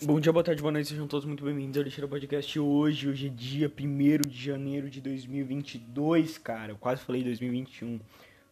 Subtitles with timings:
[0.00, 3.08] Bom dia, boa tarde, boa noite, sejam todos muito bem-vindos ao Lixeira Podcast hoje.
[3.08, 6.70] Hoje é dia 1 de janeiro de 2022, cara.
[6.70, 7.98] Eu quase falei 2021.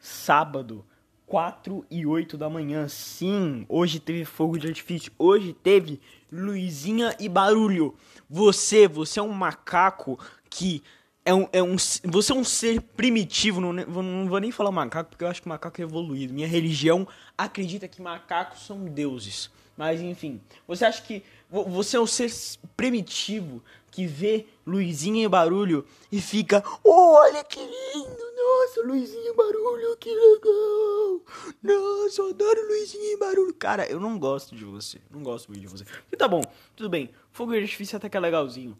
[0.01, 0.85] Sábado,
[1.24, 2.88] 4 e 8 da manhã.
[2.88, 5.12] Sim, hoje teve fogo de artifício.
[5.17, 6.01] Hoje teve
[6.32, 7.94] luzinha e barulho.
[8.28, 10.19] Você, você é um macaco
[10.51, 10.83] que
[11.24, 11.76] é um, é um,
[12.06, 15.49] você é um ser primitivo, não, não vou nem falar macaco, porque eu acho que
[15.49, 16.34] macaco é evoluído.
[16.34, 17.06] Minha religião
[17.38, 19.48] acredita que macacos são deuses.
[19.77, 22.33] Mas enfim, você acha que você é um ser
[22.77, 29.34] primitivo que vê luzinha e barulho e fica, oh, olha que lindo, nossa, luzinha e
[29.34, 31.20] barulho, que legal.
[31.62, 33.55] Nossa, eu adoro luzinha e barulho.
[33.55, 35.84] Cara, eu não gosto de você, não gosto muito de você.
[36.11, 36.42] E tá bom,
[36.74, 38.78] tudo bem, fogo de artifício até que é legalzinho.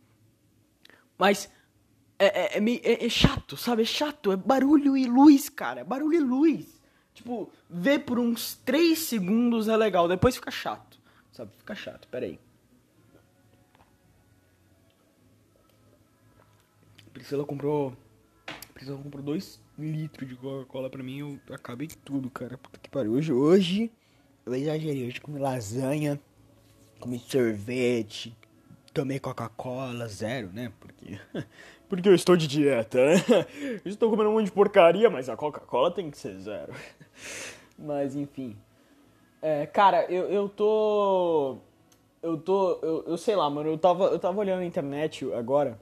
[1.19, 1.49] Mas
[2.19, 3.83] é, é, é, é, é chato, sabe?
[3.83, 6.77] É chato, é barulho e luz, cara, é barulho e luz.
[7.15, 10.96] Tipo, ver por uns 3 segundos é legal, depois fica chato.
[11.37, 11.51] Sabe?
[11.59, 12.39] Fica chato, pera aí.
[17.13, 17.95] Priscila comprou.
[18.73, 22.57] Priscila comprou 2 litros de Coca-Cola pra mim eu acabei tudo, cara.
[22.57, 23.13] Puta que pariu.
[23.13, 23.93] Hoje, hoje,
[24.47, 25.07] eu exagerei.
[25.07, 26.19] Hoje comi lasanha,
[26.99, 28.35] comi sorvete,
[28.95, 30.73] tomei Coca-Cola, zero, né?
[30.81, 31.21] Porque.
[31.87, 33.15] Porque eu estou de dieta, né?
[33.85, 36.73] Eu estou comendo um monte de porcaria, mas a Coca-Cola tem que ser zero.
[37.79, 38.57] Mas enfim.
[39.41, 41.59] É, cara, eu, eu tô.
[42.23, 42.79] Eu tô.
[42.83, 43.71] Eu, eu sei lá, mano.
[43.71, 45.79] Eu tava, eu tava olhando na internet agora.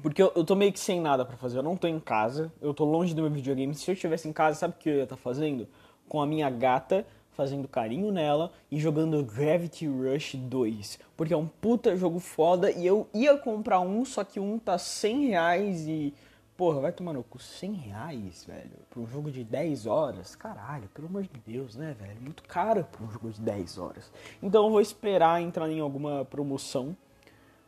[0.00, 1.58] Porque eu, eu tô meio que sem nada para fazer.
[1.58, 2.52] Eu não tô em casa.
[2.60, 3.74] Eu tô longe do meu videogame.
[3.74, 5.68] Se eu estivesse em casa, sabe o que eu ia estar tá fazendo?
[6.08, 10.98] Com a minha gata fazendo carinho nela e jogando Gravity Rush 2.
[11.16, 14.78] Porque é um puta jogo foda e eu ia comprar um, só que um tá
[14.78, 16.14] 100 reais e.
[16.56, 20.36] Porra, vai tomar no cu 100 reais, velho, pra um jogo de 10 horas?
[20.36, 22.20] Caralho, pelo amor de Deus, né, velho?
[22.20, 24.12] Muito caro pra um jogo de 10 horas.
[24.42, 26.96] Então eu vou esperar entrar em alguma promoção.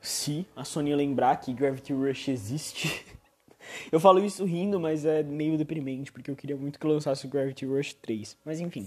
[0.00, 3.06] Se a Sony lembrar que Gravity Rush existe.
[3.90, 7.30] eu falo isso rindo, mas é meio deprimente, porque eu queria muito que lançasse o
[7.30, 8.36] Gravity Rush 3.
[8.44, 8.86] Mas enfim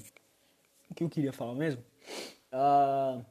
[0.89, 1.83] o que eu queria falar mesmo?
[2.51, 3.23] Uh,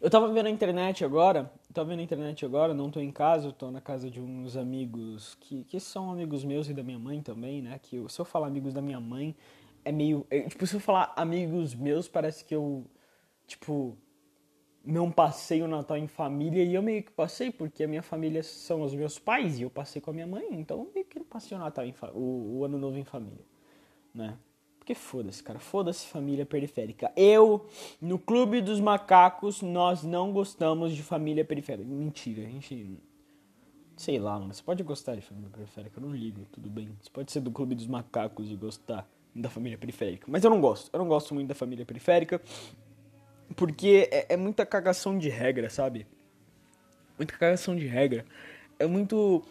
[0.00, 3.48] eu tava vendo na internet agora, tava vendo na internet agora, não tô em casa,
[3.48, 6.98] eu tô na casa de uns amigos que, que são amigos meus e da minha
[6.98, 7.78] mãe também, né?
[7.82, 9.34] Que eu, se eu falar amigos da minha mãe,
[9.84, 10.26] é meio.
[10.30, 12.84] É, tipo, se eu falar amigos meus, parece que eu,
[13.46, 13.96] tipo,
[14.84, 18.42] não passei o Natal em família e eu meio que passei, porque a minha família
[18.42, 21.26] são os meus pais e eu passei com a minha mãe, então meio que não
[21.26, 23.44] passei o Natal em o, o Ano Novo em família,
[24.14, 24.36] né?
[24.82, 25.60] Porque foda-se, cara.
[25.60, 27.12] Foda-se família periférica.
[27.14, 27.68] Eu,
[28.00, 31.88] no Clube dos Macacos, nós não gostamos de família periférica.
[31.88, 32.98] Mentira, a gente.
[33.96, 34.52] Sei lá, mano.
[34.52, 36.88] Você pode gostar de família periférica, eu não ligo, tudo bem.
[37.00, 40.26] Você pode ser do Clube dos Macacos e gostar da família periférica.
[40.28, 40.90] Mas eu não gosto.
[40.92, 42.42] Eu não gosto muito da família periférica.
[43.54, 46.08] Porque é, é muita cagação de regra, sabe?
[47.16, 48.26] Muita cagação de regra.
[48.80, 49.44] É muito.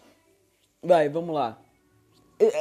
[0.84, 1.58] Vai, vamos lá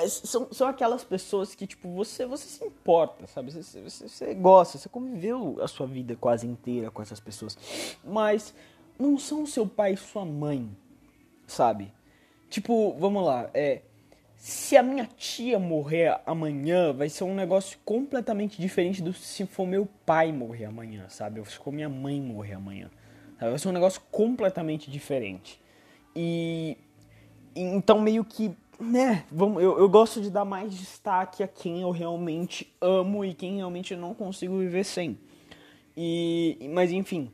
[0.09, 3.51] são, são aquelas pessoas que, tipo, você, você se importa, sabe?
[3.51, 7.57] Você, você, você gosta, você conviveu a sua vida quase inteira com essas pessoas.
[8.05, 8.55] Mas
[8.99, 10.69] não são seu pai e sua mãe,
[11.47, 11.93] sabe?
[12.49, 13.83] Tipo, vamos lá, é.
[14.37, 19.67] Se a minha tia morrer amanhã, vai ser um negócio completamente diferente do se for
[19.67, 21.41] meu pai morrer amanhã, sabe?
[21.41, 22.91] Ou se for minha mãe morrer amanhã.
[23.39, 23.51] Sabe?
[23.51, 25.61] Vai ser um negócio completamente diferente.
[26.17, 26.77] E.
[27.55, 31.91] Então, meio que né, vamos, eu, eu gosto de dar mais destaque a quem eu
[31.91, 35.19] realmente amo e quem realmente não consigo viver sem.
[35.97, 37.31] E, mas enfim,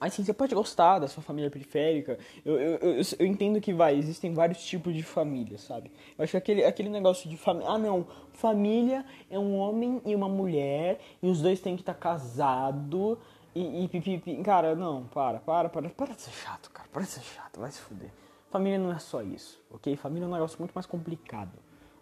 [0.00, 2.18] assim, você pode gostar da sua família periférica.
[2.44, 5.90] Eu, eu, eu, eu, entendo que vai, existem vários tipos de família, sabe?
[6.16, 7.70] Eu acho que aquele, aquele negócio de família.
[7.70, 11.94] Ah, não, família é um homem e uma mulher, e os dois têm que estar
[11.94, 13.18] casados.
[13.54, 14.36] E, e pipipi.
[14.42, 15.88] Cara, não, para, para, para.
[15.88, 16.88] Para de ser chato, cara.
[16.92, 18.10] Para de ser chato, vai se fuder.
[18.50, 19.96] Família não é só isso, ok?
[19.96, 21.58] Família é um negócio muito mais complicado,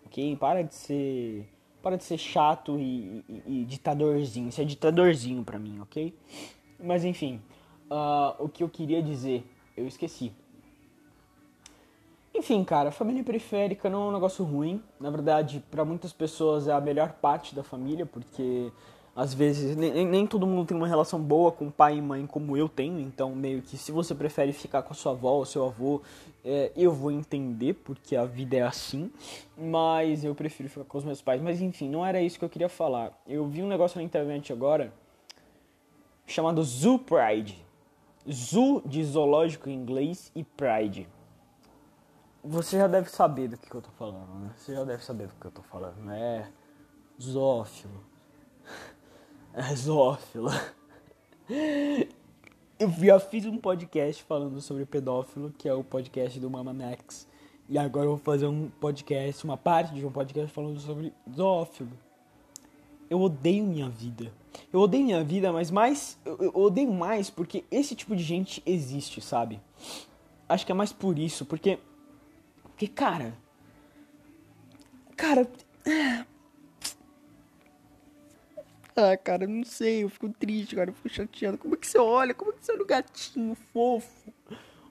[0.07, 0.37] ok?
[0.37, 1.49] Para de ser,
[1.83, 4.49] para de ser chato e, e, e ditadorzinho.
[4.49, 6.15] Isso é ditadorzinho pra mim, ok?
[6.79, 7.41] Mas enfim,
[7.91, 9.45] uh, o que eu queria dizer,
[9.77, 10.33] eu esqueci.
[12.35, 14.83] Enfim, cara, família periférica não é um negócio ruim.
[14.99, 18.73] Na verdade, para muitas pessoas é a melhor parte da família, porque
[19.17, 22.57] às vezes nem, nem todo mundo tem uma relação boa com pai e mãe como
[22.57, 25.65] eu tenho, então meio que se você prefere ficar com a sua avó ou seu
[25.67, 26.03] avô,
[26.45, 29.11] é, eu vou entender porque a vida é assim,
[29.57, 31.41] mas eu prefiro ficar com os meus pais.
[31.41, 33.13] Mas enfim, não era isso que eu queria falar.
[33.27, 34.93] Eu vi um negócio na internet agora
[36.27, 37.65] chamado Zoo Pride.
[38.31, 41.07] Zoo de zoológico em inglês e Pride.
[42.43, 44.51] Você já deve saber do que, que eu tô falando, né?
[44.57, 46.51] Você já deve saber do que eu tô falando, né?
[47.21, 48.14] Zoófilo
[49.75, 50.53] zoófila.
[52.79, 57.29] Eu já fiz um podcast falando sobre pedófilo, que é o podcast do Mama Max.
[57.69, 61.93] E agora eu vou fazer um podcast, uma parte de um podcast falando sobre zoófilo.
[63.09, 64.33] Eu odeio minha vida.
[64.73, 66.19] Eu odeio minha vida, mas mais.
[66.25, 69.61] Eu, odeio mais porque esse tipo de gente existe, sabe?
[70.49, 71.79] Acho que é mais por isso, porque.
[72.63, 73.37] Porque, cara.
[75.17, 75.49] Cara.
[78.97, 81.59] Ah, cara, não sei, eu fico triste, cara, eu fico chateado.
[81.59, 82.33] Como é que você olha?
[82.33, 84.33] Como é que você olha o gatinho fofo?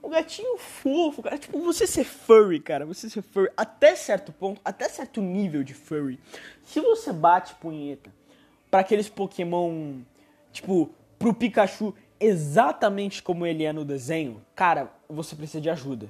[0.01, 1.37] O gatinho fofo, cara.
[1.37, 2.85] Tipo, você ser furry, cara.
[2.85, 6.19] Você ser furry até certo ponto, até certo nível de furry.
[6.63, 8.11] Se você bate punheta
[8.69, 10.01] para aqueles Pokémon,
[10.51, 16.09] tipo, pro Pikachu exatamente como ele é no desenho, cara, você precisa de ajuda.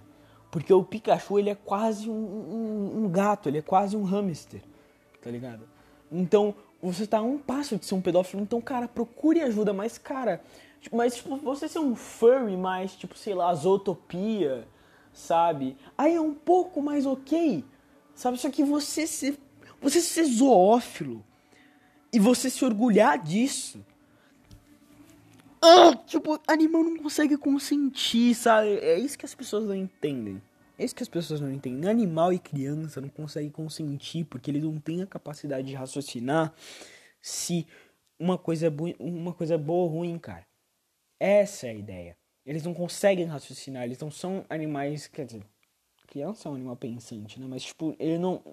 [0.49, 4.61] Porque o Pikachu, ele é quase um, um, um gato, ele é quase um hamster,
[5.21, 5.67] tá ligado?
[6.11, 6.55] Então,
[6.91, 10.43] você tá a um passo de ser um pedófilo, então, cara, procure ajuda, mas, cara,
[10.81, 14.67] tipo, mas, tipo, você ser um furry mais, tipo, sei lá, zootopia,
[15.13, 15.77] sabe?
[15.97, 17.63] Aí é um pouco mais ok,
[18.13, 18.37] sabe?
[18.37, 19.39] Só que você ser,
[19.81, 21.23] você ser zoófilo
[22.11, 23.79] e você se orgulhar disso,
[25.61, 28.77] ah, tipo, animal não consegue consentir, sabe?
[28.79, 30.41] É isso que as pessoas não entendem.
[30.77, 31.89] É isso que as pessoas não entendem.
[31.89, 36.53] Animal e criança não conseguem consentir porque eles não têm a capacidade de raciocinar
[37.21, 37.67] se
[38.19, 40.45] uma coisa é, uma coisa é boa ou ruim, cara.
[41.19, 42.17] Essa é a ideia.
[42.45, 45.45] Eles não conseguem raciocinar, eles não são animais, quer dizer,
[46.07, 47.47] criança é um animal pensante, né?
[47.49, 48.43] Mas, tipo, ele não,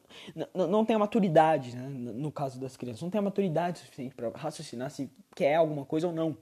[0.55, 1.89] não, não tem a maturidade, né?
[1.89, 6.07] No caso das crianças, não tem a maturidade suficiente para raciocinar se quer alguma coisa
[6.07, 6.37] ou não,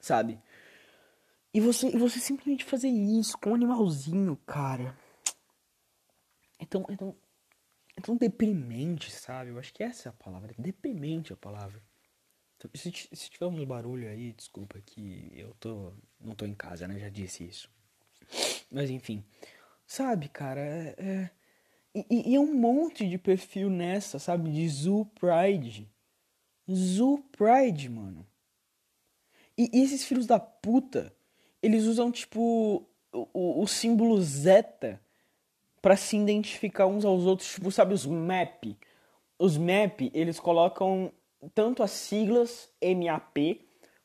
[0.00, 0.38] sabe?
[1.52, 4.96] E você, e você simplesmente fazer isso com um animalzinho, cara.
[6.62, 7.16] É tão, é tão,
[7.96, 9.50] é tão deprimente, sabe?
[9.50, 10.54] Eu acho que essa é a palavra.
[10.56, 11.82] É deprimente a palavra.
[12.72, 15.92] Se, se tiver um barulho aí, desculpa que eu tô.
[16.20, 17.00] não tô em casa, né?
[17.00, 17.68] Já disse isso.
[18.70, 19.24] Mas enfim.
[19.84, 20.94] Sabe, cara, é.
[20.98, 21.30] é
[21.94, 24.50] e, e, é um monte de perfil nessa, sabe?
[24.50, 25.90] De Zoo Pride.
[26.70, 28.26] Zoo Pride, mano.
[29.58, 31.14] E, e esses filhos da puta,
[31.60, 35.02] eles usam, tipo, o, o, o símbolo Zeta
[35.82, 38.78] para se identificar uns aos outros, tipo, sabe, os MAP.
[39.38, 41.12] Os MAP, eles colocam
[41.52, 43.60] tanto as siglas MAP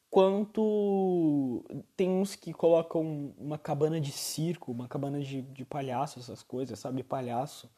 [0.10, 1.64] quanto
[1.96, 6.80] tem uns que colocam uma cabana de circo, uma cabana de, de palhaço, essas coisas,
[6.80, 7.70] sabe, palhaço.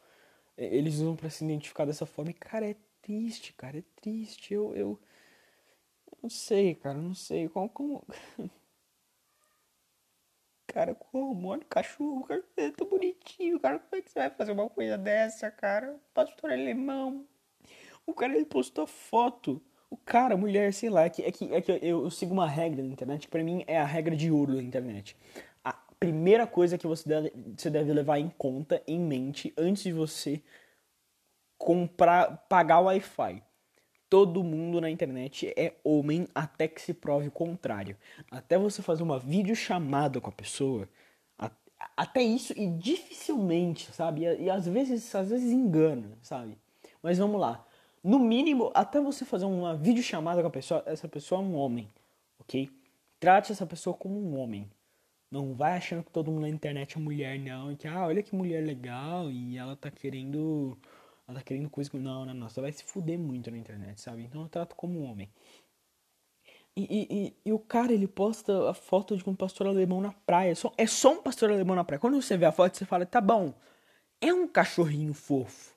[0.57, 4.53] Eles usam para se identificar dessa forma e, cara, é triste, cara, é triste.
[4.53, 4.99] Eu, eu,
[6.21, 7.49] não sei, cara, não sei.
[7.49, 8.03] Como, como...
[10.73, 11.47] Cara, como?
[11.47, 13.79] Olha o cachorro, o cachorro é tão bonitinho, cara.
[13.79, 15.99] Como é que você vai fazer uma coisa dessa, cara?
[16.13, 17.25] Pastor alemão.
[18.05, 19.61] O cara ele postou foto.
[19.89, 22.47] O cara, mulher, sei lá, é que, é que, é que eu, eu sigo uma
[22.47, 25.17] regra na internet que pra mim é a regra de ouro da internet.
[25.63, 29.91] A primeira coisa que você deve, você deve levar em conta, em mente, antes de
[29.91, 30.43] você
[31.57, 33.41] comprar, pagar o Wi-Fi
[34.09, 37.95] todo mundo na internet é homem até que se prove o contrário.
[38.31, 40.87] Até você fazer uma videochamada com a pessoa,
[41.95, 44.23] até isso e dificilmente, sabe?
[44.23, 46.57] E, e, às vezes, às vezes engana, sabe?
[47.01, 47.65] Mas vamos lá.
[48.03, 51.89] No mínimo, até você fazer uma videochamada com a pessoa, essa pessoa é um homem,
[52.39, 52.69] ok?
[53.19, 54.69] Trate essa pessoa como um homem.
[55.29, 57.71] Não vai achando que todo mundo na internet é mulher, não.
[57.71, 60.77] E que, ah, olha que mulher legal e ela tá querendo
[61.29, 61.97] ela tá querendo coisa que.
[61.97, 62.49] Não, não, não.
[62.49, 64.23] Você vai se fuder muito na internet, sabe?
[64.23, 65.29] Então eu trato como um homem.
[66.75, 70.11] E, e, e, e, o cara, ele posta a foto de um pastor alemão na
[70.11, 70.55] praia.
[70.55, 71.99] Só, é só um pastor alemão na praia.
[71.99, 73.53] Quando você vê a foto, você fala, tá bom,
[74.21, 75.75] é um cachorrinho fofo.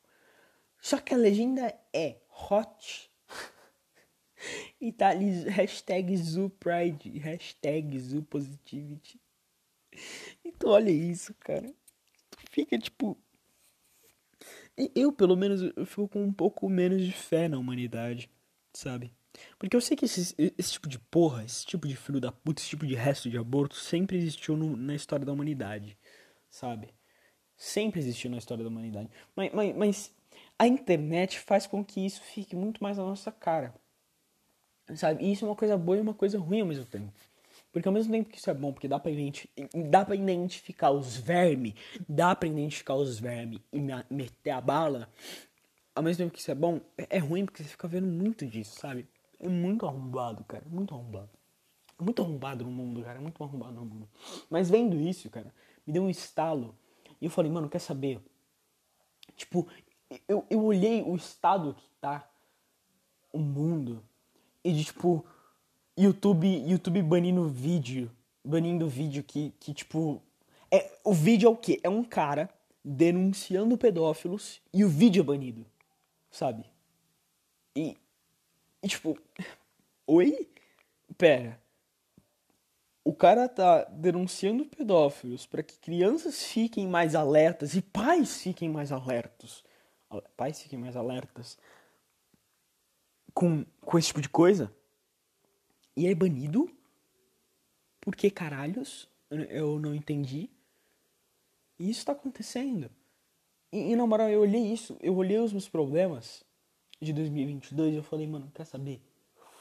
[0.81, 2.19] Só que a legenda é
[2.51, 3.11] hot.
[4.81, 9.21] e tá ali hashtag ZooPride, hashtag ZooPositivity.
[10.45, 11.69] Então olha isso, cara.
[12.31, 13.19] Tu fica tipo,
[14.95, 18.31] eu, pelo menos, eu fico com um pouco menos de fé na humanidade,
[18.73, 19.13] sabe?
[19.59, 22.61] Porque eu sei que esse, esse tipo de porra, esse tipo de filho da puta,
[22.61, 25.99] esse tipo de resto de aborto sempre existiu no, na história da humanidade,
[26.51, 26.95] sabe?
[27.57, 29.09] Sempre existiu na história da humanidade.
[29.35, 30.15] Mas, mas, mas
[30.59, 33.75] a internet faz com que isso fique muito mais na nossa cara,
[34.95, 35.25] sabe?
[35.25, 37.13] E isso é uma coisa boa e uma coisa ruim ao mesmo tempo.
[37.73, 39.11] Porque ao mesmo tempo que isso é bom, porque dá pra,
[39.89, 41.73] dá pra identificar os vermes,
[42.07, 45.09] dá pra identificar os vermes e meter a bala,
[45.95, 48.47] ao mesmo tempo que isso é bom, é, é ruim porque você fica vendo muito
[48.47, 49.09] disso, sabe?
[49.41, 51.31] É muito arrombado, cara, muito arrombado.
[51.99, 54.09] É muito arrombado no mundo, cara, é muito arrombado no mundo.
[54.51, 55.53] Mas vendo isso, cara,
[55.87, 56.77] me deu um estalo.
[57.21, 58.21] E eu falei, mano, quer saber?
[59.35, 59.67] Tipo,
[60.29, 62.29] eu, eu olhei o estado que tá
[63.33, 64.05] o mundo
[64.63, 65.25] e de tipo,
[65.97, 68.11] YouTube, YouTube banindo vídeo
[68.45, 70.23] banindo vídeo que, que tipo.
[70.71, 71.81] É, o vídeo é o quê?
[71.83, 72.49] É um cara
[72.85, 75.67] denunciando pedófilos e o vídeo é banido.
[76.31, 76.65] Sabe?
[77.77, 77.97] E.
[78.83, 79.19] E tipo.
[80.07, 80.49] Oi?
[81.17, 81.61] Pera.
[83.05, 88.93] O cara tá denunciando pedófilos para que crianças fiquem mais alertas e pais fiquem mais
[88.93, 89.65] alertos.
[90.37, 91.59] Pais fiquem mais alertas
[93.35, 94.73] com, com esse tipo de coisa.
[95.97, 96.71] E é banido?
[98.01, 99.09] Por que caralhos?
[99.31, 100.51] Eu não entendi.
[101.79, 102.91] E isso tá acontecendo.
[103.73, 106.45] E, e na moral, eu olhei isso, eu olhei os meus problemas
[107.01, 109.01] de 2022 e eu falei, mano, quer saber?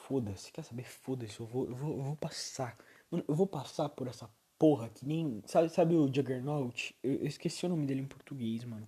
[0.07, 0.83] Foda-se, quer saber?
[0.83, 2.77] Foda-se, eu vou, eu, vou, eu vou passar.
[3.09, 5.41] Mano, eu vou passar por essa porra que nem.
[5.45, 6.95] Sabe, sabe o Juggernaut?
[7.01, 8.87] Eu, eu esqueci o nome dele em português, mano.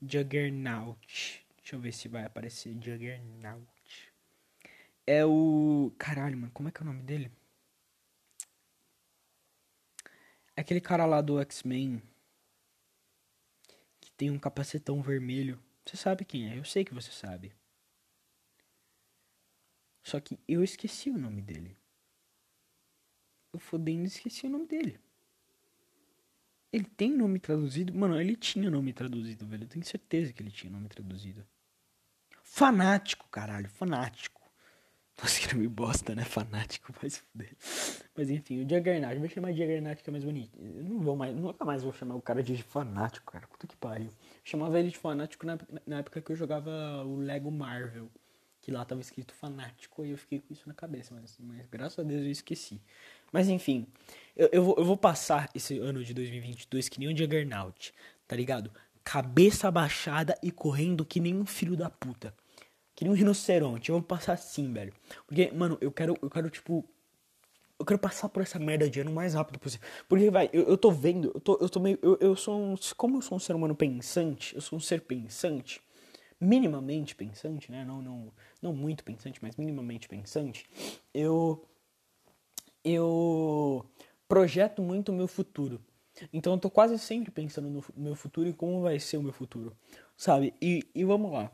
[0.00, 1.44] Juggernaut.
[1.56, 3.75] Deixa eu ver se vai aparecer Juggernaut.
[5.06, 5.92] É o.
[5.98, 7.30] Caralho, mano, como é que é o nome dele?
[10.56, 12.02] É aquele cara lá do X-Men.
[14.00, 15.62] Que tem um capacetão vermelho.
[15.84, 17.52] Você sabe quem é, eu sei que você sabe.
[20.02, 21.76] Só que eu esqueci o nome dele.
[23.52, 25.00] Eu fodendo esqueci o nome dele.
[26.72, 27.94] Ele tem nome traduzido?
[27.94, 29.64] Mano, ele tinha nome traduzido, velho.
[29.64, 31.46] Eu tenho certeza que ele tinha nome traduzido.
[32.42, 34.35] Fanático, caralho, fanático.
[35.20, 36.24] Nossa, que nome bosta, né?
[36.24, 37.56] Fanático, mas foder.
[38.14, 40.58] Mas enfim, o Juggernaut, vou chamar de Juggernaut que é mais bonito.
[40.60, 43.46] Eu não vou mais, nunca mais vou chamar o cara de fanático, cara.
[43.46, 44.10] Puta que pariu.
[44.44, 46.70] Chamava ele de fanático na, na época que eu jogava
[47.04, 48.10] o Lego Marvel.
[48.60, 51.98] Que lá tava escrito fanático e eu fiquei com isso na cabeça, mas, mas graças
[51.98, 52.80] a Deus eu esqueci.
[53.32, 53.86] Mas enfim,
[54.36, 57.94] eu, eu, vou, eu vou passar esse ano de 2022 que nem um Juggernaut,
[58.26, 58.72] tá ligado?
[59.04, 62.34] Cabeça abaixada e correndo que nem um filho da puta.
[62.96, 63.90] Que nem um rinoceronte.
[63.90, 64.92] Eu vou passar assim, velho.
[65.26, 66.84] Porque, mano, eu quero, eu quero, tipo.
[67.78, 69.86] Eu quero passar por essa merda de ano o mais rápido possível.
[70.08, 71.98] Porque, vai, eu, eu tô vendo, eu tô, eu tô meio.
[72.02, 72.74] Eu, eu sou um.
[72.96, 75.78] Como eu sou um ser humano pensante, eu sou um ser pensante,
[76.40, 77.84] minimamente pensante, né?
[77.84, 80.66] Não, não, não muito pensante, mas minimamente pensante.
[81.12, 81.62] Eu.
[82.82, 83.84] Eu
[84.26, 85.82] projeto muito o meu futuro.
[86.32, 89.32] Então eu tô quase sempre pensando no meu futuro e como vai ser o meu
[89.32, 89.76] futuro,
[90.16, 90.54] sabe?
[90.62, 91.52] E, e vamos lá.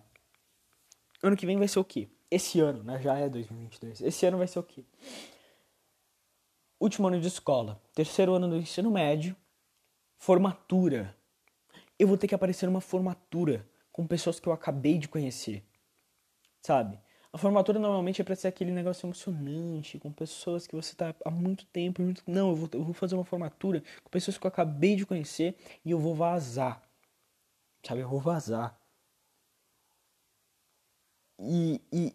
[1.23, 2.09] Ano que vem vai ser o quê?
[2.31, 3.01] Esse ano, né?
[3.01, 4.01] Já é 2022.
[4.01, 4.85] Esse ano vai ser o quê?
[6.81, 9.37] Último ano de escola, terceiro ano do ensino médio,
[10.17, 11.17] formatura.
[11.97, 15.63] Eu vou ter que aparecer numa formatura com pessoas que eu acabei de conhecer,
[16.61, 16.99] sabe?
[17.33, 21.31] A formatura normalmente é pra ser aquele negócio emocionante, com pessoas que você tá há
[21.31, 22.03] muito tempo.
[22.03, 22.23] Muito...
[22.27, 25.57] Não, eu vou, eu vou fazer uma formatura com pessoas que eu acabei de conhecer
[25.85, 26.83] e eu vou vazar.
[27.87, 28.79] Sabe, eu vou vazar.
[31.43, 32.15] E, e,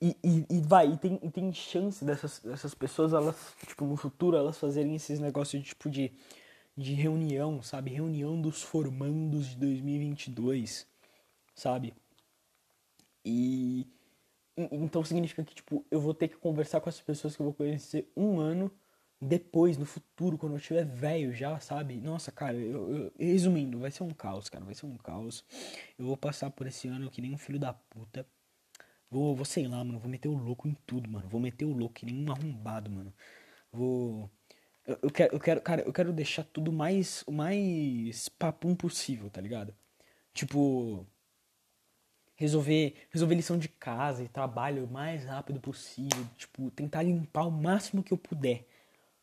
[0.00, 4.36] e, e, vai, e tem, e tem chance dessas, dessas pessoas, elas, tipo, no futuro,
[4.36, 6.12] elas fazerem esses negócios de, tipo, de,
[6.76, 7.90] de reunião, sabe?
[7.90, 10.86] Reunião dos formandos de 2022,
[11.54, 11.94] sabe?
[13.24, 13.86] E
[14.56, 17.54] então significa que, tipo, eu vou ter que conversar com as pessoas que eu vou
[17.54, 18.70] conhecer um ano
[19.20, 21.96] depois, no futuro, quando eu estiver velho já, sabe?
[21.96, 25.44] Nossa, cara, eu, eu, resumindo, vai ser um caos, cara, vai ser um caos.
[25.98, 28.26] Eu vou passar por esse ano que nem um filho da puta.
[29.10, 31.28] Vou, vou sei lá, mano, vou meter o louco em tudo, mano.
[31.28, 33.14] Vou meter o louco que nem um arrombado, mano.
[33.72, 34.30] Vou.
[34.86, 39.30] Eu, eu, quero, eu quero, cara, eu quero deixar tudo mais, o mais papum possível,
[39.30, 39.74] tá ligado?
[40.34, 41.06] Tipo,
[42.36, 47.50] resolver, resolver lição de casa e trabalho o mais rápido possível, tipo, tentar limpar o
[47.50, 48.66] máximo que eu puder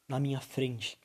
[0.07, 0.99] na minha frente.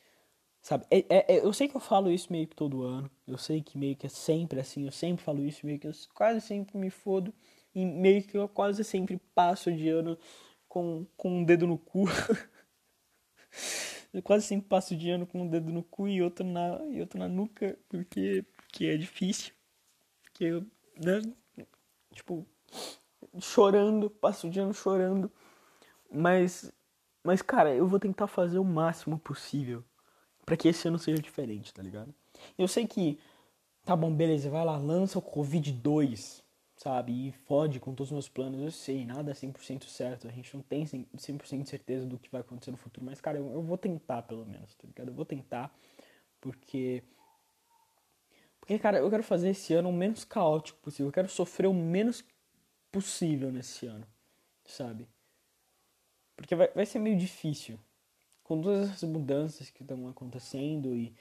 [0.63, 0.87] Sabe?
[0.91, 3.11] É, é, é, eu sei que eu falo isso meio que todo ano.
[3.27, 4.85] Eu sei que meio que é sempre assim.
[4.87, 7.33] Eu sempre falo isso, meio que eu quase sempre me fodo.
[7.75, 10.19] E meio que eu quase sempre passo de ano
[10.69, 12.05] com, com um dedo no cu.
[14.13, 17.01] eu quase sempre passo de ano com um dedo no cu e outro na, e
[17.01, 19.53] outro na nuca, porque, porque é difícil.
[20.23, 21.23] Porque eu, né?
[22.13, 22.47] tipo,
[23.41, 25.31] chorando, passo o dia chorando.
[26.11, 26.73] Mas,
[27.23, 29.85] mas, cara, eu vou tentar fazer o máximo possível
[30.45, 32.15] para que esse ano seja diferente, tá ligado?
[32.57, 33.19] Eu sei que,
[33.85, 36.43] tá bom, beleza, vai lá, lança o Covid 2,
[36.79, 37.29] sabe?
[37.29, 38.63] E fode com todos os meus planos.
[38.63, 42.31] Eu sei, nada é 100% certo, a gente não tem 100% de certeza do que
[42.31, 43.05] vai acontecer no futuro.
[43.05, 45.09] Mas, cara, eu, eu vou tentar, pelo menos, tá ligado?
[45.09, 45.77] Eu vou tentar,
[46.41, 47.03] porque
[48.61, 51.07] porque, cara, eu quero fazer esse ano o menos caótico possível.
[51.07, 52.23] Eu quero sofrer o menos
[52.93, 54.07] possível nesse ano,
[54.67, 55.09] sabe?
[56.37, 57.81] Porque vai, vai ser meio difícil.
[58.45, 61.15] Com todas essas mudanças que estão acontecendo e,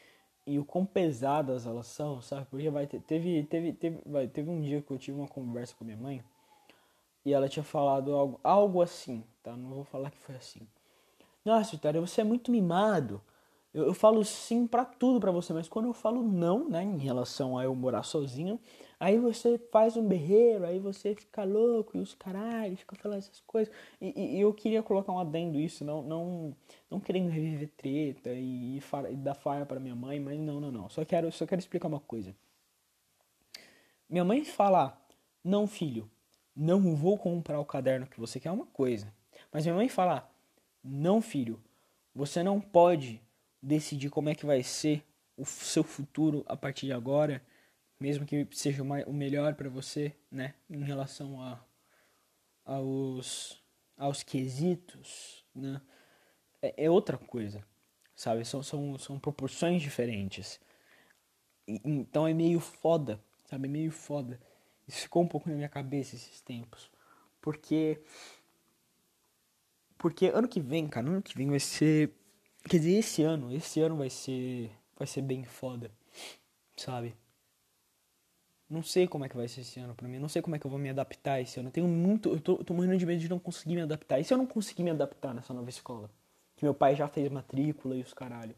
[0.47, 2.47] e o quão pesadas elas são, sabe?
[2.49, 5.75] Porque vai ter, teve, teve, teve, vai, teve um dia que eu tive uma conversa
[5.77, 6.23] com minha mãe
[7.25, 9.55] e ela tinha falado algo, algo assim, tá?
[9.57, 10.61] Não vou falar que foi assim.
[11.43, 13.21] Nossa, Vitória, você é muito mimado.
[13.73, 16.97] Eu, eu falo sim para tudo para você, mas quando eu falo não, né, em
[16.97, 18.57] relação a eu morar sozinho,
[18.99, 23.39] aí você faz um berreiro, aí você fica louco e os caralho, fica falando essas
[23.41, 23.73] coisas.
[24.01, 26.55] E, e, eu queria colocar um adendo isso, não, não,
[26.89, 30.71] não querendo reviver treta e, e, e dar faia para minha mãe, mas não, não,
[30.71, 30.89] não.
[30.89, 32.35] Só quero, só quero explicar uma coisa.
[34.09, 34.99] Minha mãe fala,
[35.43, 36.09] não, filho,
[36.55, 39.13] não vou comprar o caderno que você quer é uma coisa.
[39.51, 40.29] Mas minha mãe fala,
[40.83, 41.61] não, filho,
[42.15, 43.21] você não pode
[43.61, 45.03] decidir como é que vai ser
[45.37, 47.41] o seu futuro a partir de agora,
[47.99, 51.59] mesmo que seja o melhor para você, né, em relação a,
[52.65, 53.61] aos,
[53.97, 55.81] aos quesitos, né,
[56.61, 57.63] é, é outra coisa,
[58.15, 60.59] sabe, são, são, são proporções diferentes.
[61.67, 64.39] então é meio foda, sabe, é meio foda.
[64.87, 66.89] Isso ficou um pouco na minha cabeça esses tempos,
[67.41, 68.01] porque
[69.97, 72.13] porque ano que vem, cara, ano que vem vai ser
[72.67, 75.89] Quer dizer, esse ano, esse ano vai ser vai ser bem foda,
[76.75, 77.15] sabe?
[78.69, 80.59] Não sei como é que vai ser esse ano pra mim, não sei como é
[80.59, 81.69] que eu vou me adaptar esse ano.
[81.69, 84.19] Eu tenho muito, eu tô, tô morrendo de medo de não conseguir me adaptar.
[84.19, 86.09] E se eu não conseguir me adaptar nessa nova escola?
[86.55, 88.55] Que meu pai já fez matrícula e os caralho.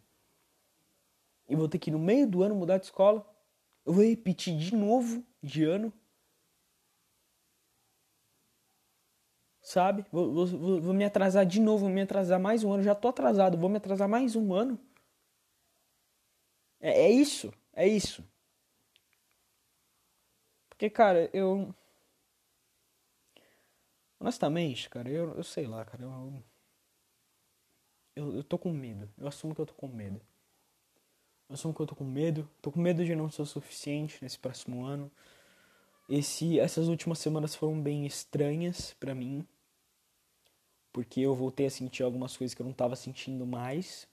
[1.48, 3.26] E vou ter que no meio do ano mudar de escola.
[3.86, 5.94] Eu vou repetir de novo de ano
[9.70, 10.04] sabe?
[10.12, 12.84] Vou, vou, vou, me atrasar de novo, vou me atrasar mais um ano.
[12.84, 14.80] Já tô atrasado, vou me atrasar mais um ano.
[16.80, 18.24] É, é isso, é isso.
[20.80, 21.76] Porque, cara, eu.
[24.18, 26.42] Honestamente, cara, eu, eu sei lá, cara, eu,
[28.16, 28.36] eu.
[28.38, 29.10] Eu tô com medo.
[29.18, 30.22] Eu assumo que eu tô com medo.
[31.50, 32.50] Eu assumo que eu tô com medo.
[32.62, 35.12] Tô com medo de não ser o suficiente nesse próximo ano.
[36.08, 39.46] Esse, essas últimas semanas foram bem estranhas para mim
[40.94, 44.08] porque eu voltei a sentir algumas coisas que eu não estava sentindo mais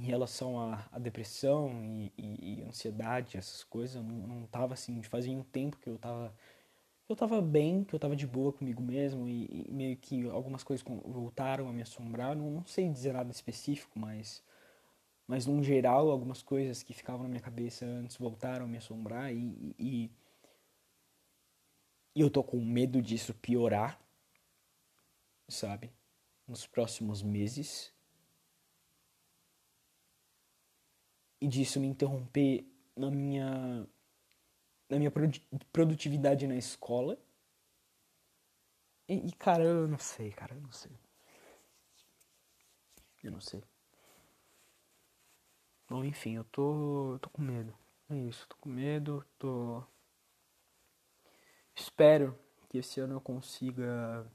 [0.00, 3.96] em relação à, depressão e, e, e, ansiedade, essas coisas.
[3.96, 6.34] Eu não, não tava assim, fazia um tempo que eu tava
[7.08, 10.62] eu tava bem, que eu tava de boa comigo mesmo e, e meio que algumas
[10.62, 12.36] coisas voltaram a me assombrar.
[12.36, 14.42] Não, não sei dizer nada específico, mas
[15.26, 19.32] mas num geral algumas coisas que ficavam na minha cabeça antes voltaram a me assombrar
[19.32, 20.10] e, e,
[22.14, 24.00] e eu tô com medo disso piorar,
[25.48, 25.92] sabe?
[26.50, 27.92] nos próximos meses
[31.40, 32.64] e disso me interromper
[32.96, 33.86] na minha
[34.88, 35.12] na minha
[35.72, 37.16] produtividade na escola.
[39.08, 40.92] E, e, cara, eu não sei, cara, eu não sei.
[43.22, 43.62] Eu não sei.
[45.88, 47.74] Bom, enfim, eu tô, eu tô com medo.
[48.08, 49.84] É isso, tô com medo, tô
[51.74, 54.26] espero que esse ano eu consiga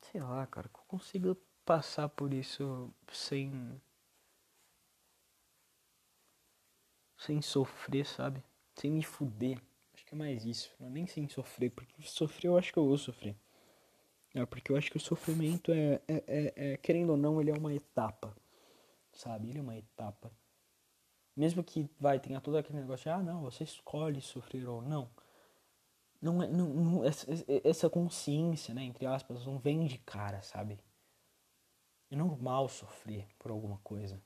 [0.00, 3.80] sei lá, cara, que eu consiga passar por isso sem.
[7.18, 8.42] sem sofrer, sabe?
[8.74, 9.60] Sem me fuder.
[9.94, 10.74] Acho que é mais isso.
[10.78, 13.34] Não é nem sem sofrer, porque sofrer eu acho que eu vou sofrer.
[14.34, 17.50] É, porque eu acho que o sofrimento é, é, é, é, querendo ou não, ele
[17.50, 18.36] é uma etapa.
[19.12, 19.48] Sabe?
[19.48, 20.30] Ele é uma etapa.
[21.36, 25.08] Mesmo que vai, tenha todo aquele negócio de, ah, não, você escolhe sofrer ou não
[26.24, 27.26] não, é, não, não essa,
[27.62, 30.78] essa, consciência, né, entre aspas, não vem de cara, sabe?
[32.14, 34.20] É normal sofrer por alguma coisa.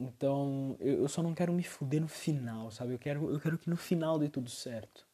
[0.00, 2.94] Então, eu, eu só não quero me fuder no final, sabe?
[2.94, 5.06] Eu quero, eu quero que no final dê tudo certo.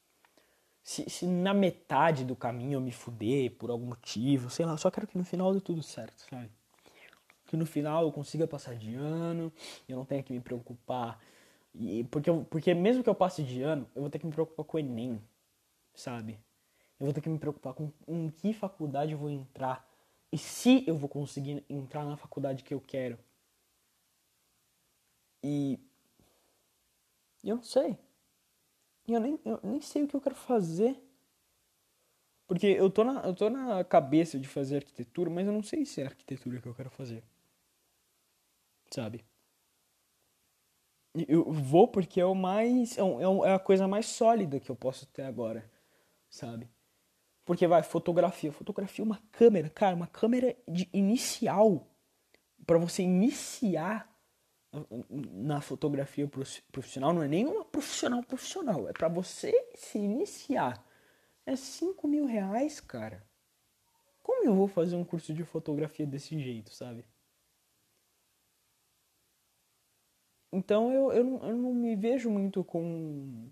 [0.81, 4.79] Se, se na metade do caminho eu me fuder por algum motivo, sei lá, eu
[4.79, 6.51] só quero que no final dê tudo certo, sabe?
[7.47, 9.53] Que no final eu consiga passar de ano,
[9.89, 11.19] eu não tenha que me preocupar
[11.75, 14.65] e porque, porque mesmo que eu passe de ano, eu vou ter que me preocupar
[14.65, 15.21] com o Enem,
[15.93, 16.39] sabe?
[17.01, 19.85] Eu vou ter que me preocupar com em que faculdade eu vou entrar.
[20.35, 23.17] E se eu vou conseguir entrar na faculdade que eu quero.
[25.45, 25.79] E.
[27.45, 27.97] Eu não sei.
[29.07, 31.01] Eu nem, eu nem sei o que eu quero fazer.
[32.49, 35.87] Porque eu tô, na, eu tô na cabeça de fazer arquitetura, mas eu não sei
[35.87, 37.23] se é arquitetura que eu quero fazer.
[38.91, 39.25] Sabe?
[41.29, 42.99] Eu vou porque é o mais.
[42.99, 45.71] É, é, é a coisa mais sólida que eu posso ter agora,
[46.31, 46.69] sabe?
[47.45, 48.53] Porque vai, fotografia.
[48.53, 51.87] Fotografia é uma câmera, cara, uma câmera de inicial.
[52.67, 54.11] para você iniciar
[55.11, 56.29] na fotografia
[56.73, 60.85] profissional, não é nem uma profissional profissional, é para você se iniciar.
[61.47, 63.25] É 5 mil reais, cara.
[64.23, 67.05] Como eu vou fazer um curso de fotografia desse jeito, sabe?
[70.51, 73.51] Então eu, eu, eu não me vejo muito com.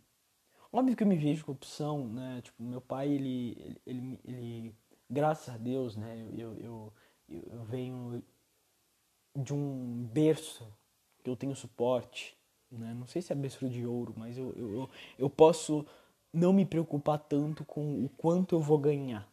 [0.72, 2.40] Óbvio que eu me vejo com opção, né?
[2.42, 4.74] Tipo, meu pai, ele, ele, ele,
[5.08, 6.92] graças a Deus, né, eu, eu,
[7.28, 8.22] eu, eu venho
[9.36, 10.66] de um berço
[11.22, 12.36] que eu tenho suporte,
[12.70, 12.94] né?
[12.94, 15.86] Não sei se é berço de ouro, mas eu, eu, eu posso
[16.32, 19.30] não me preocupar tanto com o quanto eu vou ganhar,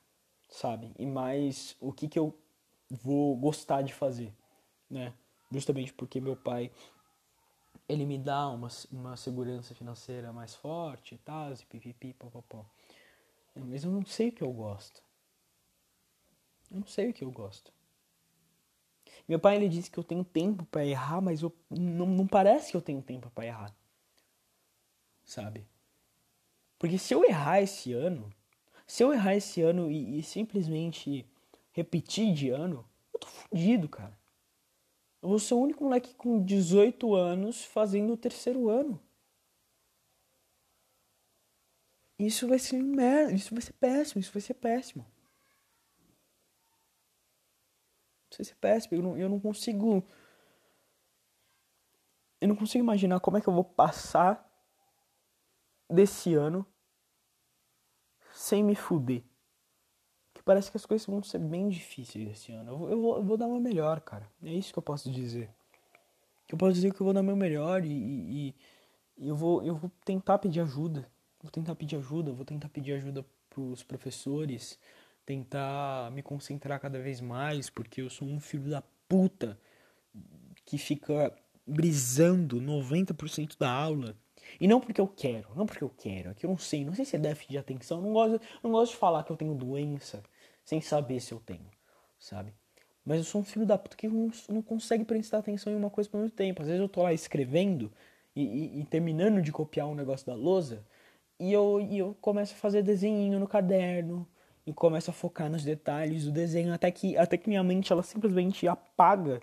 [0.50, 0.92] sabe?
[1.00, 2.38] E mais o que, que eu
[2.90, 4.34] vou gostar de fazer,
[4.90, 5.14] né?
[5.50, 6.70] Justamente porque meu pai
[7.90, 12.64] ele me dá uma, uma segurança financeira mais forte e tal, pipipi, popopó.
[13.56, 15.02] Mas eu não sei o que eu gosto.
[16.70, 17.74] Eu não sei o que eu gosto.
[19.28, 22.70] Meu pai ele disse que eu tenho tempo para errar, mas eu, não, não parece
[22.70, 23.76] que eu tenho tempo para errar.
[25.26, 25.66] Sabe?
[26.78, 28.32] Porque se eu errar esse ano,
[28.86, 31.26] se eu errar esse ano e, e simplesmente
[31.72, 34.19] repetir de ano, eu tô fudido, cara.
[35.22, 39.00] Eu vou ser o único moleque com 18 anos fazendo o terceiro ano.
[42.18, 45.06] Isso vai ser merda, isso vai ser péssimo, isso vai ser péssimo.
[48.30, 50.06] Isso vai ser péssimo, eu não, eu não consigo.
[52.42, 54.46] Eu não consigo imaginar como é que eu vou passar
[55.90, 56.66] desse ano
[58.34, 59.29] sem me fuder.
[60.50, 62.72] Parece que as coisas vão ser bem difíceis esse ano.
[62.72, 64.28] Eu vou, eu vou, eu vou dar uma melhor, cara.
[64.44, 65.48] É isso que eu posso dizer.
[66.52, 68.56] Eu posso dizer que eu vou dar meu melhor e, e,
[69.16, 71.08] e eu, vou, eu vou tentar pedir ajuda.
[71.40, 74.80] Vou tentar pedir ajuda, vou tentar pedir ajuda pros professores,
[75.24, 79.56] tentar me concentrar cada vez mais, porque eu sou um filho da puta
[80.66, 81.32] que fica
[81.64, 84.18] brisando 90% da aula
[84.60, 86.96] e não porque eu quero, não porque eu quero, é que eu não sei, não
[86.96, 89.54] sei se é déficit de atenção, não gosto, não gosto de falar que eu tenho
[89.54, 90.24] doença
[90.70, 91.66] sem saber se eu tenho,
[92.20, 92.54] sabe?
[93.04, 95.90] Mas eu sou um filho da puta que não, não consegue prestar atenção em uma
[95.90, 96.62] coisa por muito tempo.
[96.62, 97.92] Às vezes eu tô lá escrevendo
[98.36, 100.86] e, e, e terminando de copiar um negócio da lousa
[101.40, 104.28] e eu, e eu começo a fazer desenho no caderno
[104.64, 108.04] e começo a focar nos detalhes do desenho até que, até que minha mente ela
[108.04, 109.42] simplesmente apaga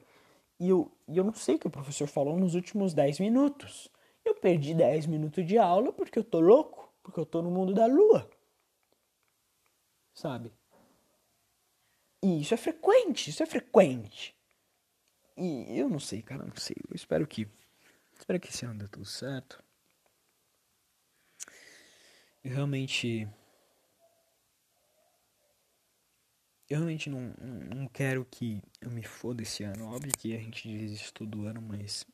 [0.61, 3.91] e eu, e eu não sei o que o professor falou nos últimos 10 minutos.
[4.25, 7.75] Eu perdi 10 minutos de aula porque eu tô louco, porque eu tô no mundo
[7.75, 8.31] da lua.
[10.15, 10.53] Sabe?
[12.27, 14.35] E isso é frequente, isso é frequente.
[15.37, 16.75] E eu não sei, cara, não sei.
[16.89, 17.47] Eu espero que.
[18.19, 19.63] Espero que esse ano dê tudo certo.
[22.43, 23.29] Eu realmente.
[26.69, 27.33] Eu realmente não,
[27.73, 29.87] não quero que eu me foda esse ano.
[29.95, 32.05] Óbvio que a gente diz isso todo ano, mas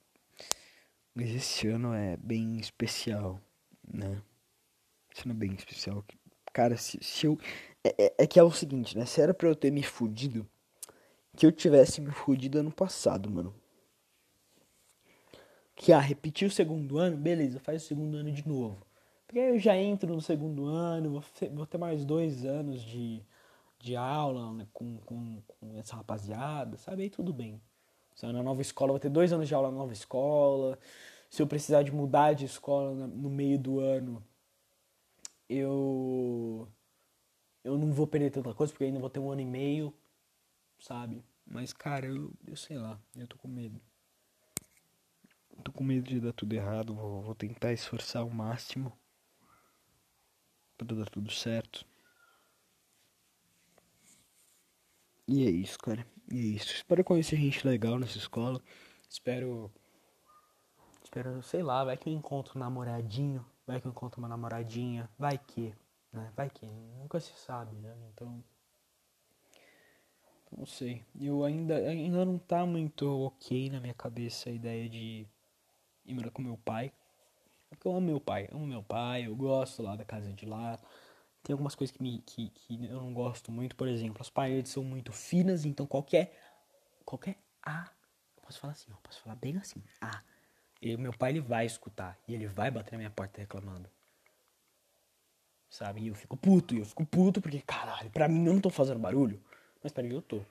[1.14, 3.40] mas esse ano é bem especial,
[3.83, 4.22] né?
[5.11, 6.05] Esse ano é bem especial.
[6.53, 7.38] Cara, se, se eu.
[7.85, 9.05] É, é, é, que é o seguinte, né?
[9.07, 10.47] Se era pra eu ter me fudido,
[11.37, 13.55] que eu tivesse me fudido ano passado, mano.
[15.75, 18.87] Que, ah, repetir o segundo ano, beleza, faz o segundo ano de novo.
[19.27, 21.23] Porque aí eu já entro no segundo ano,
[21.55, 23.25] vou, ter mais dois anos de,
[23.81, 27.05] de aula né, com, com, com essa rapaziada, sabe?
[27.05, 27.61] Aí tudo bem.
[28.14, 30.79] Se eu na nova escola, vou ter dois anos de aula na nova escola.
[31.31, 34.23] Se eu precisar de mudar de escola no meio do ano,
[35.49, 36.68] eu
[37.64, 39.94] eu não vou perder tanta coisa, porque ainda vou ter um ano e meio,
[40.79, 41.25] sabe?
[41.46, 43.81] Mas, cara, eu, eu sei lá, eu tô com medo.
[45.64, 48.92] tô com medo de dar tudo errado, vou, vou tentar esforçar o máximo
[50.77, 51.87] pra dar tudo certo.
[55.27, 56.07] E é isso, cara.
[56.31, 56.72] E é isso.
[56.72, 58.61] Espero conhecer gente legal nessa escola.
[59.09, 59.72] Espero.
[61.03, 63.44] Espero, sei lá, vai que eu encontro um namoradinho.
[63.66, 65.09] Vai que eu encontro uma namoradinha.
[65.18, 65.72] Vai que.
[66.12, 66.33] Né?
[66.37, 66.66] Vai que.
[66.66, 67.96] Nunca se sabe, né?
[68.12, 68.42] Então.
[70.51, 71.05] Não sei.
[71.18, 75.27] Eu ainda, ainda não tá muito ok na minha cabeça a ideia de
[76.05, 76.92] ir morar com meu pai.
[77.70, 78.48] Porque eu amo meu pai.
[78.53, 79.27] amo meu pai.
[79.27, 80.79] Eu gosto lá da casa de lá
[81.42, 84.70] tem algumas coisas que, me, que, que eu não gosto muito, por exemplo, as paredes
[84.70, 86.33] são muito finas, então qualquer
[87.05, 87.90] qualquer A,
[88.37, 90.22] eu posso falar assim, eu posso falar bem assim, A.
[90.81, 93.88] E meu pai ele vai escutar e ele vai bater na minha porta reclamando.
[95.72, 96.02] Sabe?
[96.02, 98.68] E eu fico puto, e eu fico puto porque, caralho, pra mim eu não tô
[98.68, 99.42] fazendo barulho,
[99.82, 100.42] mas pra mim eu tô.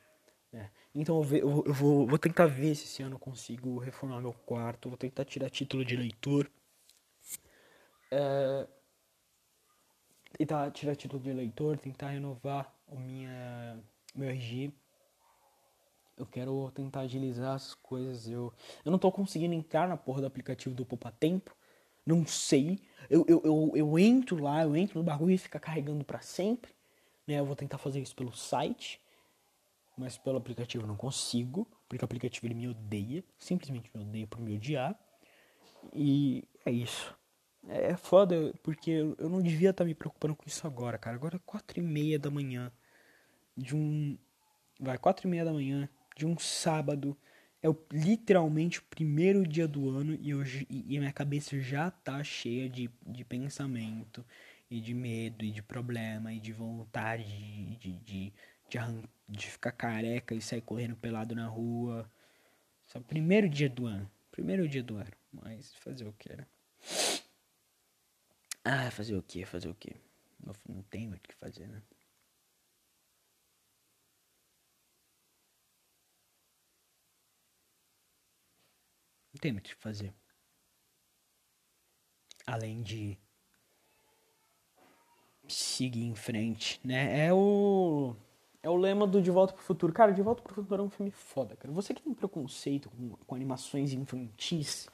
[0.51, 0.71] Né?
[0.95, 4.89] Então eu, eu, vou, vou tentar ver se esse ano eu consigo reformar meu quarto,
[4.89, 6.49] vou tentar tirar título de leitor.
[8.09, 8.67] É,
[10.39, 13.79] tentar tirar título de eleitor, tentar renovar o minha,
[14.15, 14.73] meu RG.
[16.17, 18.27] Eu quero tentar agilizar as coisas.
[18.27, 18.51] Eu,
[18.83, 21.55] eu não tô conseguindo entrar na porra do aplicativo do Poupa Tempo.
[22.11, 22.79] Não sei.
[23.09, 26.73] Eu, eu, eu, eu entro lá, eu entro no bagulho e fica carregando para sempre.
[27.25, 27.39] Né?
[27.39, 28.99] Eu vou tentar fazer isso pelo site.
[29.97, 31.65] Mas pelo aplicativo eu não consigo.
[31.87, 33.23] Porque o aplicativo ele me odeia.
[33.39, 34.99] Simplesmente me odeia por me odiar.
[35.93, 37.15] E é isso.
[37.67, 41.15] É foda, porque eu não devia estar tá me preocupando com isso agora, cara.
[41.15, 42.71] Agora é quatro e meia da manhã.
[43.55, 44.17] de um.
[44.79, 47.17] Vai, quatro e meia da manhã, de um sábado.
[47.63, 51.91] É o, literalmente o primeiro dia do ano e, eu, e, e minha cabeça já
[51.91, 54.25] tá cheia de, de pensamento
[54.69, 58.33] e de medo e de problema e de vontade de, de, de,
[58.69, 62.09] de, de ficar careca e sair correndo pelado na rua.
[62.87, 64.09] Só primeiro dia do ano.
[64.31, 65.11] Primeiro dia do ano.
[65.31, 66.45] Mas fazer o que, né?
[68.63, 69.45] Ah, fazer o que?
[69.45, 69.95] Fazer o que?
[70.43, 71.81] Não, não tem muito o que fazer, né?
[79.41, 80.13] Tem muito o que fazer.
[82.45, 83.17] Além de
[85.47, 87.27] seguir em frente, né?
[87.27, 88.15] É o
[88.63, 89.91] é o lema do De Volta pro Futuro.
[89.91, 91.73] Cara, De Volta pro Futuro é um filme foda, cara.
[91.73, 94.87] Você que tem preconceito com, com animações infantis,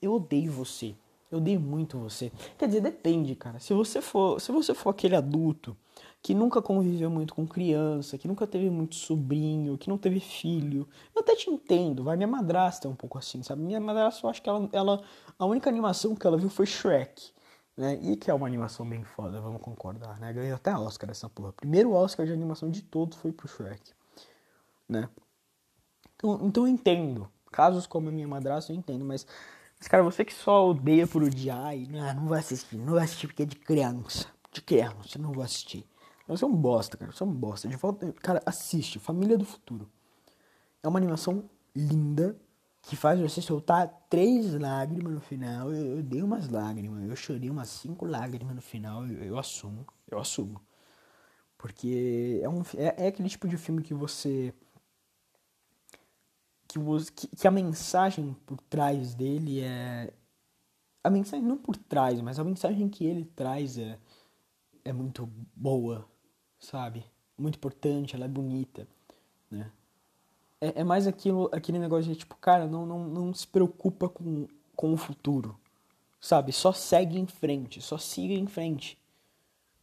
[0.00, 0.94] eu odeio você.
[1.30, 2.30] Eu odeio muito você.
[2.56, 3.58] Quer dizer, depende, cara.
[3.58, 5.76] Se você for, se você for aquele adulto
[6.22, 10.86] que nunca conviveu muito com criança, que nunca teve muito sobrinho, que não teve filho,
[11.14, 12.04] eu até te entendo.
[12.04, 13.62] Vai minha madrasta é um pouco assim, sabe?
[13.62, 15.02] Minha madrasta, eu acho que ela, ela
[15.38, 17.32] a única animação que ela viu foi Shrek.
[17.76, 17.98] Né?
[18.02, 20.32] E que é uma animação bem foda, vamos concordar, né?
[20.32, 21.52] Ganhou até Oscar essa porra.
[21.52, 23.92] Primeiro Oscar de animação de todos foi pro Shrek,
[24.86, 25.08] né?
[26.16, 27.30] Então, então eu entendo.
[27.50, 29.26] Casos como a minha madrasta eu entendo, mas
[29.80, 33.04] mas, cara, você que só odeia por odiar e não, não vai assistir, não vai
[33.04, 34.26] assistir porque é de criança.
[34.52, 35.86] De criança, não vou assistir.
[36.30, 37.12] Você é um bosta, cara.
[37.12, 37.68] Você é um bosta.
[37.68, 38.98] De volta, cara, assiste.
[38.98, 39.88] Família do Futuro.
[40.82, 42.36] É uma animação linda
[42.82, 45.72] que faz você soltar três lágrimas no final.
[45.72, 47.08] Eu, eu dei umas lágrimas.
[47.08, 49.06] Eu chorei umas cinco lágrimas no final.
[49.06, 49.86] Eu, eu assumo.
[50.10, 50.60] Eu assumo.
[51.58, 54.54] Porque é, um, é, é aquele tipo de filme que você
[56.70, 56.78] que,
[57.16, 60.12] que, que a mensagem por trás dele é.
[61.02, 63.98] A mensagem não por trás, mas a mensagem que ele traz é,
[64.84, 66.06] é muito boa,
[66.60, 67.04] sabe?
[67.36, 68.86] Muito importante, ela é bonita,
[69.50, 69.70] né?
[70.60, 74.46] É, é mais aquilo, aquele negócio de tipo, cara, não, não, não se preocupa com,
[74.76, 75.58] com o futuro,
[76.20, 76.52] sabe?
[76.52, 78.98] Só segue em frente, só siga em frente.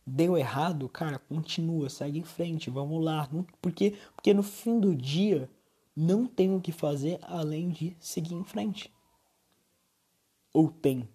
[0.05, 3.27] Deu errado, cara, continua, segue em frente, vamos lá.
[3.61, 5.49] Porque, porque no fim do dia,
[5.95, 8.93] não tem o que fazer além de seguir em frente.
[10.53, 11.09] Ou tem.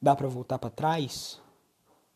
[0.00, 1.40] Dá para voltar para trás?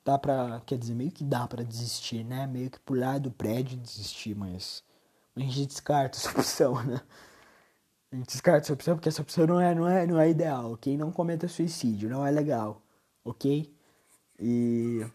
[0.05, 2.47] Dá para, quer dizer, meio que dá para desistir, né?
[2.47, 4.83] Meio que pular do prédio e desistir, mas
[5.37, 7.01] a gente descarta essa opção, né?
[8.11, 10.73] A gente descarta essa opção porque essa opção não é, não é, não é ideal,
[10.73, 10.97] ok?
[10.97, 12.83] Não cometa suicídio, não é legal,
[13.25, 13.73] ok?
[14.39, 15.07] E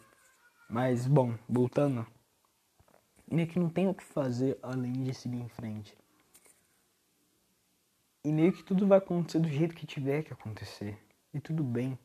[0.69, 2.05] mas bom, voltando,
[3.31, 5.97] meio que não tem o que fazer além de seguir em frente.
[8.23, 10.99] E meio que tudo vai acontecer do jeito que tiver que acontecer.
[11.33, 11.97] E tudo bem.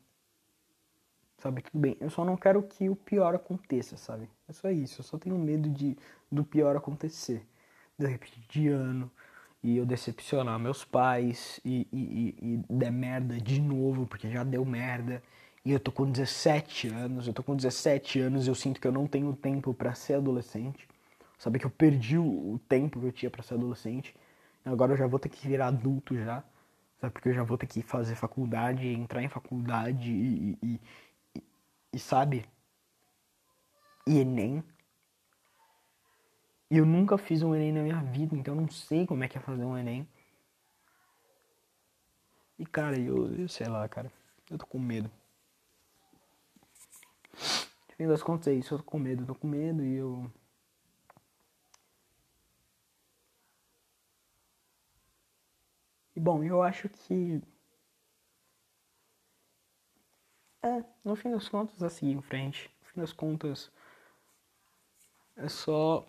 [1.43, 1.97] Sabe, tudo bem.
[1.99, 4.29] Eu só não quero que o pior aconteça, sabe?
[4.47, 5.01] É só isso.
[5.01, 5.97] Eu só tenho medo de
[6.31, 7.45] do pior acontecer.
[7.99, 9.11] De repetir de ano
[9.61, 14.41] e eu decepcionar meus pais e, e, e, e der merda de novo, porque já
[14.41, 15.21] deu merda.
[15.65, 18.87] E eu tô com 17 anos, eu tô com 17 anos e eu sinto que
[18.87, 20.87] eu não tenho tempo para ser adolescente.
[21.37, 24.15] Sabe que eu perdi o tempo que eu tinha para ser adolescente.
[24.63, 26.41] Agora eu já vou ter que virar adulto já.
[27.01, 27.11] Sabe?
[27.11, 30.79] Porque eu já vou ter que fazer faculdade, entrar em faculdade e, e,
[31.93, 32.45] e, sabe?
[34.07, 34.63] E Enem.
[36.69, 39.27] E eu nunca fiz um Enem na minha vida, então eu não sei como é
[39.27, 40.07] que é fazer um Enem.
[42.57, 44.11] E cara, eu, eu sei lá, cara.
[44.49, 45.09] Eu tô com medo.
[47.89, 49.95] No fim das contas é isso, eu tô com medo, eu tô com medo e
[49.95, 50.31] eu.
[56.15, 57.41] E bom, eu acho que.
[60.63, 62.71] É, no fim das contas, a seguir em frente.
[62.81, 63.69] No fim das contas,
[65.35, 66.07] é só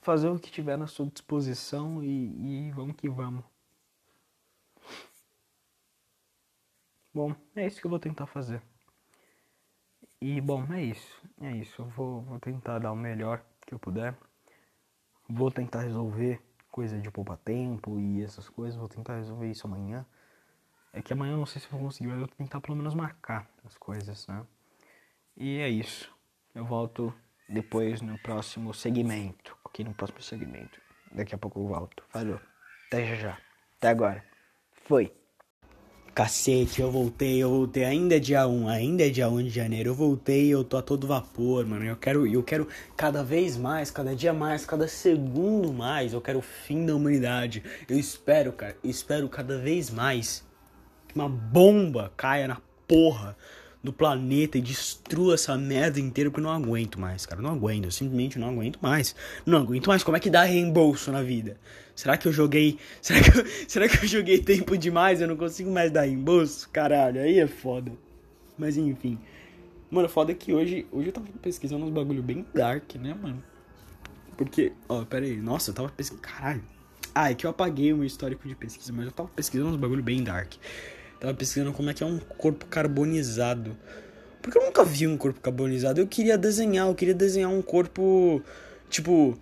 [0.00, 3.44] fazer o que tiver na sua disposição e, e vamos que vamos.
[7.12, 8.62] Bom, é isso que eu vou tentar fazer.
[10.20, 11.22] E bom, é isso.
[11.40, 11.82] É isso.
[11.82, 14.16] Eu vou, vou tentar dar o melhor que eu puder.
[15.28, 18.78] Vou tentar resolver coisa de poupar tempo e essas coisas.
[18.78, 20.06] Vou tentar resolver isso amanhã.
[20.96, 22.94] É que amanhã eu não sei se vou conseguir, mas eu vou tentar pelo menos
[22.94, 24.42] marcar as coisas, né?
[25.36, 26.10] E é isso.
[26.54, 27.12] Eu volto
[27.46, 29.54] depois no próximo segmento.
[29.62, 30.80] Ok, no próximo segmento.
[31.12, 32.02] Daqui a pouco eu volto.
[32.08, 32.40] Falou.
[32.86, 33.38] Até já já.
[33.76, 34.24] Até agora.
[34.86, 35.12] Foi.
[36.14, 37.84] Cacete, eu voltei, eu voltei.
[37.84, 39.90] Ainda é dia 1, ainda é dia 1 de janeiro.
[39.90, 41.84] Eu voltei, eu tô a todo vapor, mano.
[41.84, 46.14] Eu quero, eu quero cada vez mais, cada dia mais, cada segundo mais.
[46.14, 47.62] Eu quero o fim da humanidade.
[47.86, 50.45] Eu espero, cara, eu espero cada vez mais
[51.16, 53.36] uma bomba caia na porra
[53.82, 57.40] do planeta e destrua essa merda inteira porque eu não aguento mais, cara.
[57.40, 59.14] Não aguento, eu simplesmente não aguento mais.
[59.44, 60.02] Não aguento mais.
[60.02, 61.56] Como é que dá reembolso na vida?
[61.94, 62.78] Será que eu joguei.
[63.00, 65.20] Será que eu, será que eu joguei tempo demais?
[65.20, 66.68] Eu não consigo mais dar reembolso?
[66.70, 67.92] Caralho, aí é foda.
[68.58, 69.18] Mas enfim.
[69.90, 73.42] Mano, foda que hoje, hoje eu tava pesquisando uns bagulho bem dark, né, mano?
[74.36, 75.36] Porque, ó, pera aí.
[75.36, 76.26] Nossa, eu tava pesquisando.
[76.26, 76.62] Caralho.
[77.14, 79.76] Ah, é que eu apaguei o meu histórico de pesquisa, mas eu tava pesquisando uns
[79.76, 80.54] bagulho bem dark.
[81.20, 83.76] Tava pesquisando como é que é um corpo carbonizado.
[84.42, 86.00] Porque eu nunca vi um corpo carbonizado.
[86.00, 88.42] Eu queria desenhar, eu queria desenhar um corpo.
[88.88, 89.38] Tipo.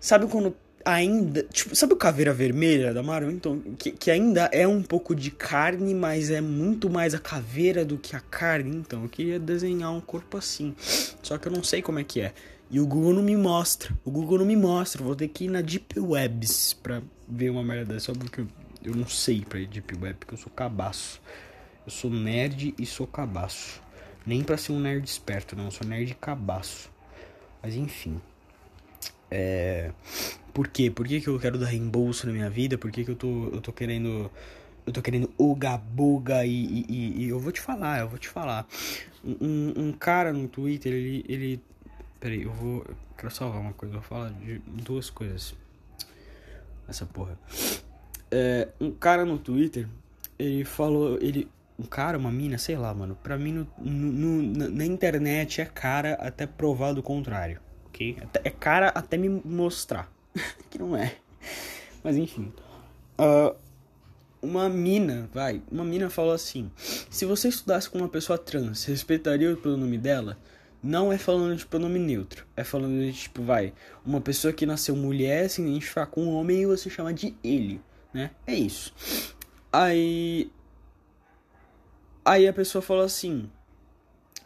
[0.00, 1.44] Sabe quando ainda.
[1.44, 3.30] Tipo, sabe o caveira vermelha da Marvel?
[3.30, 7.84] Então, que, que ainda é um pouco de carne, mas é muito mais a caveira
[7.84, 8.76] do que a carne.
[8.76, 10.74] Então, eu queria desenhar um corpo assim.
[11.22, 12.32] Só que eu não sei como é que é.
[12.70, 13.92] E o Google não me mostra.
[14.04, 15.04] O Google não me mostra.
[15.04, 18.06] Vou ter que ir na Deep Webs pra ver uma merda dessa.
[18.06, 18.48] Só porque eu,
[18.84, 21.20] eu não sei pra Deep Web, porque eu sou cabaço.
[21.84, 23.82] Eu sou nerd e sou cabaço.
[24.26, 25.66] Nem pra ser um nerd esperto, não.
[25.66, 26.90] Eu sou nerd cabaço.
[27.62, 28.20] Mas enfim.
[29.30, 29.90] É.
[30.52, 30.90] Por quê?
[30.90, 32.76] Por que, que eu quero dar reembolso na minha vida?
[32.78, 34.30] Por que, que eu, tô, eu tô querendo.
[34.86, 38.28] Eu tô querendo uga buga e, e, e, eu vou te falar, eu vou te
[38.28, 38.66] falar.
[39.24, 41.62] Um, um cara no Twitter, ele, ele
[42.22, 42.84] Peraí, eu vou.
[42.88, 43.96] Eu quero salvar uma coisa.
[43.96, 45.56] Eu vou falar de duas coisas.
[46.86, 47.36] Essa porra.
[48.32, 49.86] É, um cara no Twitter,
[50.38, 51.18] ele falou.
[51.20, 51.46] Ele.
[51.78, 53.16] Um cara, uma mina, sei lá, mano.
[53.22, 57.60] Pra mim, no, no, na internet é cara até provar do contrário.
[57.86, 58.16] Ok?
[58.42, 60.10] É cara até me mostrar.
[60.70, 61.16] que não é.
[62.02, 62.52] Mas enfim.
[63.18, 63.54] Uh,
[64.40, 65.62] uma mina, vai.
[65.70, 66.70] Uma mina falou assim:
[67.10, 70.38] Se você estudasse com uma pessoa trans, respeitaria o pronome dela?
[70.82, 72.44] Não é falando de pronome neutro.
[72.56, 73.72] É falando de, tipo, vai,
[74.04, 77.80] uma pessoa que nasceu mulher se identificar com um homem e você chama de ele,
[78.12, 78.30] né?
[78.46, 78.92] É isso.
[79.72, 80.50] Aí.
[82.24, 83.50] Aí a pessoa falou assim: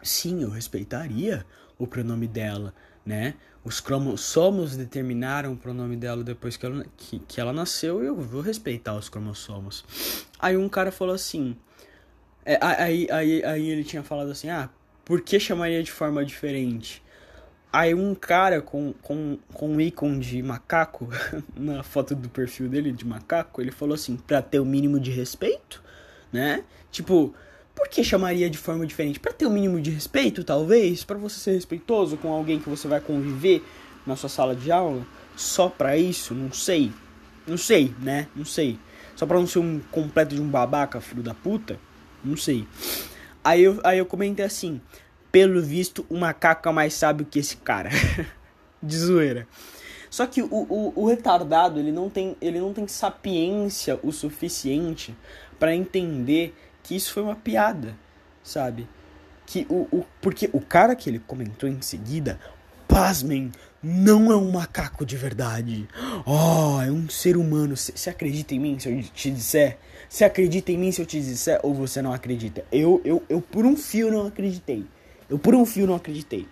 [0.02, 1.44] Sim, eu respeitaria
[1.78, 2.74] o pronome dela,
[3.04, 3.34] né?
[3.64, 8.14] Os cromossomos determinaram o pronome dela depois que ela, que, que ela nasceu e eu
[8.14, 9.84] vou respeitar os cromossomos.
[10.38, 11.56] Aí um cara falou assim.
[12.44, 14.70] É, aí, aí, aí ele tinha falado assim: Ah,
[15.04, 17.02] por que chamaria de forma diferente?
[17.72, 21.08] Aí um cara com, com, com um ícone de macaco
[21.54, 25.10] na foto do perfil dele de macaco, ele falou assim, pra ter o mínimo de
[25.10, 25.82] respeito,
[26.32, 26.64] né?
[26.90, 27.34] Tipo,
[27.74, 29.20] por que chamaria de forma diferente?
[29.20, 32.88] Para ter o mínimo de respeito, talvez, para você ser respeitoso com alguém que você
[32.88, 33.62] vai conviver
[34.06, 36.90] na sua sala de aula, só para isso, não sei.
[37.46, 38.28] Não sei, né?
[38.34, 38.78] Não sei.
[39.14, 41.78] Só para não ser um completo de um babaca, filho da puta,
[42.24, 42.66] não sei.
[43.44, 44.80] Aí eu, aí eu comentei assim:
[45.36, 47.90] pelo visto, o macaco é mais sábio que esse cara.
[48.82, 49.46] de zoeira.
[50.08, 55.14] Só que o, o, o, retardado, ele não, tem, ele não tem sapiência o suficiente
[55.58, 57.94] para entender que isso foi uma piada,
[58.42, 58.88] sabe?
[59.44, 62.40] Que o, o, porque o cara que ele comentou em seguida,
[62.88, 65.86] pasmem, não é um macaco de verdade.
[66.24, 67.76] Oh, é um ser humano.
[67.76, 69.76] Você acredita em mim se eu te disser?
[70.08, 72.64] Você acredita em mim se eu te disser ou você não acredita?
[72.72, 74.86] Eu, eu, eu por um fio não acreditei.
[75.28, 76.46] Eu por um fio não acreditei.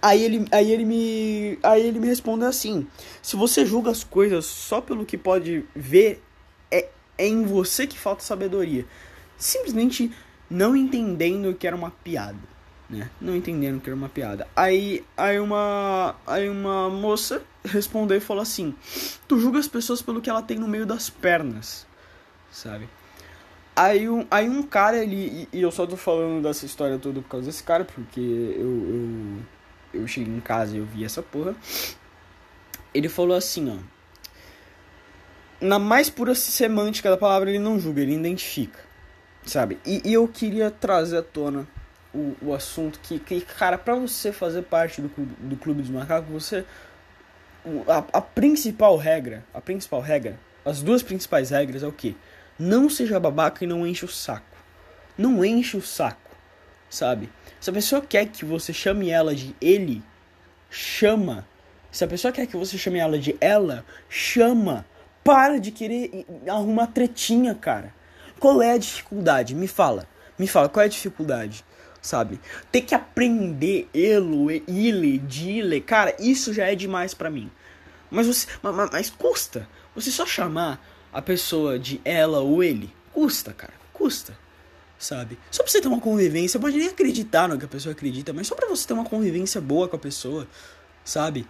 [0.00, 2.86] Aí ele, aí ele me, aí ele me respondeu assim:
[3.20, 6.22] se você julga as coisas só pelo que pode ver,
[6.70, 8.86] é, é em você que falta sabedoria.
[9.36, 10.12] Simplesmente
[10.48, 12.38] não entendendo que era uma piada,
[12.88, 13.10] né?
[13.20, 14.46] Não entendendo que era uma piada.
[14.54, 18.74] Aí, aí uma, aí uma moça respondeu e falou assim:
[19.26, 21.88] tu julga as pessoas pelo que ela tem no meio das pernas
[22.50, 22.88] sabe?
[23.78, 25.48] Aí um, aí um cara, ele.
[25.52, 29.38] E eu só tô falando dessa história toda por causa desse cara, porque eu,
[29.94, 31.54] eu, eu cheguei em casa e eu vi essa porra.
[32.92, 33.76] Ele falou assim, ó.
[35.60, 38.80] Na mais pura semântica da palavra, ele não julga, ele identifica.
[39.46, 39.78] Sabe?
[39.86, 41.64] E, e eu queria trazer à tona
[42.12, 46.28] o, o assunto que, que, cara, pra você fazer parte do, do Clube dos Macacos,
[46.28, 46.64] você.
[47.86, 52.16] A, a principal regra, a principal regra, as duas principais regras é o que?
[52.58, 54.44] Não seja babaca e não enche o saco.
[55.16, 56.30] Não enche o saco,
[56.90, 57.30] sabe?
[57.60, 60.02] Se a pessoa quer que você chame ela de ele,
[60.70, 61.46] chama.
[61.90, 64.86] Se a pessoa quer que você chame ela de ela, chama.
[65.22, 67.92] Para de querer arrumar tretinha, cara.
[68.38, 69.54] Qual é a dificuldade?
[69.54, 70.08] Me fala.
[70.38, 71.64] Me fala, qual é a dificuldade?
[72.00, 72.40] Sabe?
[72.70, 77.50] Ter que aprender ele, ele, dile, cara, isso já é demais para mim.
[78.10, 79.68] Mas você, mas, mas custa.
[79.94, 80.80] Você só chamar
[81.12, 84.36] a pessoa de ela ou ele, custa, cara, custa.
[84.98, 85.38] Sabe?
[85.50, 88.48] Só pra você ter uma convivência, pode nem acreditar no que a pessoa acredita, mas
[88.48, 90.46] só pra você ter uma convivência boa com a pessoa,
[91.04, 91.46] sabe?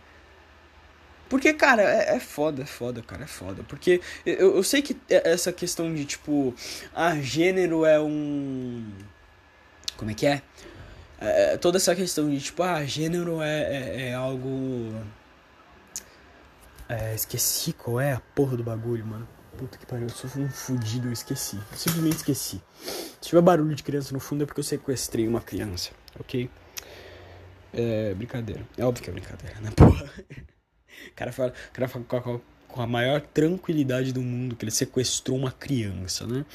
[1.28, 3.62] Porque, cara, é, é foda, é foda, cara, é foda.
[3.68, 6.54] Porque eu, eu sei que essa questão de, tipo,
[6.94, 8.90] ah, gênero é um.
[9.96, 10.42] Como é que é?
[11.20, 14.94] é toda essa questão de tipo, ah, gênero é, é, é algo.
[16.88, 19.28] É, esqueci qual é a porra do bagulho, mano.
[19.58, 21.56] Puta que pariu, eu sou um fudido, eu esqueci.
[21.56, 22.62] Eu simplesmente esqueci.
[22.80, 26.48] Se tiver barulho de criança no fundo é porque eu sequestrei uma criança, ok?
[27.72, 28.64] É brincadeira.
[28.76, 30.08] É óbvio que é brincadeira, né, porra?
[31.10, 32.04] O cara fala, o cara fala
[32.68, 36.46] com, a, maior tranquilidade do mundo que ele sequestrou uma criança, né?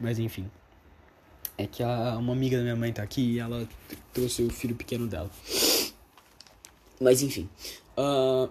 [0.00, 0.50] Mas enfim.
[1.58, 3.68] É que a, uma amiga da minha mãe tá aqui e ela
[4.14, 5.30] trouxe o filho pequeno dela.
[6.98, 7.50] Mas enfim.
[7.98, 8.48] Uh,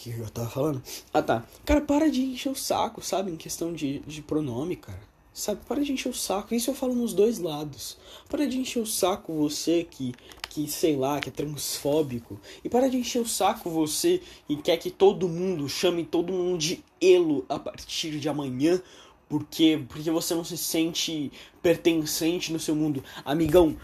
[0.00, 0.82] que eu tava falando?
[1.12, 1.44] Ah, tá.
[1.64, 3.30] Cara, para de encher o saco, sabe?
[3.30, 4.98] Em questão de, de pronome, cara.
[5.32, 5.60] Sabe?
[5.68, 6.54] Para de encher o saco.
[6.54, 7.98] Isso eu falo nos dois lados.
[8.26, 10.14] Para de encher o saco você que,
[10.48, 12.40] que sei lá, que é transfóbico.
[12.64, 16.58] E para de encher o saco você e quer que todo mundo chame todo mundo
[16.58, 18.80] de elo a partir de amanhã.
[19.28, 21.30] Porque, porque você não se sente
[21.62, 23.04] pertencente no seu mundo.
[23.24, 23.76] Amigão,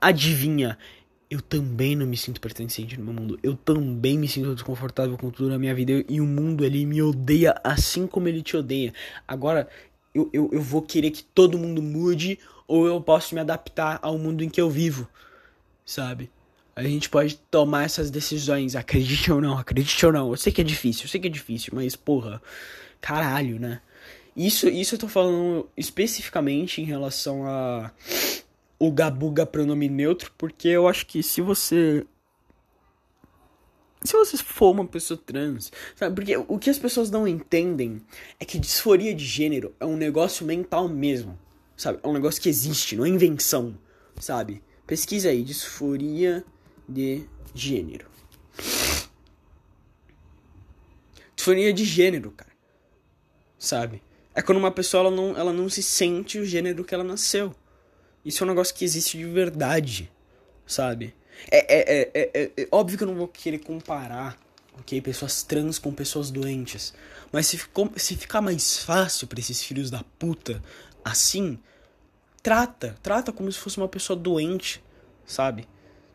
[0.00, 0.78] adivinha
[1.32, 3.40] eu também não me sinto pertencente no meu mundo.
[3.42, 6.04] Eu também me sinto desconfortável com tudo na minha vida.
[6.06, 8.92] E o mundo, ele me odeia assim como ele te odeia.
[9.26, 9.66] Agora,
[10.14, 14.18] eu, eu, eu vou querer que todo mundo mude ou eu posso me adaptar ao
[14.18, 15.08] mundo em que eu vivo,
[15.86, 16.30] sabe?
[16.76, 20.30] A gente pode tomar essas decisões, acredite ou não, acredite ou não.
[20.32, 22.42] Eu sei que é difícil, eu sei que é difícil, mas porra,
[23.00, 23.80] caralho, né?
[24.36, 27.90] Isso, isso eu tô falando especificamente em relação a
[28.82, 32.04] o gabuga pronome neutro, porque eu acho que se você
[34.02, 36.16] se você for uma pessoa trans, sabe?
[36.16, 38.02] Porque o que as pessoas não entendem
[38.40, 41.38] é que disforia de gênero é um negócio mental mesmo,
[41.76, 42.00] sabe?
[42.02, 43.78] É um negócio que existe, não é invenção,
[44.18, 44.60] sabe?
[44.84, 46.44] Pesquisa aí, disforia
[46.88, 47.22] de
[47.54, 48.06] gênero.
[51.36, 52.50] Disforia de gênero, cara.
[53.56, 54.02] Sabe?
[54.34, 57.54] É quando uma pessoa ela não, ela não se sente o gênero que ela nasceu.
[58.24, 60.10] Isso é um negócio que existe de verdade,
[60.66, 61.14] sabe?
[61.50, 64.38] É, é, é, é, é óbvio que eu não vou querer comparar,
[64.78, 65.00] ok?
[65.00, 66.94] Pessoas trans com pessoas doentes.
[67.32, 67.60] Mas se,
[67.96, 70.62] se ficar mais fácil para esses filhos da puta
[71.04, 71.58] assim,
[72.42, 72.96] trata.
[73.02, 74.82] Trata como se fosse uma pessoa doente,
[75.26, 75.66] sabe?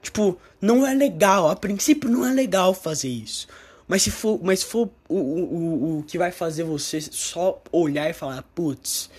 [0.02, 1.50] Tipo, não é legal.
[1.50, 3.48] A princípio não é legal fazer isso.
[3.88, 8.10] Mas se for, mas for o, o, o, o que vai fazer você só olhar
[8.10, 9.10] e falar, putz,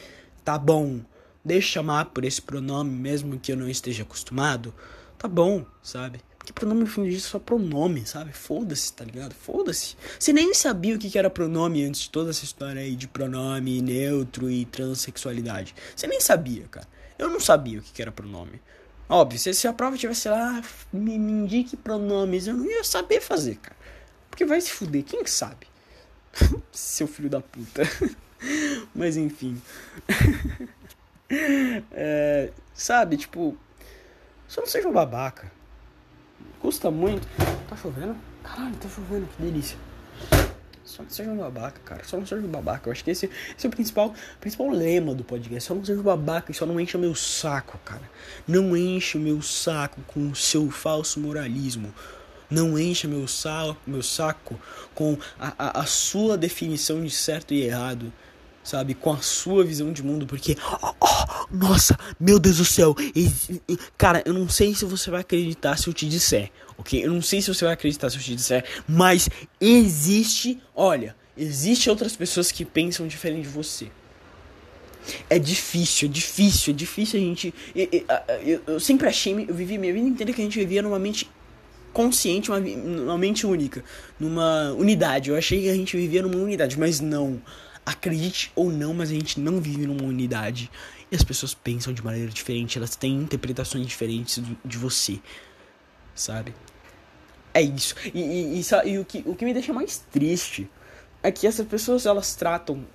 [0.44, 1.00] tá bom
[1.48, 4.74] deixa chamar por esse pronome mesmo que eu não esteja acostumado,
[5.16, 6.20] tá bom, sabe?
[6.38, 8.32] Porque pronome no é só pronome, sabe?
[8.32, 9.34] Foda-se, tá ligado?
[9.34, 9.96] Foda-se.
[10.18, 13.82] Você nem sabia o que era pronome antes de toda essa história aí de pronome
[13.82, 15.74] neutro e transexualidade.
[15.94, 16.86] Você nem sabia, cara.
[17.18, 18.62] Eu não sabia o que era pronome.
[19.08, 23.20] Óbvio, se, se a prova tivesse lá, me, me indique pronomes, eu não ia saber
[23.20, 23.76] fazer, cara.
[24.30, 25.66] Porque vai se fuder, quem sabe?
[26.72, 27.82] Seu filho da puta.
[28.94, 29.60] Mas enfim.
[31.30, 33.56] É, sabe, tipo,
[34.46, 35.50] só não seja um babaca.
[36.60, 37.28] Custa muito.
[37.68, 38.16] Tá chovendo?
[38.42, 39.76] Caralho, tá chovendo, que delícia.
[40.84, 42.02] Só não seja um babaca, cara.
[42.04, 42.88] Só não seja um babaca.
[42.88, 43.26] Eu acho que esse,
[43.56, 45.68] esse é o principal, principal lema do podcast.
[45.68, 48.10] Só não seja um babaca e só não encha meu saco, cara.
[48.46, 51.92] Não enche meu saco com o seu falso moralismo.
[52.50, 54.58] Não encha meu, sal, meu saco
[54.94, 58.10] com a, a, a sua definição de certo e errado
[58.68, 58.92] sabe?
[58.92, 62.94] Com a sua visão de mundo, porque, oh, oh, nossa, meu Deus do céu,
[63.96, 67.02] cara, eu não sei se você vai acreditar se eu te disser, ok?
[67.02, 71.88] Eu não sei se você vai acreditar se eu te disser, mas existe, olha, existe
[71.88, 73.90] outras pessoas que pensam diferente de você.
[75.30, 77.54] É difícil, é difícil, é difícil a gente.
[77.74, 77.88] Eu,
[78.44, 81.26] eu, eu sempre achei, eu vivi minha vida inteira que a gente vivia numa mente
[81.94, 83.82] consciente, uma, numa mente única,
[84.20, 85.30] numa unidade.
[85.30, 87.40] Eu achei que a gente vivia numa unidade, mas não.
[87.88, 90.70] Acredite ou não, mas a gente não vive numa unidade.
[91.10, 95.18] E as pessoas pensam de maneira diferente, elas têm interpretações diferentes de você.
[96.14, 96.54] Sabe?
[97.54, 97.94] É isso.
[98.12, 100.70] E, e, e, e o, que, o que me deixa mais triste
[101.22, 102.86] é que essas pessoas elas tratam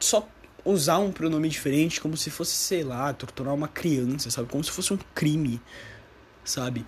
[0.00, 0.28] só
[0.64, 4.48] usar um pronome diferente como se fosse, sei lá, torturar uma criança, sabe?
[4.48, 5.62] Como se fosse um crime,
[6.42, 6.84] sabe?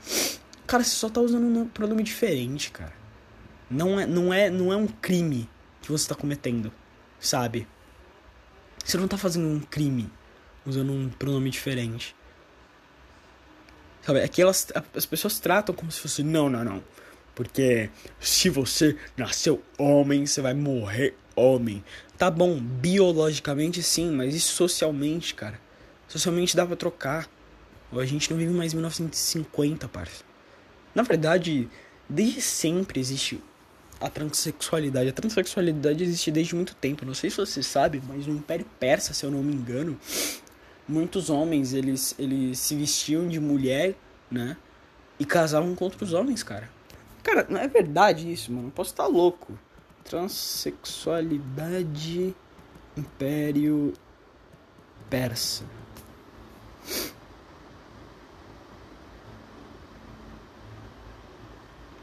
[0.67, 2.93] Cara, você só tá usando um pronome diferente, cara.
[3.71, 5.49] Não é, não é, não é um crime
[5.87, 6.73] que você está cometendo,
[7.19, 7.67] sabe?
[8.85, 10.11] Você não está fazendo um crime
[10.67, 12.15] usando um pronome diferente.
[14.03, 14.27] Sabe?
[14.29, 16.85] Que elas, as pessoas tratam como se fosse não, não, não.
[17.35, 21.85] Porque se você nasceu homem, você vai morrer homem.
[22.17, 25.61] Tá bom, biologicamente sim, mas isso socialmente, cara.
[26.09, 27.29] Socialmente dá pra trocar.
[27.93, 30.25] A gente não vive mais em 1950, parça.
[30.95, 31.69] Na verdade,
[32.09, 33.43] desde sempre existe
[34.01, 35.09] a transexualidade.
[35.09, 37.05] A transexualidade existe desde muito tempo.
[37.05, 39.99] Não sei se você sabe, mas no Império Persa, se eu não me engano,
[40.87, 43.95] muitos homens, eles, eles se vestiam de mulher,
[44.31, 44.57] né?
[45.19, 46.69] E casavam com outros homens, cara.
[47.23, 48.71] Cara, não é verdade isso, mano.
[48.71, 49.59] Posso estar louco.
[50.05, 52.35] Transsexualidade
[52.97, 53.95] Império
[55.11, 55.65] Persa.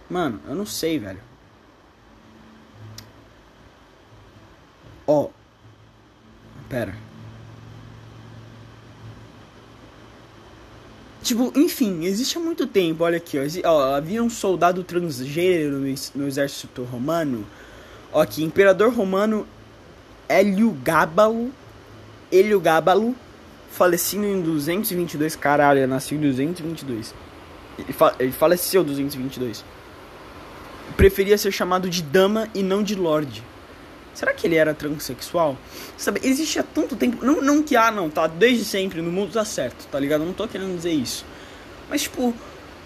[0.10, 1.33] Mano, eu não sei, velho.
[5.06, 5.30] Ó.
[6.70, 6.96] Pera.
[11.24, 15.80] Tipo, enfim, existe há muito tempo, olha aqui, ó, havia um soldado transgênero
[16.14, 17.46] no, exército romano,
[18.12, 19.48] ó aqui, imperador romano
[20.28, 21.50] Heliogábalo,
[22.30, 23.16] Heliogábalo,
[23.72, 27.16] falecido em 222, caralho, ele nasceu em 222,
[27.80, 29.64] ele, fa ele faleceu em 222,
[30.98, 33.42] preferia ser chamado de dama e não de lord.
[34.14, 35.58] Será que ele era transexual?
[35.98, 37.26] Sabe, existe há tanto tempo.
[37.26, 40.22] Não, não que, ah, não, tá desde sempre, no mundo tá certo, tá ligado?
[40.22, 41.26] Eu não tô querendo dizer isso.
[41.90, 42.34] Mas, tipo,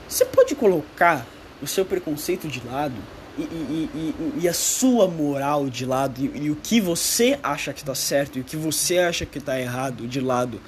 [0.08, 1.26] você pode colocar
[1.62, 2.96] o seu preconceito de lado
[3.38, 7.84] e, e, e, e a sua moral de lado e, o que você acha que
[7.84, 10.60] tá certo e o que você acha que tá errado de lado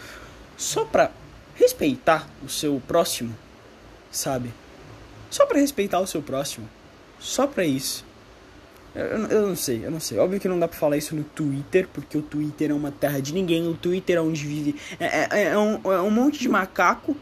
[0.58, 1.12] só pra
[1.56, 3.36] respeitar o seu próximo,
[4.12, 4.54] sabe?
[5.30, 6.70] Só pra respeitar o seu próximo.
[7.20, 8.06] Só pra isso.
[8.96, 10.18] Eu, eu, não sei, eu não sei.
[10.18, 13.20] Óbvio que não dá pra falar isso no Twitter, porque o Twitter é uma terra
[13.22, 13.68] de ninguém.
[13.68, 14.76] O Twitter é onde vive.
[15.00, 17.16] É, é, é, um, é um monte de macaco.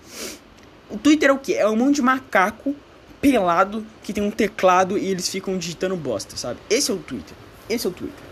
[0.90, 1.54] O Twitter é o quê?
[1.54, 2.74] É um monte de macaco
[3.22, 6.60] pelado que tem um teclado e eles ficam digitando bosta, sabe?
[6.70, 7.36] Esse é o Twitter.
[7.70, 8.24] Esse é o Twitter.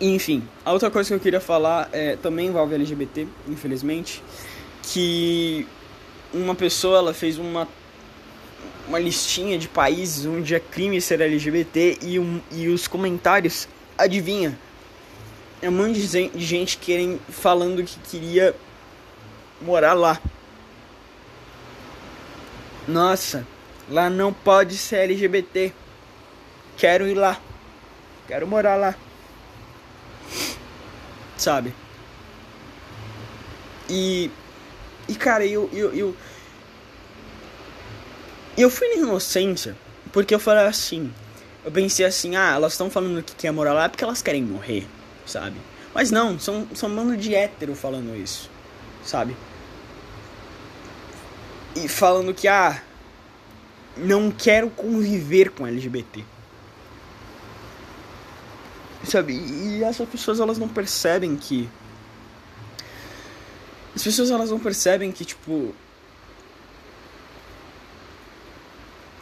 [0.00, 4.22] enfim, a outra coisa que eu queria falar é, também envolve LGBT, infelizmente.
[4.82, 5.66] Que
[6.32, 7.66] uma pessoa ela fez uma
[8.90, 14.58] uma listinha de países onde é crime ser LGBT e, um, e os comentários, adivinha?
[15.62, 18.52] É um monte de gente querem, falando que queria
[19.62, 20.20] morar lá.
[22.88, 23.46] Nossa,
[23.88, 25.72] lá não pode ser LGBT.
[26.76, 27.40] Quero ir lá.
[28.26, 28.96] Quero morar lá.
[31.36, 31.72] Sabe?
[33.88, 34.32] E.
[35.06, 36.16] E cara, eu, eu, eu
[38.60, 39.74] e eu fui na inocência,
[40.12, 41.10] porque eu falei assim.
[41.64, 44.86] Eu pensei assim, ah, elas estão falando que quer morar lá porque elas querem morrer,
[45.24, 45.56] sabe?
[45.94, 48.50] Mas não, são, são um bando de hétero falando isso,
[49.02, 49.34] sabe?
[51.74, 52.82] E falando que, ah,
[53.96, 56.22] não quero conviver com LGBT.
[59.04, 59.32] Sabe?
[59.32, 61.66] E essas pessoas elas não percebem que.
[63.96, 65.74] As pessoas elas não percebem que, tipo,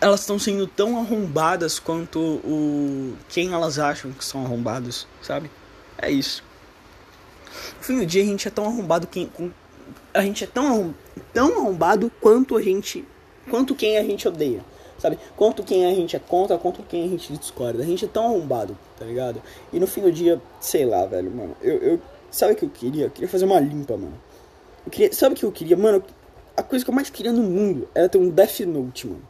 [0.01, 5.51] elas estão sendo tão arrombadas quanto o quem elas acham que são arrombados, sabe?
[5.97, 6.45] É isso.
[7.79, 9.31] No fim do dia a gente é tão arrombado quem
[10.15, 10.95] a gente é tão
[11.33, 13.05] tão arrombado quanto a gente
[13.51, 14.65] quanto quem a gente odeia,
[14.99, 15.19] sabe?
[15.37, 17.83] Quanto quem a gente é contra, quanto quem a gente discorda.
[17.83, 19.43] A gente é tão arrombado, tá ligado?
[19.73, 21.57] E no fim do dia, sei lá, velho, mano.
[21.61, 23.07] Eu, eu sabe o que eu queria?
[23.07, 24.21] Eu queria fazer uma limpa, mano.
[24.85, 26.05] Eu queria, sabe o que eu queria, mano?
[26.57, 29.23] A coisa que eu mais queria no mundo era ter um Death Note, mano.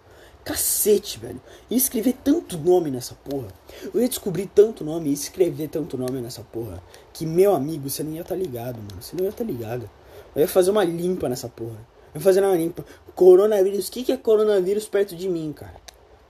[0.44, 1.40] Cacete, velho.
[1.70, 3.48] E escrever tanto nome nessa porra.
[3.92, 6.82] Eu ia descobrir tanto nome e escrever tanto nome nessa porra.
[7.12, 9.02] Que, meu amigo, você não ia estar tá ligado, mano.
[9.02, 9.90] Você não ia estar tá ligado.
[10.34, 11.78] Eu ia fazer uma limpa nessa porra.
[12.14, 12.84] Eu ia fazer uma limpa.
[13.14, 13.88] Coronavírus.
[13.88, 15.74] O que, que é coronavírus perto de mim, cara?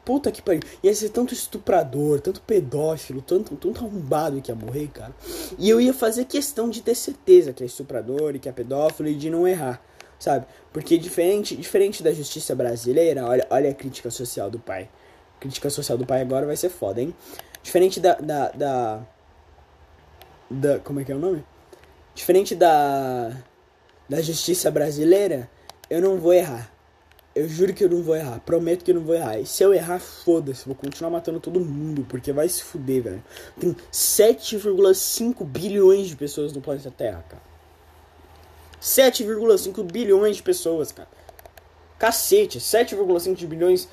[0.05, 0.63] Puta que pariu.
[0.83, 5.15] Ia ser tanto estuprador, tanto pedófilo, tanto, tanto arrombado que ia morrer, cara.
[5.59, 9.09] E eu ia fazer questão de ter certeza que é estuprador e que é pedófilo
[9.09, 9.83] e de não errar
[10.19, 10.47] sabe?
[10.73, 14.89] Porque diferente, diferente da justiça brasileira, olha, olha a crítica social do pai.
[15.37, 17.15] A crítica social do pai agora vai ser foda, hein?
[17.63, 19.01] Diferente da, da, da,
[20.51, 21.45] da como é que é o nome?
[22.15, 23.33] Diferente da
[24.09, 25.51] da justiça brasileira,
[25.91, 26.73] eu não vou errar.
[27.35, 28.41] Eu juro que eu não vou errar.
[28.41, 29.39] Prometo que eu não vou errar.
[29.39, 30.67] E se eu errar, foda-se.
[30.67, 32.05] Vou continuar matando todo mundo.
[32.09, 33.25] Porque vai se fuder, velho.
[33.61, 37.43] Tem 7,5 bilhões de pessoas no planeta Terra, cara.
[38.81, 41.09] 7,5 bilhões de pessoas, cara.
[41.99, 43.89] Cacete, 7,5 bilhões.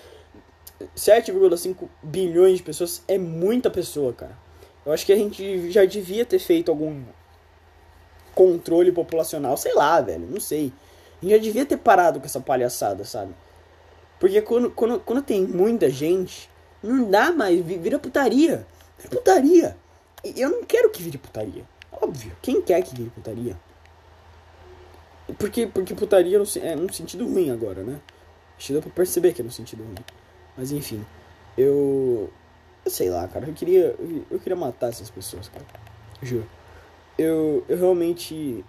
[0.95, 4.37] 7,5 bilhões de pessoas é muita pessoa, cara.
[4.85, 7.03] Eu acho que a gente já devia ter feito algum
[8.35, 10.71] controle populacional, sei lá, velho, não sei.
[11.21, 13.33] A gente já devia ter parado com essa palhaçada, sabe?
[14.19, 16.49] Porque quando, quando, quando tem muita gente,
[16.83, 18.67] não dá mais, vira putaria.
[19.03, 19.75] É putaria.
[20.23, 21.63] Eu não quero que vire putaria.
[21.91, 23.57] Óbvio, quem quer que vire putaria?
[25.37, 27.99] Porque, porque putaria no, é num sentido ruim agora, né?
[28.57, 29.95] Acho que dá pra perceber que é no sentido ruim.
[30.57, 31.03] Mas enfim,
[31.57, 32.31] eu.
[32.83, 33.47] Eu sei lá, cara.
[33.47, 33.95] Eu queria.
[34.29, 35.65] Eu queria matar essas pessoas, cara.
[36.21, 36.47] Juro.
[37.17, 38.63] Eu, eu realmente.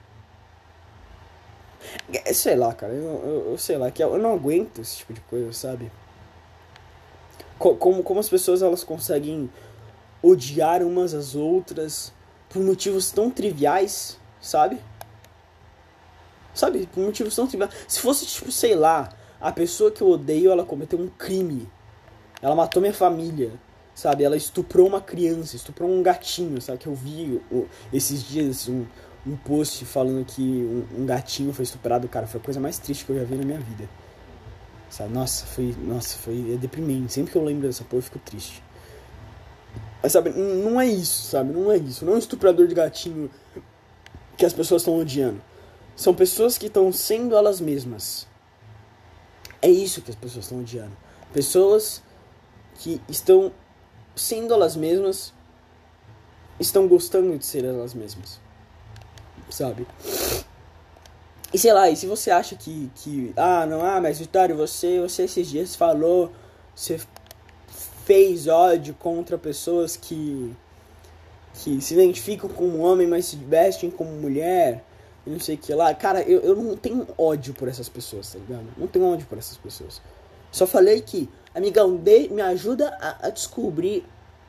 [2.13, 5.13] É, sei lá, cara, eu, eu, eu, sei lá, que eu não aguento esse tipo
[5.13, 5.91] de coisa, sabe?
[7.59, 9.49] Como, como as pessoas elas conseguem
[10.23, 12.13] odiar umas às outras
[12.49, 14.81] por motivos tão triviais, sabe?
[16.57, 17.71] Sabe, por motivos tão triviais.
[17.87, 21.69] Se fosse, tipo, sei lá, a pessoa que eu odeio, ela cometeu um crime.
[22.41, 23.53] Ela matou minha família,
[23.95, 24.25] sabe?
[24.25, 26.79] Ela estuprou uma criança, estuprou um gatinho, sabe?
[26.79, 27.43] Que eu vi
[27.93, 28.87] esses dias um,
[29.27, 33.05] um post falando que um, um, gatinho foi estuprado, cara, foi a coisa mais triste
[33.05, 33.87] que eu já vi na minha vida.
[34.89, 35.13] Sabe?
[35.13, 37.13] Nossa, foi, nossa, foi é deprimente.
[37.13, 38.63] Sempre que eu lembro dessa porra, eu fico triste.
[40.03, 41.53] Mas sabe, não é isso, sabe?
[41.53, 42.03] Não é isso.
[42.03, 43.31] Não é um estuprador de gatinho
[44.39, 45.43] que as pessoas estão odiando.
[45.97, 48.27] São pessoas que estão sendo elas mesmas.
[49.61, 50.97] É isso que as pessoas estão odiando.
[51.33, 52.03] Pessoas
[52.75, 53.51] que estão
[54.15, 55.33] sendo elas mesmas,
[56.61, 58.39] estão gostando de ser elas mesmas
[59.51, 59.87] sabe?
[61.53, 65.01] E sei lá, e se você acha que, que ah, não, ah, mas Vitório, você,
[65.01, 66.33] você esses dias falou,
[66.75, 67.01] você
[68.05, 70.55] fez ódio contra pessoas que
[71.55, 74.85] que se identificam como homem, mas se vestem como mulher,
[75.27, 75.93] e não sei o que lá.
[75.95, 78.67] Cara, eu, eu não tenho ódio por essas pessoas, tá ligado?
[78.77, 80.01] Não tenho ódio por essas pessoas.
[80.53, 84.05] Só falei que, amigão, de, me ajuda a, a descobrir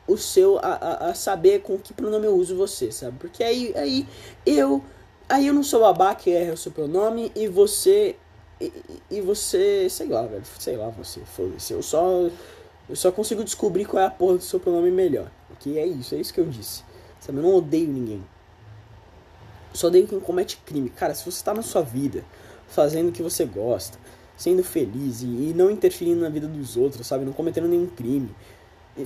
[0.06, 3.18] o seu a, a, a, saber com que pronome eu uso você, sabe?
[3.18, 4.08] Porque aí, aí
[4.46, 4.82] eu
[5.28, 8.16] aí eu não sou babaca que erra o seu pronome e você
[8.60, 8.72] e,
[9.10, 11.72] e, você, sei lá, velho, sei lá você, foda-se.
[11.72, 12.28] Eu só
[12.88, 15.30] eu só consigo descobrir qual é a porra do seu pronome melhor.
[15.60, 16.82] Que é isso, é isso que eu disse.
[17.20, 17.38] Sabe?
[17.38, 18.24] Eu não odeio ninguém.
[19.72, 20.90] Só odeio quem comete crime.
[20.90, 22.24] Cara, se você tá na sua vida
[22.68, 23.98] fazendo o que você gosta,
[24.36, 27.24] sendo feliz e, e não interferindo na vida dos outros, sabe?
[27.24, 28.34] Não cometendo nenhum crime,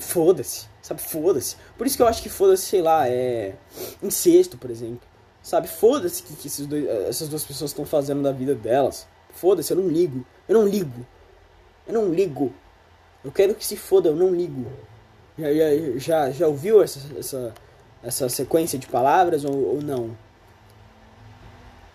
[0.01, 1.01] Foda-se, sabe?
[1.03, 1.57] Foda-se.
[1.77, 3.55] Por isso que eu acho que foda-se, sei lá, é.
[4.03, 5.07] Incesto, por exemplo.
[5.43, 5.69] Sabe?
[5.69, 9.07] Foda-se que, que dois, essas duas pessoas estão fazendo da vida delas.
[9.31, 10.25] Foda-se, eu não ligo.
[10.49, 11.07] Eu não ligo.
[11.87, 12.53] Eu não ligo.
[13.25, 14.67] Eu quero que se foda, eu não ligo.
[15.39, 17.55] Já, já, já, já ouviu essa, essa,
[18.03, 20.17] essa sequência de palavras ou, ou não?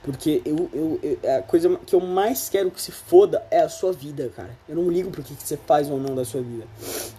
[0.07, 3.67] Porque eu, eu, eu, a coisa que eu mais quero que se foda é a
[3.67, 4.57] sua vida, cara.
[4.65, 6.65] Eu não ligo pro que, que você faz ou não da sua vida.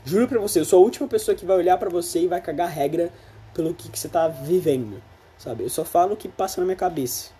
[0.06, 2.40] Juro pra você, eu sou a última pessoa que vai olhar para você e vai
[2.40, 3.12] cagar regra
[3.52, 5.02] pelo que, que você tá vivendo.
[5.36, 5.64] Sabe?
[5.64, 7.30] Eu só falo o que passa na minha cabeça.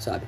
[0.00, 0.26] Sabe?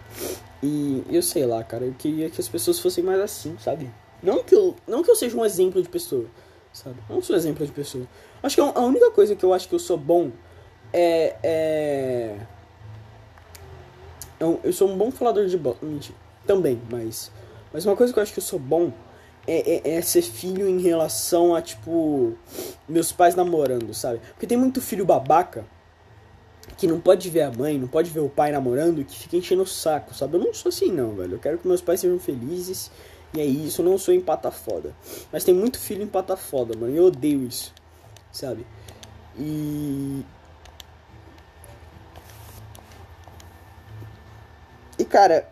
[0.63, 3.91] E eu sei lá, cara, eu queria que as pessoas fossem mais assim, sabe?
[4.23, 6.27] Não que eu, não que eu seja um exemplo de pessoa,
[6.73, 6.95] sabe?
[7.11, 8.07] Não sou exemplo de pessoa.
[8.41, 10.31] Acho que a única coisa que eu acho que eu sou bom
[10.93, 11.35] é.
[11.43, 12.37] é
[14.43, 15.77] eu, eu sou um bom falador de bola.
[16.47, 17.31] Também, mas.
[17.73, 18.93] Mas uma coisa que eu acho que eu sou bom
[19.47, 22.35] é, é, é, ser filho em relação a, tipo,
[22.89, 24.21] meus pais namorando, sabe?
[24.33, 25.65] Porque tem muito filho babaca
[26.77, 29.63] que não pode ver a mãe, não pode ver o pai namorando que fica enchendo
[29.63, 30.37] o saco, sabe?
[30.37, 31.35] Eu não sou assim, não, velho.
[31.35, 32.91] Eu quero que meus pais sejam felizes
[33.33, 33.81] e é isso.
[33.81, 34.95] Eu não sou empata foda.
[35.33, 36.95] Mas tem muito filho empata foda, mano.
[36.95, 37.73] Eu odeio isso,
[38.33, 38.67] sabe?
[39.39, 40.25] E
[45.03, 45.51] E cara,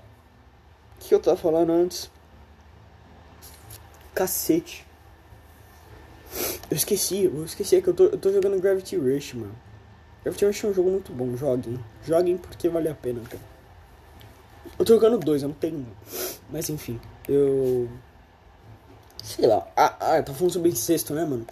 [0.94, 2.08] o que eu tava falando antes?
[4.14, 4.86] Cacete.
[6.70, 9.56] Eu esqueci, eu esqueci que eu tô, eu tô jogando Gravity Rush, mano.
[10.22, 11.84] Gravity Rush é um jogo muito bom, joguem.
[12.04, 13.42] Joguem porque vale a pena, cara.
[14.78, 15.84] Eu tô jogando dois, eu não tenho.
[16.48, 17.88] Mas enfim, eu.
[19.20, 19.66] Sei lá.
[19.76, 21.44] Ah, ah tá falando sobre incesto, né, mano?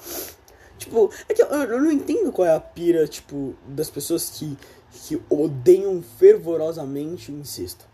[0.79, 4.57] Tipo, é que eu, eu não entendo qual é a pira, tipo, das pessoas que,
[4.93, 7.88] que odeiam fervorosamente o incesto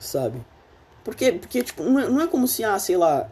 [0.00, 0.44] sabe?
[1.04, 3.30] Porque, porque tipo, não é, não é como se, ah, sei lá,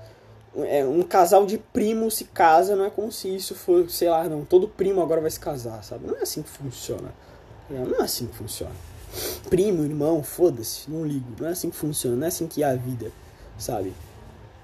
[0.57, 4.25] é, um casal de primos se casa, não é como se isso for, sei lá,
[4.25, 6.07] não, todo primo agora vai se casar, sabe?
[6.07, 7.13] Não é assim que funciona.
[7.69, 8.75] Não é assim que funciona.
[9.49, 11.27] Primo, irmão, foda-se, não ligo.
[11.39, 13.11] Não é assim que funciona, não é assim que é a vida,
[13.59, 13.93] sabe?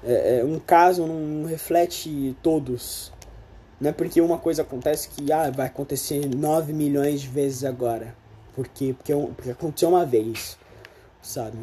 [0.03, 3.13] É, é, um caso não reflete todos.
[3.81, 8.15] Não é porque uma coisa acontece que ah, vai acontecer 9 milhões de vezes agora.
[8.55, 8.95] Por quê?
[8.97, 10.57] Porque, é porque aconteceu uma vez,
[11.21, 11.59] sabe?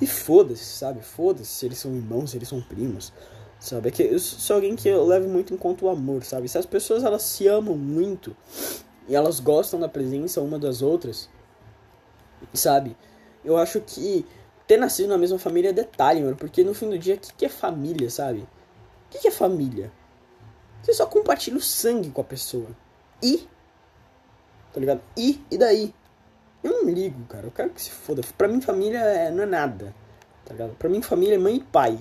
[0.00, 1.00] E foda-se, sabe?
[1.00, 3.12] Foda-se se eles são irmãos, se eles são primos.
[3.58, 3.88] Sabe?
[3.88, 6.48] É que eu sou alguém que eu levo muito em conta o amor, sabe?
[6.48, 8.36] Se as pessoas elas se amam muito
[9.08, 11.28] e elas gostam da presença uma das outras,
[12.52, 12.96] sabe?
[13.44, 14.26] Eu acho que
[14.66, 16.36] ter nascido na mesma família é detalhe, mano.
[16.36, 18.40] Porque no fim do dia, o que, que é família, sabe?
[18.40, 19.92] O que, que é família?
[20.82, 22.68] Você só compartilha o sangue com a pessoa.
[23.22, 23.48] E?
[24.72, 25.00] Tá ligado?
[25.16, 25.40] E?
[25.50, 25.94] E daí?
[26.66, 27.46] Eu não ligo, cara.
[27.46, 28.22] Eu quero que se foda.
[28.36, 29.94] Pra mim, família é, não é nada.
[30.44, 30.74] Tá ligado?
[30.76, 31.96] Pra mim, família é mãe e pai.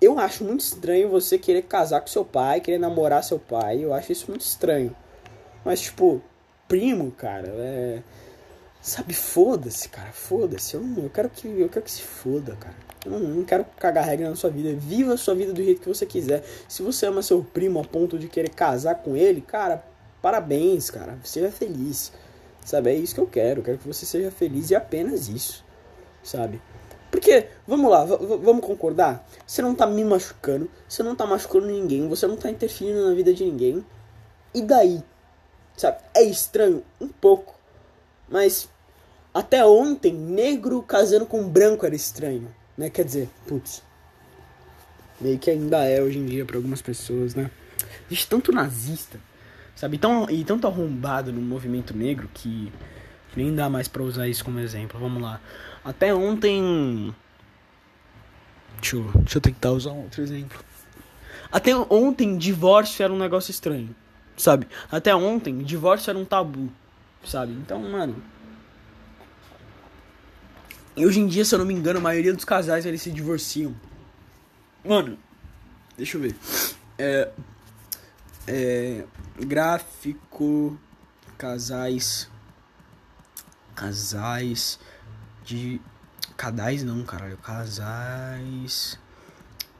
[0.00, 3.84] Eu acho muito estranho você querer casar com seu pai, querer namorar seu pai.
[3.84, 4.94] Eu acho isso muito estranho.
[5.64, 6.20] Mas, tipo,
[6.66, 8.02] primo, cara, é.
[8.82, 10.74] Sabe, foda-se, cara, foda-se.
[10.74, 12.74] Eu, não- eu, quero que, eu quero que se foda, cara.
[13.06, 14.74] Eu não, não quero cagar regra na sua vida.
[14.76, 16.44] Viva a sua vida do jeito que você quiser.
[16.68, 19.82] Se você ama seu primo a ponto de querer casar com ele, cara,
[20.20, 21.16] parabéns, cara.
[21.22, 22.12] Seja feliz.
[22.64, 23.60] Sabe, é isso que eu quero.
[23.60, 25.64] Eu quero que você seja feliz e apenas isso.
[26.22, 26.60] Sabe?
[27.10, 29.24] Porque, vamos lá, vamos concordar?
[29.46, 33.14] Você não tá me machucando, você não tá machucando ninguém, você não tá interferindo na
[33.14, 33.86] vida de ninguém.
[34.52, 35.00] E daí?
[35.76, 35.98] Sabe?
[36.12, 36.82] É estranho?
[37.00, 37.54] Um pouco.
[38.28, 38.68] Mas
[39.32, 42.88] até ontem, negro casando com branco era estranho, né?
[42.88, 43.82] Quer dizer, putz.
[45.20, 47.50] Meio que ainda é hoje em dia pra algumas pessoas, né?
[48.06, 49.20] Existe tanto nazista,
[49.74, 49.96] sabe?
[49.96, 52.72] E, tão, e tanto arrombado no movimento negro que
[53.36, 54.98] nem dá mais pra usar isso como exemplo.
[54.98, 55.40] Vamos lá.
[55.84, 57.14] Até ontem.
[58.80, 60.58] Deixa eu, deixa eu tentar usar um outro exemplo.
[61.50, 63.94] Até ontem, divórcio era um negócio estranho,
[64.36, 64.66] sabe?
[64.90, 66.68] Até ontem, divórcio era um tabu,
[67.24, 67.52] sabe?
[67.52, 68.16] Então, mano.
[70.96, 73.10] E hoje em dia, se eu não me engano, a maioria dos casais eles se
[73.10, 73.74] divorciam.
[74.84, 75.16] Mano,
[75.96, 76.36] deixa eu ver.
[76.98, 77.30] É.
[78.46, 79.04] É.
[79.38, 80.78] Gráfico.
[81.38, 82.28] Casais.
[83.74, 84.78] Casais.
[85.44, 85.80] De.
[86.36, 87.38] Cadais não, caralho.
[87.38, 88.98] Casais.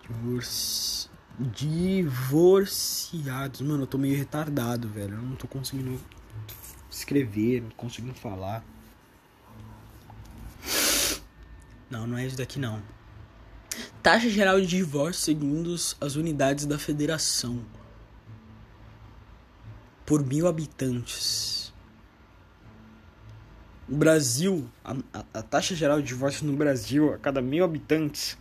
[0.03, 1.09] Divorci...
[1.39, 3.61] Divorciados.
[3.61, 5.15] Mano, eu tô meio retardado, velho.
[5.15, 6.01] Eu não tô conseguindo
[6.91, 8.65] escrever, não tô conseguindo falar.
[11.91, 12.83] Não, não é isso daqui não.
[14.03, 17.65] Taxa geral de divórcio segundo as unidades da federação.
[20.05, 21.73] Por mil habitantes.
[23.89, 24.97] O Brasil, a,
[25.35, 28.39] a- taxa geral de divórcio no Brasil, a cada mil habitantes,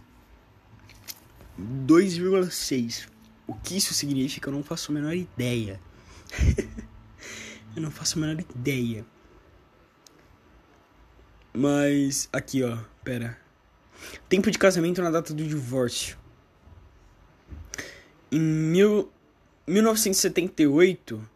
[1.59, 3.07] 2,6.
[3.45, 5.79] O que isso significa, eu não faço a menor ideia.
[7.75, 9.05] eu não faço a menor ideia.
[11.53, 13.37] Mas, aqui ó, pera.
[14.27, 16.17] Tempo de casamento na data do divórcio.
[18.31, 19.11] Em mil,
[19.67, 21.29] 1978,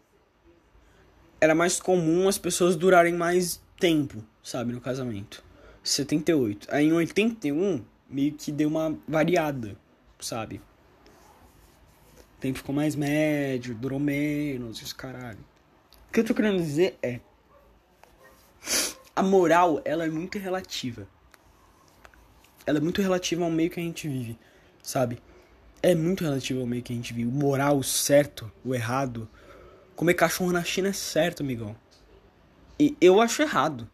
[1.40, 5.44] era mais comum as pessoas durarem mais tempo, sabe, no casamento.
[5.82, 6.68] 78.
[6.70, 9.76] Aí em 81, meio que deu uma variada,
[10.18, 10.60] sabe?
[12.36, 15.44] O tempo ficou mais médio, durou menos, os caralho.
[16.08, 17.20] O que eu tô querendo dizer é.
[19.14, 21.06] A moral, ela é muito relativa.
[22.64, 24.38] Ela é muito relativa ao meio que a gente vive,
[24.82, 25.18] sabe?
[25.82, 27.28] É muito relativa ao meio que a gente vive.
[27.28, 29.28] O moral, o certo, o errado.
[29.98, 31.74] Comer cachorro na China é certo, amigão.
[32.78, 33.90] E eu acho errado.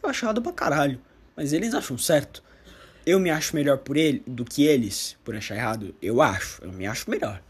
[0.00, 1.00] Eu acho errado pra caralho.
[1.36, 2.44] Mas eles acham certo.
[3.04, 5.92] Eu me acho melhor por ele do que eles por achar errado.
[6.00, 6.62] Eu acho.
[6.62, 7.42] Eu me acho melhor.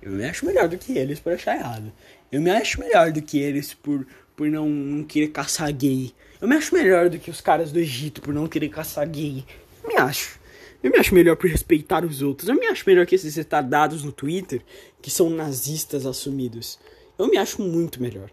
[0.00, 1.92] Eu me acho melhor do que eles por achar errado.
[2.32, 6.14] Eu me acho melhor do que eles por, por não, não querer caçar gay.
[6.40, 9.44] Eu me acho melhor do que os caras do Egito por não querer caçar gay.
[9.84, 10.40] Eu me acho.
[10.82, 12.48] Eu me acho melhor por respeitar os outros.
[12.48, 14.62] Eu me acho melhor que esses retardados no Twitter
[15.02, 16.78] que são nazistas assumidos.
[17.20, 18.30] Eu me acho muito melhor.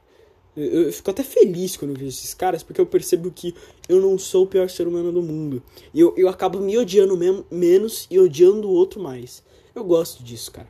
[0.56, 3.54] Eu, eu fico até feliz quando eu vejo esses caras, porque eu percebo que
[3.88, 5.62] eu não sou o pior ser humano do mundo.
[5.94, 7.18] E eu, eu acabo me odiando
[7.52, 9.44] menos e odiando o outro mais.
[9.76, 10.70] Eu gosto disso, cara.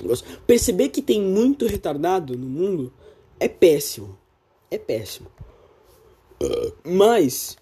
[0.00, 0.26] Eu gosto.
[0.46, 2.92] Perceber que tem muito retardado no mundo
[3.38, 4.18] é péssimo.
[4.70, 5.28] É péssimo.
[6.84, 7.56] Mas,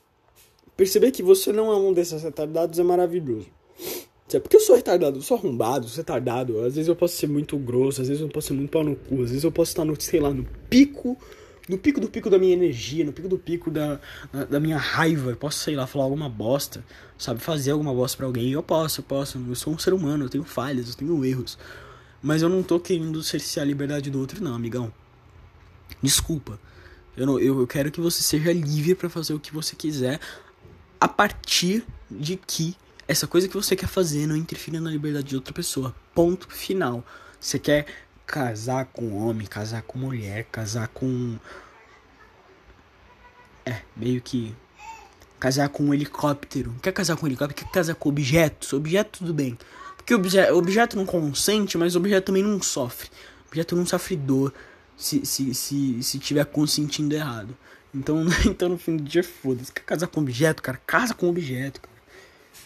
[0.76, 3.48] perceber que você não é um desses retardados é maravilhoso.
[4.28, 6.58] Porque eu sou retardado, eu sou arrombado, sou retardado.
[6.60, 8.96] Às vezes eu posso ser muito grosso, às vezes eu posso ser muito pau no
[8.96, 11.16] cu, às vezes eu posso estar no, sei lá, no pico,
[11.68, 14.00] no pico do pico da minha energia, no pico do pico da,
[14.50, 15.30] da, minha raiva.
[15.30, 16.84] Eu posso, sei lá, falar alguma bosta,
[17.16, 17.40] sabe?
[17.40, 18.50] Fazer alguma bosta pra alguém.
[18.50, 19.38] Eu posso, eu posso.
[19.48, 21.56] Eu sou um ser humano, eu tenho falhas, eu tenho erros.
[22.20, 24.92] Mas eu não tô querendo cercear a liberdade do outro, não, amigão.
[26.02, 26.58] Desculpa.
[27.16, 30.20] Eu, não, eu, eu quero que você seja livre pra fazer o que você quiser
[31.00, 32.76] a partir de que
[33.08, 35.94] essa coisa que você quer fazer não interfira na liberdade de outra pessoa.
[36.14, 37.04] Ponto final.
[37.40, 37.86] Você quer
[38.26, 41.38] casar com homem, casar com mulher, casar com.
[43.64, 44.54] É, meio que.
[45.38, 46.74] Casar com um helicóptero.
[46.82, 47.66] Quer casar com um helicóptero?
[47.66, 48.72] Quer casar com objetos?
[48.72, 49.56] Objeto, tudo bem.
[49.96, 53.10] Porque obje objeto não consente, mas objeto também não sofre.
[53.48, 54.52] Objeto não sofre dor
[54.96, 57.56] se, se, se, se tiver consentindo errado.
[57.94, 59.72] Então, então no fim do dia, foda-se.
[59.72, 60.80] Quer casar com objeto, cara?
[60.86, 61.95] Casa com objeto, cara.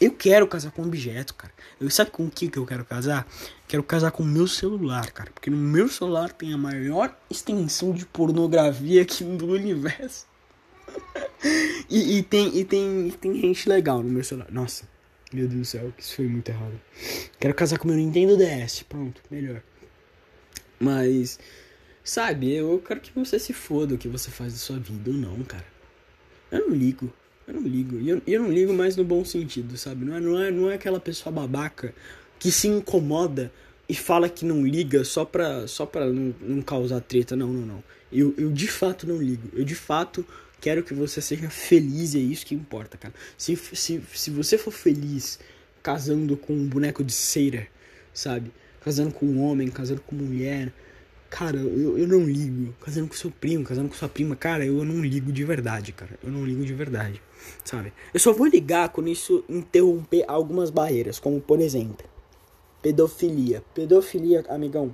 [0.00, 1.52] Eu quero casar com objeto, cara.
[1.78, 3.28] Eu sabe com o que que eu quero casar?
[3.68, 5.30] Quero casar com o meu celular, cara.
[5.30, 10.26] Porque no meu celular tem a maior extensão de pornografia aqui do universo.
[11.90, 14.50] e, e, tem, e, tem, e tem gente legal no meu celular.
[14.50, 14.88] Nossa,
[15.32, 16.80] meu Deus do céu, isso foi muito errado.
[17.38, 18.82] Quero casar com meu Nintendo DS.
[18.84, 19.62] Pronto, melhor.
[20.78, 21.38] Mas,
[22.02, 25.16] sabe, eu quero que você se foda o que você faz da sua vida ou
[25.16, 25.66] não, cara.
[26.50, 27.12] Eu não ligo.
[27.50, 27.98] Eu não ligo.
[27.98, 30.04] E eu, eu não ligo mais no bom sentido, sabe?
[30.04, 31.92] Não é, não, é, não é aquela pessoa babaca
[32.38, 33.52] que se incomoda
[33.88, 37.34] e fala que não liga só pra, só pra não, não causar treta.
[37.34, 37.84] Não, não, não.
[38.12, 39.48] Eu, eu de fato não ligo.
[39.52, 40.24] Eu de fato
[40.60, 43.14] quero que você seja feliz e é isso que importa, cara.
[43.36, 45.40] Se, se, se você for feliz
[45.82, 47.66] casando com um boneco de cera,
[48.14, 48.52] sabe?
[48.80, 50.72] Casando com um homem, casando com mulher.
[51.30, 52.74] Cara, eu, eu não ligo.
[52.80, 54.34] Casando com seu primo, casando com sua prima.
[54.34, 56.18] Cara, eu não ligo de verdade, cara.
[56.22, 57.22] Eu não ligo de verdade,
[57.64, 57.92] sabe?
[58.12, 62.04] Eu só vou ligar quando isso interromper algumas barreiras, como por exemplo,
[62.82, 63.62] pedofilia.
[63.72, 64.92] Pedofilia, amigão.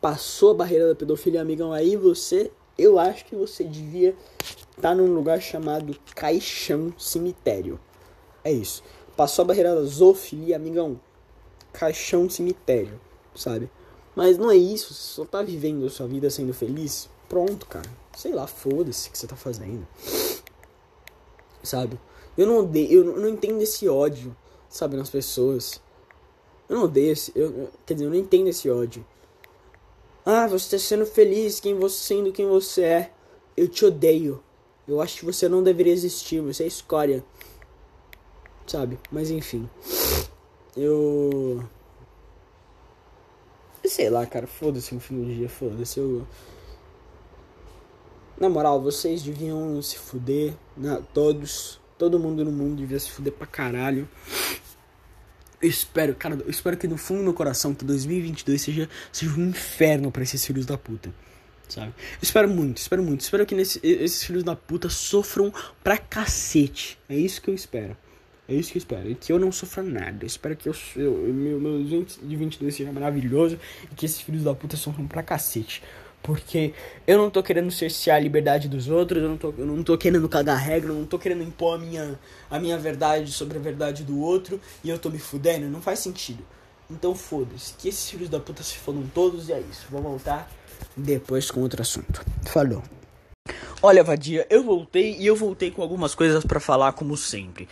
[0.00, 1.72] Passou a barreira da pedofilia, amigão.
[1.72, 4.14] Aí você, eu acho que você devia
[4.50, 7.80] estar tá num lugar chamado caixão cemitério.
[8.44, 8.84] É isso.
[9.16, 11.00] Passou a barreira da zoofilia, amigão.
[11.72, 13.00] Caixão cemitério,
[13.34, 13.70] sabe?
[14.14, 17.08] Mas não é isso, você só tá vivendo a sua vida sendo feliz.
[17.28, 17.88] Pronto, cara.
[18.16, 19.86] Sei lá, foda-se o que você tá fazendo.
[21.62, 21.98] Sabe?
[22.36, 24.36] Eu não odeio, eu não, entendo esse ódio,
[24.68, 25.80] sabe, nas pessoas.
[26.68, 29.04] Eu não odeio esse, eu, quer dizer, eu não entendo esse ódio.
[30.24, 33.12] Ah, você tá sendo feliz, quem você sendo quem você é.
[33.56, 34.42] Eu te odeio.
[34.86, 37.24] Eu acho que você não deveria existir, você é escória
[38.66, 38.98] sabe?
[39.10, 39.68] Mas enfim.
[40.76, 41.62] Eu.
[43.84, 45.98] Sei lá, cara, foda-se dia, foda-se.
[45.98, 46.26] Eu.
[48.38, 51.02] Na moral, vocês deviam se fuder, né?
[51.12, 51.80] Todos.
[51.98, 54.08] Todo mundo no mundo devia se fuder pra caralho.
[55.60, 59.32] Eu espero, cara, eu espero que no fundo do meu coração que 2022 seja, seja
[59.32, 61.14] um inferno para esses filhos da puta.
[61.68, 61.88] Sabe?
[61.88, 63.20] Eu espero muito, espero muito.
[63.20, 65.52] Espero que nesse, esses filhos da puta sofram
[65.82, 66.98] pra cacete.
[67.08, 67.96] É isso que eu espero.
[68.48, 69.10] É isso que eu espero.
[69.10, 70.24] E que eu não sofra nada.
[70.24, 73.58] Eu espero que eu, eu, meu, meu 2022 seja maravilhoso
[73.90, 75.82] e que esses filhos da puta sofram pra cacete.
[76.22, 76.72] Porque
[77.06, 79.98] eu não tô querendo cercear a liberdade dos outros, eu não tô, eu não tô
[79.98, 82.18] querendo cagar regra, eu não tô querendo impor a minha,
[82.48, 85.68] a minha verdade sobre a verdade do outro e eu tô me fudendo.
[85.68, 86.44] Não faz sentido.
[86.90, 87.74] Então foda-se.
[87.74, 89.86] Que esses filhos da puta se fodam todos e é isso.
[89.90, 90.50] Vou voltar
[90.96, 92.24] depois com outro assunto.
[92.46, 92.82] Falou.
[93.84, 97.68] Olha, Vadia, eu voltei e eu voltei com algumas coisas para falar, como sempre.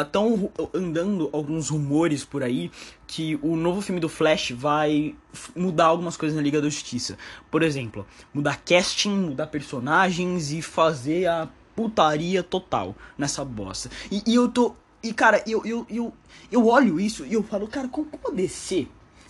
[0.00, 2.70] Estão uh, andando alguns rumores por aí
[3.04, 5.12] que o novo filme do Flash vai
[5.56, 7.18] mudar algumas coisas na Liga da Justiça.
[7.50, 13.90] Por exemplo, mudar casting, mudar personagens e fazer a putaria total nessa bosta.
[14.08, 14.76] E, e eu tô.
[15.02, 16.12] E cara, eu, eu, eu,
[16.52, 18.36] eu olho isso e eu falo, cara, como, como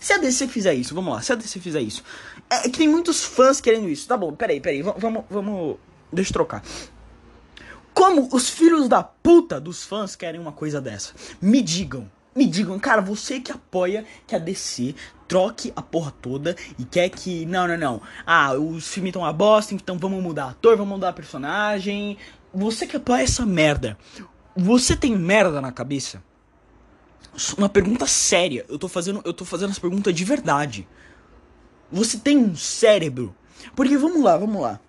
[0.01, 2.03] se a DC fizer isso, vamos lá, se a DC fizer isso.
[2.49, 4.05] É que tem muitos fãs querendo isso.
[4.05, 5.77] Tá bom, peraí, peraí, vamos, vamos
[6.11, 6.61] Deixa eu trocar.
[7.93, 11.13] Como os filhos da puta dos fãs querem uma coisa dessa?
[11.41, 12.09] Me digam.
[12.35, 14.95] Me digam, cara, você que apoia que a DC
[15.27, 17.45] troque a porra toda e quer que.
[17.45, 18.01] Não, não, não.
[18.25, 22.17] Ah, os filmes estão uma bosta, então vamos mudar ator, vamos mudar personagem.
[22.53, 23.97] Você que apoia essa merda.
[24.55, 26.21] Você tem merda na cabeça?
[27.57, 28.65] Uma pergunta séria.
[28.67, 30.87] Eu tô fazendo, eu tô fazendo essa pergunta de verdade.
[31.91, 33.35] Você tem um cérebro?
[33.75, 34.79] Porque vamos lá, vamos lá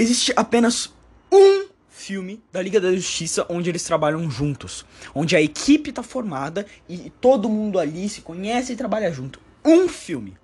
[0.00, 0.92] existe apenas
[1.32, 6.66] um filme da Liga da Justiça onde eles trabalham juntos, onde a equipe tá formada
[6.88, 9.40] e todo mundo ali se conhece e trabalha junto.
[9.64, 10.36] Um filme.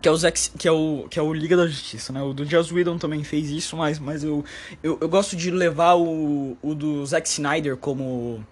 [0.00, 2.22] Que é, o Zack, que, é o, que é o Liga da Justiça, né?
[2.22, 4.44] O do Joss Whedon também fez isso, mas, mas eu,
[4.82, 8.44] eu, eu gosto de levar o, o do Zack Snyder como.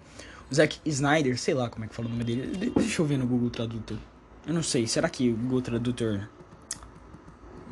[0.53, 2.71] Zack Snyder, sei lá como é que fala o nome dele.
[2.75, 3.97] Deixa eu ver no Google Tradutor.
[4.45, 6.27] Eu não sei, será que o Google Tradutor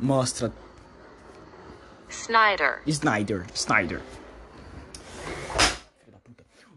[0.00, 0.52] mostra
[2.08, 2.82] Snyder.
[2.86, 3.46] Snyder.
[3.54, 4.00] Snyder.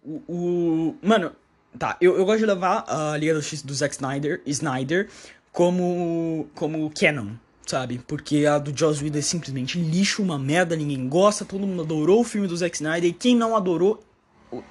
[0.04, 1.32] O, o, Mano,
[1.78, 1.98] tá.
[2.00, 5.10] Eu, eu gosto de levar a Liga do X do Zack Snyder, Snyder
[5.52, 7.32] como, como canon,
[7.66, 8.00] sabe?
[8.06, 12.22] Porque a do Joss Whedon é simplesmente lixo, uma merda, ninguém gosta, todo mundo adorou
[12.22, 14.04] o filme do Zack Snyder, e quem não adorou,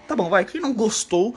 [0.07, 1.35] tá bom, vai, quem não gostou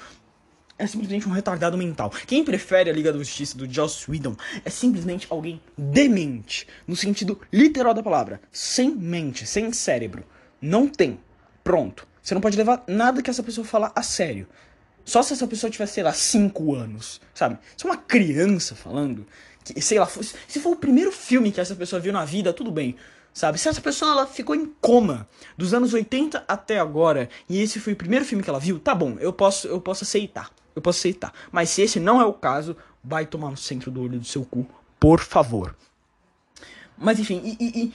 [0.77, 2.11] é simplesmente um retardado mental.
[2.25, 7.39] Quem prefere a Liga da Justiça do Joss Whedon é simplesmente alguém demente, no sentido
[7.51, 10.23] literal da palavra, sem mente, sem cérebro.
[10.61, 11.19] Não tem.
[11.63, 12.07] Pronto.
[12.21, 14.47] Você não pode levar nada que essa pessoa falar a sério.
[15.03, 17.57] Só se essa pessoa tiver, sei lá, 5 anos, sabe?
[17.75, 19.25] Se uma criança falando,
[19.63, 22.71] que, sei lá, se for o primeiro filme que essa pessoa viu na vida, tudo
[22.71, 22.95] bem
[23.37, 23.57] sabe?
[23.57, 25.27] Se essa pessoa ela ficou em coma
[25.57, 28.95] dos anos 80 até agora e esse foi o primeiro filme que ela viu, tá
[28.95, 31.33] bom, eu posso eu posso aceitar eu posso aceitar.
[31.51, 34.45] Mas se esse não é o caso, vai tomar no centro do olho do seu
[34.45, 34.65] cu,
[34.99, 35.75] por favor.
[36.95, 37.93] Mas enfim, e, e,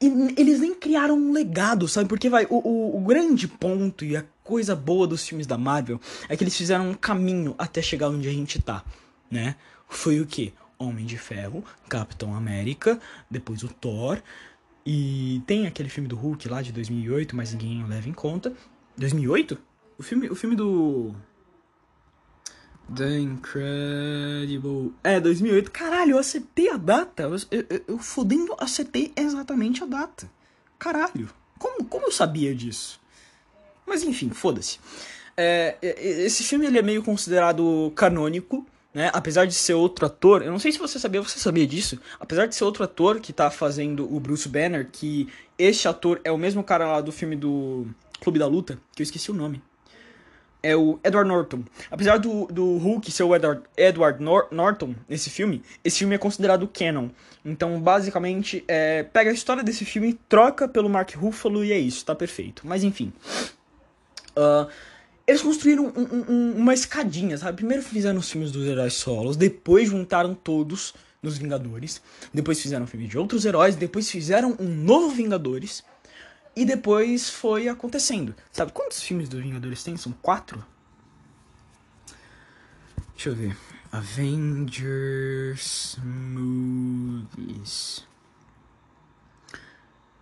[0.00, 2.08] e, e eles nem criaram um legado, sabe?
[2.08, 6.00] Porque vai, o, o, o, grande ponto e a coisa boa dos filmes da Marvel
[6.28, 8.84] é que eles fizeram um caminho até chegar onde a gente tá,
[9.30, 9.54] né?
[9.88, 10.52] Foi o que?
[10.78, 13.00] Homem de Ferro, Capitão América,
[13.30, 14.22] depois o Thor,
[14.86, 18.52] E tem aquele filme do Hulk lá de 2008, mas ninguém leva em conta.
[18.96, 19.58] 2008?
[19.98, 21.14] O filme, o filme do.
[22.94, 24.92] The Incredible.
[25.02, 25.70] É, 2008.
[25.70, 27.22] Caralho, eu acertei a data.
[27.22, 30.30] Eu, eu, eu fodendo acertei exatamente a data.
[30.78, 31.30] Caralho.
[31.58, 33.00] Como, como eu sabia disso?
[33.86, 34.78] Mas enfim, foda-se.
[35.36, 39.10] É, esse filme ele é meio considerado canônico, né?
[39.12, 41.98] Apesar de ser outro ator, eu não sei se você sabia, você sabia disso?
[42.20, 45.28] Apesar de ser outro ator que tá fazendo o Bruce Banner, que
[45.58, 47.86] este ator é o mesmo cara lá do filme do
[48.20, 49.60] Clube da Luta, que eu esqueci o nome.
[50.62, 51.62] É o Edward Norton.
[51.90, 56.18] Apesar do, do Hulk ser o Edward, Edward Nor Norton nesse filme, esse filme é
[56.18, 57.10] considerado canon.
[57.44, 62.02] Então, basicamente, é, pega a história desse filme, troca pelo Mark Ruffalo e é isso,
[62.06, 62.62] tá perfeito.
[62.64, 63.12] Mas enfim.
[64.30, 64.66] Uh,
[65.26, 67.56] eles construíram um, um, uma escadinha, sabe?
[67.56, 72.02] Primeiro fizeram os filmes dos heróis solos, depois juntaram todos nos Vingadores,
[72.32, 75.82] depois fizeram um filme de outros heróis, depois fizeram um novo Vingadores.
[76.56, 78.32] E depois foi acontecendo.
[78.52, 79.96] Sabe quantos filmes dos Vingadores tem?
[79.96, 80.64] São quatro?
[83.14, 83.56] Deixa eu ver.
[83.90, 88.06] Avengers Movies.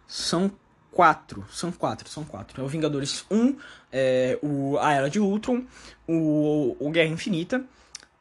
[0.06, 0.50] São
[0.92, 1.44] quatro.
[1.50, 2.60] São quatro, são quatro.
[2.60, 3.56] É o Vingadores 1,
[3.90, 5.64] é, o, a Era de Ultron,
[6.06, 7.64] o, o Guerra Infinita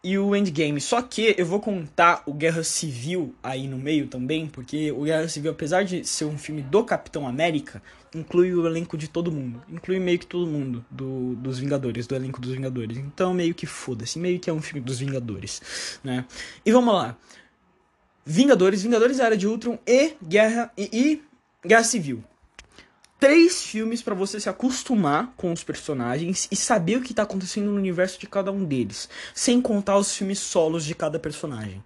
[0.03, 0.81] e o Endgame.
[0.81, 5.27] Só que eu vou contar o Guerra Civil aí no meio também, porque o Guerra
[5.27, 7.83] Civil, apesar de ser um filme do Capitão América,
[8.15, 9.61] inclui o elenco de todo mundo.
[9.69, 12.97] Inclui meio que todo mundo do, dos Vingadores, do elenco dos Vingadores.
[12.97, 16.25] Então meio que foda-se, meio que é um filme dos Vingadores, né?
[16.65, 17.15] E vamos lá.
[18.25, 22.23] Vingadores, Vingadores Era de Ultron e Guerra e, e Guerra Civil
[23.21, 27.69] três filmes para você se acostumar com os personagens e saber o que tá acontecendo
[27.69, 31.83] no universo de cada um deles, sem contar os filmes solos de cada personagem.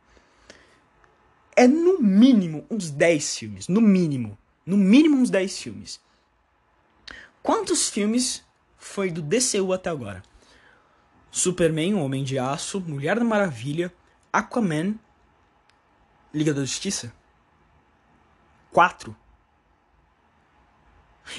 [1.53, 5.99] É no mínimo uns 10 filmes, no mínimo, no mínimo uns 10 filmes.
[7.43, 8.41] Quantos filmes
[8.77, 10.23] foi do DCU até agora?
[11.29, 13.93] Superman, Homem de Aço, Mulher da Maravilha,
[14.31, 14.95] Aquaman,
[16.33, 17.13] Liga da Justiça?
[18.71, 19.13] Quatro.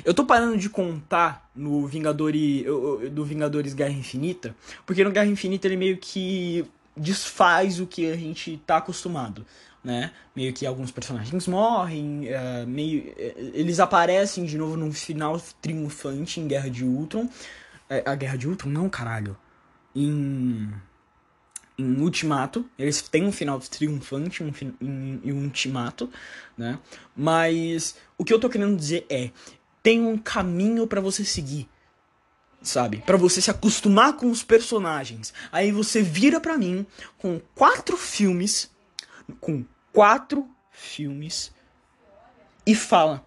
[0.05, 2.65] Eu tô parando de contar no Vingadores,
[3.13, 6.65] do Vingadores Guerra Infinita, porque no Guerra Infinita ele meio que
[6.97, 9.47] desfaz o que a gente tá acostumado,
[9.85, 10.13] né?
[10.35, 16.41] Meio que alguns personagens morrem, uh, meio uh, eles aparecem de novo num final triunfante
[16.41, 17.25] em Guerra de Ultron.
[17.25, 19.37] Uh, a Guerra de Ultron não, caralho.
[19.95, 20.71] Em
[21.79, 22.65] em Ultimato.
[22.79, 26.11] Eles têm um final triunfante um, em, em Ultimato,
[26.57, 26.79] né?
[27.15, 29.31] Mas o que eu tô querendo dizer é,
[29.87, 31.69] tem um caminho para você seguir,
[32.61, 33.05] sabe?
[33.07, 35.33] Para você se acostumar com os personagens.
[35.53, 36.85] Aí você vira para mim
[37.19, 38.69] com quatro filmes,
[39.41, 41.53] com quatro filmes
[42.67, 43.25] e fala: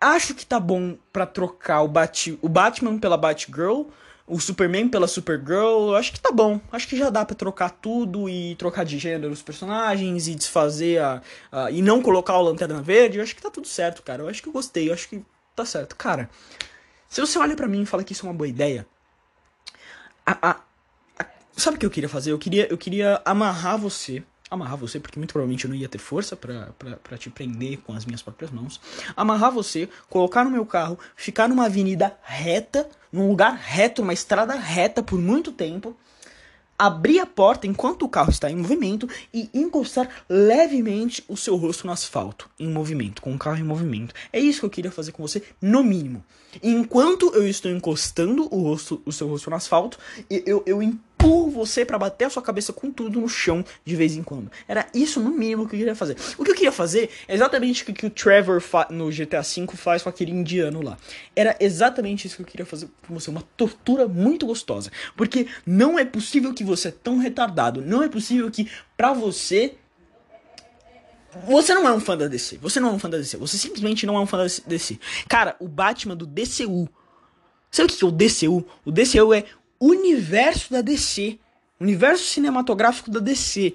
[0.00, 3.86] "Acho que tá bom para trocar o, Bat o Batman pela Batgirl,
[4.28, 6.60] o Superman pela Supergirl, acho que tá bom.
[6.70, 11.02] Acho que já dá para trocar tudo e trocar de gênero os personagens e desfazer
[11.02, 11.20] a,
[11.50, 13.18] a, e não colocar o Lanterna Verde.
[13.18, 14.22] Eu acho que tá tudo certo, cara.
[14.22, 14.88] Eu acho que eu gostei.
[14.88, 15.24] Eu acho que
[15.54, 15.96] tá certo.
[15.96, 16.30] Cara,
[17.08, 18.86] se você olha para mim e fala que isso é uma boa ideia,
[20.24, 20.60] a, a,
[21.18, 21.26] a,
[21.56, 22.32] sabe o que eu queria fazer?
[22.32, 24.22] Eu queria, eu queria amarrar você.
[24.50, 28.04] Amarrar você, porque muito provavelmente eu não ia ter força para te prender com as
[28.04, 28.80] minhas próprias mãos.
[29.16, 34.54] Amarrar você, colocar no meu carro, ficar numa avenida reta, num lugar reto, uma estrada
[34.54, 35.96] reta por muito tempo
[36.80, 41.86] abrir a porta enquanto o carro está em movimento e encostar levemente o seu rosto
[41.86, 44.14] no asfalto, em movimento, com o carro em movimento.
[44.32, 46.24] É isso que eu queria fazer com você, no mínimo.
[46.62, 49.98] Enquanto eu estou encostando o rosto, o seu rosto no asfalto,
[50.30, 50.82] eu, eu
[51.20, 54.50] empurro você para bater a sua cabeça com tudo no chão de vez em quando.
[54.66, 56.16] Era isso no mínimo que eu queria fazer.
[56.38, 60.02] O que eu queria fazer é exatamente o que o Trevor no GTA V faz
[60.02, 60.96] com aquele indiano lá.
[61.36, 65.98] Era exatamente isso que eu queria fazer com você, uma tortura muito gostosa, porque não
[65.98, 69.74] é possível que você é tão retardado, não é possível que para você
[71.46, 72.58] você não é um fã da DC.
[72.58, 73.36] Você não é um fã da DC.
[73.36, 74.98] Você simplesmente não é um fã da DC.
[75.28, 76.88] Cara, o Batman do DCU.
[77.70, 78.66] Sabe o que é o DCU?
[78.84, 79.44] O DCU é
[79.80, 81.38] universo da DC,
[81.80, 83.74] universo cinematográfico da DC.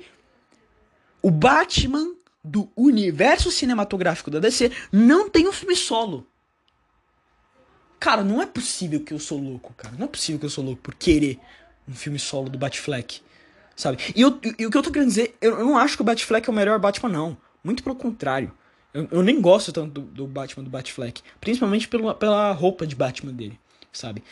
[1.21, 6.27] O Batman do universo cinematográfico da DC não tem um filme solo.
[7.99, 9.95] Cara, não é possível que eu sou louco, cara.
[9.97, 11.39] Não é possível que eu sou louco por querer
[11.87, 13.21] um filme solo do Batfleck.
[13.75, 13.97] Sabe?
[14.15, 16.05] E, eu, e o que eu tô querendo dizer, eu, eu, não acho que o
[16.05, 17.37] Batfleck é o melhor Batman, não.
[17.63, 18.51] Muito pelo contrário.
[18.93, 21.21] Eu, eu nem gosto tanto do, do Batman do Batfleck.
[21.41, 23.59] Principalmente pela, pela roupa de Batman dele,
[23.91, 24.23] sabe?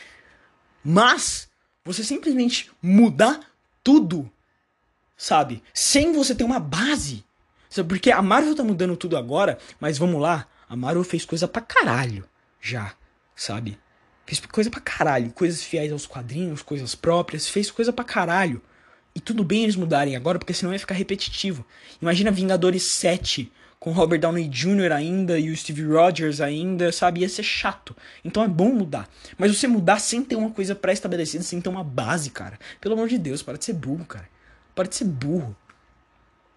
[0.84, 1.48] Mas
[1.84, 3.40] você simplesmente mudar
[3.82, 4.30] tudo,
[5.16, 5.62] sabe?
[5.72, 7.24] Sem você ter uma base.
[7.88, 10.46] Porque a Marvel tá mudando tudo agora, mas vamos lá.
[10.68, 12.26] A Marvel fez coisa pra caralho
[12.60, 12.94] já,
[13.36, 13.78] sabe?
[14.24, 15.32] Fez coisa pra caralho.
[15.32, 17.48] Coisas fiéis aos quadrinhos, coisas próprias.
[17.48, 18.62] Fez coisa pra caralho.
[19.14, 21.64] E tudo bem eles mudarem agora, porque senão ia ficar repetitivo.
[22.00, 23.52] Imagina Vingadores 7
[23.84, 24.92] com Robert Downey Jr.
[24.96, 27.20] ainda e o Steve Rogers ainda, sabe?
[27.20, 27.94] Ia ser chato.
[28.24, 29.06] Então é bom mudar.
[29.36, 32.58] Mas você mudar sem ter uma coisa pré-estabelecida, sem ter uma base, cara.
[32.80, 34.26] Pelo amor de Deus, para de ser burro, cara.
[34.74, 35.54] Para de ser burro.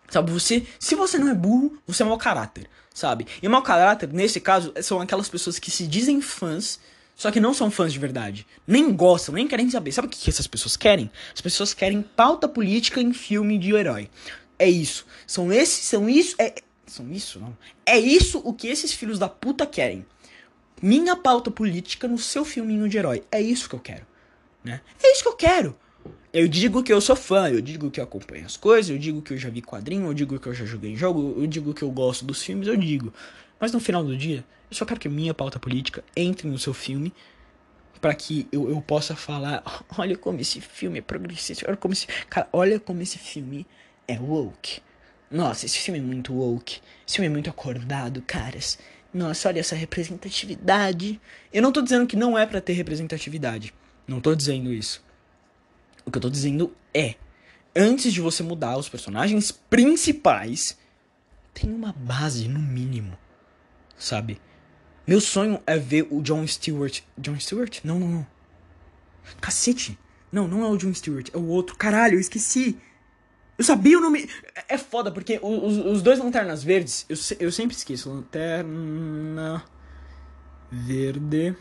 [0.10, 0.66] Sabe, você.
[0.80, 3.28] Se você não é burro, você é mau caráter, sabe?
[3.44, 6.80] E mau caráter, nesse caso, são aquelas pessoas que se dizem fãs,
[7.14, 8.48] só que não são fãs de verdade.
[8.66, 9.92] Nem gostam, nem querem saber.
[9.92, 11.12] Sabe o que, essas pessoas querem?
[11.36, 14.10] As pessoas querem pauta política em filme de herói.
[14.58, 15.06] É isso.
[15.28, 16.34] São esses, são isso.
[16.40, 16.54] É,
[16.88, 17.56] são isso, não.
[17.86, 20.06] É isso o que esses filhos da puta querem.
[20.82, 23.24] Minha pauta política no seu filminho de herói.
[23.32, 24.06] É isso que eu quero.
[24.64, 24.82] Né?
[25.04, 25.76] É isso que eu quero.
[26.32, 29.22] Eu digo que eu sou fã, eu digo que eu acompanho as coisas, eu digo
[29.22, 31.82] que eu já vi quadrinho, eu digo que eu já joguei jogo, eu digo que
[31.82, 33.14] eu gosto dos filmes, eu digo.
[33.60, 36.74] Mas no final do dia, eu só quero que minha pauta política entre no seu
[36.74, 37.14] filme
[38.00, 39.64] para que eu, eu possa falar,
[39.98, 43.66] olha como esse filme é progressista, olha como esse, cara, olha como esse filme
[44.08, 44.82] é woke.
[45.30, 46.80] Nossa, esse filme é muito woke.
[47.06, 48.80] Esse filme é muito acordado, caras.
[49.14, 51.20] Nossa, olha essa representatividade.
[51.52, 53.74] Eu não tô dizendo que não é para ter representatividade.
[54.08, 55.04] Não tô dizendo isso.
[56.06, 57.16] O que eu tô dizendo é,
[57.76, 60.78] antes de você mudar os personagens principais,
[61.54, 63.18] tem uma base no mínimo.
[63.98, 64.40] Sabe?
[65.06, 67.02] Meu sonho é ver o John Stewart.
[67.18, 67.80] John Stewart?
[67.84, 68.28] Não, não, não.
[69.42, 69.98] Cacete.
[70.32, 71.76] Não, não é o John Stewart, é o outro.
[71.76, 72.78] Caralho, eu esqueci.
[73.58, 74.30] Eu sabia o nome.
[74.68, 78.10] É foda, porque os, os dois lanternas verdes, eu, eu sempre esqueço.
[78.10, 79.64] Lanterna
[80.72, 81.56] verde.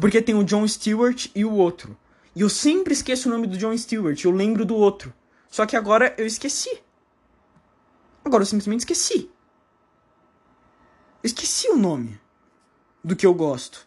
[0.00, 1.96] Porque tem o John Stewart e o outro.
[2.34, 5.12] E eu sempre esqueço o nome do John Stewart, eu lembro do outro.
[5.50, 6.80] Só que agora eu esqueci.
[8.24, 9.30] Agora eu simplesmente esqueci.
[11.22, 12.18] Eu esqueci o nome
[13.04, 13.86] do que eu gosto.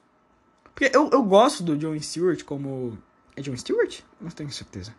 [0.63, 2.97] Porque eu, eu gosto do John Stewart como.
[3.35, 4.01] É John Stewart?
[4.21, 4.93] Não tenho certeza.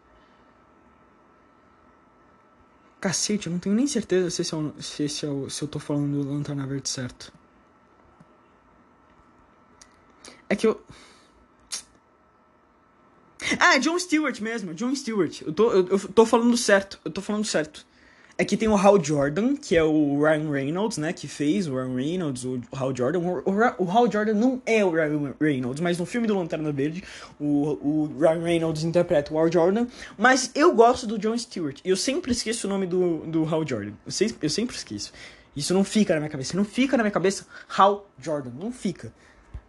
[3.01, 5.63] Cacete, eu não tenho nem certeza se, esse é o, se, esse é o, se
[5.63, 7.33] eu tô falando do Lanterna Verde certo.
[10.49, 10.81] É que eu.
[13.59, 15.43] Ah, é John Stewart mesmo, John Stewart.
[15.43, 17.87] Eu tô, eu, eu tô falando certo, eu tô falando certo.
[18.39, 21.11] É que tem o Hal Jordan, que é o Ryan Reynolds, né?
[21.11, 23.21] Que fez o Ryan Reynolds, o Hal Jordan.
[23.21, 26.71] O, o, o Hal Jordan não é o Ryan Reynolds, mas no filme do Lanterna
[26.71, 27.03] Verde,
[27.41, 29.87] o, o Ryan Reynolds interpreta o Hal Jordan.
[30.19, 31.81] Mas eu gosto do John Stewart.
[31.83, 33.93] E eu sempre esqueço o nome do, do Hal Jordan.
[34.05, 35.15] Eu, sempre, eu sempre esqueço.
[35.57, 36.55] Isso não fica na minha cabeça.
[36.55, 38.51] Não fica na minha cabeça Hal Jordan.
[38.61, 39.15] Não fica.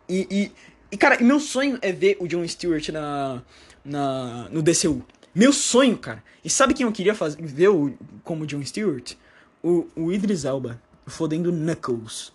[0.09, 0.51] E, e,
[0.91, 3.41] e cara, meu sonho é ver o John Stewart na,
[3.85, 5.05] na, no DCU.
[5.37, 6.23] Meu sonho, cara.
[6.43, 9.13] E sabe quem eu queria fazer, ver o, como John Stewart?
[9.61, 12.33] O, o Idris Elba, fodendo Knuckles.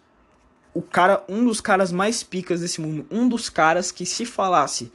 [0.73, 3.05] O cara, um dos caras mais picas desse mundo.
[3.11, 4.93] Um dos caras que se falasse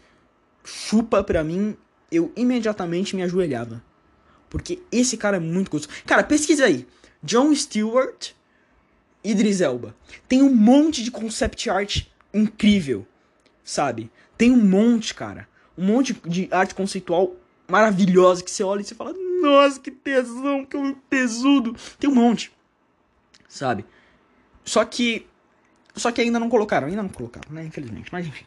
[0.64, 1.76] chupa pra mim,
[2.10, 3.84] eu imediatamente me ajoelhava.
[4.49, 6.01] Porque esse cara é muito gostoso.
[6.05, 6.88] Cara, pesquisa aí.
[7.22, 8.32] John Stewart,
[9.22, 9.93] Idris Elba.
[10.30, 13.05] Tem um monte de concept art incrível,
[13.66, 14.10] sabe?
[14.38, 15.45] Tem um monte, cara.
[15.78, 17.36] Um monte de arte conceitual
[17.68, 21.76] maravilhosa que você olha e você fala, nossa, que tesão, que um tesudo.
[21.99, 22.51] Tem um monte,
[23.47, 23.86] sabe?
[24.63, 25.28] Só que,
[25.96, 27.63] só que ainda não colocaram, ainda não colocaram, né?
[27.63, 28.46] Infelizmente, mas enfim.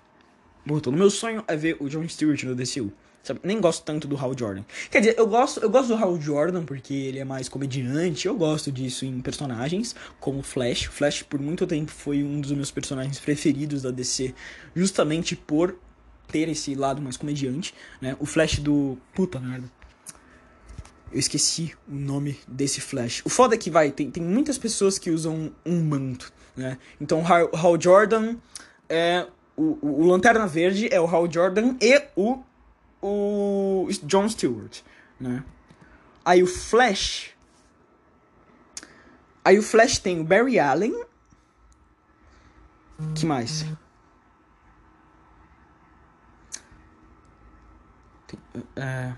[0.64, 0.92] Voltou.
[0.92, 2.92] Meu sonho é ver o John Stewart no DCU.
[3.22, 3.40] Sabe?
[3.42, 4.62] Nem gosto tanto do Hal Jordan.
[4.90, 8.26] Quer dizer, eu gosto, eu gosto do Hal Jordan porque ele é mais comediante.
[8.26, 10.84] Eu gosto disso em personagens, como Flash.
[10.84, 14.34] Flash, por muito tempo, foi um dos meus personagens preferidos da DC,
[14.74, 15.76] justamente por
[16.30, 18.16] ter esse lado mais comediante, né?
[18.18, 18.98] O Flash do.
[19.14, 19.70] Puta merda.
[21.12, 23.22] Eu esqueci o nome desse Flash.
[23.24, 26.78] O foda é que vai, tem, tem muitas pessoas que usam um manto, né?
[27.00, 28.36] Então, Hal, Hal Jordan
[28.88, 29.26] é.
[29.56, 32.42] O, o, o, Lanterna Verde é o Hal Jordan e o.
[33.02, 34.80] O John Stewart,
[35.18, 35.42] né?
[36.24, 37.30] Aí o Flash.
[39.44, 40.94] Aí o Flash tem o Barry Allen.
[43.14, 43.64] que mais?
[48.76, 49.12] É.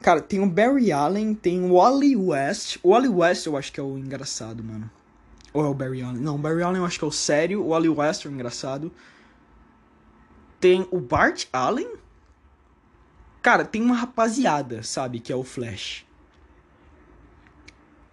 [0.00, 2.78] Cara, tem o Barry Allen, tem o Wally West.
[2.82, 4.90] O Wally West eu acho que é o engraçado, mano.
[5.52, 6.20] Ou é o Barry Allen?
[6.20, 7.62] Não, o Barry Allen eu acho que é o sério.
[7.62, 8.92] O Wally West é o engraçado.
[10.60, 11.88] Tem o Bart Allen.
[13.40, 16.04] Cara, tem uma rapaziada, sabe, que é o Flash.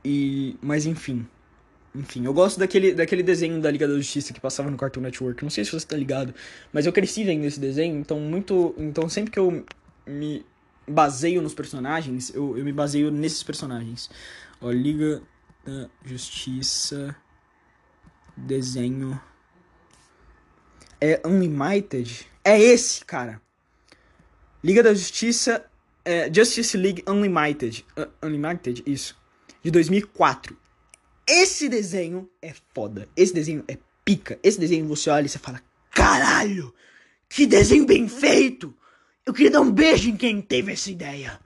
[0.03, 0.57] E.
[0.61, 1.27] Mas enfim.
[1.93, 5.43] Enfim, eu gosto daquele, daquele desenho da Liga da Justiça que passava no Cartoon Network.
[5.43, 6.33] Não sei se você tá ligado,
[6.71, 8.73] mas eu cresci vendo esse desenho, então muito.
[8.77, 9.65] Então sempre que eu
[10.07, 10.45] me,
[10.87, 14.09] baseio nos personagens, eu, eu me baseio nesses personagens.
[14.61, 15.21] Ó, Liga
[15.65, 17.15] da Justiça.
[18.35, 19.19] Desenho.
[20.99, 22.27] É Unlimited?
[22.43, 23.41] É esse, cara.
[24.63, 25.65] Liga da Justiça.
[26.03, 27.85] É, Justice League Unlimited.
[27.97, 29.19] Uh, Unlimited, isso.
[29.63, 30.57] De 2004.
[31.33, 33.07] Esse desenho é foda.
[33.15, 34.37] Esse desenho é pica.
[34.43, 36.75] Esse desenho você olha e você fala: Caralho!
[37.29, 38.75] Que desenho bem feito!
[39.25, 41.39] Eu queria dar um beijo em quem teve essa ideia.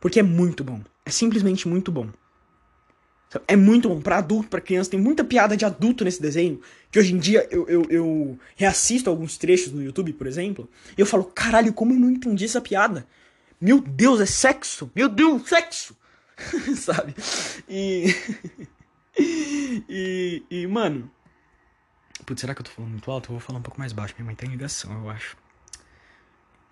[0.00, 0.80] Porque é muito bom.
[1.06, 2.08] É simplesmente muito bom.
[3.46, 4.90] É muito bom para adulto, para criança.
[4.90, 6.60] Tem muita piada de adulto nesse desenho.
[6.90, 10.68] Que hoje em dia eu, eu, eu reassisto alguns trechos no YouTube, por exemplo.
[10.98, 13.06] E eu falo, caralho, como eu não entendi essa piada?
[13.60, 14.90] Meu Deus, é sexo!
[14.96, 15.96] Meu Deus, sexo!
[16.74, 17.14] Sabe?
[17.68, 18.06] E.
[19.88, 20.42] e.
[20.50, 21.10] E, mano.
[22.26, 23.26] Putz, será que eu tô falando muito alto?
[23.26, 24.14] Eu vou falar um pouco mais baixo.
[24.16, 25.36] Minha mãe tem ligação, eu acho.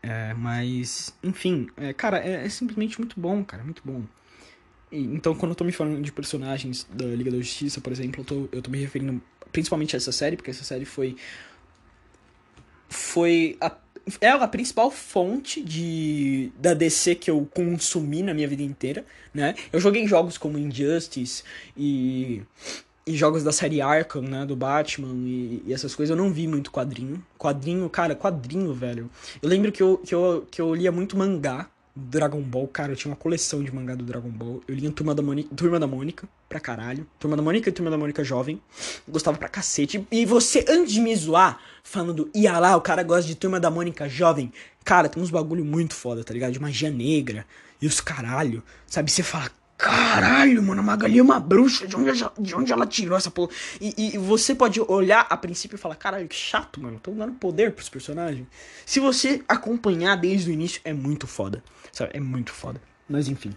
[0.03, 4.03] É, mas, enfim, é, cara, é, é, simplesmente muito bom, cara, muito bom.
[4.91, 8.23] E, então, quando eu tô me falando de personagens da Liga da Justiça, por exemplo,
[8.23, 9.21] eu tô, eu tô me referindo
[9.53, 11.17] principalmente a essa série, porque essa série foi.
[12.89, 13.77] Foi a,
[14.21, 19.55] é a principal fonte de da DC que eu consumi na minha vida inteira, né?
[19.73, 21.43] Eu joguei jogos como Injustice
[21.77, 22.43] e
[23.07, 26.47] e jogos da série Arkham, né, do Batman e, e, essas coisas, eu não vi
[26.47, 27.25] muito quadrinho.
[27.37, 29.11] Quadrinho, cara, quadrinho, velho.
[29.43, 32.97] Eu lembro que eu, que eu, que eu lia muito mangá Dragon Ball, cara, eu
[32.97, 34.63] tinha uma coleção de mangá do Dragon Ball.
[34.67, 37.07] Eu lia Turma da, Moni Turma da Mônica, pra caralho.
[37.19, 38.61] Turma da Mônica e Turma da Mônica jovem.
[39.09, 40.07] gostava pra cacete.
[40.11, 43.71] E você, antes de me zoar, falando, ia lá, o cara gosta de Turma da
[43.71, 44.53] Mônica jovem.
[44.85, 46.53] Cara, tem uns bagulho muito foda, tá ligado?
[46.53, 47.45] De magia negra
[47.83, 48.63] e os caralho.
[48.87, 49.11] Sabe?
[49.11, 49.51] Você fala,
[49.81, 51.87] Caralho, mano, a Magali é uma bruxa.
[51.87, 53.51] De onde, de onde ela tirou essa porra?
[53.81, 57.01] E, e, você pode olhar a princípio e falar: caralho, que chato, mano.
[57.03, 58.47] Tô dando poder pros personagens.
[58.85, 61.65] Se você acompanhar desde o início, é muito foda.
[61.91, 62.11] Sabe?
[62.13, 62.79] É muito foda.
[63.09, 63.55] Mas enfim.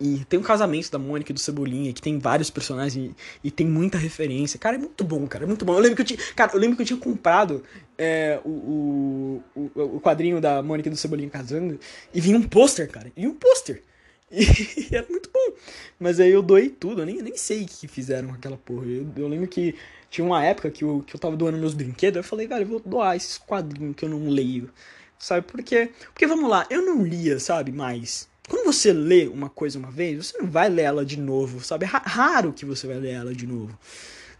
[0.00, 3.14] E tem o um casamento da Mônica e do Cebolinha, que tem vários personagens e,
[3.44, 4.58] e, tem muita referência.
[4.58, 5.44] Cara, é muito bom, cara.
[5.44, 5.74] É muito bom.
[5.74, 6.18] Eu lembro que eu tinha.
[6.34, 7.62] Cara, eu lembro que eu tinha comprado
[7.98, 11.78] é, o, o, o, quadrinho da Mônica e do Cebolinha casando.
[12.12, 13.12] E vinha um pôster, cara.
[13.14, 13.82] E um pôster.
[14.30, 15.56] E era muito bom.
[15.98, 18.86] Mas aí eu doei tudo, eu nem, nem sei o que fizeram com aquela porra.
[18.86, 19.74] Eu, eu lembro que
[20.10, 22.66] tinha uma época que eu, que eu tava doando meus brinquedos, eu falei, velho, eu
[22.66, 24.70] vou doar esses quadrinhos que eu não leio.
[25.18, 25.46] Sabe?
[25.46, 28.28] Porque, porque vamos lá, eu não lia, sabe, mais.
[28.48, 31.86] Quando você lê uma coisa uma vez, você não vai ler ela de novo, sabe?
[31.86, 33.78] É raro que você vai ler ela de novo.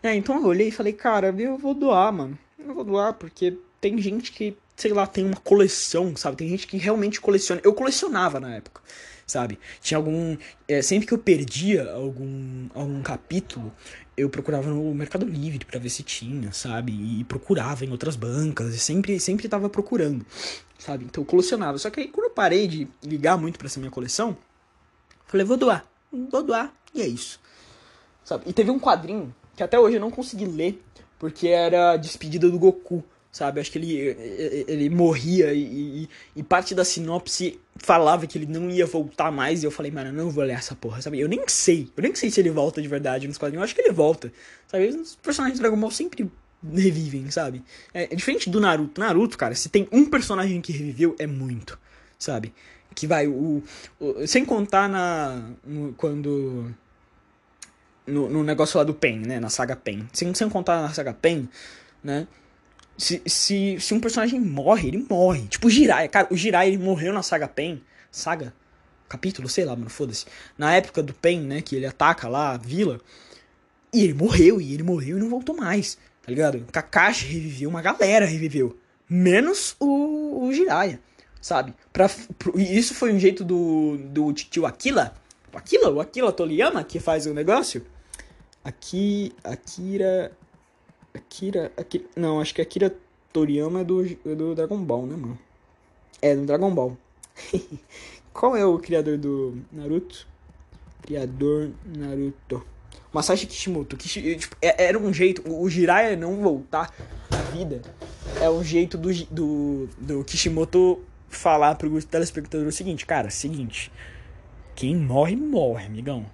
[0.02, 2.38] É, então eu olhei e falei, cara, eu vou doar, mano.
[2.58, 6.36] Eu vou doar, porque tem gente que, sei lá, tem uma coleção, sabe?
[6.36, 7.62] Tem gente que realmente coleciona.
[7.64, 8.82] Eu colecionava na época
[9.26, 9.58] sabe?
[9.80, 10.36] Tinha algum.
[10.68, 13.72] É, sempre que eu perdia algum, algum capítulo,
[14.16, 16.92] eu procurava no Mercado Livre para ver se tinha, sabe?
[16.92, 20.24] E procurava em outras bancas, e sempre, sempre tava procurando,
[20.78, 21.04] sabe?
[21.04, 21.78] Então eu colecionava.
[21.78, 24.36] Só que aí quando eu parei de ligar muito para essa minha coleção,
[25.26, 25.84] falei, vou doar,
[26.30, 27.40] vou doar, e é isso.
[28.24, 28.44] Sabe?
[28.46, 30.82] E teve um quadrinho que até hoje eu não consegui ler,
[31.18, 33.04] porque era despedida do Goku
[33.34, 33.60] sabe?
[33.60, 38.70] Acho que ele, ele morria e, e, e, parte da sinopse falava que ele não
[38.70, 39.60] ia voltar mais.
[39.60, 41.18] E eu falei, mano, eu não vou ler essa porra, sabe?
[41.18, 43.62] Eu nem sei, eu nem sei se ele volta de verdade nos quadrinhos.
[43.62, 44.32] Eu acho que ele volta,
[44.68, 44.86] sabe?
[44.86, 46.30] Os personagens do Dragon Ball sempre
[46.72, 47.64] revivem, sabe?
[47.92, 49.00] É, é diferente do Naruto.
[49.00, 51.76] Naruto, cara, se tem um personagem que reviveu, é muito,
[52.16, 52.54] sabe?
[52.94, 53.64] Que vai, o,
[53.98, 55.50] o sem contar na.
[55.66, 56.72] No, quando.
[58.06, 59.40] No, no negócio lá do Pen, né?
[59.40, 60.06] Na saga Pen.
[60.12, 61.48] Sem, sem contar na saga Pen,
[62.00, 62.28] né?
[62.96, 65.46] Se, se, se um personagem morre, ele morre.
[65.48, 66.08] Tipo o Jiraiya.
[66.08, 67.82] Cara, o Jiraiya ele morreu na saga Pen.
[68.10, 68.54] Saga?
[69.08, 69.48] Capítulo?
[69.48, 70.26] Sei lá, mano, foda-se.
[70.56, 71.60] Na época do Pen, né?
[71.60, 73.00] Que ele ataca lá a vila.
[73.92, 75.96] E ele morreu, e ele morreu e não voltou mais.
[76.22, 76.66] Tá ligado?
[76.72, 78.76] Kakashi reviveu, uma galera reviveu.
[79.08, 80.98] Menos o, o Jiraiya,
[81.40, 81.74] sabe?
[81.92, 85.14] Pra, pro, isso foi um jeito do, do tio Aquila.
[85.52, 87.86] Aquila, o Aquila Toriyama que faz o negócio.
[88.64, 90.32] Aqui, Akira.
[91.14, 92.04] Akira, Akira.
[92.16, 92.94] Não, acho que Akira
[93.32, 95.38] Toriyama é do, é do Dragon Ball, né, mano?
[96.20, 96.96] É, do Dragon Ball.
[98.32, 100.26] Qual é o criador do Naruto?
[101.02, 102.64] Criador Naruto.
[103.12, 103.96] Masashi Kishimoto.
[103.96, 105.42] Kishi, tipo, é, era um jeito.
[105.48, 106.92] O Jiraiya não voltar
[107.30, 107.80] à vida.
[108.40, 113.92] É um jeito do, do, do Kishimoto falar pro telespectador o seguinte, cara, seguinte.
[114.74, 116.26] Quem morre, morre, amigão.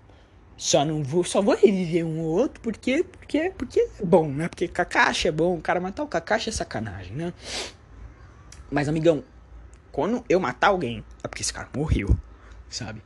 [0.61, 4.47] Só não vou, só vou reviver um ou outro porque, porque, porque é bom, né?
[4.47, 7.33] Porque Kakashi é bom, o cara matar o Kakashi é sacanagem, né?
[8.71, 9.25] Mas, amigão,
[9.91, 12.15] quando eu matar alguém, é porque esse cara morreu,
[12.69, 13.03] sabe?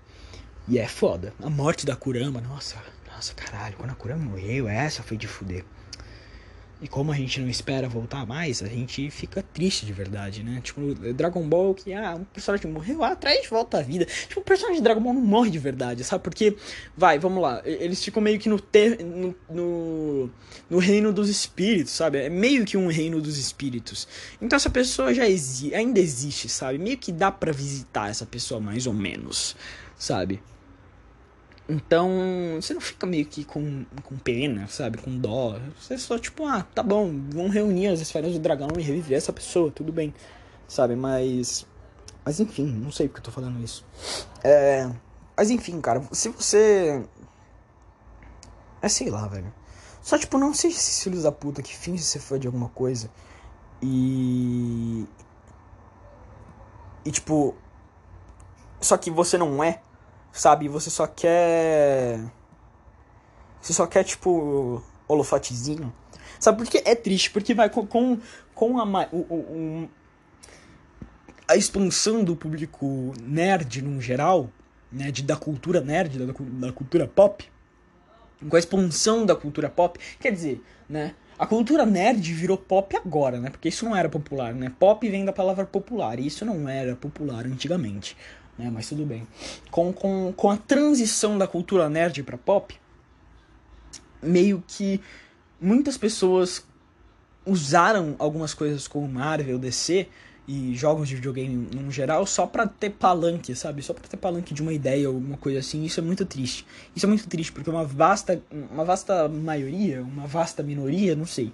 [0.66, 1.32] E é foda.
[1.40, 2.76] A morte da Kurama, nossa,
[3.06, 5.64] nossa, caralho, quando a Kurama morreu, essa foi de fuder.
[6.84, 10.60] E como a gente não espera voltar mais, a gente fica triste de verdade, né?
[10.62, 14.04] Tipo, Dragon Ball, que ah, um personagem morreu, ah, traz volta à vida.
[14.04, 16.22] Tipo, o personagem de Dragon Ball não morre de verdade, sabe?
[16.22, 16.58] Porque,
[16.94, 20.30] vai, vamos lá, eles ficam meio que no, ter, no, no,
[20.68, 22.18] no reino dos espíritos, sabe?
[22.18, 24.06] É meio que um reino dos espíritos.
[24.38, 26.76] Então essa pessoa já existe, ainda existe, sabe?
[26.76, 29.56] Meio que dá para visitar essa pessoa mais ou menos,
[29.96, 30.38] sabe?
[31.68, 32.10] Então,
[32.60, 34.98] você não fica meio que com, com pena, sabe?
[34.98, 35.58] Com dó.
[35.80, 39.32] Você só, tipo, ah, tá bom, vão reunir as esferas do dragão e reviver essa
[39.32, 40.12] pessoa, tudo bem.
[40.68, 40.94] Sabe?
[40.94, 41.66] Mas.
[42.24, 43.84] Mas enfim, não sei porque eu tô falando isso.
[44.42, 44.90] É.
[45.36, 47.02] Mas enfim, cara, se você.
[48.82, 49.52] É sei lá, velho.
[50.02, 53.10] Só, tipo, não seja esses filhos da puta que finge ser fã de alguma coisa.
[53.82, 55.06] E.
[57.04, 57.54] E, tipo.
[58.80, 59.80] Só que você não é
[60.34, 60.68] sabe?
[60.68, 62.20] Você só quer.
[63.62, 65.94] Você só quer, tipo, holofotezinho.
[66.38, 67.30] Sabe por que é triste?
[67.30, 68.18] Porque vai com, com,
[68.54, 69.88] com a, o, o,
[71.48, 74.50] a expansão do público nerd no geral,
[74.92, 75.10] né?
[75.10, 76.34] De, da cultura nerd, da,
[76.66, 77.48] da cultura pop.
[78.46, 79.98] Com a expansão da cultura pop.
[80.20, 81.14] Quer dizer, né?
[81.38, 83.50] A cultura nerd virou pop agora, né?
[83.50, 84.70] Porque isso não era popular, né?
[84.78, 88.16] Pop vem da palavra popular, e isso não era popular antigamente
[88.58, 88.70] né?
[88.72, 89.26] Mas tudo bem.
[89.70, 92.74] Com, com, com a transição da cultura nerd para pop,
[94.22, 95.00] meio que
[95.60, 96.64] muitas pessoas
[97.46, 100.08] usaram algumas coisas como Marvel, DC
[100.46, 103.82] e jogos de videogame no geral só pra ter palanque, sabe?
[103.82, 105.84] Só pra ter palanque de uma ideia ou alguma coisa assim.
[105.84, 106.66] Isso é muito triste.
[106.94, 111.52] Isso é muito triste porque uma vasta, uma vasta maioria, uma vasta minoria, não sei,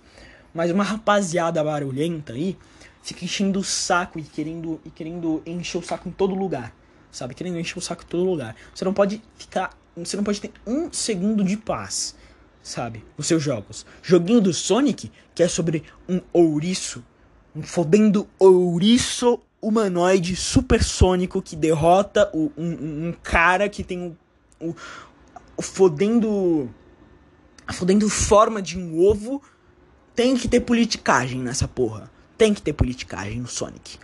[0.53, 2.57] mas uma rapaziada barulhenta aí
[3.03, 6.75] fica enchendo o saco e querendo, e querendo encher o saco em todo lugar
[7.11, 7.35] sabe?
[7.35, 8.55] Querendo encher o saco em todo lugar.
[8.75, 9.77] Você não pode ficar.
[9.97, 12.15] Você não pode ter um segundo de paz,
[12.63, 13.05] sabe?
[13.19, 13.85] Nos seus jogos.
[14.03, 17.05] Joguinho do Sonic, que é sobre um ouriço.
[17.55, 24.17] Um fodendo ouriço humanoide supersônico que derrota o, um, um, cara que tem
[24.61, 24.77] o, o,
[25.57, 26.71] o fodendo.
[27.67, 29.43] A fodendo forma de um ovo.
[30.15, 32.11] Tem que ter politicagem nessa porra.
[32.37, 33.99] Tem que ter politicagem no Sonic.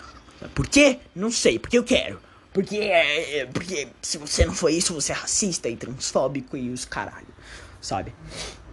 [0.55, 1.01] Por quê?
[1.15, 2.21] Não sei, porque eu quero.
[2.57, 6.71] Porque, é, é, porque se você não for isso, você é racista e transfóbico e
[6.71, 7.27] os caralho,
[7.83, 8.15] sabe?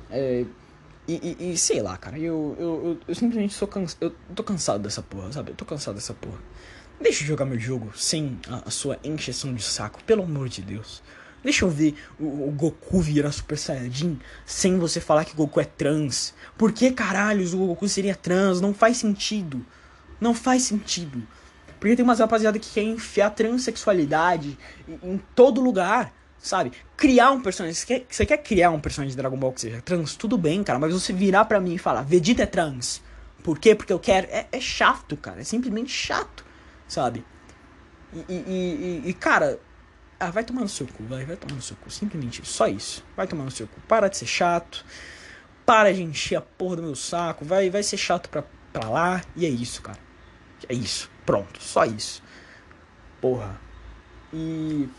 [0.09, 0.45] É,
[1.05, 3.69] e, e, e, sei lá, cara, eu, eu, eu, eu simplesmente sou
[3.99, 5.51] eu tô cansado dessa porra, sabe?
[5.51, 6.39] Eu tô cansado dessa porra.
[7.01, 10.61] Deixa eu jogar meu jogo sem a, a sua encheção de saco, pelo amor de
[10.61, 11.03] Deus.
[11.43, 15.65] Deixa eu ver o, o, Goku virar Super Saiyajin sem você falar que Goku é
[15.65, 16.33] trans.
[16.57, 18.61] Por que caralhos o Goku seria trans?
[18.61, 19.65] Não faz sentido.
[20.21, 21.21] Não faz sentido.
[21.83, 24.57] Porque tem umas rapaziada que quer enfiar transexualidade
[24.87, 26.71] em, todo lugar, sabe?
[26.95, 27.75] Criar um personagem.
[27.75, 30.15] Você quer, você quer criar um personagem de Dragon Ball que seja trans?
[30.15, 33.01] Tudo bem, cara, mas você virar pra mim e falar, Vegeta é trans.
[33.43, 33.75] Por quê?
[33.75, 34.27] Porque eu quero.
[34.31, 35.41] É, é chato, cara.
[35.41, 36.45] É simplesmente chato,
[36.87, 37.25] sabe?
[38.13, 39.59] E, e, e, e, cara,
[40.17, 41.91] ah, vai tomar no seu cu, vai, vai tomar no seu cu.
[41.91, 43.03] Simplesmente só isso.
[43.13, 43.81] Vai tomar no seu cu.
[43.89, 44.85] Para de ser chato.
[45.65, 47.43] Para de encher a porra do meu saco.
[47.43, 49.21] Vai, vai ser chato pra, pra lá.
[49.35, 49.99] E é isso, cara.
[50.69, 51.11] É isso.
[51.25, 52.21] Pronto, só isso.
[53.21, 53.59] Porra.
[54.33, 54.89] E.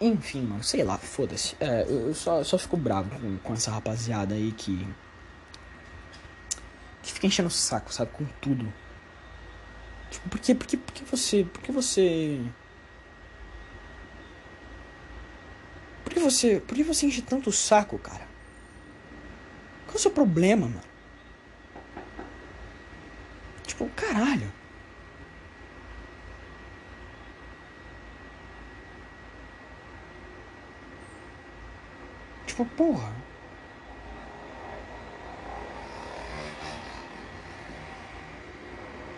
[0.00, 1.56] Enfim, mano, sei lá, foda-se.
[1.60, 4.86] É, eu só, só fico bravo com, com essa rapaziada aí que.
[7.02, 8.10] que fica enchendo o saco, sabe?
[8.12, 8.72] Com tudo.
[10.10, 11.44] Tipo, por que, por por você.
[11.44, 12.40] Por que você.
[16.04, 16.60] Por que você.
[16.60, 18.26] Por que você enche tanto o saco, cara?
[19.86, 20.88] Qual é o seu problema, mano?
[23.78, 24.52] Tipo, caralho.
[32.44, 33.12] Tipo, porra.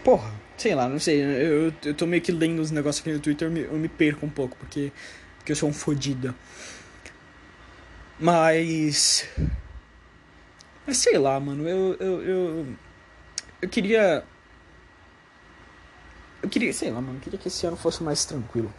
[0.04, 1.22] Porra, sei lá, não sei.
[1.22, 4.30] Eu, eu tô meio que lendo os negócios aqui no Twitter, eu me, perco um
[4.30, 4.92] pouco, porque,
[5.38, 6.34] porque eu sou um fodido.
[8.18, 9.26] Mas.
[10.86, 11.96] Mas sei lá, mano, eu.
[11.98, 12.66] Eu, eu,
[13.62, 14.22] eu queria
[16.42, 18.72] eu queria, sei lá, mano, eu queria que esse ano fosse mais tranquilo.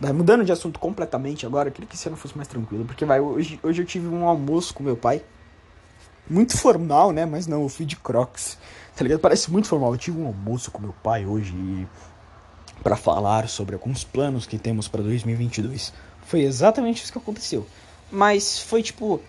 [0.00, 2.84] Vai, mudando de assunto completamente agora, eu queria que esse ano fosse mais tranquilo.
[2.84, 5.22] Porque, vai, hoje, hoje eu tive um almoço com meu pai.
[6.28, 7.26] Muito formal, né?
[7.26, 8.56] Mas não, eu fui de crocs.
[8.94, 9.18] Tá ligado?
[9.18, 9.92] Parece muito formal.
[9.92, 11.86] Eu tive um almoço com meu pai hoje e...
[12.82, 15.92] para falar sobre alguns planos que temos para 2022.
[16.26, 17.66] Foi exatamente isso que aconteceu.
[18.12, 19.20] Mas foi tipo.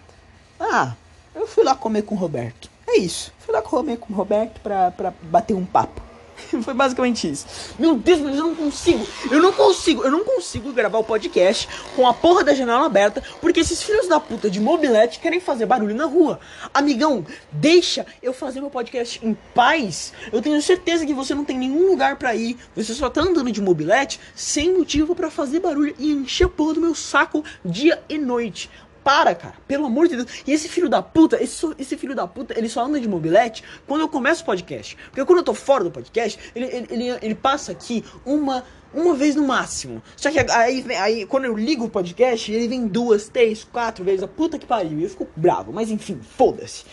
[0.60, 0.94] Ah,
[1.34, 2.70] eu fui lá comer com o Roberto.
[2.88, 3.34] É isso.
[3.40, 6.11] Fui lá comer com o Roberto pra, pra bater um papo.
[6.64, 7.46] Foi basicamente isso.
[7.78, 9.06] Meu Deus, mas eu não consigo.
[9.30, 10.04] Eu não consigo.
[10.04, 14.08] Eu não consigo gravar o podcast com a porra da janela aberta porque esses filhos
[14.08, 16.40] da puta de mobilete querem fazer barulho na rua.
[16.74, 20.14] Amigão, deixa eu fazer meu podcast em paz.
[20.32, 22.58] Eu tenho certeza que você não tem nenhum lugar para ir.
[22.76, 26.76] Você só tá andando de mobilete sem motivo para fazer barulho e encher a porra
[26.76, 28.70] do meu saco dia e noite.
[29.04, 29.56] Para, cara.
[29.68, 30.44] Pelo amor de Deus.
[30.46, 33.64] E esse filho da puta, esse, esse filho da puta, ele só anda de mobilete
[33.88, 34.96] quando eu começo o podcast.
[35.08, 38.64] Porque quando eu tô fora do podcast, ele, ele, ele, ele passa aqui uma
[38.94, 40.02] uma vez no máximo.
[40.16, 44.24] Só que aí, aí, quando eu ligo o podcast, ele vem duas, três, quatro vezes.
[44.24, 45.00] A puta que pariu.
[45.00, 45.72] E eu fico bravo.
[45.72, 46.84] Mas enfim, foda-se.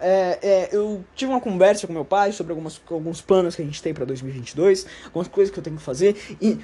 [0.00, 3.64] É, é, eu tive uma conversa com meu pai sobre algumas, alguns planos que a
[3.64, 4.86] gente tem pra 2022.
[5.06, 6.16] Algumas coisas que eu tenho que fazer.
[6.40, 6.58] E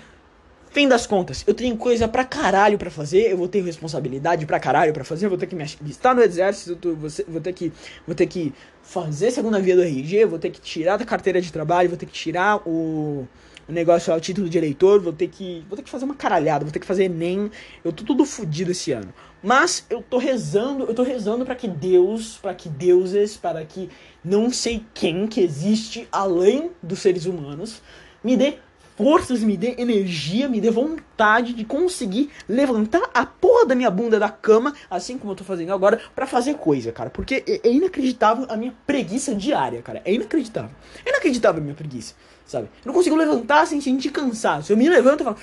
[0.73, 4.59] Fim das contas, eu tenho coisa pra caralho pra fazer, eu vou ter responsabilidade pra
[4.59, 6.97] caralho pra fazer, eu vou ter que me estar no exército,
[7.29, 7.71] vou ter que,
[8.07, 11.53] vou ter que fazer segunda via do RG, vou ter que tirar da carteira de
[11.53, 13.29] trabalho, vou ter que tirar o,
[13.69, 16.65] o negócio, o título de eleitor, vou ter que, vou ter que fazer uma caralhada,
[16.65, 17.51] vou ter que fazer ENEM,
[17.85, 19.13] eu tô tudo fodido esse ano.
[19.43, 23.91] Mas eu tô rezando, eu tô rezando para que Deus, para que deuses, para que
[24.25, 27.83] não sei quem que existe além dos seres humanos
[28.25, 28.55] me dê
[29.03, 34.19] forças, me dê energia, me dê vontade de conseguir levantar a porra da minha bunda
[34.19, 37.11] da cama, assim como eu tô fazendo agora, para fazer coisa, cara.
[37.11, 40.01] Porque é, é, inacreditável a minha preguiça diária, cara.
[40.05, 40.71] É inacreditável.
[41.05, 42.15] É inacreditável a minha preguiça,
[42.47, 42.69] sabe?
[42.85, 44.73] Eu não consigo levantar sem sentir cansaço.
[44.73, 45.37] Eu me levanto e falo,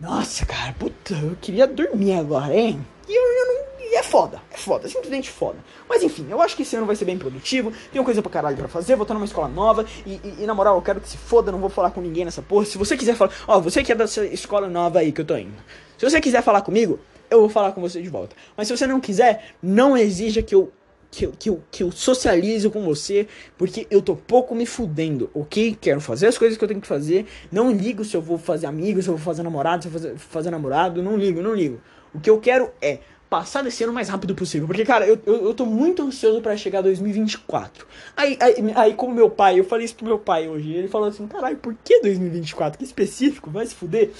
[0.00, 2.80] nossa, cara, puta, eu queria dormir agora, hein?
[3.08, 5.58] E eu, eu não e é foda, é foda, simplesmente foda.
[5.88, 8.56] Mas enfim, eu acho que esse ano vai ser bem produtivo, tenho coisa pra caralho
[8.56, 11.08] pra fazer, vou estar numa escola nova, e, e, e, na moral, eu quero que
[11.08, 12.64] se foda, não vou falar com ninguém nessa porra.
[12.64, 15.36] Se você quiser falar, ó, você que é dessa escola nova aí que eu tô
[15.36, 15.54] indo,
[15.96, 16.98] se você quiser falar comigo,
[17.30, 18.34] eu vou falar com você de volta.
[18.56, 20.72] Mas se você não quiser, não exija que eu
[21.08, 23.26] que eu, que, eu, que eu socialize com você,
[23.56, 25.76] porque eu tô pouco me fudendo, ok?
[25.80, 28.66] Quero fazer as coisas que eu tenho que fazer, não ligo se eu vou fazer
[28.66, 31.54] amigos, se eu vou fazer namorado, se eu vou fazer, fazer namorado, não ligo, não
[31.54, 31.80] ligo.
[32.12, 34.66] O que eu quero é passar desse ano o mais rápido possível.
[34.66, 37.86] Porque, cara, eu, eu, eu tô muito ansioso para chegar a 2024.
[38.16, 41.08] Aí, aí, aí, como meu pai, eu falei isso pro meu pai hoje, ele falou
[41.08, 42.78] assim, caralho, por que 2024?
[42.78, 44.10] Que específico, vai se fuder.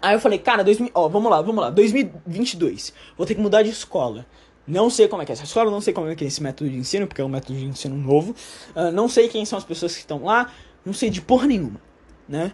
[0.00, 3.62] Aí eu falei, cara, 2000, ó, vamos lá, vamos lá, 2022, vou ter que mudar
[3.62, 4.26] de escola.
[4.66, 6.42] Não sei como é que é essa escola, não sei como é que é esse
[6.42, 8.34] método de ensino, porque é um método de ensino novo.
[8.76, 10.52] Uh, não sei quem são as pessoas que estão lá,
[10.84, 11.80] não sei de porra nenhuma,
[12.28, 12.52] né?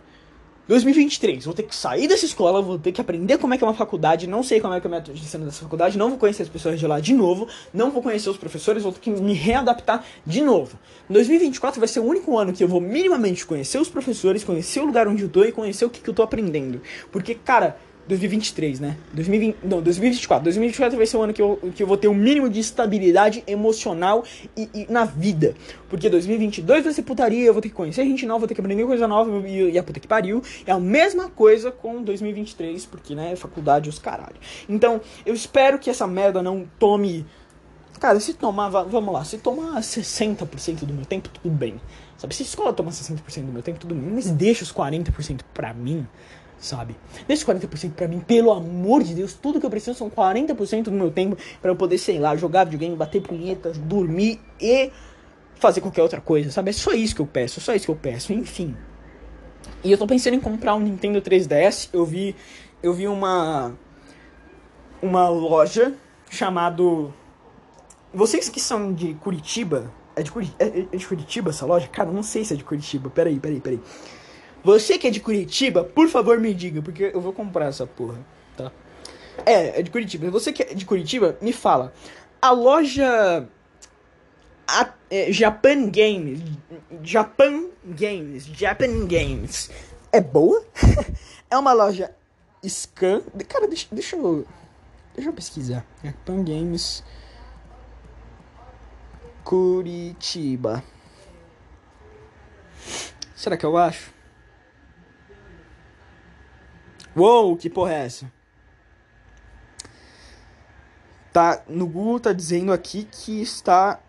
[0.68, 3.66] 2023, vou ter que sair dessa escola, vou ter que aprender como é que é
[3.66, 6.10] uma faculdade, não sei como é que é o método de ensino dessa faculdade, não
[6.10, 9.00] vou conhecer as pessoas de lá de novo, não vou conhecer os professores, vou ter
[9.00, 10.78] que me readaptar de novo.
[11.08, 14.84] 2024 vai ser o único ano que eu vou minimamente conhecer os professores, conhecer o
[14.84, 16.82] lugar onde eu tô e conhecer o que, que eu tô aprendendo.
[17.10, 17.78] Porque, cara,
[18.08, 18.96] 2023, né?
[19.12, 20.44] 2020, não, 2024.
[20.44, 23.44] 2024 vai ser o ano que eu, que eu vou ter um mínimo de estabilidade
[23.46, 24.24] emocional
[24.56, 25.54] e, e, na vida.
[25.90, 28.60] Porque 2022 vai ser putaria, eu vou ter que conhecer gente nova, vou ter que
[28.62, 30.42] aprender coisa nova e, e a puta que pariu.
[30.66, 34.36] É a mesma coisa com 2023, porque, né, faculdade os caralho.
[34.66, 37.26] Então, eu espero que essa merda não tome.
[38.00, 41.78] Cara, se tomar, vamos lá, se tomar 60% do meu tempo, tudo bem.
[42.16, 44.10] Sabe, se a escola tomar 60% do meu tempo, tudo bem.
[44.14, 46.06] Mas deixa os 40% pra mim
[46.58, 46.96] sabe?
[47.26, 49.34] Deixa 40% para mim, pelo amor de Deus.
[49.34, 52.64] Tudo que eu preciso são 40% do meu tempo para eu poder, sei lá, jogar
[52.64, 54.90] videogame, bater punhetas, dormir e
[55.54, 56.70] fazer qualquer outra coisa, sabe?
[56.70, 58.76] É só isso que eu peço, é só isso que eu peço, enfim.
[59.82, 61.90] E eu tô pensando em comprar um Nintendo 3DS.
[61.92, 62.34] Eu vi
[62.82, 63.74] eu vi uma
[65.02, 65.94] uma loja
[66.30, 67.12] chamado
[68.12, 70.52] Vocês que são de Curitiba, é de, Curi...
[70.58, 71.86] é de Curitiba essa loja?
[71.88, 73.10] Cara, não sei se é de Curitiba.
[73.10, 73.80] Peraí, peraí, peraí.
[74.64, 78.18] Você que é de Curitiba, por favor me diga, porque eu vou comprar essa porra,
[78.56, 78.72] tá?
[79.46, 80.30] É, é de Curitiba.
[80.30, 81.92] Você que é de Curitiba, me fala.
[82.40, 83.48] A loja
[84.66, 86.40] a, é, Japan Games,
[87.02, 89.70] Japan Games, Japan Games
[90.12, 90.62] é boa?
[91.50, 92.14] é uma loja
[92.66, 93.22] scan.
[93.48, 94.46] Cara, deixa, deixa eu
[95.14, 95.86] deixa eu pesquisar.
[96.04, 97.02] Japan Games
[99.42, 100.84] Curitiba.
[103.34, 104.17] Será que eu acho?
[107.18, 108.32] Uou, que porra é essa?
[111.32, 114.00] Tá, no Google tá dizendo aqui que está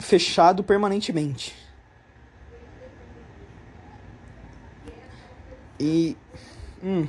[0.00, 1.54] fechado permanentemente.
[5.78, 6.16] E.
[6.82, 7.06] Hum.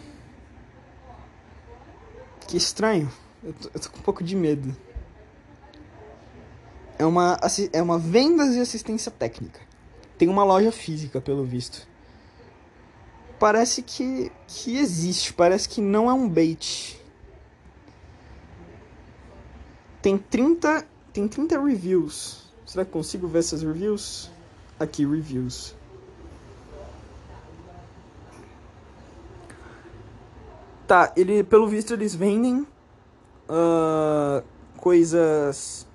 [2.47, 3.11] Que estranho.
[3.43, 4.75] Eu tô, eu tô, com um pouco de medo.
[6.99, 7.39] É uma,
[7.73, 9.59] é uma vendas e assistência técnica.
[10.15, 11.94] Tem uma loja física, pelo visto
[13.39, 17.01] parece que, que existe, parece que não é um bait.
[20.01, 22.45] Tem 30, tem 30 reviews.
[22.65, 24.29] Será que consigo ver essas reviews?
[24.79, 25.75] Aqui, reviews.
[30.87, 32.67] Tá, ele, pelo visto eles vendem
[33.49, 34.43] uh,
[34.77, 35.87] coisas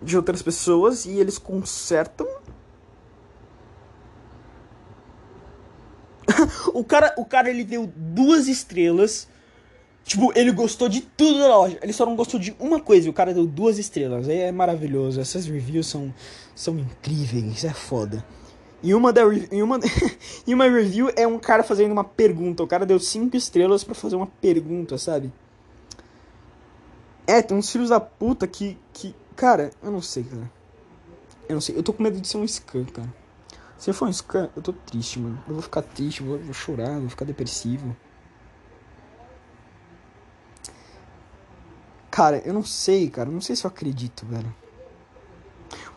[0.00, 2.26] de outras pessoas e eles consertam
[6.74, 9.28] o cara, o cara ele deu duas estrelas.
[10.04, 11.78] Tipo, ele gostou de tudo da loja.
[11.82, 13.06] Ele só não gostou de uma coisa.
[13.06, 14.28] E o cara deu duas estrelas.
[14.28, 15.20] Aí é maravilhoso.
[15.20, 16.12] Essas reviews são,
[16.54, 17.64] são incríveis.
[17.64, 18.24] É foda.
[18.82, 19.78] E uma, da, e, uma,
[20.46, 22.62] e uma review é um cara fazendo uma pergunta.
[22.62, 25.32] O cara deu cinco estrelas para fazer uma pergunta, sabe?
[27.26, 29.14] É, tem uns filhos da puta que, que.
[29.36, 30.50] Cara, eu não sei, cara.
[31.48, 31.76] Eu não sei.
[31.76, 33.19] Eu tô com medo de ser um scam, cara.
[33.80, 35.42] Se for um scam, eu tô triste, mano.
[35.48, 37.96] Eu vou ficar triste, vou, vou chorar, vou ficar depressivo.
[42.10, 43.30] Cara, eu não sei, cara.
[43.30, 44.54] Eu não sei se eu acredito, velho.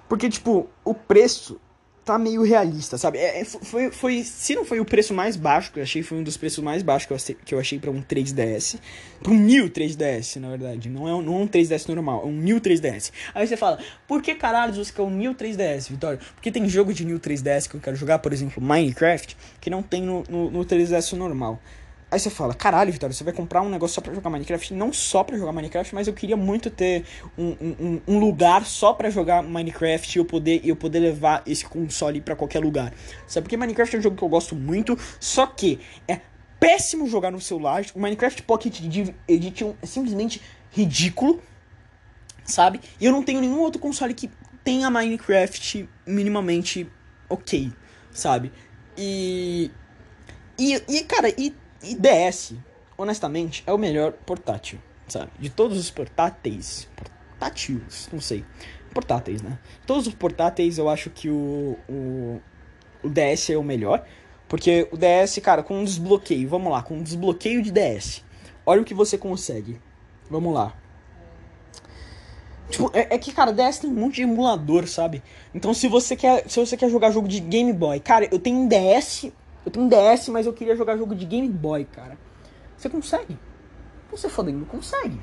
[0.08, 1.60] Porque, tipo, o preço
[2.04, 3.18] tá meio realista, sabe?
[3.18, 6.18] É, é foi, foi, se não foi o preço mais baixo que eu achei, foi
[6.18, 8.78] um dos preços mais baixos que eu, achei, achei pra um 3DS.
[9.22, 10.90] Pra um New 3DS, na verdade.
[10.90, 13.12] Não é, um, não é um 3DS normal, é um New 3DS.
[13.34, 16.20] Aí você fala, por que caralho você quer um New 3DS, Vitória?
[16.36, 19.82] Porque tem jogo de New 3DS que eu quero jogar, por exemplo, Minecraft, que não
[19.82, 21.60] tem no, no, no 3DS normal.
[22.14, 24.76] Aí você fala, caralho, Vitória, você vai comprar um negócio só pra jogar Minecraft?
[24.76, 28.94] Não só pra jogar Minecraft, mas eu queria muito ter um, um, um lugar só
[28.94, 32.94] pra jogar Minecraft e eu poder, eu poder levar esse console para qualquer lugar.
[33.26, 33.46] Sabe?
[33.46, 36.22] Porque Minecraft é um jogo que eu gosto muito, só que é
[36.60, 37.84] péssimo jogar no celular.
[37.96, 38.80] O Minecraft Pocket
[39.28, 41.42] Edition é simplesmente ridículo,
[42.46, 42.80] sabe?
[43.02, 44.30] E eu não tenho nenhum outro console que
[44.64, 46.88] tenha Minecraft minimamente
[47.28, 47.72] ok,
[48.12, 48.52] sabe?
[48.96, 49.72] E.
[50.60, 52.56] E, e cara, e e DS,
[52.98, 55.32] honestamente, é o melhor portátil, sabe?
[55.40, 58.46] De todos os portáteis, portáteis, não sei,
[58.94, 59.60] portáteis, né?
[59.86, 62.42] Todos os portáteis eu acho que o, o,
[63.04, 64.06] o DS é o melhor,
[64.48, 68.24] porque o DS, cara, com um desbloqueio, vamos lá, com um desbloqueio de DS,
[68.66, 69.80] olha o que você consegue.
[70.30, 70.74] Vamos lá.
[72.70, 75.22] Tipo, é, é, que, cara, DS tem um monte de emulador, sabe?
[75.54, 76.50] Então se você quer.
[76.50, 79.32] Se você quer jogar jogo de Game Boy, cara, eu tenho um DS
[79.66, 82.18] eu tenho DS, mas eu queria jogar jogo de Game Boy, cara.
[82.78, 83.38] Você consegue.
[84.12, 85.20] Você fodendo, consegue.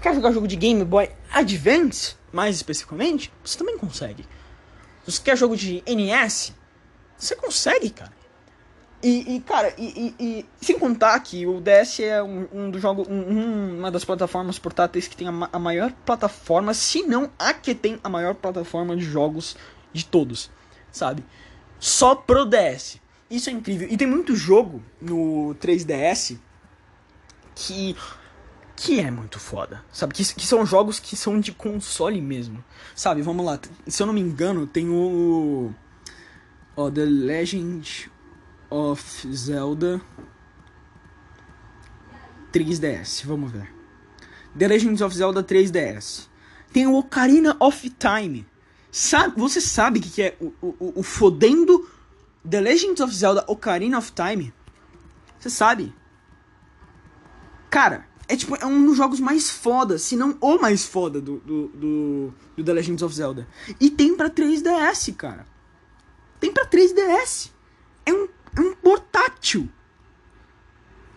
[0.00, 3.32] Quer jogar jogo de Game Boy Advance, mais especificamente?
[3.44, 4.22] Você também consegue.
[5.04, 6.54] Se você quer jogo de NES,
[7.16, 8.12] você consegue, cara.
[9.02, 12.80] E, e cara, e, e, e, sem contar que o DS é um, um dos
[12.80, 17.52] jogos, um, uma das plataformas portáteis que tem a, a maior plataforma, se não a
[17.52, 19.58] que tem a maior plataforma de jogos
[19.92, 20.50] de todos,
[20.90, 21.22] sabe?
[21.78, 22.98] Só pro DS.
[23.34, 23.88] Isso é incrível.
[23.90, 26.38] E tem muito jogo no 3DS
[27.54, 27.96] que
[28.76, 30.12] que é muito foda, sabe?
[30.14, 32.62] Que, que são jogos que são de console mesmo,
[32.94, 33.22] sabe?
[33.22, 35.72] Vamos lá, se eu não me engano, tem o.
[36.76, 38.10] Ó, The Legend
[38.68, 40.00] of Zelda
[42.52, 43.72] 3DS, vamos ver.
[44.58, 46.28] The Legend of Zelda 3DS.
[46.72, 48.44] Tem o Ocarina of Time.
[48.90, 51.88] Sabe, você sabe o que, que é o, o, o fodendo
[52.48, 54.52] The Legend of Zelda Ocarina of Time,
[55.38, 55.94] você sabe?
[57.70, 61.38] Cara, é tipo, é um dos jogos mais foda, se não o mais foda do,
[61.40, 63.48] do, do, do The Legend of Zelda.
[63.80, 65.46] E tem pra 3DS, cara.
[66.40, 67.50] Tem pra 3DS.
[68.06, 69.68] É um, é um portátil.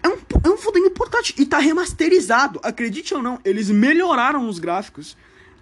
[0.04, 1.36] É um, é um fodendo portátil.
[1.38, 2.60] E tá remasterizado.
[2.64, 5.16] Acredite ou não, eles melhoraram os gráficos.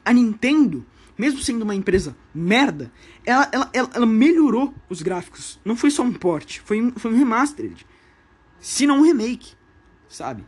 [0.03, 0.85] A Nintendo
[1.17, 2.91] mesmo sendo uma empresa merda,
[3.25, 5.59] ela, ela, ela, ela melhorou os gráficos.
[5.63, 7.85] Não foi só um port, foi um, foi um remastered.
[8.59, 9.53] Se não um remake,
[10.09, 10.43] sabe?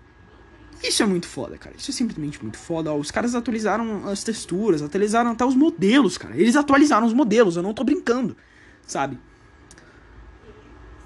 [0.84, 1.76] Isso é muito foda, cara.
[1.77, 2.94] Isso é simplesmente muito foda.
[2.94, 6.35] Os caras atualizaram as texturas, atualizaram até os modelos, cara.
[6.38, 8.38] Eles atualizaram os modelos, eu não tô brincando,
[8.85, 9.18] sabe?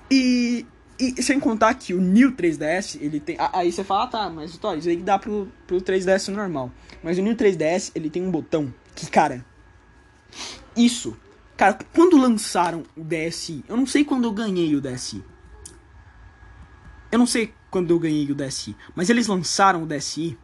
[0.10, 0.66] E,
[1.00, 3.38] e sem contar que o New 3DS, ele tem.
[3.54, 6.72] Aí você fala, ah, tá, mas Vitória, isso aí dá pro, pro 3DS normal.
[7.02, 9.46] Mas o New 3DS, ele tem um botão que, cara,
[10.76, 11.18] isso.
[11.58, 15.24] Cara, quando lançaram o DSi, eu não sei quando eu ganhei o DSi.
[17.12, 20.38] Eu não sei quando eu ganhei o DSi, mas eles lançaram o DSi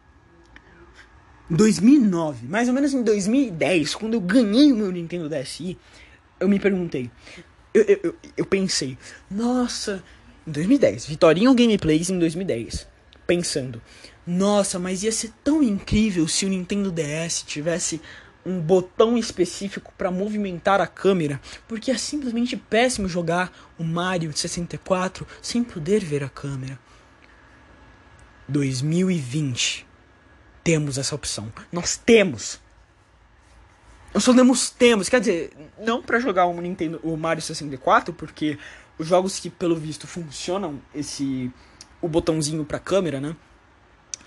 [1.50, 5.78] em 2009, mais ou menos em 2010, quando eu ganhei o meu Nintendo DSi,
[6.38, 7.10] eu me perguntei,
[7.72, 8.98] eu, eu, eu, eu pensei,
[9.30, 10.04] nossa,
[10.46, 12.86] em 2010, Vitorinho Gameplays em 2010,
[13.26, 13.80] pensando,
[14.26, 18.00] nossa, mas ia ser tão incrível se o Nintendo DS tivesse
[18.48, 25.26] um botão específico para movimentar a câmera, porque é simplesmente péssimo jogar o Mario 64
[25.42, 26.78] sem poder ver a câmera.
[28.48, 29.86] 2020
[30.64, 31.52] temos essa opção.
[31.70, 32.58] Nós temos.
[34.14, 38.58] Nós só temos temos, quer dizer, não para jogar o Nintendo o Mario 64, porque
[38.98, 41.52] os jogos que pelo visto funcionam esse
[42.00, 43.36] o botãozinho pra câmera, né?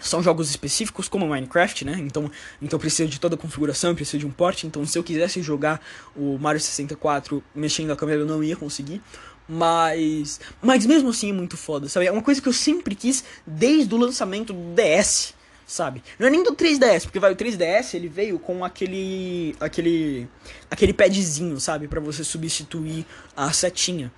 [0.02, 1.96] São jogos específicos como Minecraft, né?
[2.00, 2.30] Então,
[2.62, 4.64] então precisa de toda a configuração, precisa de um port.
[4.64, 5.80] Então, se eu quisesse jogar
[6.16, 9.02] o Mario 64 mexendo a câmera, eu não ia conseguir.
[9.48, 12.08] Mas, mas mesmo assim é muito foda, sabe?
[12.08, 15.34] É uma coisa que eu sempre quis desde o lançamento do DS,
[15.68, 16.04] sabe?
[16.18, 20.28] Não é nem do 3DS, porque vai o 3DS, ele veio com aquele aquele
[20.70, 23.06] aquele padzinho, sabe, para você substituir
[23.36, 24.12] a setinha,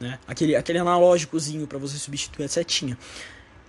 [0.00, 0.18] né?
[0.26, 2.96] Aquele aquele analógicozinho para você substituir a setinha.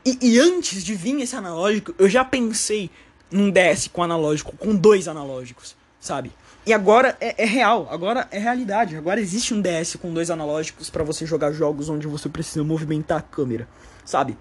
[0.10, 2.90] E, e, antes de vir esse analógico, eu já pensei
[3.30, 6.31] num DS com analógico, com dois analógicos, sabe?
[6.65, 8.95] E agora é, é, real, agora é realidade.
[8.95, 13.19] Agora existe um DS com dois analógicos para você jogar jogos onde você precisa movimentar
[13.19, 13.68] a câmera,
[14.03, 14.36] sabe?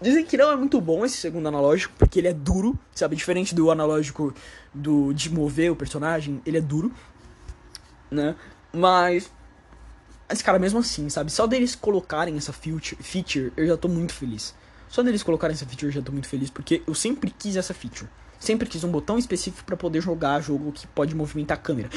[0.00, 3.14] Dizem que não é muito bom esse segundo analógico, porque ele é duro, sabe?
[3.14, 4.34] Diferente do analógico
[4.72, 6.90] do de mover o personagem, ele é duro,
[8.10, 8.34] né?
[8.72, 9.30] Mas
[10.32, 11.30] mas, cara, mesmo assim, sabe?
[11.30, 14.54] Só deles colocarem essa feature, eu já tô muito feliz.
[14.88, 17.74] Só deles colocarem essa feature, eu já tô muito feliz, porque eu sempre quis essa
[17.74, 18.08] feature.
[18.40, 21.90] Sempre quis um botão específico para poder jogar jogo que pode movimentar a câmera.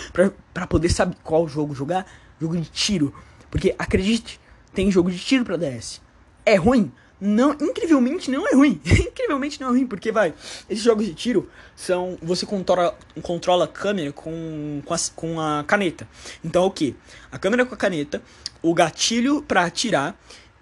[0.53, 2.05] para poder saber qual jogo jogar.
[2.37, 3.15] Jogo de tiro.
[3.49, 4.37] Porque, acredite,
[4.73, 6.01] tem jogo de tiro pra DS.
[6.45, 6.91] É ruim?
[7.25, 8.79] Não, incrivelmente não é ruim.
[8.85, 10.33] incrivelmente não é ruim, porque vai.
[10.69, 12.17] Esses jogos de tiro são.
[12.21, 16.07] Você controla, controla a câmera com, com, a, com a caneta.
[16.43, 16.95] Então o que?
[17.31, 18.21] A câmera com a caneta,
[18.61, 20.15] o gatilho para atirar.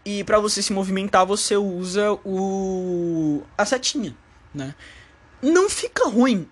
[0.05, 3.41] E para você se movimentar, você usa o.
[3.57, 4.15] a setinha,
[4.53, 4.73] né?
[5.41, 6.47] Não fica ruim.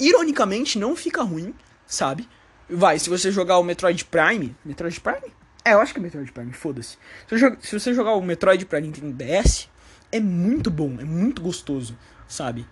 [0.00, 1.54] Ironicamente, não fica ruim,
[1.86, 2.28] sabe?
[2.68, 4.54] Vai, se você jogar o Metroid Prime.
[4.64, 5.41] Metroid Prime?
[5.64, 6.98] É, eu acho que é Metroid Prime, foda-se.
[7.28, 9.68] Se, se, você jogar o Metroid pra Nintendo DS,
[10.10, 12.66] é muito bom, é muito gostoso, sabe?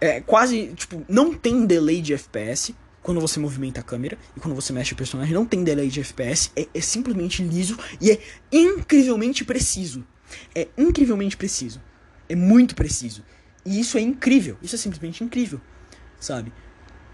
[0.00, 4.54] É quase, tipo, não tem delay de FPS quando você movimenta a câmera e quando
[4.54, 8.20] você mexe o personagem, não tem delay de FPS, é, é simplesmente liso e é
[8.50, 10.04] incrivelmente preciso.
[10.54, 11.80] É incrivelmente preciso.
[12.28, 13.24] É muito preciso.
[13.64, 15.60] E isso é incrível, isso é simplesmente incrível,
[16.20, 16.52] sabe?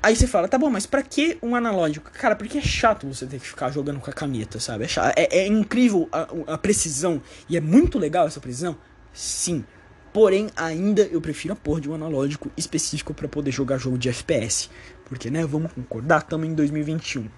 [0.03, 2.11] Aí você fala, tá bom, mas pra que um analógico?
[2.11, 4.85] Cara, porque é chato você ter que ficar jogando com a caneta, sabe?
[4.85, 7.23] É, chato, é, é incrível a, a, precisão.
[7.49, 8.77] E é muito legal essa precisão?
[9.12, 9.65] Sim.
[10.12, 14.09] Porém, ainda eu prefiro a porra de um analógico específico para poder jogar jogo de
[14.09, 14.69] FPS.
[15.05, 17.29] Porque, né, vamos concordar, estamos em 2021.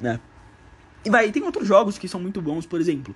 [0.00, 0.18] Né?
[1.04, 3.14] E vai, tem outros jogos que são muito bons, por exemplo.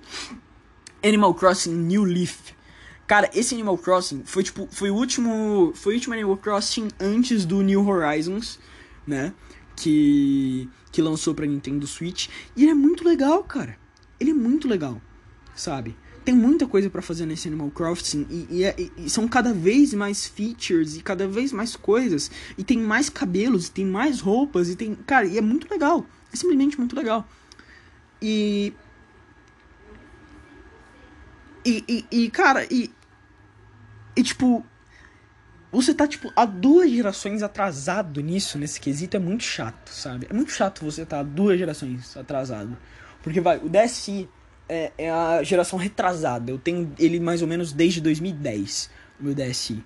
[1.03, 2.53] Animal Crossing New Leaf.
[3.07, 7.45] Cara, esse Animal Crossing foi tipo, foi o último, foi o último Animal Crossing antes
[7.45, 8.59] do New Horizons,
[9.07, 9.33] né?
[9.77, 13.77] Que que lançou para Nintendo Switch, e ele é muito legal, cara.
[14.19, 14.99] Ele é muito legal,
[15.55, 15.95] sabe?
[16.25, 19.93] Tem muita coisa para fazer nesse Animal Crossing e, e, é, e, são cada vez
[19.93, 24.69] mais features e cada vez mais coisas e tem mais cabelos, e tem mais roupas
[24.69, 26.05] e tem, cara, e é muito legal.
[26.33, 27.27] É simplesmente muito legal.
[28.21, 28.73] E
[31.63, 32.89] e, e, e, cara, e,
[34.17, 34.65] e tipo,
[35.71, 40.27] você tá, tipo, há duas gerações atrasado nisso, nesse quesito, é muito chato, sabe?
[40.27, 42.75] É muito chato você tá duas gerações atrasado.
[43.21, 44.27] Porque, vai, o DSi
[44.67, 46.49] é, é a geração retrasada.
[46.49, 48.89] Eu tenho ele mais ou menos desde 2010,
[49.19, 49.83] o meu DSi.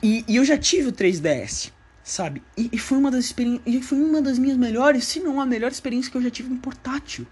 [0.00, 1.72] E, e eu já tive o 3DS,
[2.04, 2.40] sabe?
[2.56, 3.84] E, e foi uma das experiências.
[3.84, 6.56] Foi uma das minhas melhores, se não a melhor experiência que eu já tive em
[6.56, 7.26] portátil.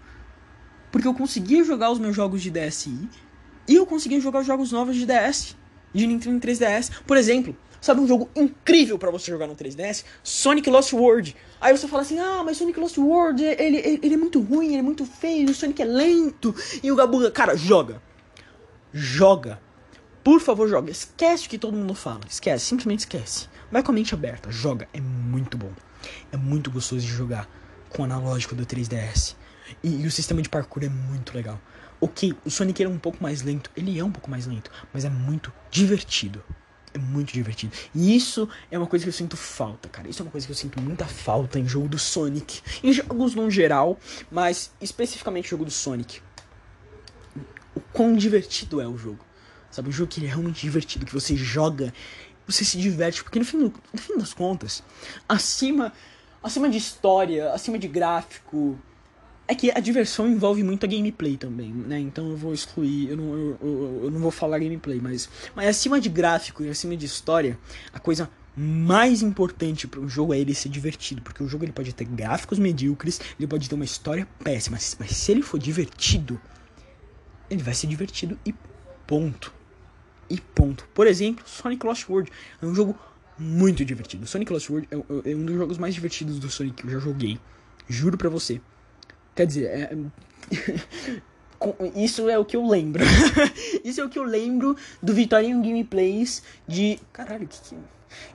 [0.91, 3.07] Porque eu conseguia jogar os meus jogos de DSi
[3.67, 5.55] e eu consegui jogar jogos novos de DS,
[5.93, 6.91] de Nintendo 3DS.
[7.05, 10.03] Por exemplo, sabe um jogo incrível para você jogar no 3DS?
[10.23, 11.35] Sonic Lost World.
[11.61, 14.69] Aí você fala assim, ah, mas Sonic Lost World, ele, ele, ele é muito ruim,
[14.69, 16.55] ele é muito feio, o Sonic é lento.
[16.81, 18.01] E o Gabuga, cara, joga.
[18.93, 19.59] Joga.
[20.23, 20.91] Por favor, joga.
[20.91, 22.21] Esquece o que todo mundo fala.
[22.29, 23.47] Esquece, simplesmente esquece.
[23.71, 24.87] Vai com a mente aberta, joga.
[24.93, 25.71] É muito bom.
[26.31, 27.47] É muito gostoso de jogar
[27.89, 29.35] com o analógico do 3DS.
[29.83, 31.59] E, e o sistema de parkour é muito legal.
[32.01, 35.03] Ok, o Sonic é um pouco mais lento, ele é um pouco mais lento, mas
[35.03, 36.41] é muito divertido.
[36.93, 37.73] É muito divertido.
[37.93, 40.09] E isso é uma coisa que eu sinto falta, cara.
[40.09, 42.61] Isso é uma coisa que eu sinto muita falta em jogo do Sonic.
[42.83, 43.99] Em jogos no geral,
[44.31, 46.19] mas especificamente jogo do Sonic.
[47.75, 49.23] O quão divertido é o jogo.
[49.69, 51.93] Sabe, um jogo que é realmente divertido, que você joga,
[52.47, 54.83] você se diverte, porque no fim, no fim das contas,
[55.27, 55.93] acima,
[56.41, 58.79] acima de história, acima de gráfico,
[59.49, 61.99] é que a diversão envolve muito a gameplay também, né?
[61.99, 65.67] Então eu vou excluir, eu não, eu, eu, eu não vou falar gameplay, mas, mas
[65.67, 67.57] acima de gráfico e acima de história,
[67.91, 71.71] a coisa mais importante para um jogo é ele ser divertido, porque o jogo ele
[71.71, 76.39] pode ter gráficos medíocres, ele pode ter uma história péssima, mas se ele for divertido,
[77.49, 78.53] ele vai ser divertido e
[79.07, 79.51] ponto.
[80.29, 80.87] E ponto.
[80.93, 82.31] Por exemplo, Sonic Lost World
[82.61, 82.95] é um jogo
[83.35, 84.27] muito divertido.
[84.27, 86.99] Sonic Lost World é, é um dos jogos mais divertidos do Sonic que eu já
[86.99, 87.39] joguei.
[87.87, 88.61] Juro pra você.
[89.35, 89.97] Quer dizer, é...
[91.95, 93.03] Isso é o que eu lembro.
[93.83, 96.99] isso é o que eu lembro do Vitorinho Gameplays de.
[97.11, 97.75] Caralho, que que.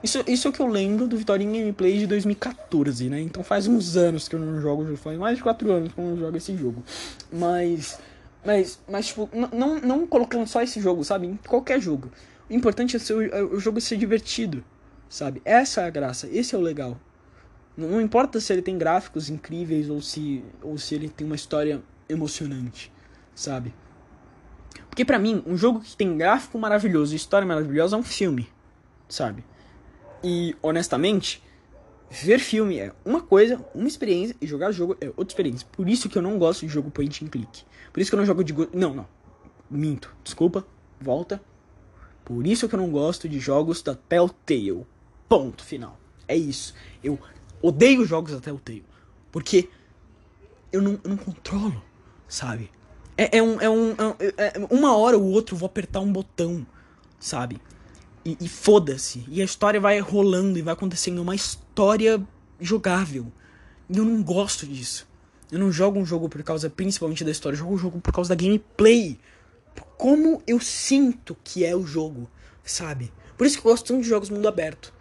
[0.03, 3.19] Isso, isso é o que eu lembro do Vitorinho Gameplays de 2014, né?
[3.19, 6.05] Então faz uns anos que eu não jogo, faz mais de 4 anos que eu
[6.05, 6.83] não jogo esse jogo.
[7.31, 7.99] Mas.
[8.45, 11.25] Mas, mas tipo, não, não colocando só esse jogo, sabe?
[11.25, 12.11] Em qualquer jogo.
[12.47, 14.63] O importante é, ser, é o jogo ser divertido,
[15.09, 15.41] sabe?
[15.43, 16.95] Essa é a graça, esse é o legal.
[17.77, 21.81] Não, importa se ele tem gráficos incríveis ou se, ou se ele tem uma história
[22.07, 22.91] emocionante,
[23.33, 23.73] sabe?
[24.89, 28.47] Porque para mim, um jogo que tem gráfico maravilhoso e história maravilhosa é um filme,
[29.09, 29.43] sabe?
[30.23, 31.43] E honestamente,
[32.09, 35.67] ver filme é uma coisa, uma experiência, e jogar jogo é outra experiência.
[35.71, 37.63] Por isso que eu não gosto de jogo point and click.
[37.91, 38.53] Por isso que eu não jogo de.
[38.73, 39.07] Não, não.
[39.69, 40.15] Minto.
[40.23, 40.65] Desculpa.
[40.99, 41.41] Volta.
[42.23, 44.85] Por isso que eu não gosto de jogos da Telltale.
[45.27, 45.99] Ponto final.
[46.27, 46.73] É isso.
[47.03, 47.19] Eu
[47.67, 48.85] odeio jogos da Telltale.
[49.31, 49.69] Porque
[50.71, 51.83] eu não, eu não controlo,
[52.27, 52.71] sabe?
[53.17, 56.11] É, é, um, é, um, é, é Uma hora ou outra eu vou apertar um
[56.11, 56.65] botão,
[57.19, 57.61] sabe?
[58.23, 59.23] E, e foda-se.
[59.27, 62.21] E a história vai rolando e vai acontecendo uma história
[62.59, 63.31] jogável.
[63.89, 65.07] E eu não gosto disso.
[65.51, 68.11] Eu não jogo um jogo por causa principalmente da história, eu jogo um jogo por
[68.11, 69.19] causa da gameplay.
[69.97, 72.29] Como eu sinto que é o jogo,
[72.63, 73.13] sabe?
[73.37, 74.93] Por isso que eu gosto tanto de jogos mundo aberto.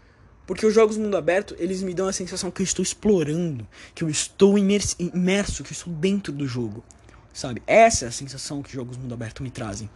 [0.46, 4.04] Porque os jogos mundo aberto, eles me dão a sensação que eu estou explorando, que
[4.04, 6.84] eu estou imerso, que eu estou dentro do jogo.
[7.32, 7.62] Sabe?
[7.66, 9.88] Essa é a sensação que jogos mundo aberto me trazem.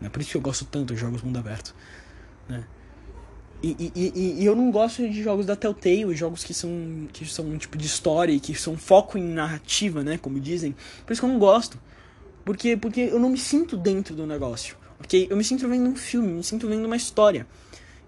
[0.00, 0.08] Né?
[0.08, 1.74] Por isso que eu gosto tanto de jogos mundo aberto.
[2.48, 2.64] Né?
[3.62, 7.26] E, e, e, e, eu não gosto de jogos da Telltale, jogos que são, que
[7.26, 10.16] são um tipo de história e que são foco em narrativa, né?
[10.16, 10.76] Como dizem.
[11.04, 11.76] Por isso que eu não gosto.
[12.44, 14.76] Porque, porque eu não me sinto dentro do negócio.
[15.00, 15.26] Ok?
[15.28, 17.48] Eu me sinto vendo um filme, me sinto vendo uma história.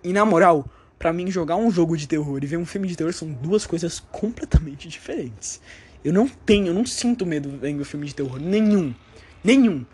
[0.05, 0.65] E na moral,
[1.01, 3.66] para mim jogar um jogo de terror e ver um filme de terror são duas
[3.66, 5.59] coisas completamente diferentes.
[6.05, 8.94] Eu não tenho, eu não sinto medo vendo filme de terror nenhum.
[9.43, 9.86] Nenhum.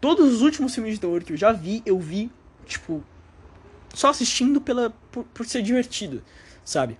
[0.00, 2.30] Todos os últimos filmes de terror que eu já vi, eu vi,
[2.64, 3.04] tipo,
[3.94, 6.22] só assistindo pela por, por ser divertido,
[6.64, 6.98] sabe?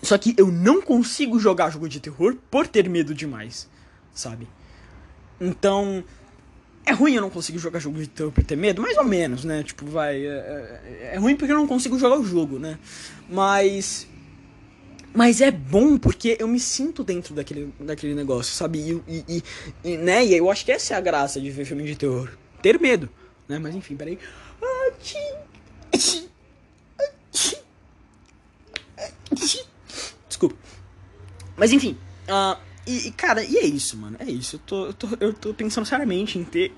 [0.00, 3.68] Só que eu não consigo jogar jogo de terror por ter medo demais,
[4.12, 4.46] sabe?
[5.40, 6.04] Então,
[6.86, 8.82] é ruim eu não conseguir jogar jogo de terror por ter medo?
[8.82, 9.62] Mais ou menos, né?
[9.62, 10.16] Tipo, vai.
[10.24, 12.78] É, é, é, ruim porque eu não consigo jogar o jogo, né?
[13.28, 14.06] Mas.
[15.14, 19.00] Mas é bom porque eu me sinto dentro daquele, daquele negócio, sabe?
[19.06, 19.42] E, e,
[19.84, 20.24] e, né?
[20.24, 22.28] e eu acho que essa é a graça de ver filme de terror.
[22.60, 23.08] Ter medo,
[23.48, 23.58] né?
[23.60, 24.18] Mas enfim, peraí.
[30.28, 30.56] Desculpa.
[31.56, 31.96] Mas enfim.
[32.28, 34.16] Uh, e, cara, e é isso, mano.
[34.20, 34.56] É isso.
[34.56, 36.74] Eu tô, eu tô, eu tô pensando seriamente em ter.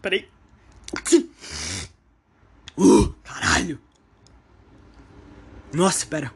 [0.00, 0.28] Peraí.
[2.76, 3.78] Uh, caralho.
[5.72, 6.32] Nossa, pera.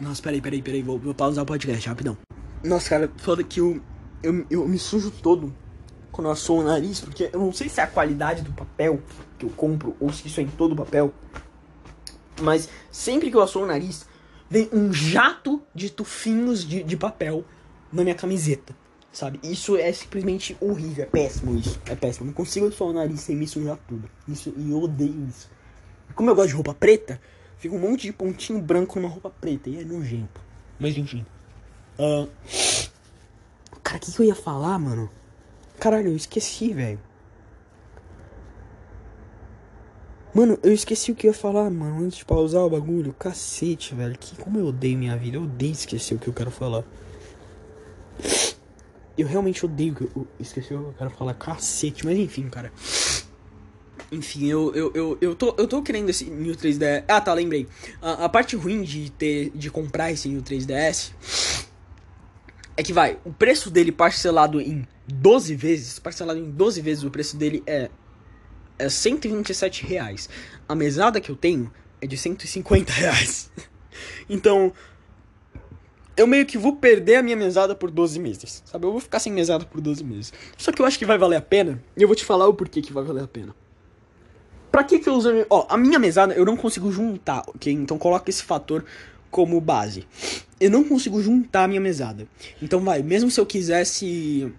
[0.00, 0.82] Nossa, peraí, peraí, peraí.
[0.82, 2.16] Vou, vou pausar o podcast rapidão.
[2.62, 3.80] Nossa, cara, foda que eu,
[4.22, 5.54] eu, eu me sujo todo
[6.12, 9.02] quando eu assou o nariz, porque eu não sei se é a qualidade do papel
[9.38, 11.14] que eu compro ou se isso é em todo o papel.
[12.42, 14.06] Mas sempre que eu assou o nariz,
[14.50, 17.44] vem um jato de tufinhos de, de papel
[17.92, 18.74] na minha camiseta.
[19.12, 19.40] Sabe?
[19.42, 21.80] Isso é simplesmente horrível, é péssimo isso.
[21.86, 22.26] É péssimo.
[22.26, 24.08] não consigo assoar o nariz sem me sujar tudo.
[24.28, 25.50] Isso, e eu odeio isso.
[26.14, 27.20] Como eu gosto de roupa preta,
[27.58, 29.68] fica um monte de pontinho branco numa roupa preta.
[29.68, 30.40] E é nojento.
[30.78, 31.24] Mas enfim.
[31.98, 32.28] Uh...
[33.82, 35.10] Cara, o que, que eu ia falar, mano?
[35.78, 37.00] Caralho, eu esqueci, velho.
[40.32, 43.12] Mano, eu esqueci o que eu ia falar, mano, antes de pausar o bagulho.
[43.12, 44.16] Cacete, velho.
[44.18, 45.36] Que, como eu odeio minha vida.
[45.36, 46.84] Eu odeio esquecer o que eu quero falar.
[49.18, 51.34] Eu realmente odeio que eu esqueci o que eu quero falar.
[51.34, 52.72] Cacete, mas enfim, cara.
[54.12, 57.04] Enfim, eu, eu, eu, eu, tô, eu tô querendo esse New 3DS.
[57.08, 57.66] Ah, tá, lembrei.
[58.00, 61.12] A, a parte ruim de ter de comprar esse New 3DS
[62.76, 67.10] é que vai, o preço dele parcelado em 12 vezes, parcelado em 12 vezes, o
[67.10, 67.90] preço dele é,
[68.80, 70.28] é 127 reais.
[70.68, 71.70] A mesada que eu tenho
[72.00, 73.50] é de 150 reais.
[74.28, 74.72] então,
[76.16, 78.86] eu meio que vou perder a minha mesada por 12 meses, sabe?
[78.86, 80.32] Eu vou ficar sem mesada por 12 meses.
[80.56, 82.54] Só que eu acho que vai valer a pena, e eu vou te falar o
[82.54, 83.54] porquê que vai valer a pena.
[84.70, 85.30] Pra que que eu uso...
[85.50, 87.72] Ó, a minha mesada eu não consigo juntar, ok?
[87.72, 88.84] Então coloca esse fator
[89.30, 90.06] como base.
[90.60, 92.26] Eu não consigo juntar a minha mesada.
[92.62, 94.52] Então vai, mesmo se eu quisesse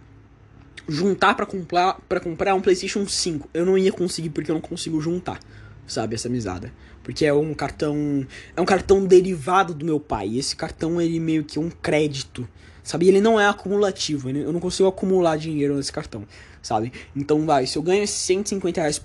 [0.92, 4.62] juntar para comprar para comprar um PlayStation 5, eu não ia conseguir porque eu não
[4.62, 5.40] consigo juntar,
[5.88, 6.72] sabe, essa mesada.
[7.04, 10.28] Porque é um cartão, é um cartão derivado do meu pai.
[10.28, 12.48] E esse cartão ele meio que é um crédito,
[12.84, 13.08] sabe?
[13.08, 16.28] Ele não é acumulativo, eu não consigo acumular dinheiro nesse cartão,
[16.62, 16.92] sabe?
[17.16, 19.02] Então vai, se eu ganho 150 reais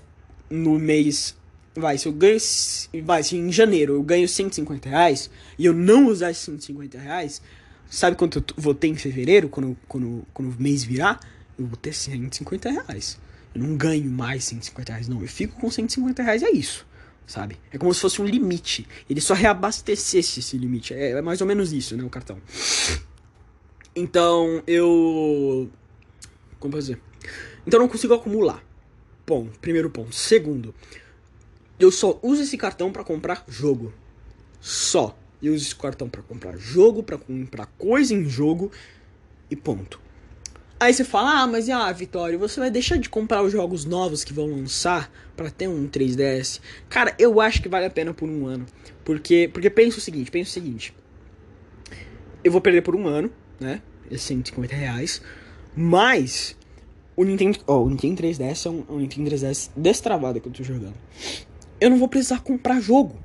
[0.49, 1.35] no mês
[1.75, 2.39] vai, se eu ganho,
[3.03, 7.41] vai, se em janeiro eu ganho 150 reais e eu não usar esses 150 reais,
[7.89, 11.19] Sabe quanto eu vou ter em fevereiro, quando, quando, quando o mês virar?
[11.57, 13.17] Eu vou ter 150 reais.
[13.53, 15.21] Eu não ganho mais 150 reais, não.
[15.21, 16.85] Eu fico com 150 reais, é isso.
[17.25, 17.59] Sabe?
[17.71, 18.87] É como se fosse um limite.
[19.09, 20.93] Ele só reabastecesse esse limite.
[20.93, 22.03] É, é mais ou menos isso, né?
[22.03, 22.41] O cartão.
[23.95, 25.69] Então, eu.
[26.59, 27.01] Como fazer?
[27.65, 28.63] Então, eu não consigo acumular.
[29.25, 29.59] Ponto.
[29.59, 30.15] Primeiro ponto.
[30.15, 30.73] Segundo,
[31.79, 33.93] eu só uso esse cartão pra comprar jogo.
[34.61, 35.17] Só.
[35.41, 38.71] Eu uso esse cartão pra comprar jogo, pra comprar coisa em jogo
[39.51, 39.99] e ponto.
[40.79, 44.23] Aí você fala, ah, mas ah, Vitório, você vai deixar de comprar os jogos novos
[44.23, 46.61] que vão lançar pra ter um 3DS?
[46.87, 48.63] Cara, eu acho que vale a pena por um ano.
[49.03, 50.93] Porque, porque pensa o seguinte, pensa o seguinte.
[52.43, 53.81] Eu vou perder por um ano, né?
[54.11, 55.19] Esses 150 reais.
[55.75, 56.55] Mas
[57.15, 60.51] o Nintendo, ó, o Nintendo 3DS é um, é um Nintendo 3DS destravado que eu
[60.51, 60.95] tô jogando.
[61.81, 63.17] Eu não vou precisar comprar jogo.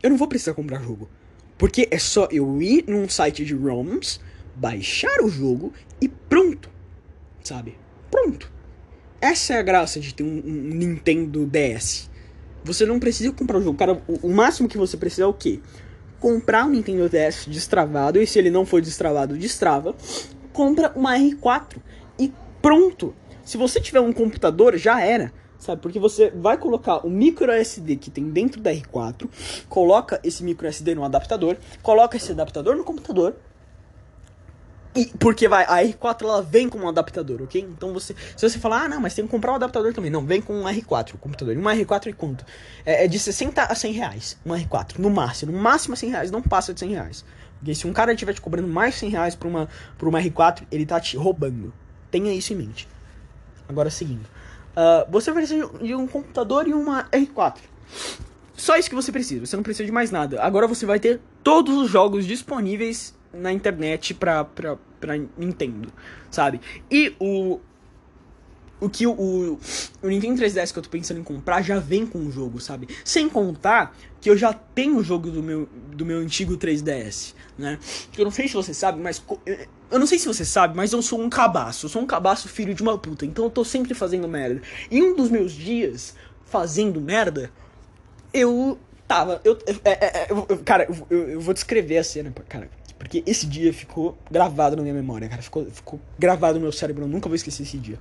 [0.00, 1.08] Eu não vou precisar comprar jogo.
[1.58, 4.20] Porque é só eu ir num site de ROMs,
[4.54, 6.70] baixar o jogo e pronto.
[7.42, 7.76] Sabe?
[8.10, 8.50] Pronto.
[9.20, 12.10] Essa é a graça de ter um, um Nintendo DS.
[12.64, 13.78] Você não precisa comprar o jogo.
[13.78, 15.60] Cara, o, o máximo que você precisa é o quê?
[16.18, 18.20] Comprar um Nintendo DS destravado.
[18.20, 19.94] E se ele não for destravado, destrava.
[20.52, 21.76] Compra uma R4
[22.18, 23.14] e pronto.
[23.44, 25.32] Se você tiver um computador, já era.
[25.58, 25.82] Sabe?
[25.82, 29.28] Porque você vai colocar o micro SD que tem dentro da R4,
[29.68, 33.36] coloca esse micro SD no adaptador, coloca esse adaptador no computador.
[34.94, 37.60] E porque vai, a R4 ela vem com um adaptador, ok?
[37.60, 38.14] Então você.
[38.36, 40.10] Se você falar, ah, não, mas tem que comprar um adaptador também.
[40.10, 41.54] Não, vem com um R4, o computador.
[41.54, 42.44] E uma R4 é quanto?
[42.84, 44.36] É, é de 60 a 100 reais.
[44.44, 45.52] Uma R4, no máximo.
[45.52, 47.24] No máximo 100 reais, não passa de 100 reais.
[47.58, 50.62] Porque se um cara estiver te cobrando mais 100 reais por uma, por uma R4,
[50.72, 51.72] ele tá te roubando.
[52.10, 52.88] Tenha isso em mente.
[53.68, 54.24] Agora seguindo.
[54.70, 57.58] Uh, você precisa de um computador e uma R4.
[58.56, 60.42] Só isso que você precisa, você não precisa de mais nada.
[60.42, 65.92] Agora você vai ter todos os jogos disponíveis na internet pra, pra, pra Nintendo,
[66.30, 66.60] sabe?
[66.90, 67.60] E o.
[68.82, 72.18] O que o, o, Nintendo 3DS que eu tô pensando em comprar já vem com
[72.18, 72.88] o jogo, sabe?
[73.04, 77.78] Sem contar que eu já tenho o jogo do meu, do meu antigo 3DS, né?
[78.16, 79.22] Eu não sei se você sabe, mas.
[79.90, 81.84] Eu não sei se você sabe, mas eu sou um cabaço.
[81.84, 83.26] Eu sou um cabaço filho de uma puta.
[83.26, 84.62] Então eu tô sempre fazendo merda.
[84.90, 86.14] E um dos meus dias
[86.46, 87.50] fazendo merda,
[88.32, 89.40] eu tava.
[89.44, 92.70] Eu, é, é, eu, cara, eu, eu, vou descrever a cena, cara.
[93.00, 95.40] Porque esse dia ficou gravado na minha memória, cara.
[95.40, 97.04] Ficou, ficou gravado no meu cérebro.
[97.04, 97.98] Eu nunca vou esquecer esse dia.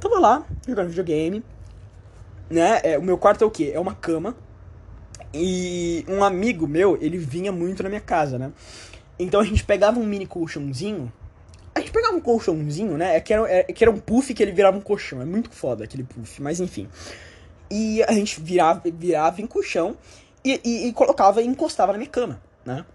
[0.00, 1.44] Tava lá, jogando videogame.
[2.48, 2.80] Né?
[2.82, 3.70] É, o meu quarto é o quê?
[3.74, 4.34] É uma cama.
[5.34, 8.50] E um amigo meu, ele vinha muito na minha casa, né?
[9.18, 11.12] Então a gente pegava um mini colchãozinho.
[11.74, 13.16] A gente pegava um colchãozinho, né?
[13.16, 15.20] É que era, é, que era um puff que ele virava um colchão.
[15.20, 16.88] É muito foda aquele puff, mas enfim.
[17.70, 19.98] E a gente virava, virava em colchão
[20.42, 22.86] e, e, e colocava e encostava na minha cama, né?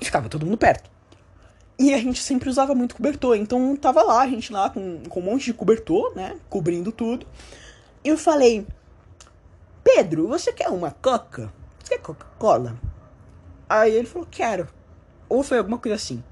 [0.00, 0.90] E ficava todo mundo perto.
[1.78, 3.36] E a gente sempre usava muito cobertor.
[3.36, 6.36] Então tava lá, a gente lá com, com um monte de cobertor, né?
[6.48, 7.26] Cobrindo tudo.
[8.04, 8.66] E eu falei:
[9.82, 11.52] Pedro, você quer uma coca?
[11.82, 12.78] Você quer Coca-Cola?
[13.68, 14.68] Aí ele falou: Quero.
[15.28, 16.22] Ou foi alguma coisa assim.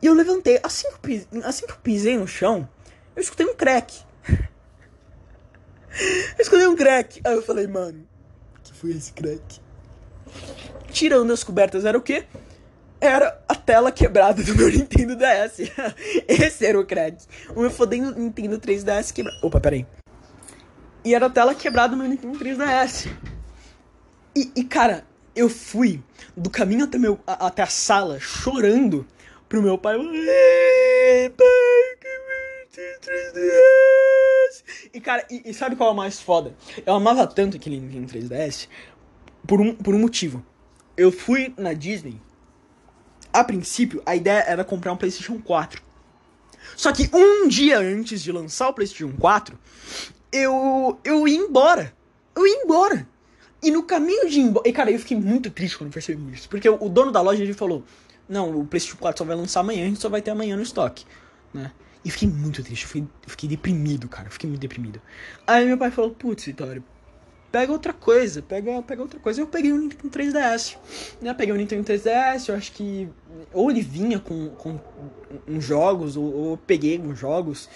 [0.00, 0.60] E eu levantei.
[0.62, 2.68] Assim que eu pisei, assim que eu pisei no chão,
[3.14, 4.04] eu escutei um crack.
[6.38, 7.20] eu escutei um crack.
[7.24, 8.06] Aí eu falei: Mano,
[8.62, 9.60] que foi esse crack?
[10.90, 12.24] Tirando as cobertas, era o quê?
[13.00, 15.70] Era a tela quebrada do meu Nintendo DS.
[16.26, 17.24] Esse era o crack.
[17.54, 19.38] O meu fodendo Nintendo 3DS quebrado.
[19.42, 19.86] Opa, peraí.
[21.04, 23.10] E era a tela quebrada do meu Nintendo 3DS.
[24.34, 25.04] E, e, cara,
[25.34, 26.02] eu fui
[26.36, 29.06] do caminho até, meu, a, até a sala chorando
[29.48, 29.96] pro meu pai.
[29.96, 30.06] Pai,
[32.00, 32.16] que
[33.08, 34.64] 3DS.
[34.92, 36.54] E, cara, e, e sabe qual é o mais foda?
[36.84, 38.68] Eu amava tanto aquele Nintendo 3DS
[39.46, 40.44] por um, por um motivo.
[40.96, 42.20] Eu fui na Disney
[43.36, 45.82] a princípio, a ideia era comprar um PlayStation 4.
[46.74, 49.58] Só que um dia antes de lançar o PlayStation 4,
[50.32, 51.94] eu eu ia embora.
[52.34, 53.06] Eu ia embora.
[53.62, 54.66] E no caminho de ir embora.
[54.66, 56.48] E cara, eu fiquei muito triste quando percebi isso.
[56.48, 57.84] Porque o dono da loja ele falou:
[58.26, 60.62] Não, o PlayStation 4 só vai lançar amanhã, a gente só vai ter amanhã no
[60.62, 61.04] estoque.
[61.52, 61.70] Né?
[62.02, 64.28] E fiquei muito triste, eu fiquei, eu fiquei deprimido, cara.
[64.28, 65.00] Eu fiquei muito deprimido.
[65.46, 66.82] Aí meu pai falou: Putz, Vitório,
[67.56, 69.40] pega outra coisa, pega, pega outra coisa.
[69.40, 70.76] Eu peguei o Nintendo 3DS,
[71.22, 71.32] né?
[71.32, 73.08] Peguei o Nintendo 3DS, eu acho que
[73.50, 74.78] ou ele vinha com, com
[75.48, 77.70] uns jogos, ou, ou eu peguei uns jogos.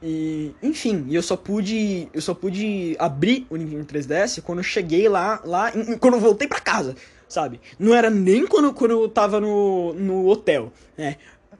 [0.00, 5.08] E, enfim, eu só pude eu só pude abrir o Nintendo 3DS quando eu cheguei
[5.08, 6.94] lá, lá quando eu voltei para casa,
[7.28, 7.60] sabe?
[7.76, 11.16] Não era nem quando, quando eu tava no, no hotel, né?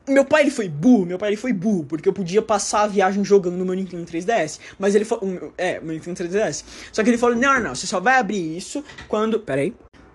[0.06, 2.86] Meu pai ele foi burro, meu pai ele foi burro, porque eu podia passar a
[2.86, 4.60] viagem jogando no meu Nintendo 3DS.
[4.78, 5.52] Mas ele falou.
[5.56, 6.64] É, meu Nintendo 3DS.
[6.92, 9.40] Só que ele falou: não, não, não, você só vai abrir isso quando.
[9.40, 9.74] Pera aí.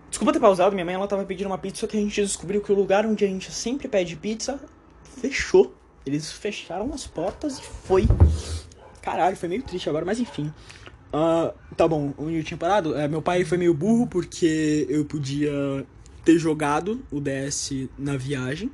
[0.10, 2.61] Desculpa ter pausado, minha mãe ela tava pedindo uma pizza, só que a gente descobriu
[2.61, 4.60] que o lugar onde a gente sempre pede pizza
[5.22, 5.74] fechou.
[6.06, 8.07] Eles fecharam as portas e foi.
[9.02, 10.52] Caralho, foi meio triste agora, mas enfim.
[11.14, 12.95] Uh, tá bom, onde eu tinha parado?
[12.95, 15.86] É, meu pai foi meio burro porque eu podia
[16.30, 18.72] ter jogado o DS na viagem,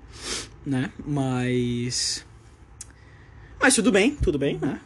[0.65, 0.91] né?
[1.05, 2.25] Mas.
[3.57, 4.81] Mas tudo bem, tudo bem, né?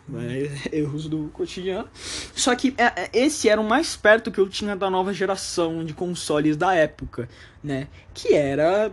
[0.71, 1.89] Erros do cotidiano.
[2.35, 5.83] Só que é, é, esse era o mais perto que eu tinha da nova geração
[5.83, 7.27] de consoles da época,
[7.63, 7.87] né?
[8.13, 8.91] Que era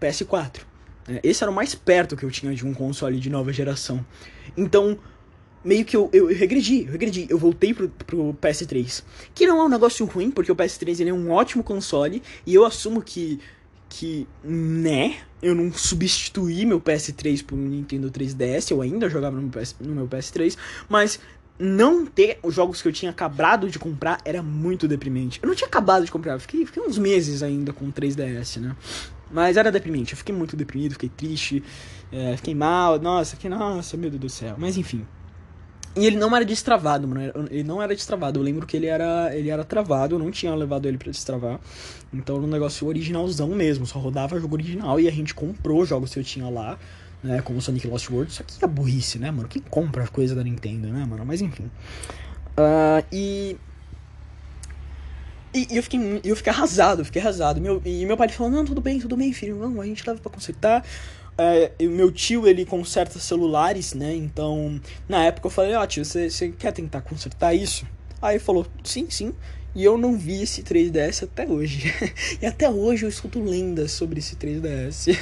[0.00, 0.60] PS4.
[1.08, 1.18] Né?
[1.24, 4.06] Esse era o mais perto que eu tinha de um console de nova geração.
[4.56, 4.96] Então,
[5.66, 7.26] meio que eu, eu, eu regredi, eu regredi.
[7.28, 9.02] Eu voltei pro, pro PS3.
[9.34, 12.22] Que não é um negócio ruim, porque o PS3 ele é um ótimo console.
[12.46, 13.40] E eu assumo que,
[13.88, 18.70] que né, eu não substituí meu PS3 por um Nintendo 3DS.
[18.70, 20.56] Eu ainda jogava no, PS, no meu PS3.
[20.88, 21.18] Mas
[21.58, 25.40] não ter os jogos que eu tinha acabado de comprar era muito deprimente.
[25.42, 28.76] Eu não tinha acabado de comprar, eu fiquei, fiquei uns meses ainda com 3DS, né?
[29.30, 31.64] Mas era deprimente, eu fiquei muito deprimido, fiquei triste,
[32.12, 34.54] é, fiquei mal, nossa, que nossa, meu Deus do céu.
[34.58, 35.04] Mas enfim.
[35.96, 37.32] E ele não era destravado, mano.
[37.50, 38.38] Ele não era destravado.
[38.38, 41.58] Eu lembro que ele era, ele era travado, eu não tinha levado ele para destravar.
[42.12, 46.12] Então era um negócio originalzão mesmo, só rodava jogo original e a gente comprou jogos
[46.12, 46.78] que eu tinha lá,
[47.22, 47.40] né?
[47.40, 48.30] Como Sonic Lost World.
[48.30, 49.48] Isso aqui é burrice, né, mano?
[49.48, 51.24] Quem compra coisa da Nintendo, né, mano?
[51.24, 51.70] Mas enfim.
[52.58, 53.56] Uh, e
[55.56, 57.58] e, eu, fiquei, eu fiquei arrasado, fiquei arrasado.
[57.58, 60.20] Meu, e meu pai falou, não, tudo bem, tudo bem, filho, vamos, a gente leva
[60.20, 60.84] pra consertar.
[61.38, 66.02] É, meu tio, ele conserta celulares, né, então, na época eu falei, ó oh, tio,
[66.04, 67.86] você, você quer tentar consertar isso?
[68.22, 69.34] Aí ele falou, sim, sim.
[69.74, 71.92] E eu não vi esse 3DS até hoje.
[72.40, 75.14] e até hoje eu escuto lendas sobre esse 3DS.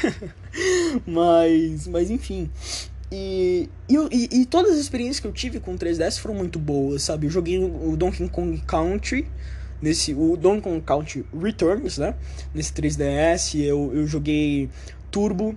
[1.04, 2.48] mas, mas enfim.
[3.10, 7.02] E, e, e, todas as experiências que eu tive com o 3DS foram muito boas,
[7.02, 7.26] sabe?
[7.26, 9.26] Eu joguei o Donkey Kong Country,
[9.82, 12.14] nesse o Donkey Kong Country Returns, né?
[12.54, 14.70] Nesse 3DS eu, eu joguei
[15.10, 15.56] Turbo,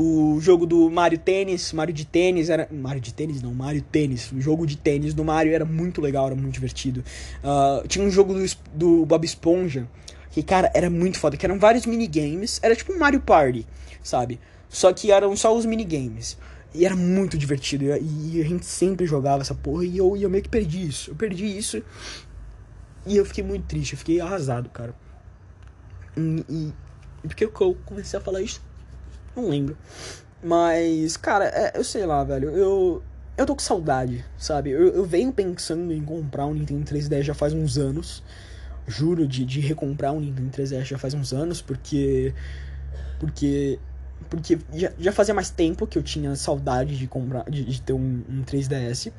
[0.00, 4.32] o jogo do Mario Tênis, Mario de tênis era Mario de tênis não, Mario Tênis.
[4.32, 7.04] O jogo de tênis do Mario era muito legal, era muito divertido.
[7.44, 9.86] Uh, tinha um jogo do, do Bob Esponja
[10.30, 13.66] que cara era muito foda, que eram vários minigames, era tipo um Mario Party,
[14.02, 14.40] sabe?
[14.70, 16.38] Só que eram só os minigames.
[16.72, 17.84] E era muito divertido.
[17.84, 19.84] E, a gente sempre jogava essa porra.
[19.84, 21.10] E eu, e eu meio que perdi isso.
[21.10, 21.82] Eu perdi isso.
[23.04, 24.94] E eu fiquei muito triste, eu fiquei arrasado, cara.
[26.16, 26.72] E,
[27.24, 28.62] e por que eu comecei a falar isso?
[29.34, 29.76] Não lembro.
[30.42, 32.50] Mas, cara, é, eu sei lá, velho.
[32.50, 33.02] Eu,
[33.36, 34.70] eu tô com saudade, sabe?
[34.70, 38.22] Eu, eu venho pensando em comprar um Nintendo 3DS já faz uns anos.
[38.86, 42.34] Juro de, de recomprar um Nintendo 3DS já faz uns anos, porque.
[43.18, 43.78] Porque.
[44.28, 47.44] Porque já, já fazia mais tempo que eu tinha saudade de comprar.
[47.48, 49.12] de, de ter um, um 3DS.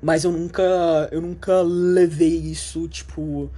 [0.00, 0.62] Mas eu nunca.
[1.10, 3.50] Eu nunca levei isso, tipo.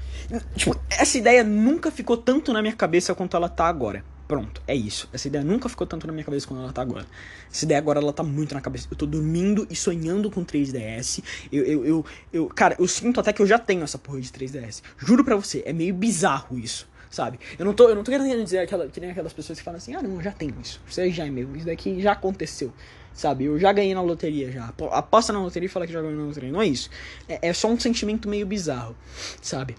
[0.57, 4.03] Tipo, essa ideia nunca ficou tanto na minha cabeça quanto ela tá agora.
[4.35, 5.09] Pronto, é isso.
[5.12, 7.06] Essa ideia nunca ficou tanto na minha cabeça quanto ela tá agora.
[7.48, 8.89] Essa ideia agora ela tá muito na cabeça.
[8.90, 11.23] Eu tô dormindo e sonhando com 3DS.
[11.52, 14.28] Eu, eu, eu, eu, cara, eu sinto até que eu já tenho essa porra de
[14.31, 14.82] 3DS.
[14.98, 17.39] Juro pra você, é meio bizarro isso, sabe?
[17.56, 19.78] Eu não tô, eu não tô querendo dizer aquela, que nem aquelas pessoas que falam
[19.78, 20.81] assim, ah, não, já tenho isso.
[20.85, 22.73] Isso já é meu, isso daqui já aconteceu.
[23.12, 24.74] Sabe, eu já ganhei na loteria já.
[24.90, 26.51] Aposta na loteria e fala que já ganhou na loteria.
[26.51, 26.90] Não é isso.
[27.28, 28.97] É, é só um sentimento meio bizarro,
[29.40, 29.77] sabe?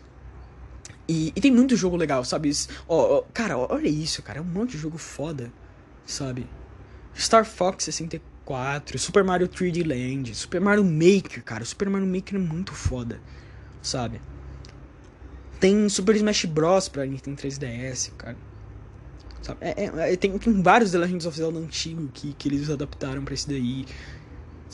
[1.08, 2.52] E, e tem muito jogo legal, sabe?
[2.88, 4.40] Ó, cara, olha isso, cara.
[4.40, 5.52] É um monte de jogo foda,
[6.06, 6.48] sabe?
[7.18, 11.64] Star Fox 64, Super Mario 3D Land, Super Mario Maker, cara.
[11.64, 13.22] Super Mario Maker é muito foda,
[13.82, 14.20] sabe?
[15.60, 16.90] Tem Super Smash Bros.
[16.90, 18.38] pra Nintendo 3DS, cara.
[19.42, 19.60] Sabe?
[19.62, 23.24] É, é, é, tem, tem vários The Legends of Zelda antigo que, que eles adaptaram
[23.24, 23.86] para esse daí,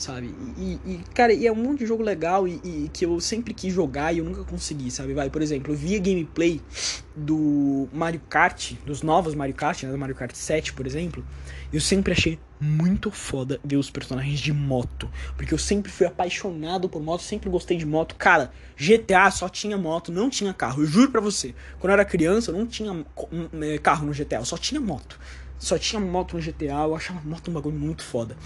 [0.02, 0.34] sabe?
[0.58, 3.54] E, e, cara, e é um monte de jogo legal e, e, que eu sempre
[3.54, 5.14] quis jogar e eu nunca consegui, sabe?
[5.14, 6.60] Vai, por exemplo, eu vi a gameplay
[7.14, 9.92] do Mario Kart, dos novos Mario Kart, né?
[9.92, 11.24] Do Mario Kart 7, por exemplo.
[11.72, 15.08] Eu sempre achei muito foda ver os personagens de moto.
[15.36, 18.16] Porque eu sempre fui apaixonado por moto, sempre gostei de moto.
[18.16, 20.82] Cara, GTA só tinha moto, não tinha carro.
[20.82, 21.54] Eu juro pra você.
[21.78, 23.06] Quando eu era criança, não tinha
[23.60, 25.18] é, carro no GTA, só tinha moto.
[25.62, 28.36] Só tinha moto no GTA, eu achava moto um bagulho muito foda.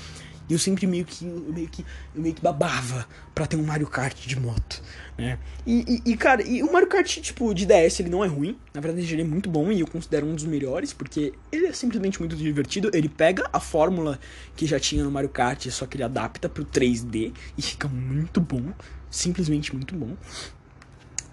[0.48, 4.26] E eu sempre meio que, meio que, meio que babava pra ter um Mario Kart
[4.26, 4.82] de moto,
[5.18, 5.38] né?
[5.66, 8.56] E, e, e, cara, e o Mario Kart, tipo, de DS, ele não é ruim.
[8.72, 11.72] Na verdade, ele é muito bom e eu considero um dos melhores, porque ele é
[11.72, 12.90] simplesmente muito divertido.
[12.94, 14.20] Ele pega a fórmula
[14.54, 18.40] que já tinha no Mario Kart, só que ele adapta pro 3D e fica muito
[18.40, 18.72] bom.
[19.10, 20.16] Simplesmente muito bom.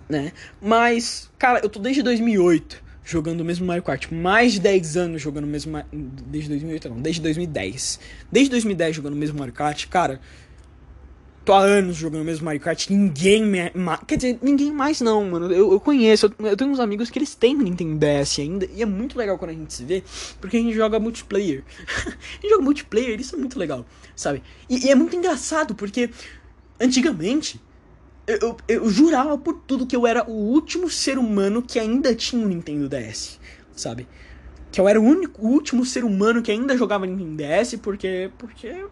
[0.09, 0.31] Né?
[0.61, 4.11] Mas, cara, eu tô desde 2008 jogando o mesmo Mario Kart.
[4.11, 5.83] Mais de 10 anos jogando o mesmo.
[5.91, 7.99] Desde 2008, não, desde 2010.
[8.31, 10.19] Desde 2010 jogando o mesmo Mario Kart, cara.
[11.43, 13.59] tô há anos jogando o mesmo Mario Kart, ninguém me,
[14.07, 15.51] Quer dizer, ninguém mais não, mano.
[15.51, 18.81] Eu, eu conheço, eu, eu, tenho uns amigos que eles têm Nintendo DS ainda, e
[18.81, 20.03] é muito legal quando a gente se vê,
[20.39, 21.63] porque a gente joga multiplayer.
[22.07, 23.85] a gente joga multiplayer, isso é muito legal,
[24.15, 24.41] sabe?
[24.69, 26.09] E, e é muito engraçado, porque
[26.79, 27.59] antigamente.
[28.25, 32.41] Eu, eu, jurava por tudo que eu era o último ser humano que ainda tinha
[32.41, 33.37] um Nintendo DS,
[33.75, 34.07] sabe?
[34.71, 38.31] Que eu era o único, o último ser humano que ainda jogava Nintendo DS, porque.
[38.37, 38.85] Porque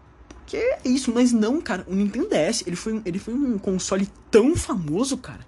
[0.46, 1.86] que é isso, mas não, cara.
[1.88, 5.40] O Nintendo DS, ele foi, ele foi um console tão famoso, cara.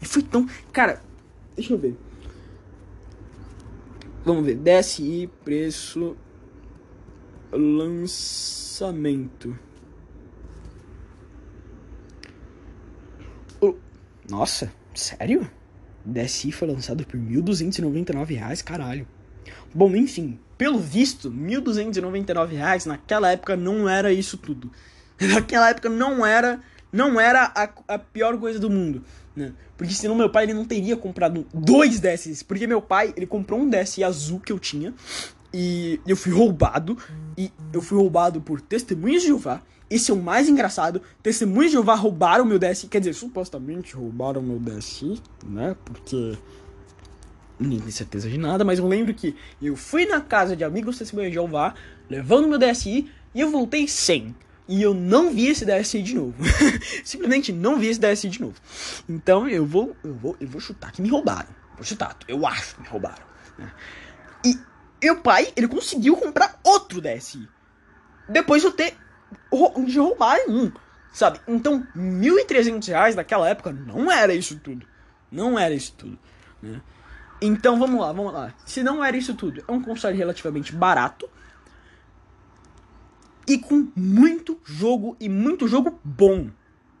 [0.00, 0.46] Ele foi tão.
[0.70, 1.02] Cara,
[1.56, 1.96] deixa eu ver.
[4.24, 4.56] Vamos ver.
[4.56, 6.14] DSi, preço.
[7.50, 9.58] Lançamento.
[14.28, 15.50] Nossa, sério?
[16.04, 19.06] DSi foi lançado por R$ 1.299, caralho.
[19.74, 24.70] Bom, enfim, pelo visto, R$ 1.299 naquela época não era isso tudo.
[25.20, 26.60] Naquela época não era
[26.92, 29.04] não era a, a pior coisa do mundo,
[29.36, 29.52] né?
[29.76, 33.60] Porque senão meu pai ele não teria comprado dois DSs, porque meu pai, ele comprou
[33.60, 34.94] um DSi azul que eu tinha
[35.52, 36.96] e eu fui roubado
[37.36, 39.62] e eu fui roubado por testemunhas de Jeová.
[39.90, 41.00] Esse é o mais engraçado.
[41.22, 45.74] Testemunhas de Jeová roubaram meu DSi, quer dizer, supostamente roubaram meu DSi, né?
[45.84, 46.36] Porque
[47.58, 50.98] ninguém tem certeza de nada, mas eu lembro que eu fui na casa de amigos
[50.98, 51.74] testemunhas de Jeová,
[52.08, 54.34] levando meu DSI, e eu voltei sem.
[54.68, 56.34] E eu não vi esse DSI de novo.
[57.02, 58.56] Simplesmente não vi esse DSI de novo.
[59.08, 61.48] Então eu vou, eu vou, eu vou chutar que me roubaram.
[61.74, 63.22] Vou chutar, eu acho que me roubaram.
[63.56, 63.72] Né?
[64.44, 64.58] E
[65.02, 67.48] meu pai, ele conseguiu comprar outro DSI.
[68.28, 68.94] Depois eu ter
[69.86, 70.70] de roubar um,
[71.12, 71.40] sabe?
[71.46, 74.86] Então, R$ 1.300 naquela época não era isso tudo.
[75.30, 76.18] Não era isso tudo,
[76.62, 76.80] né?
[77.40, 78.52] Então vamos lá, vamos lá.
[78.64, 81.28] Se não era isso tudo, é um console relativamente barato
[83.46, 86.50] e com muito jogo e muito jogo bom.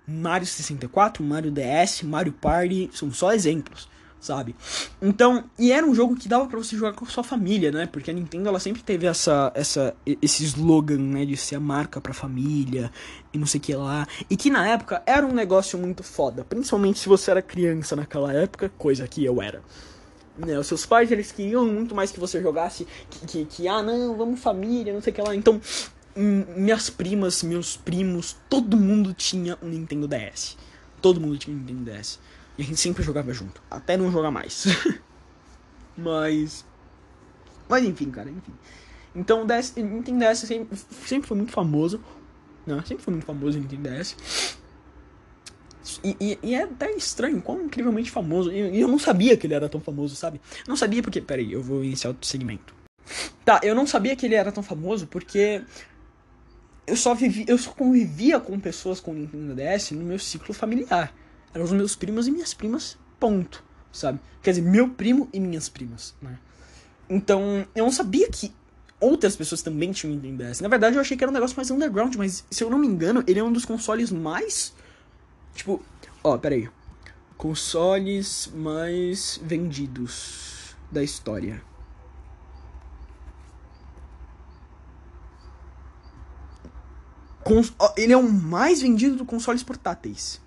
[0.06, 3.88] Mario 64, Mario DS, Mario Party são só exemplos,
[4.20, 4.54] sabe?
[5.00, 7.86] Então, e era um jogo que dava para você jogar com a sua família, né?
[7.86, 12.00] Porque a Nintendo ela sempre teve essa, essa esse slogan, né, de ser a marca
[12.00, 12.90] para família
[13.32, 16.44] e não sei o que lá, e que na época era um negócio muito foda,
[16.44, 19.62] principalmente se você era criança naquela época, coisa que eu era.
[20.36, 23.82] Né, os seus pais, eles queriam muito mais que você jogasse, que, que, que, ah,
[23.82, 25.34] não, vamos família, não sei o que lá.
[25.34, 25.60] Então,
[26.16, 30.56] minhas primas, meus primos, todo mundo tinha um Nintendo DS.
[31.00, 32.18] Todo mundo tinha um Nintendo DS.
[32.58, 34.66] E a gente sempre jogava junto, até não jogar mais.
[35.96, 36.66] mas.
[37.68, 38.52] Mas enfim, cara, enfim.
[39.14, 42.02] Então, DS, Nintendo DS sempre, sempre foi muito famoso.
[42.66, 42.82] Né?
[42.84, 44.56] Sempre foi muito famoso o Nintendo DS.
[46.04, 48.52] E, e, e, é até estranho, quão incrivelmente famoso.
[48.52, 50.40] E eu não sabia que ele era tão famoso, sabe?
[50.66, 51.20] Não sabia porque.
[51.20, 52.74] Peraí, eu vou iniciar outro segmento.
[53.44, 55.62] Tá, eu não sabia que ele era tão famoso porque.
[56.86, 61.14] Eu só, vivi, eu só convivia com pessoas com Nintendo DS no meu ciclo familiar.
[61.52, 63.64] Eram os meus primos e minhas primas, ponto.
[63.92, 64.20] Sabe?
[64.42, 66.38] Quer dizer, meu primo e minhas primas, né?
[67.08, 68.52] Então, eu não sabia que
[69.00, 70.60] outras pessoas também tinham Nintendo DS.
[70.60, 72.86] Na verdade, eu achei que era um negócio mais underground, mas se eu não me
[72.86, 74.74] engano, ele é um dos consoles mais
[75.58, 75.82] Tipo,
[76.22, 76.70] ó, pera aí.
[77.36, 81.60] Consoles mais vendidos da história.
[87.42, 90.40] Cons ele é o mais vendido do consoles portáteis.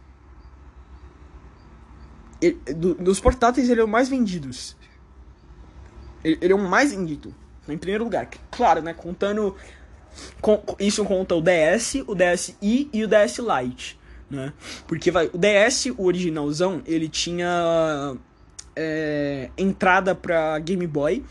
[2.41, 4.49] Ele, do, dos portáteis, ele é o mais vendido.
[6.23, 7.33] Ele, ele, é o mais vendido.
[7.69, 8.27] Em primeiro lugar.
[8.49, 8.93] Claro, né?
[8.93, 9.55] Contando.
[10.41, 14.01] Com, isso conta o DS, o DSi e o DS Lite
[14.31, 14.53] né?
[14.87, 18.15] Porque vai, o DS, o originalzão, ele tinha
[18.75, 21.23] é, entrada para Game Boy.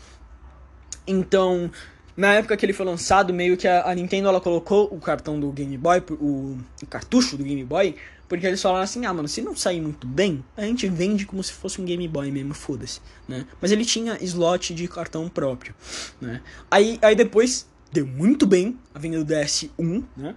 [1.07, 1.71] Então,
[2.15, 5.39] na época que ele foi lançado, meio que a, a Nintendo ela colocou o cartão
[5.39, 7.95] do Game Boy, o, o, cartucho do Game Boy,
[8.31, 11.43] porque eles falaram assim: ah, mano, se não sair muito bem, a gente vende como
[11.43, 13.45] se fosse um Game Boy mesmo, foda-se, né?
[13.59, 15.75] Mas ele tinha slot de cartão próprio,
[16.21, 16.41] né?
[16.71, 20.33] Aí, aí depois deu muito bem a venda do DS1, né?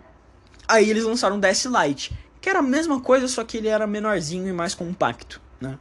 [0.66, 3.86] Aí eles lançaram o DS Lite, que era a mesma coisa, só que ele era
[3.86, 5.78] menorzinho e mais compacto, né?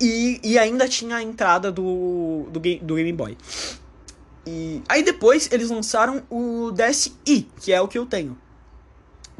[0.00, 3.38] E, e ainda tinha a entrada do, do, do Game Boy.
[4.44, 8.36] E aí depois eles lançaram o DSi, que é o que eu tenho.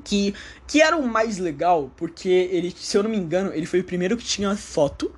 [0.05, 0.35] Que,
[0.66, 3.85] que era o mais legal, porque ele, se eu não me engano, ele foi o
[3.85, 5.12] primeiro que tinha foto.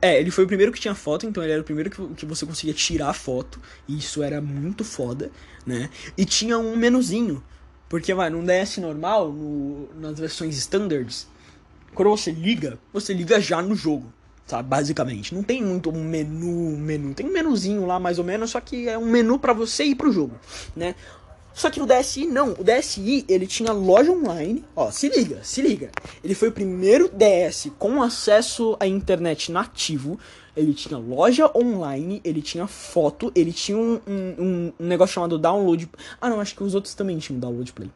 [0.00, 2.26] É, ele foi o primeiro que tinha foto, então ele era o primeiro que, que
[2.26, 3.60] você conseguia tirar foto.
[3.86, 5.30] E isso era muito foda,
[5.64, 5.90] né?
[6.16, 7.42] E tinha um menuzinho
[7.92, 11.28] porque, vai, num DS normal, no, nas versões standards,
[11.94, 14.10] quando você liga, você liga já no jogo,
[14.46, 14.66] sabe?
[14.66, 15.34] Basicamente.
[15.34, 17.12] Não tem muito um menu, menu.
[17.12, 19.94] Tem um menuzinho lá, mais ou menos, só que é um menu para você ir
[19.94, 20.34] pro jogo,
[20.74, 20.94] né?
[21.54, 22.52] Só que no DSi não.
[22.58, 24.64] O DSi, ele tinha loja online.
[24.74, 25.90] Ó, se liga, se liga.
[26.22, 30.18] Ele foi o primeiro DS com acesso à internet nativo.
[30.56, 35.88] Ele tinha loja online, ele tinha foto, ele tinha um, um, um negócio chamado download.
[36.20, 37.90] Ah, não, acho que os outros também tinham download play.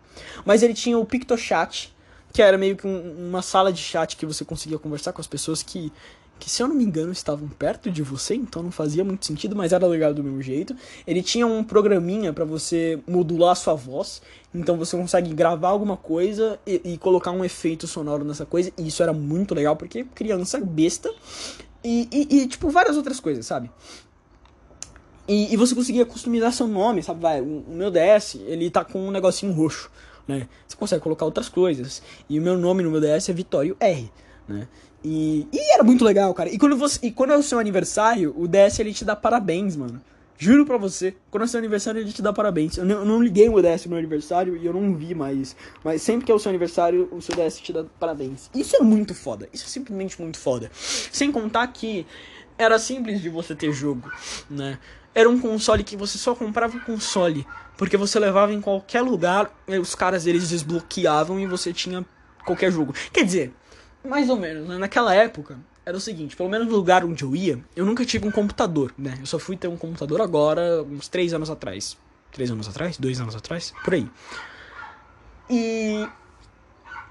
[0.44, 1.94] Mas ele tinha o PictoChat,
[2.32, 5.26] que era meio que um, uma sala de chat que você conseguia conversar com as
[5.26, 5.92] pessoas que
[6.38, 9.56] que se eu não me engano estavam perto de você, então não fazia muito sentido,
[9.56, 10.76] mas era legal do mesmo jeito.
[11.06, 14.20] Ele tinha um programinha para você modular a sua voz,
[14.54, 18.88] então você consegue gravar alguma coisa e, e, colocar um efeito sonoro nessa coisa, e
[18.88, 21.12] isso era muito legal porque criança besta
[21.82, 23.70] e, e, e tipo várias outras coisas, sabe?
[25.28, 27.20] E, e, você conseguia customizar seu nome, sabe?
[27.20, 29.90] Vai, o, o meu DS, ele tá com um negocinho roxo,
[30.28, 30.48] né?
[30.68, 32.00] Você consegue colocar outras coisas.
[32.28, 34.10] E o meu nome no meu DS é Vitório R,
[34.46, 34.68] né?
[35.04, 36.50] E, e era muito legal, cara.
[36.50, 39.76] E quando, você, e quando é o seu aniversário, o DS ele te dá parabéns,
[39.76, 40.00] mano.
[40.38, 42.76] Juro pra você, quando é seu aniversário ele te dá parabéns.
[42.76, 45.56] Eu não, eu não liguei o DS no meu aniversário e eu não vi mais.
[45.82, 48.50] Mas sempre que é o seu aniversário, o seu DS te dá parabéns.
[48.54, 49.48] Isso é muito foda.
[49.52, 50.70] Isso é simplesmente muito foda.
[50.74, 52.06] Sem contar que
[52.58, 54.10] era simples de você ter jogo,
[54.50, 54.78] né?
[55.14, 57.46] Era um console que você só comprava o console.
[57.78, 59.50] Porque você levava em qualquer lugar,
[59.80, 62.04] os caras eles desbloqueavam e você tinha
[62.44, 62.94] qualquer jogo.
[63.12, 63.54] Quer dizer,
[64.06, 64.78] mais ou menos, né?
[64.78, 68.26] Naquela época, era o seguinte, pelo menos no lugar onde eu ia, eu nunca tive
[68.26, 69.16] um computador, né?
[69.20, 71.96] Eu só fui ter um computador agora, uns três anos atrás.
[72.32, 72.98] Três anos atrás?
[72.98, 73.72] Dois anos atrás?
[73.84, 74.08] Por aí.
[75.48, 76.08] E.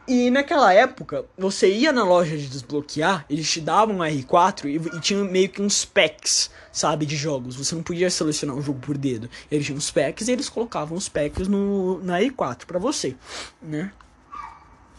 [0.07, 4.97] E naquela época, você ia na loja de desbloquear, eles te davam um R4 e,
[4.97, 7.55] e tinha meio que uns packs, sabe, de jogos.
[7.55, 9.27] Você não podia selecionar um jogo por dedo.
[9.49, 13.15] Eles tinham uns packs e eles colocavam os packs no, na R4 para você,
[13.59, 13.91] né?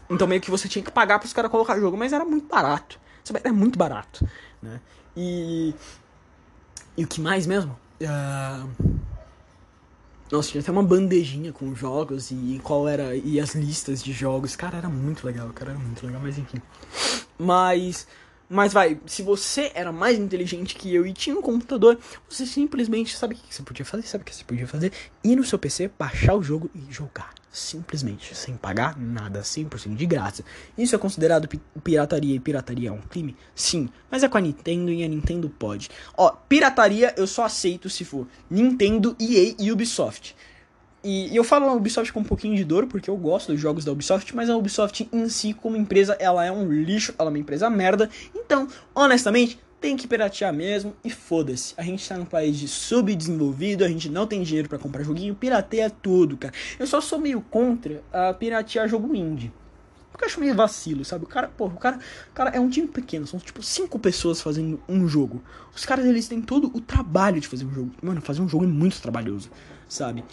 [0.09, 2.47] Então meio que você tinha que pagar para os caras colocar jogo, mas era muito
[2.47, 2.99] barato.
[3.43, 4.27] Era muito barato,
[4.63, 4.81] né?
[5.17, 5.75] E
[6.97, 7.77] e o que mais mesmo?
[8.01, 8.97] Uh...
[10.31, 14.57] Nossa, tinha até uma bandejinha com jogos e qual era e as listas de jogos.
[14.57, 16.61] Cara, era muito legal, cara, era muito legal, mas enfim.
[17.39, 18.07] Mas
[18.49, 23.17] mas vai, se você era mais inteligente que eu e tinha um computador, você simplesmente
[23.17, 24.07] sabe o que você podia fazer?
[24.07, 24.93] Sabe o que você podia fazer?
[25.25, 27.35] Ir no seu PC, baixar o jogo e jogar.
[27.57, 30.45] Simplesmente, sem pagar nada, 100% de graça.
[30.77, 31.49] Isso é considerado
[31.83, 33.35] pirataria e pirataria é um crime?
[33.55, 35.89] Sim, mas é com a Nintendo e a Nintendo pode.
[36.19, 40.37] Ó, pirataria eu só aceito se for Nintendo, EA e Ubisoft.
[41.03, 43.61] E, e, eu falo a Ubisoft com um pouquinho de dor, porque eu gosto dos
[43.61, 47.31] jogos da Ubisoft, mas a Ubisoft em si, como empresa, ela é um lixo, ela
[47.31, 48.11] é uma empresa merda.
[48.35, 51.73] Então, honestamente, tem que piratear mesmo e foda-se.
[51.77, 55.33] A gente tá num país de subdesenvolvido, a gente não tem dinheiro para comprar joguinho,
[55.33, 56.53] pirateia tudo, cara.
[56.77, 59.53] Eu só sou meio contra a piratear jogo indie.
[60.11, 61.25] Porque eu acho meio vacilo, sabe?
[61.25, 62.01] O cara, porra, o cara,
[62.35, 65.41] cara é um time pequeno, são tipo cinco pessoas fazendo um jogo.
[65.73, 67.93] Os caras, eles têm todo o trabalho de fazer um jogo.
[68.03, 69.49] Mano, fazer um jogo é muito trabalhoso,
[69.89, 70.25] sabe?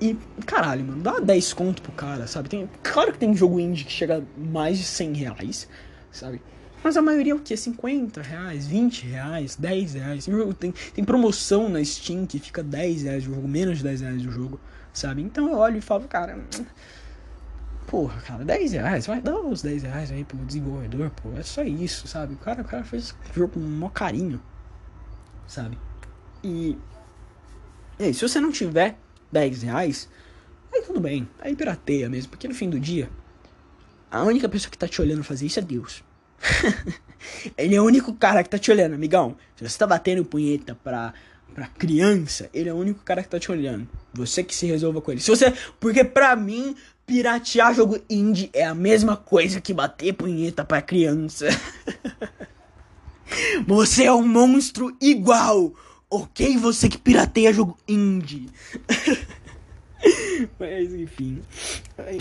[0.00, 0.16] E,
[0.46, 2.48] caralho, mano, dá 10 conto pro cara, sabe?
[2.48, 5.68] Tem, claro que tem jogo indie que chega a mais de 100 reais,
[6.10, 6.40] sabe?
[6.82, 7.56] Mas a maioria é o que?
[7.56, 10.28] 50 reais, 20 reais, 10 reais.
[10.58, 14.26] Tem, tem promoção na Steam que fica 10 reais o jogo, menos de 10 reais
[14.26, 14.60] o jogo,
[14.92, 15.22] sabe?
[15.22, 16.38] Então eu olho e falo, cara.
[17.86, 21.32] Porra, cara, 10 reais, vai dar os 10 reais aí pro desenvolvedor, pô.
[21.36, 22.34] É só isso, sabe?
[22.34, 24.40] O cara, o cara fez o jogo com um maior carinho,
[25.46, 25.78] sabe?
[26.44, 26.76] E.
[27.98, 28.96] E aí, se você não tiver
[29.32, 30.08] 10 reais,
[30.72, 33.10] aí tudo bem, aí pirateia mesmo, porque no fim do dia,
[34.10, 36.04] a única pessoa que tá te olhando fazer isso é Deus.
[37.56, 39.36] ele é o único cara que tá te olhando, amigão.
[39.56, 41.12] Se você tá batendo punheta pra,
[41.54, 43.88] pra criança, ele é o único cara que tá te olhando.
[44.12, 45.20] Você que se resolva com ele.
[45.20, 45.52] Se você.
[45.78, 46.74] Porque pra mim,
[47.06, 51.46] piratear jogo indie é a mesma coisa que bater punheta pra criança.
[53.66, 55.72] você é um monstro igual.
[56.10, 58.48] Ok, você que pirateia jogo indie.
[60.58, 61.42] Mas enfim.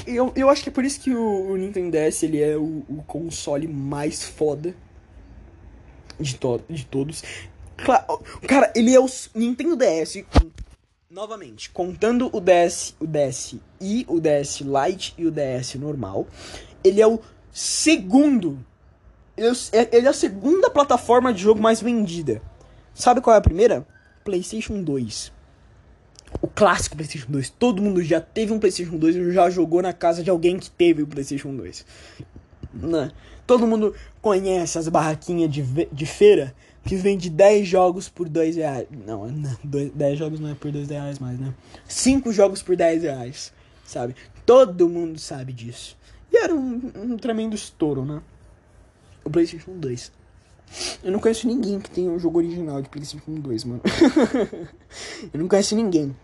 [0.05, 2.83] Eu, eu acho que é por isso que o, o Nintendo DS ele é o,
[2.89, 4.75] o, console mais foda
[6.19, 7.23] de, to de todos.
[8.47, 10.23] Cara, ele é o Nintendo DS.
[11.09, 16.27] Novamente, contando o DS, o DS e o DS Lite e o DS normal,
[16.83, 17.19] ele é o
[17.51, 18.59] segundo.
[19.37, 22.41] Ele é, ele é a segunda plataforma de jogo mais vendida.
[22.93, 23.87] Sabe qual é a primeira?
[24.25, 25.31] PlayStation 2.
[26.41, 27.49] O clássico PlayStation 2.
[27.49, 30.69] Todo mundo já teve um PlayStation 2 e já jogou na casa de alguém que
[30.69, 31.85] teve o PlayStation 2.
[32.73, 33.11] Né?
[33.45, 36.53] Todo mundo conhece as barraquinhas de, de feira
[36.83, 38.87] que vende 10 jogos por 2 reais.
[39.05, 41.53] Não, não 10 jogos não é por 2 reais mais, né?
[41.87, 43.53] 5 jogos por 10 reais,
[43.85, 44.15] sabe?
[44.45, 45.97] Todo mundo sabe disso.
[46.31, 48.21] E era um, um tremendo estouro, né?
[49.23, 50.11] O PlayStation 2.
[51.03, 53.81] Eu não conheço ninguém que tenha um jogo original de PlayStation 2, mano.
[55.33, 56.15] eu não conheço ninguém.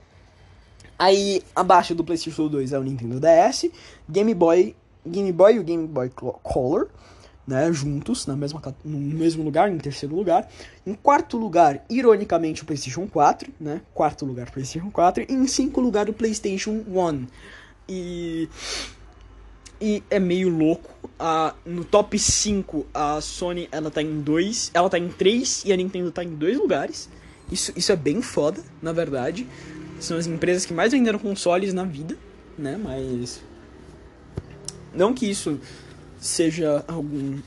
[1.03, 3.69] Aí, abaixo do PlayStation 2 é o Nintendo DS,
[4.09, 4.73] Game Boy,
[5.05, 6.87] Game Boy e o Game Boy Color,
[7.45, 10.49] né, juntos na mesma no mesmo lugar, em terceiro lugar.
[10.87, 13.81] Em quarto lugar, ironicamente, o PlayStation 4, né?
[13.93, 17.27] Quarto lugar, PlayStation 4 e em cinco lugar o PlayStation 1.
[17.89, 18.47] E
[19.81, 20.89] e é meio louco.
[21.19, 25.73] A, no top 5, a Sony ela tá em 2, ela tá em 3 e
[25.73, 27.09] a Nintendo tá em dois lugares.
[27.51, 29.45] Isso, isso é bem foda, na verdade.
[30.03, 32.17] São as empresas que mais venderam consoles na vida,
[32.57, 32.77] né?
[32.77, 33.41] Mas.
[34.93, 35.57] Não que isso
[36.19, 37.39] seja algum,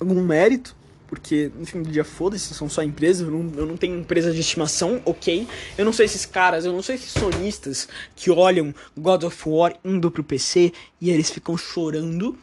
[0.00, 0.74] algum mérito,
[1.06, 4.32] porque no fim do dia, foda-se, são só empresas, eu não, eu não tenho empresa
[4.32, 5.46] de estimação, ok?
[5.76, 7.86] Eu não sou esses caras, eu não sou esses sonistas
[8.16, 12.38] que olham God of War indo pro PC e eles ficam chorando.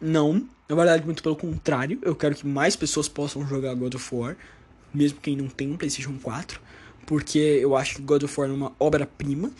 [0.00, 4.14] Não, na verdade, muito pelo contrário, eu quero que mais pessoas possam jogar God of
[4.14, 4.34] War,
[4.94, 6.58] mesmo quem não tem um PlayStation 4,
[7.06, 9.50] porque eu acho que God of War é uma obra-prima,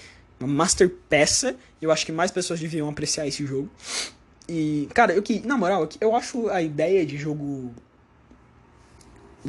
[0.40, 3.70] uma master peça, e eu acho que mais pessoas deviam apreciar esse jogo.
[4.48, 7.72] E, cara, eu que, na moral, eu acho a ideia de jogo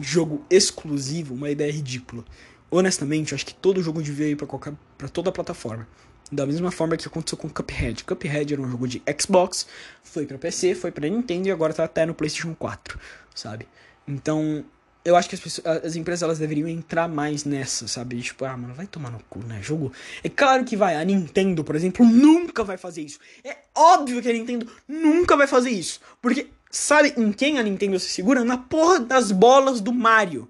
[0.02, 2.24] jogo exclusivo uma ideia ridícula.
[2.72, 5.88] Honestamente, eu acho que todo jogo devia ir para qualquer para toda plataforma.
[6.32, 8.04] Da mesma forma que aconteceu com Cuphead.
[8.04, 9.68] Cuphead era um jogo de Xbox,
[10.02, 13.00] foi para PC, foi para Nintendo e agora tá até no PlayStation 4,
[13.36, 13.68] sabe?
[14.08, 14.66] Então,
[15.06, 18.22] eu acho que as, pessoas, as empresas elas deveriam entrar mais nessa, sabe?
[18.22, 19.62] Tipo, ah, mano, vai tomar no cu, né?
[19.62, 19.92] Jogo.
[20.24, 20.96] É claro que vai.
[20.96, 23.20] A Nintendo, por exemplo, nunca vai fazer isso.
[23.44, 26.00] É óbvio que a Nintendo nunca vai fazer isso.
[26.22, 28.46] Porque, sabe em quem a Nintendo se segura?
[28.46, 30.50] Na porra das bolas do Mario.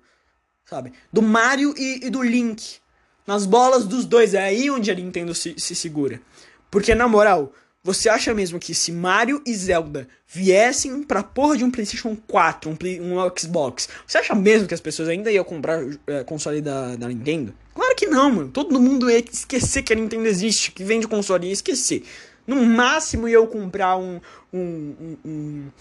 [0.65, 0.93] Sabe?
[1.11, 2.77] Do Mario e, e do Link.
[3.25, 4.35] Nas bolas dos dois.
[4.35, 6.21] É aí onde a Nintendo se, se segura.
[6.69, 7.51] Porque, na moral,
[7.83, 12.69] você acha mesmo que se Mario e Zelda viessem pra porra de um PlayStation 4,
[12.69, 16.95] um, um Xbox, você acha mesmo que as pessoas ainda iam comprar é, console da,
[16.95, 17.53] da Nintendo?
[17.75, 18.49] Claro que não, mano.
[18.49, 22.03] Todo mundo ia esquecer que a Nintendo existe, que vende console, ia esquecer.
[22.47, 24.21] No máximo ia eu comprar um.
[24.53, 25.71] um, um, um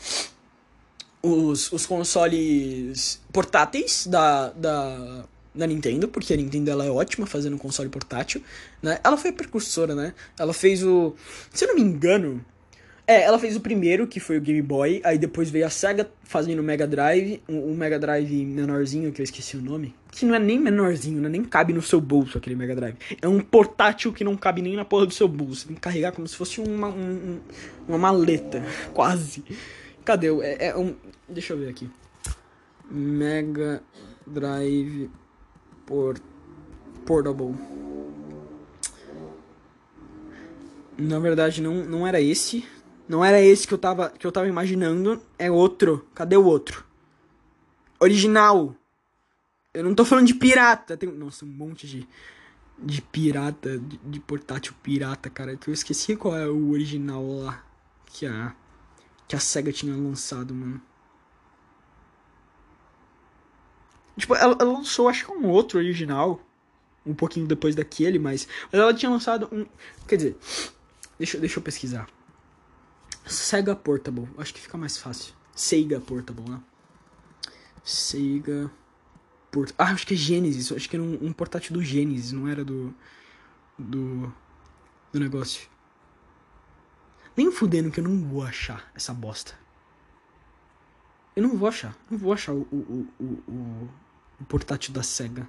[1.23, 5.25] os, os consoles portáteis da, da,
[5.55, 8.43] da Nintendo, porque a Nintendo ela é ótima fazendo console portátil,
[8.83, 8.99] né?
[9.05, 10.15] Ela foi a precursora, né?
[10.39, 11.15] Ela fez o,
[11.53, 12.45] se eu não me engano,
[13.07, 16.09] é, ela fez o primeiro, que foi o Game Boy, aí depois veio a Sega
[16.23, 20.25] fazendo o Mega Drive, um, um Mega Drive menorzinho, que eu esqueci o nome, que
[20.25, 21.29] não é nem menorzinho, né?
[21.29, 22.97] Nem cabe no seu bolso aquele Mega Drive.
[23.21, 25.67] É um portátil que não cabe nem na porra do seu bolso.
[25.67, 27.41] Tem que carregar como se fosse uma, um,
[27.89, 28.63] uma maleta,
[28.95, 29.45] quase.
[30.05, 30.29] Cadê?
[30.41, 30.95] É, é um,
[31.29, 31.91] deixa eu ver aqui.
[32.89, 33.83] Mega
[34.27, 35.11] Drive
[35.93, 36.19] por
[37.05, 37.55] Portable.
[40.97, 42.67] Na verdade, não, não era esse.
[43.07, 45.21] Não era esse que eu tava, que eu tava imaginando.
[45.39, 46.09] É outro.
[46.15, 46.83] Cadê o outro?
[48.01, 48.75] Original.
[49.75, 50.97] Eu não tô falando de pirata.
[50.97, 52.09] Tem, nossa, um monte de,
[52.79, 55.59] de pirata, de, de portátil pirata, cara.
[55.59, 57.63] Que eu esqueci qual é o original lá.
[58.07, 58.55] Que a,
[59.29, 60.81] que a SEGA tinha lançado, mano.
[64.17, 66.41] Tipo, ela, ela, lançou, acho que um outro original.
[67.05, 68.47] Um pouquinho depois daquele, mas.
[68.71, 69.67] Mas ela tinha lançado um.
[70.07, 70.37] Quer dizer,
[71.19, 72.09] deixa, deixa eu pesquisar.
[73.27, 74.29] Sega Portable.
[74.39, 75.35] Acho que fica mais fácil.
[75.55, 76.61] Sega Portable, né?
[77.85, 78.71] Sega.
[79.51, 79.73] Port...
[79.77, 80.73] Ah, acho que é Genesis.
[80.73, 82.95] Acho que era um, um portátil do Genesis, não era do.
[83.79, 84.33] Do.
[85.13, 85.69] Do negócio.
[87.37, 89.55] Nem fudendo que eu não vou achar essa bosta.
[91.35, 91.97] Eu não vou achar.
[92.11, 93.89] Não vou achar o, o, o, o,
[94.43, 95.49] o portátil da Sega.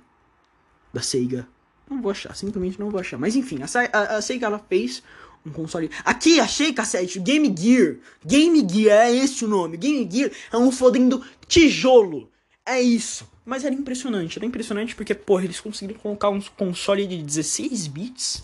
[0.94, 1.48] Da Sega.
[1.90, 3.18] Não vou achar, simplesmente não vou achar.
[3.18, 5.04] Mas enfim, a, a, a Sega ela fez
[5.46, 5.90] um console.
[6.06, 7.20] Aqui, achei, cassete.
[7.20, 7.98] Game Gear.
[8.26, 9.78] Game Gear, é esse o nome.
[9.78, 12.30] Game Gear é um fodendo tijolo.
[12.66, 13.30] É isso.
[13.46, 14.38] Mas era impressionante.
[14.40, 18.44] Era impressionante porque, porra, eles conseguiram colocar um console de 16 bits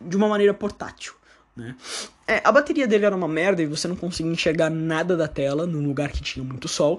[0.00, 1.14] de uma maneira portátil.
[1.54, 1.76] Né?
[2.26, 5.66] É, a bateria dele era uma merda e você não conseguia enxergar nada da tela
[5.66, 6.98] num lugar que tinha muito sol.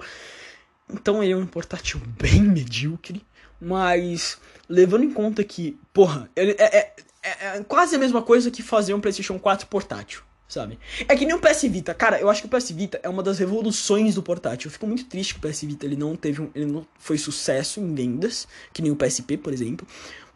[0.92, 3.24] Então ele é um portátil bem medíocre,
[3.60, 4.38] mas
[4.68, 8.62] levando em conta que, porra, ele é, é, é, é quase a mesma coisa que
[8.62, 10.78] fazer um PlayStation 4 portátil sabe?
[11.08, 13.22] É que nem o PS Vita, cara, eu acho que o PS Vita é uma
[13.22, 14.68] das revoluções do portátil.
[14.68, 17.18] Eu fico muito triste que o PS Vita ele não teve um, ele não foi
[17.18, 19.86] sucesso em vendas, que nem o PSP, por exemplo,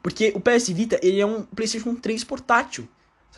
[0.03, 2.89] porque o PS Vita ele é um PlayStation 3 portátil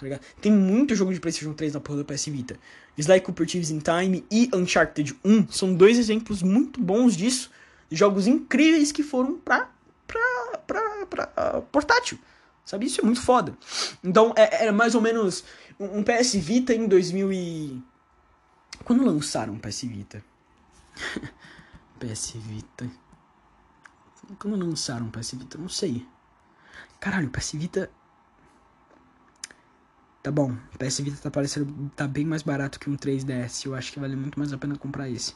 [0.01, 0.23] tá ligado?
[0.41, 2.59] Tem muito jogo de PlayStation 3 na porra do PS Vita.
[2.97, 7.51] Sly Cooper Thieves in Time e Uncharted 1 são dois exemplos muito bons disso.
[7.91, 9.71] Jogos incríveis que foram pra,
[10.07, 12.19] pra, pra, pra uh, portátil.
[12.65, 12.87] Sabe?
[12.87, 13.57] Isso é muito foda.
[14.03, 15.45] Então, é, era mais ou menos
[15.79, 17.83] um, um PS Vita em 2000 e...
[18.85, 20.25] Quando lançaram o PS Vita?
[22.01, 22.91] PS Vita...
[24.39, 25.59] Quando lançaram o PS Vita?
[25.59, 26.07] Não sei.
[27.01, 27.91] Caralho, o PS Vita.
[30.23, 31.91] Tá bom, o PS Vita tá parecendo.
[31.97, 33.67] tá bem mais barato que um 3DS.
[33.67, 35.35] Eu acho que vale muito mais a pena comprar esse.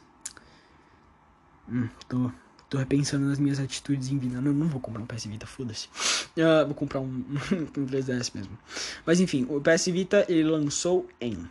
[1.68, 2.30] Hum, tô.
[2.68, 4.40] Tô repensando nas minhas atitudes em vida.
[4.40, 5.88] Não, não vou comprar um PS Vita, foda-se.
[6.36, 7.06] Uh, vou comprar um,
[7.78, 8.58] um 3DS mesmo.
[9.06, 11.48] Mas enfim, o PS Vita ele lançou em.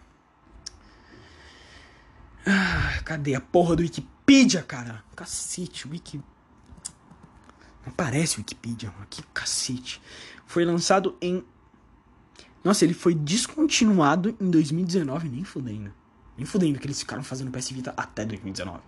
[2.46, 5.02] Ah, cadê a porra do Wikipedia, cara?
[5.16, 6.22] Cacete, Wiki.
[7.86, 9.08] Não parece Wikipedia, mano.
[9.10, 10.02] Que cacete.
[10.46, 11.44] Foi lançado em.
[12.64, 15.94] Nossa, ele foi descontinuado em 2019, nem fudendo.
[16.38, 18.80] Nem fudendo que eles ficaram fazendo PS Vita até 2019.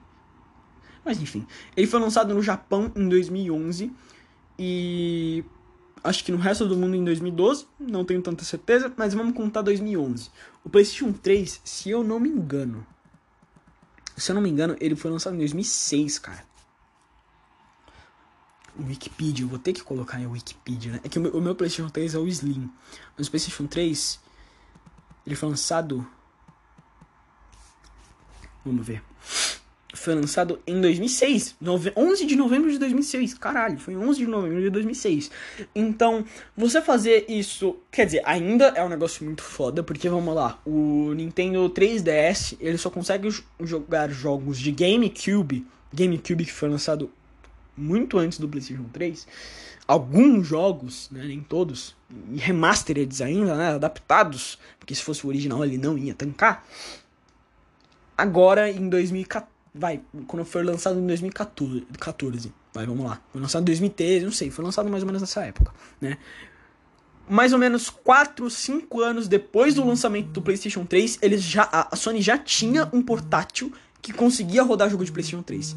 [1.03, 1.45] Mas enfim,
[1.75, 3.91] ele foi lançado no Japão em 2011
[4.57, 5.43] e
[6.03, 9.61] acho que no resto do mundo em 2012, não tenho tanta certeza, mas vamos contar
[9.61, 10.29] 2011.
[10.63, 12.85] O PlayStation 3, se eu não me engano,
[14.15, 16.43] se eu não me engano, ele foi lançado em 2006, cara.
[18.79, 21.01] Wikipedia, eu vou ter que colocar em Wikipedia, né?
[21.03, 22.69] É que o meu, o meu PlayStation 3 é o Slim.
[23.17, 24.19] Mas o PlayStation 3,
[25.25, 26.05] ele foi lançado.
[28.65, 29.01] Vamos ver.
[29.93, 31.55] Foi lançado em 2006,
[31.95, 33.35] 11 de novembro de 2006.
[33.35, 35.31] Caralho, foi 11 de novembro de 2006.
[35.73, 36.25] Então,
[36.55, 41.13] você fazer isso, quer dizer, ainda é um negócio muito foda, porque vamos lá, o
[41.13, 43.29] Nintendo 3DS, ele só consegue
[43.61, 47.09] jogar jogos de GameCube, GameCube que foi lançado
[47.77, 49.27] muito antes do PlayStation 3.
[49.87, 51.95] Alguns jogos, né, nem todos,
[52.31, 56.65] e remastered ainda, né, adaptados, porque se fosse o original ele não ia tancar.
[58.17, 63.21] Agora em 2014 vai, quando foi lançado em 2014, vai, vamos lá.
[63.31, 66.17] Foi lançado em 2013, não sei, foi lançado mais ou menos nessa época, né?
[67.27, 71.95] Mais ou menos 4, 5 anos depois do lançamento do PlayStation 3, eles já a
[71.95, 75.75] Sony já tinha um portátil que conseguia rodar jogo de PlayStation 3.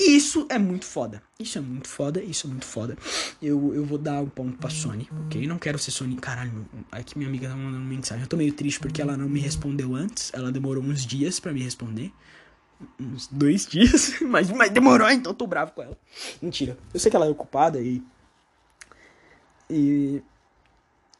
[0.00, 1.22] Isso é muito foda.
[1.38, 2.96] Isso é muito foda, isso é muito foda.
[3.42, 5.46] Eu, eu vou dar um ponto pra Sony, ok?
[5.46, 6.16] Não quero ser Sony.
[6.16, 8.22] Caralho, aqui minha amiga tá mandando mensagem.
[8.22, 10.32] Eu tô meio triste porque ela não me respondeu antes.
[10.32, 12.12] Ela demorou uns dias para me responder
[12.98, 15.98] uns dois dias, mas, mas demorou, então tô bravo com ela.
[16.40, 16.78] Mentira.
[16.92, 18.02] Eu sei que ela é ocupada e.
[19.68, 20.22] E.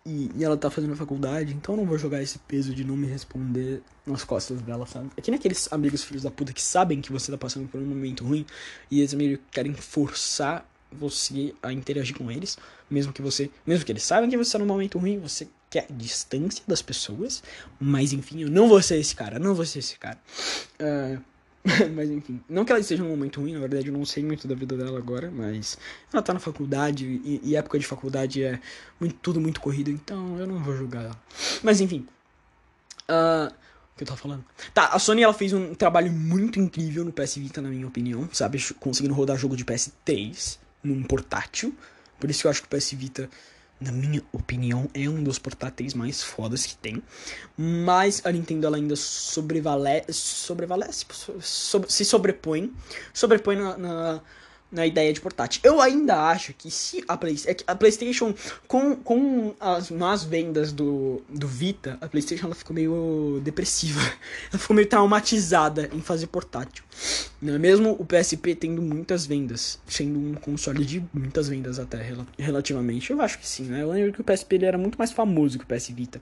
[0.04, 2.96] E, e ela tá fazendo faculdade, então eu não vou jogar esse peso de não
[2.96, 5.10] me responder nas costas dela, sabe?
[5.16, 7.80] É que nem aqueles amigos filhos da puta que sabem que você tá passando por
[7.80, 8.46] um momento ruim
[8.90, 12.58] e eles meio querem forçar você a interagir com eles,
[12.90, 15.86] mesmo que você, mesmo que eles saibam que você tá num momento ruim, você quer
[15.88, 17.42] distância das pessoas,
[17.78, 20.18] mas enfim, eu não vou ser esse cara, não vou ser esse cara.
[20.80, 21.22] Uh,
[21.94, 24.48] mas enfim, não que ela esteja num momento ruim, na verdade eu não sei muito
[24.48, 25.76] da vida dela agora, mas
[26.12, 28.58] ela tá na faculdade e, e época de faculdade é
[28.98, 31.22] muito, tudo muito corrido, então eu não vou julgar ela.
[31.62, 32.06] Mas enfim,
[33.10, 34.44] uh, o que eu tava falando?
[34.72, 38.26] Tá, a Sony ela fez um trabalho muito incrível no PS Vita, na minha opinião,
[38.32, 38.58] sabe?
[38.80, 41.74] Conseguindo rodar jogo de PS3 num portátil,
[42.18, 43.28] por isso que eu acho que o PS Vita
[43.80, 47.02] na minha opinião, é um dos portáteis mais fodas que tem.
[47.56, 51.06] Mas a Nintendo ela ainda sobrevalece, sobrevalece
[51.40, 52.72] sobre, se sobrepõe,
[53.14, 54.20] sobrepõe na, na,
[54.70, 55.60] na ideia de portátil.
[55.64, 58.34] Eu ainda acho que se a, Play, é a PlayStation,
[58.68, 64.00] com, com as más vendas do, do Vita, a PlayStation ela ficou meio depressiva.
[64.50, 66.84] Ela ficou meio traumatizada em fazer portátil.
[67.40, 72.12] Não é mesmo o PSP tendo muitas vendas, sendo um console de muitas vendas até
[72.38, 73.10] relativamente.
[73.10, 73.82] Eu acho que sim, né?
[73.82, 76.20] Eu lembro que o PSP ele era muito mais famoso que o PS Vita.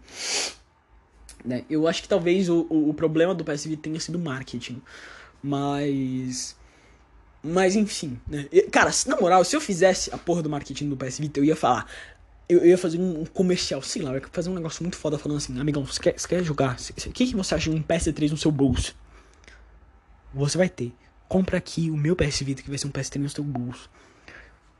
[1.45, 1.65] Né?
[1.69, 4.81] Eu acho que talvez o, o, o problema do PS Vita tenha sido marketing.
[5.43, 6.57] Mas
[7.43, 8.45] mas enfim, né?
[8.71, 11.57] Cara, na moral, se eu fizesse a porra do marketing do PS Vita, eu ia
[11.57, 11.87] falar.
[12.49, 15.19] Eu, eu ia fazer um comercial, sei lá, eu ia fazer um negócio muito foda
[15.19, 16.77] falando assim, amigão, você quer, você quer jogar?
[16.77, 18.97] O que, que você acha de um PS3 no seu bolso?
[20.33, 20.93] Você vai ter.
[21.29, 23.91] Compra aqui o meu PS Vita, que vai ser um PS3 no seu bolso.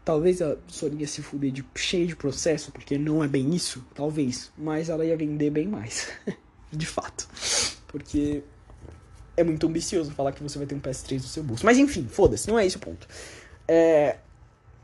[0.03, 3.85] Talvez a Sony ia se fuder de cheio de processo, porque não é bem isso,
[3.95, 4.51] talvez.
[4.57, 6.09] Mas ela ia vender bem mais.
[6.73, 7.29] de fato.
[7.87, 8.43] Porque
[9.39, 11.65] é muito ambicioso falar que você vai ter um PS3 no seu bolso.
[11.65, 13.07] Mas enfim, foda-se, não é esse o ponto.
[13.69, 14.17] É...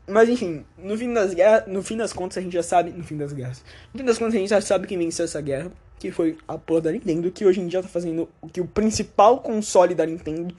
[0.07, 3.03] Mas enfim, no fim das guerras, no fim das contas a gente já sabe, no
[3.03, 3.63] fim das guerras.
[3.93, 6.57] No fim das contas a gente já sabe quem venceu essa guerra, que foi a
[6.57, 10.05] porra da Nintendo, que hoje em dia tá fazendo o que o principal console da
[10.05, 10.55] Nintendo,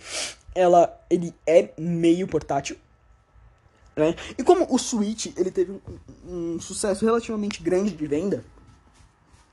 [0.54, 2.76] ela ele é meio portátil.
[3.94, 4.14] Né?
[4.36, 8.44] E como o Switch ele teve um, um sucesso relativamente grande de venda,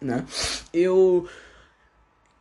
[0.01, 0.25] né?
[0.73, 1.27] Eu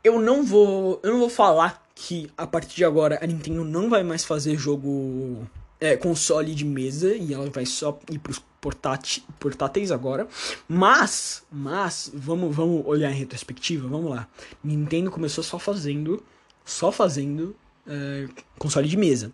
[0.02, 3.88] eu não vou eu não vou falar que a partir de agora a Nintendo não
[3.88, 5.46] vai mais fazer jogo
[5.78, 10.26] é, console de mesa e ela vai só ir pros portátil, portáteis agora.
[10.68, 14.28] Mas, mas, vamos, vamos olhar em retrospectiva, vamos lá.
[14.64, 16.24] Nintendo começou só fazendo,
[16.64, 17.54] só fazendo
[17.86, 19.32] é, console de mesa.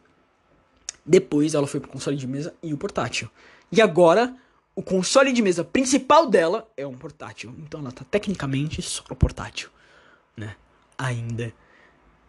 [1.07, 3.31] Depois ela foi pro console de mesa e o portátil.
[3.73, 4.37] E agora
[4.75, 7.55] o console de mesa principal dela é um portátil.
[7.61, 9.71] Então ela tá tecnicamente só no portátil,
[10.37, 10.55] né?
[10.99, 11.51] Ainda.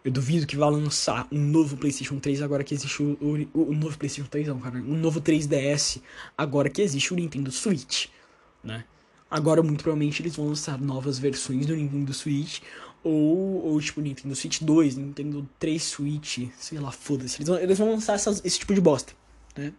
[0.04, 3.18] Eu duvido que vá lançar um novo PlayStation 3 agora que existe o,
[3.52, 4.76] o, o novo PlayStation 3, não, cara.
[4.78, 6.00] Um novo 3DS
[6.36, 8.06] agora que existe o Nintendo Switch,
[8.64, 8.84] né?
[9.30, 12.60] Agora, muito provavelmente, eles vão lançar novas versões do Nintendo Switch.
[13.02, 17.36] Ou, ou tipo, Nintendo Switch 2, Nintendo 3 Switch, sei lá, foda-se.
[17.36, 19.12] Eles vão, eles vão lançar essas, esse tipo de bosta,
[19.56, 19.72] né?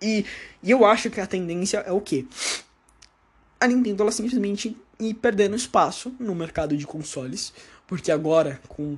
[0.00, 0.24] E,
[0.62, 2.26] e eu acho que a tendência é o quê?
[3.58, 7.52] A Nintendo, ela simplesmente ir perdendo espaço no mercado de consoles.
[7.86, 8.96] Porque agora, com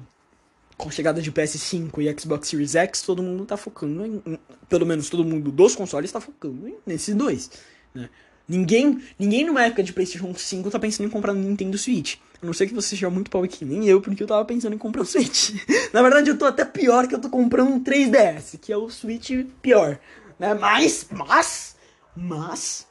[0.76, 4.38] com a chegada de PS5 e Xbox Series X, todo mundo tá focando em,
[4.68, 7.50] pelo menos todo mundo dos consoles tá focando em, nesses dois,
[7.94, 8.08] né?
[8.48, 12.16] Ninguém, ninguém numa época de PlayStation 5 tá pensando em comprar um Nintendo Switch.
[12.40, 14.74] A não ser que você seja muito pobre que nem eu, porque eu tava pensando
[14.74, 15.50] em comprar um Switch.
[15.92, 18.88] Na verdade, eu tô até pior que eu tô comprando um 3DS, que é o
[18.88, 19.30] Switch
[19.60, 19.98] pior,
[20.38, 20.54] né?
[20.54, 21.76] Mas, mas,
[22.14, 22.86] mas,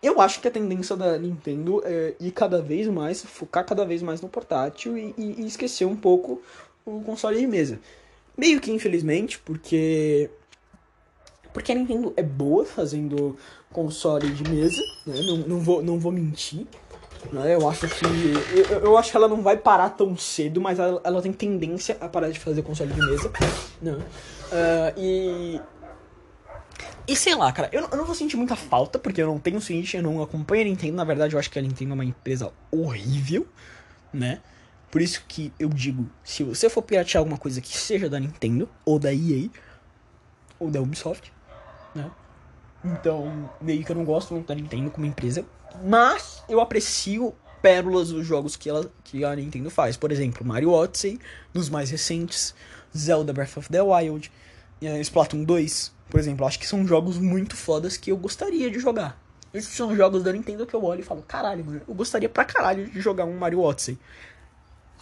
[0.00, 4.02] eu acho que a tendência da Nintendo é ir cada vez mais, focar cada vez
[4.02, 6.40] mais no portátil e, e, e esquecer um pouco
[6.84, 7.78] o console de mesa.
[8.36, 10.30] Meio que infelizmente, porque
[11.52, 13.36] porque a Nintendo é boa fazendo
[13.72, 15.20] console de mesa, né?
[15.22, 16.66] Não, não, vou, não vou mentir.
[17.30, 17.54] Né?
[17.54, 18.04] Eu acho que.
[18.70, 21.96] Eu, eu acho que ela não vai parar tão cedo, mas ela, ela tem tendência
[22.00, 23.30] a parar de fazer console de mesa.
[23.80, 23.92] Né?
[23.92, 25.60] Uh, e.
[27.06, 29.60] E sei lá, cara, eu, eu não vou sentir muita falta, porque eu não tenho
[29.60, 30.96] Switch, eu não acompanho a Nintendo.
[30.96, 33.46] Na verdade, eu acho que a Nintendo é uma empresa horrível,
[34.12, 34.40] né?
[34.92, 38.68] Por isso que eu digo, se você for piratear alguma coisa que seja da Nintendo,
[38.84, 39.48] ou da EA,
[40.60, 41.32] ou da Ubisoft,
[41.94, 42.10] né?
[42.84, 45.46] Então, meio que eu não gosto muito da Nintendo como empresa.
[45.82, 49.96] Mas eu aprecio pérolas dos jogos que, ela, que a Nintendo faz.
[49.96, 51.18] Por exemplo, Mario Odyssey,
[51.54, 52.54] nos mais recentes,
[52.94, 54.30] Zelda Breath of the Wild,
[54.82, 56.46] uh, Splatoon 2, por exemplo.
[56.46, 59.18] Acho que são jogos muito fodas que eu gostaria de jogar.
[59.54, 62.44] Esses são jogos da Nintendo que eu olho e falo, caralho, mano, eu gostaria pra
[62.44, 63.98] caralho de jogar um Mario Odyssey.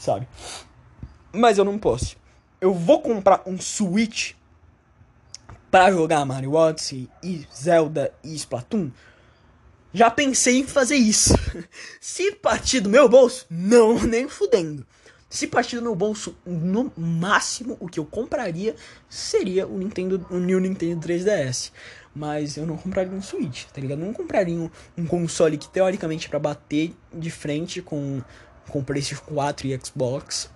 [0.00, 0.26] Sabe?
[1.30, 2.16] Mas eu não posso.
[2.58, 4.32] Eu vou comprar um Switch
[5.70, 8.90] para jogar Mario Odyssey e Zelda e Splatoon,
[9.92, 11.34] já pensei em fazer isso.
[12.00, 14.86] Se partir do meu bolso, não, nem fudendo.
[15.28, 18.74] Se partir do meu bolso, no máximo o que eu compraria
[19.08, 21.70] seria o Nintendo, o New Nintendo 3DS.
[22.12, 23.98] Mas eu não compraria um Switch, tá ligado?
[23.98, 28.20] Não compraria um, um console que teoricamente é para bater de frente com
[28.70, 30.50] com PlayStation 4 e Xbox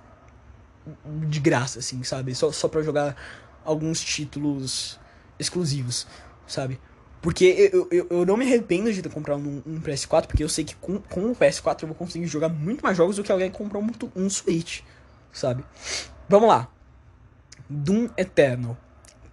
[1.28, 2.34] de graça, assim, sabe?
[2.34, 3.16] Só, só pra jogar
[3.64, 4.98] alguns títulos
[5.38, 6.06] exclusivos,
[6.46, 6.78] sabe?
[7.22, 10.48] Porque eu, eu, eu não me arrependo de ter comprado um, um, PS4, porque eu
[10.48, 13.32] sei que com, com o PS4 eu vou conseguir jogar muito mais jogos do que
[13.32, 14.82] alguém que comprou um, um Switch,
[15.32, 15.64] sabe?
[16.28, 16.68] Vamos lá.
[17.68, 18.76] Doom Eternal.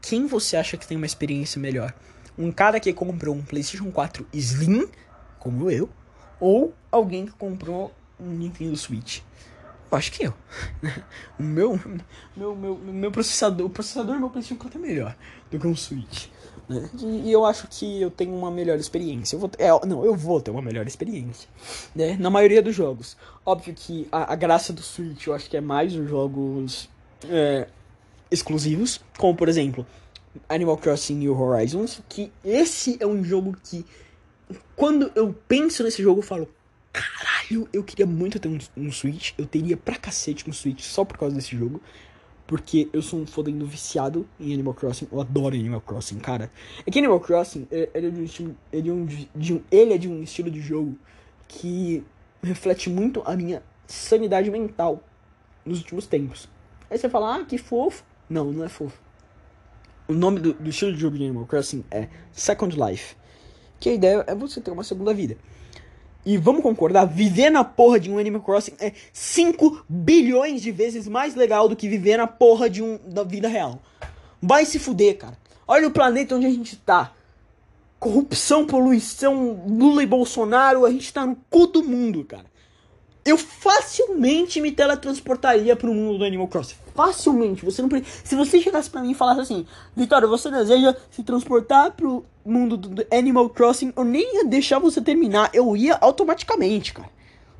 [0.01, 1.93] Quem você acha que tem uma experiência melhor?
[2.37, 4.87] Um cara que comprou um PlayStation 4 Slim,
[5.37, 5.89] como eu,
[6.39, 7.93] ou alguém que comprou
[8.25, 9.21] Nintendo Switch?
[9.91, 10.33] Eu acho que eu.
[11.37, 11.79] o meu,
[12.35, 15.15] meu, meu, meu processador, o processador do meu PlayStation 4 é melhor
[15.49, 16.27] do que um Switch.
[16.71, 16.89] Né?
[16.99, 19.35] E, e, eu acho que eu tenho uma melhor experiência.
[19.35, 21.49] Eu vou, é, não, eu vou ter uma melhor experiência.
[21.93, 22.15] Né?
[22.17, 23.17] Na maioria dos jogos.
[23.45, 26.89] Óbvio que a, a graça do Switch eu acho que é mais os jogos
[27.29, 27.67] é,
[28.29, 29.01] exclusivos.
[29.17, 29.85] Como por exemplo,
[30.47, 32.01] Animal Crossing New Horizons.
[32.07, 33.85] Que esse é um jogo que.
[34.75, 36.47] Quando eu penso nesse jogo, eu falo,
[36.91, 39.33] caralho, eu queria muito ter um, um Switch.
[39.37, 41.81] Eu teria pra cacete um Switch só por causa desse jogo.
[42.47, 45.07] Porque eu sou um fodendo viciado em Animal Crossing.
[45.11, 46.51] Eu adoro Animal Crossing, cara.
[46.85, 49.93] É que Animal Crossing, é, ele é de um estilo, ele é, de um, ele
[49.93, 50.97] é de um estilo de jogo
[51.47, 52.03] que
[52.43, 55.01] reflete muito a minha sanidade mental
[55.65, 56.49] nos últimos tempos.
[56.89, 58.03] Aí você fala, ah, que fofo.
[58.29, 58.99] Não, não é fofo.
[60.07, 63.15] O nome do, do estilo de jogo de Animal Crossing é Second Life.
[63.79, 65.37] Que a ideia é você ter uma segunda vida.
[66.25, 71.07] E vamos concordar, viver na porra de um Animal Crossing é 5 bilhões de vezes
[71.07, 73.79] mais legal do que viver na porra de um da vida real.
[74.41, 75.37] Vai se fuder, cara.
[75.67, 77.13] Olha o planeta onde a gente tá.
[77.99, 82.50] Corrupção, poluição, Lula e Bolsonaro, a gente tá no cu do mundo, cara
[83.23, 86.75] eu facilmente me teletransportaria pro mundo do Animal Crossing.
[86.95, 87.63] Facilmente.
[87.63, 87.89] Você não
[88.23, 89.65] Se você chegasse para mim e falasse assim,
[89.95, 94.99] Vitória, você deseja se transportar pro mundo do Animal Crossing, eu nem ia deixar você
[95.01, 95.51] terminar.
[95.53, 97.09] Eu ia automaticamente, cara.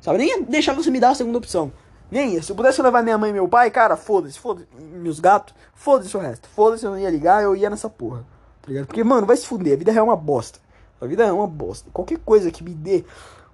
[0.00, 0.18] Sabe?
[0.18, 1.72] Nem ia deixar você me dar a segunda opção.
[2.10, 2.42] Nem ia.
[2.42, 4.66] Se eu pudesse levar minha mãe e meu pai, cara, foda-se, foda-se.
[4.80, 6.48] Meus gatos, foda-se o resto.
[6.48, 8.26] Foda-se, eu não ia ligar, eu ia nessa porra.
[8.60, 8.86] Tá ligado?
[8.86, 9.74] Porque, mano, vai se fuder.
[9.74, 10.58] A vida é uma bosta.
[11.00, 11.88] A vida é uma bosta.
[11.92, 13.04] Qualquer coisa que me dê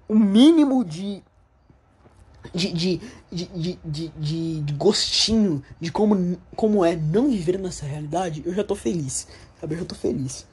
[0.07, 1.23] o mínimo de
[2.53, 3.01] de, de,
[3.31, 8.75] de, de, de, gostinho de como, como é não viver nessa realidade, eu já tô
[8.75, 9.27] feliz.
[9.59, 9.75] Sabe?
[9.75, 10.45] Eu já tô feliz.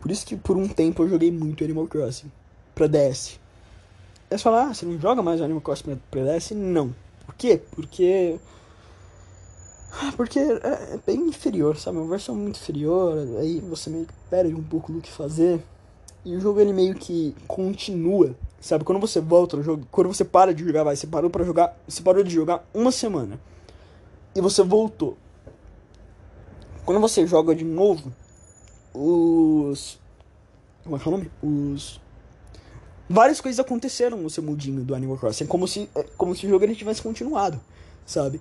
[0.00, 2.30] Por isso que por um tempo eu joguei muito Animal Crossing
[2.74, 3.38] pra DS.
[4.30, 6.52] É só lá, você não joga mais Animal Crossing pra, pra DS?
[6.52, 6.94] Não.
[7.26, 7.60] Por quê?
[7.72, 8.38] Porque.
[9.92, 11.98] Ah, porque é, é bem inferior, sabe?
[11.98, 15.60] É uma versão muito inferior, aí você meio que perde um pouco do que fazer.
[16.24, 18.84] E o jogo ele meio que continua, sabe?
[18.84, 21.76] Quando você volta no jogo, quando você para de jogar, vai, você parou para jogar,
[21.88, 23.40] você parou de jogar uma semana.
[24.34, 25.16] E você voltou.
[26.84, 28.12] Quando você joga de novo,
[28.92, 29.98] os
[30.84, 31.30] como é que é o nome?
[31.42, 32.00] Os
[33.08, 36.46] várias coisas aconteceram no seu mudinho do Animal Crossing, é como se é como se
[36.46, 37.60] o jogo ele tivesse continuado,
[38.06, 38.40] sabe?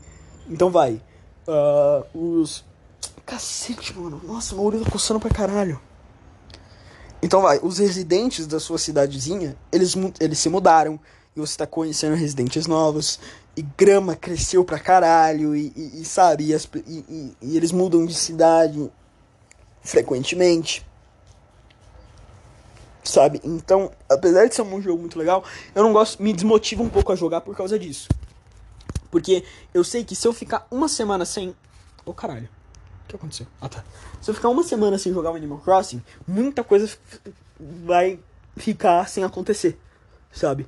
[0.49, 1.01] Então vai,
[1.47, 2.64] uh, os
[3.26, 4.22] cacete, mano.
[4.23, 5.80] Nossa, meu olho tá coçando pra caralho.
[7.22, 11.00] Então vai, os residentes da sua cidadezinha, eles, eles se mudaram.
[11.36, 13.20] E você tá conhecendo residentes novos.
[13.56, 15.56] E grama cresceu pra caralho.
[15.56, 18.90] E, e, e sabe, e, as, e, e, eles mudam de cidade
[19.82, 20.86] frequentemente.
[23.04, 23.41] Sabe?
[23.44, 25.44] Então, apesar de ser um jogo muito legal,
[25.74, 26.22] eu não gosto.
[26.22, 28.08] Me desmotiva um pouco a jogar por causa disso.
[29.12, 29.44] Porque
[29.74, 31.50] eu sei que se eu ficar uma semana sem.
[31.50, 31.54] Ô
[32.12, 32.50] oh, caralho.
[33.10, 33.48] Que aconteceu?
[33.60, 33.84] Ah tá.
[34.22, 36.88] Se eu ficar uma semana sem jogar o Animal Crossing, muita coisa
[37.60, 38.19] vai
[38.56, 39.80] ficar sem acontecer,
[40.31, 40.68] sabe?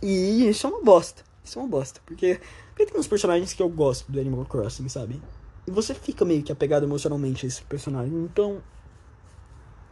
[0.00, 1.24] E isso é uma bosta.
[1.44, 2.00] Isso é uma bosta.
[2.06, 5.20] Porque, porque tem uns personagens que eu gosto do Animal Crossing, sabe?
[5.66, 8.14] E você fica meio que apegado emocionalmente a esse personagem.
[8.14, 8.62] Então.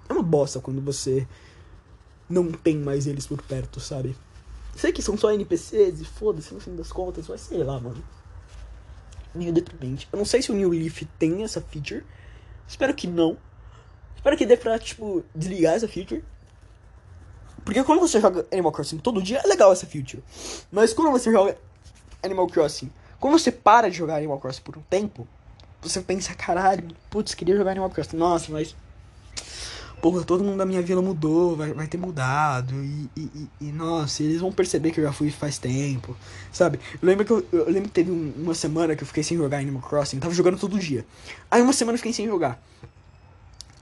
[0.08, 1.26] É uma bosta quando você
[2.28, 4.14] não tem mais eles por perto, sabe?
[4.76, 8.04] Sei que são só NPCs e foda-se no fim das contas, mas sei lá, mano
[9.34, 10.08] meio deprimente.
[10.12, 12.04] Eu não sei se o New Leaf tem essa feature.
[12.66, 13.36] Espero que não.
[14.16, 16.24] Espero que dê pra, tipo, desligar essa feature.
[17.64, 20.22] Porque quando você joga Animal Crossing todo dia, é legal essa feature.
[20.70, 21.56] Mas quando você joga
[22.22, 25.26] Animal Crossing, quando você para de jogar Animal Crossing por um tempo,
[25.80, 28.16] você pensa, caralho, putz, queria jogar Animal Crossing.
[28.16, 28.76] Nossa, mas
[30.04, 32.74] porra, todo mundo da minha vila mudou, vai, vai ter mudado.
[32.84, 36.14] E, e, e, nossa, eles vão perceber que eu já fui faz tempo,
[36.52, 36.78] sabe?
[37.00, 39.34] Eu lembro que, eu, eu lembro que teve um, uma semana que eu fiquei sem
[39.34, 41.06] jogar Animal Crossing, tava jogando todo dia.
[41.50, 42.62] Aí uma semana eu fiquei sem jogar.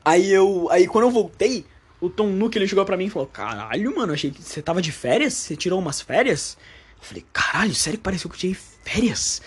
[0.04, 0.68] Aí eu.
[0.70, 1.66] Aí quando eu voltei,
[2.00, 4.80] o Tom Nook ele chegou pra mim e falou: Caralho, mano, achei que você tava
[4.80, 5.34] de férias?
[5.34, 6.56] Você tirou umas férias?
[7.00, 9.42] Eu falei, caralho, sério que pareceu que eu tirei férias?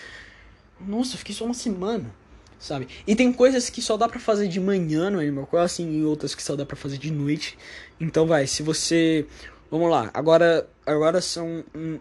[0.78, 2.12] Nossa, eu fiquei só uma semana
[2.60, 2.88] sabe?
[3.06, 6.34] E tem coisas que só dá para fazer de manhã no Animal Crossing e outras
[6.34, 7.58] que só dá para fazer de noite.
[8.00, 9.26] Então vai, se você,
[9.70, 12.00] vamos lá, agora agora são hum,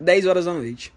[0.00, 0.92] 10 horas da noite.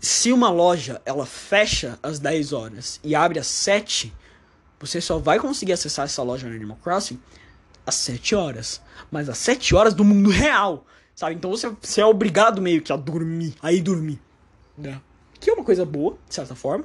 [0.00, 4.12] Se uma loja ela fecha às 10 horas e abre às 7,
[4.80, 7.20] você só vai conseguir acessar essa loja no Animal Crossing
[7.86, 10.84] às 7 horas, mas às 7 horas do mundo real,
[11.14, 11.36] sabe?
[11.36, 14.20] Então você, você é obrigado meio que a dormir, a ir dormir,
[14.76, 15.00] né?
[15.42, 16.84] Que é uma coisa boa, de certa forma.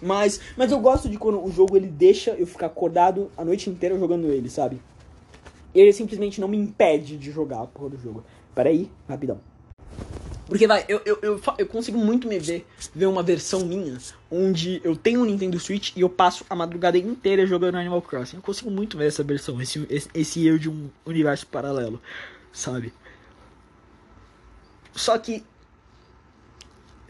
[0.00, 3.68] Mas, mas eu gosto de quando o jogo ele deixa eu ficar acordado a noite
[3.68, 4.80] inteira jogando ele, sabe?
[5.74, 8.24] Ele simplesmente não me impede de jogar a porra do jogo.
[8.54, 9.38] Pera aí, rapidão.
[10.46, 13.98] Porque vai, eu, eu, eu, eu, consigo muito me ver, ver uma versão minha,
[14.30, 18.36] onde eu tenho um Nintendo Switch e eu passo a madrugada inteira jogando Animal Crossing.
[18.36, 22.00] Eu consigo muito ver essa versão, esse, esse, esse eu de um universo paralelo,
[22.50, 22.90] sabe?
[24.94, 25.44] Só que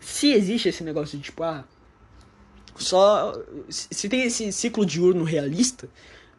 [0.09, 1.65] se existe esse negócio de tipo, ah,
[2.77, 3.41] só.
[3.69, 5.89] Se tem esse ciclo diurno realista,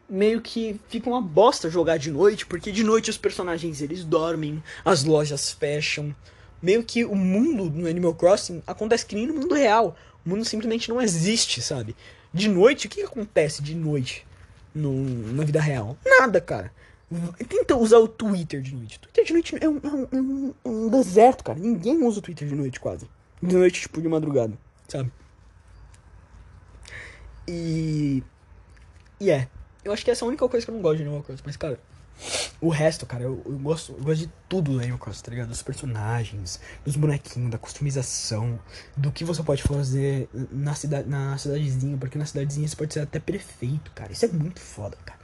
[0.09, 4.61] meio que fica uma bosta jogar de noite, porque de noite os personagens eles dormem,
[4.83, 6.15] as lojas fecham.
[6.61, 9.95] Meio que o mundo no Animal Crossing acontece que nem no mundo real.
[10.25, 11.95] O mundo simplesmente não existe, sabe?
[12.33, 14.25] De noite, o que, acontece de noite
[14.75, 14.91] no,
[15.31, 15.95] na vida real?
[16.03, 16.73] Nada, cara.
[17.47, 18.99] Tenta usar o Twitter de noite.
[18.99, 19.77] Twitter de noite é um,
[20.11, 21.57] é um, um deserto, cara.
[21.57, 23.07] Ninguém usa o Twitter de noite quase
[23.41, 25.11] de noite, tipo, de madrugada, sabe?
[27.47, 28.23] E.
[29.19, 29.47] E é.
[29.83, 31.43] Eu acho que essa é a única coisa que eu não gosto de Animal Crossing.
[31.45, 31.79] Mas, cara,
[32.61, 35.47] o resto, cara, eu, eu, gosto, eu gosto de tudo do Animal Crossing, tá ligado?
[35.47, 38.59] Dos personagens, dos bonequinhos, da customização,
[38.95, 42.99] do que você pode fazer na, cidade, na cidadezinha, porque na cidadezinha você pode ser
[42.99, 44.11] até prefeito, cara.
[44.11, 45.19] Isso é muito foda, cara.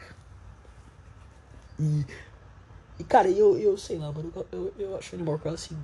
[1.79, 2.05] E.
[2.97, 5.77] E, cara, eu, eu sei lá, mano, eu, eu, eu acho Animal Crossing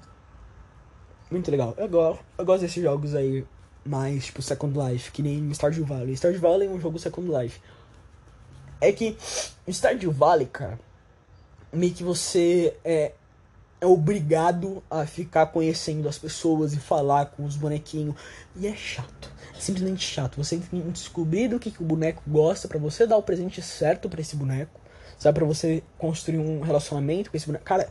[1.31, 1.73] muito legal.
[1.77, 3.45] Eu gosto, eu gosto desses jogos aí
[3.85, 6.15] mais, tipo, Second Life, que nem Stardew Valley.
[6.15, 7.59] Stardew Valley é um jogo Second Life.
[8.79, 9.17] É que
[9.67, 10.79] Stardew Valley, cara,
[11.71, 13.13] meio que você é,
[13.79, 18.15] é obrigado a ficar conhecendo as pessoas e falar com os bonequinhos.
[18.55, 19.31] E é chato.
[19.55, 20.35] É simplesmente chato.
[20.37, 23.61] Você tem que descobrir do que, que o boneco gosta para você dar o presente
[23.61, 24.79] certo para esse boneco.
[25.17, 27.63] Sabe, pra você construir um relacionamento com esse boneco.
[27.63, 27.89] Cara,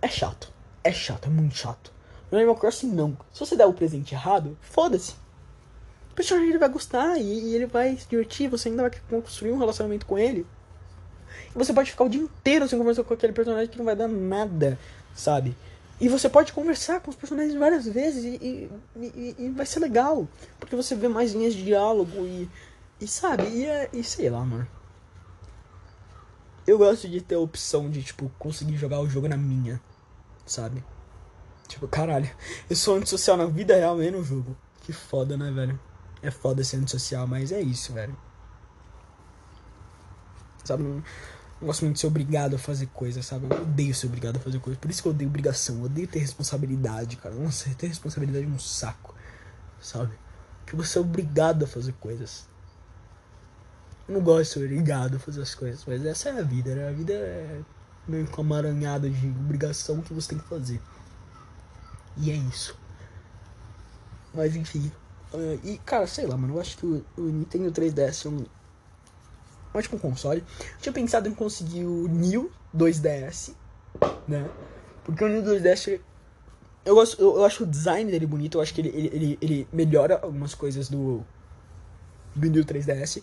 [0.00, 0.52] é chato.
[0.84, 1.97] É chato, é muito chato.
[2.30, 3.16] No Animal Crossing, não.
[3.32, 5.14] Se você der o presente errado, foda-se.
[6.12, 8.50] O personagem ele vai gostar e, e, ele vai se divertir.
[8.50, 10.46] Você ainda vai construir um relacionamento com ele.
[11.54, 13.96] E você pode ficar o dia inteiro sem conversar com aquele personagem que não vai
[13.96, 14.78] dar nada,
[15.14, 15.56] sabe?
[16.00, 20.28] E você pode conversar com os personagens várias vezes e, e, e, vai ser legal.
[20.60, 22.48] Porque você vê mais linhas de diálogo e.
[23.00, 23.44] E sabe?
[23.44, 24.66] E, é, e sei lá, mano.
[26.66, 29.80] Eu gosto de ter a opção de, tipo, conseguir jogar o jogo na minha,
[30.44, 30.84] sabe?
[31.68, 32.28] Tipo, caralho,
[32.68, 34.56] eu sou antissocial na vida real e no jogo.
[34.80, 35.78] Que foda, né, velho?
[36.22, 38.16] É foda ser antissocial, mas é isso, velho.
[40.64, 40.82] Sabe?
[40.82, 41.02] Não,
[41.60, 43.46] não gosto muito de ser obrigado a fazer coisas, sabe?
[43.50, 44.80] Eu odeio ser obrigado a fazer coisas.
[44.80, 45.76] Por isso que eu odeio obrigação.
[45.76, 47.34] Eu odeio ter responsabilidade, cara.
[47.34, 49.14] Nossa, ter responsabilidade é um saco,
[49.80, 50.12] sabe?
[50.64, 52.48] Que você é obrigado a fazer coisas.
[54.08, 56.74] Eu não gosto de ser obrigado a fazer as coisas, mas essa é a vida,
[56.74, 56.88] né?
[56.88, 57.60] A vida é
[58.06, 60.80] meio que uma de obrigação que você tem que fazer.
[62.18, 62.76] E é isso.
[64.34, 64.90] Mas enfim.
[65.32, 68.46] Uh, e cara, sei lá, mano, eu acho que o, o Nintendo 3DS é um
[69.74, 70.44] ótimo console.
[70.58, 73.54] Eu tinha pensado em conseguir o New 2DS,
[74.26, 74.48] né?
[75.04, 76.00] Porque o New 2DS
[76.84, 79.38] eu, gosto, eu, eu, acho o design dele bonito, eu acho que ele, ele, ele,
[79.42, 81.22] ele melhora algumas coisas do,
[82.34, 83.22] do New 3DS.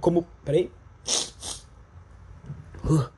[0.00, 0.26] Como.
[0.44, 0.70] Peraí.
[2.84, 3.08] Uh.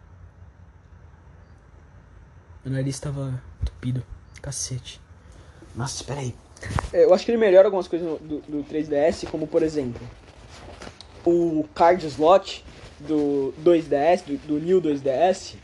[2.64, 4.02] Meu nariz estava entupido.
[4.46, 5.00] Cacete.
[5.74, 6.32] Nossa, espera aí.
[6.92, 10.00] É, eu acho que ele melhora algumas coisas do, do 3DS, como por exemplo,
[11.24, 12.64] o card slot
[13.00, 15.56] do 2DS, do, do New 2DS,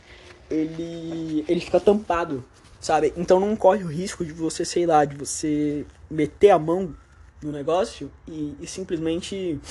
[0.51, 2.43] ele, ele fica tampado,
[2.81, 3.13] sabe?
[3.15, 6.93] Então não corre o risco de você, sei lá, de você meter a mão
[7.41, 9.61] no negócio e, e simplesmente.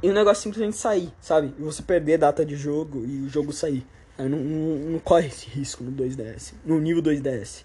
[0.00, 1.52] E o negócio simplesmente sair, sabe?
[1.58, 3.84] E você perder data de jogo e o jogo sair.
[4.18, 7.64] Não, não, não corre esse risco no 2DS, no New 2DS.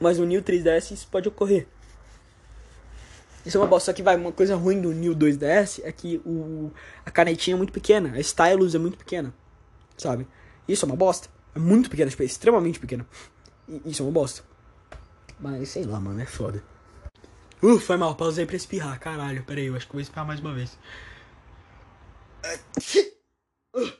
[0.00, 1.66] Mas no New 3DS isso pode ocorrer.
[3.44, 3.86] Isso é uma bosta.
[3.86, 6.70] Só que vai, uma coisa ruim do New 2DS é que o,
[7.04, 8.12] a canetinha é muito pequena.
[8.12, 9.34] A stylus é muito pequena.
[9.96, 10.28] Sabe?
[10.68, 11.28] Isso é uma bosta.
[11.54, 13.06] É muito pequena, tipo, é extremamente pequena.
[13.66, 14.44] E, isso é uma bosta.
[15.40, 16.62] Mas sei lá, mano, é foda.
[17.62, 19.00] Uh, foi mal, pausei pra espirrar.
[19.00, 20.78] Caralho, pera aí, eu acho que vou espirrar mais uma vez.
[23.74, 23.92] Uh.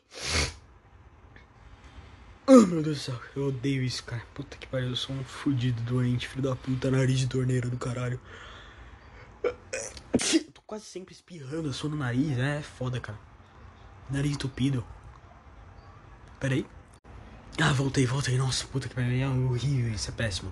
[2.50, 4.22] Oh, meu Deus do céu, eu odeio isso, cara.
[4.32, 7.76] Puta que pariu, eu sou um fudido doente, filho da puta, nariz de torneira do
[7.76, 8.18] caralho.
[10.54, 13.18] tô quase sempre espirrando, eu sou no nariz, é foda, cara.
[14.08, 14.82] Nariz entupido.
[16.40, 16.66] Pera aí.
[17.60, 18.38] Ah, voltei, voltei.
[18.38, 20.50] Nossa, puta que pariu, é horrível, isso é péssimo.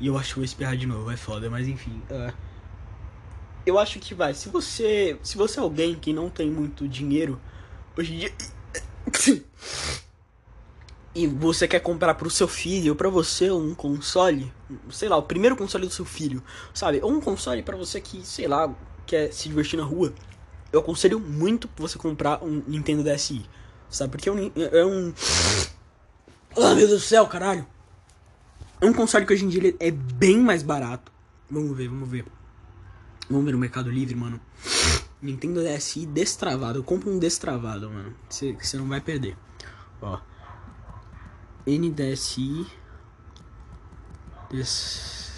[0.00, 2.02] E eu acho que vou espirrar de novo, é foda, mas enfim.
[2.10, 2.32] Uh,
[3.66, 4.32] eu acho que vai.
[4.32, 5.18] Se você.
[5.22, 7.38] Se você é alguém que não tem muito dinheiro,
[7.94, 8.32] hoje em dia
[11.18, 14.52] e você quer comprar pro seu filho ou pra você um console,
[14.88, 16.40] sei lá, o primeiro console do seu filho,
[16.72, 17.00] sabe?
[17.02, 18.72] Ou um console para você que, sei lá,
[19.04, 20.14] quer se divertir na rua,
[20.72, 23.44] eu aconselho muito você comprar um Nintendo DSi,
[23.90, 24.12] sabe?
[24.12, 24.52] Porque é um.
[24.56, 25.12] É um...
[26.56, 27.66] Ah, meu Deus do céu, caralho!
[28.80, 31.12] É um console que hoje em dia é bem mais barato.
[31.50, 32.24] Vamos ver, vamos ver.
[33.28, 34.40] Vamos ver no Mercado Livre, mano.
[35.20, 36.82] Nintendo DSi destravado.
[36.82, 38.14] Compra um destravado, mano.
[38.28, 39.36] Você não vai perder.
[40.00, 40.18] Ó.
[41.68, 42.66] NDSI
[44.50, 45.28] destravado.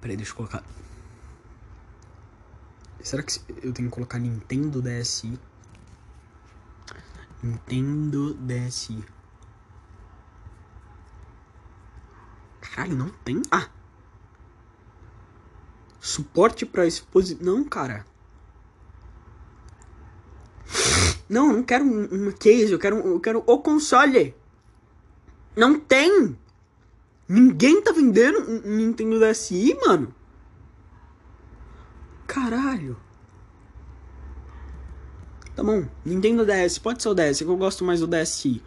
[0.00, 0.64] Peraí, deixa eu colocar.
[3.02, 5.38] Será que eu tenho que colocar Nintendo DSi?
[7.42, 9.04] Nintendo DSi.
[12.62, 13.42] Caralho, não tem.
[13.50, 13.68] Ah!
[16.00, 17.44] Suporte para exposição.
[17.44, 18.06] Não, cara.
[21.28, 24.34] Não, não quero um, um case, eu quero, eu quero o console.
[25.56, 26.36] Não tem.
[27.28, 30.14] Ninguém tá vendendo um Nintendo DSi, mano.
[32.26, 32.96] Caralho.
[35.54, 38.62] Tá bom, Nintendo DS, pode ser o DS, que eu gosto mais do DSi.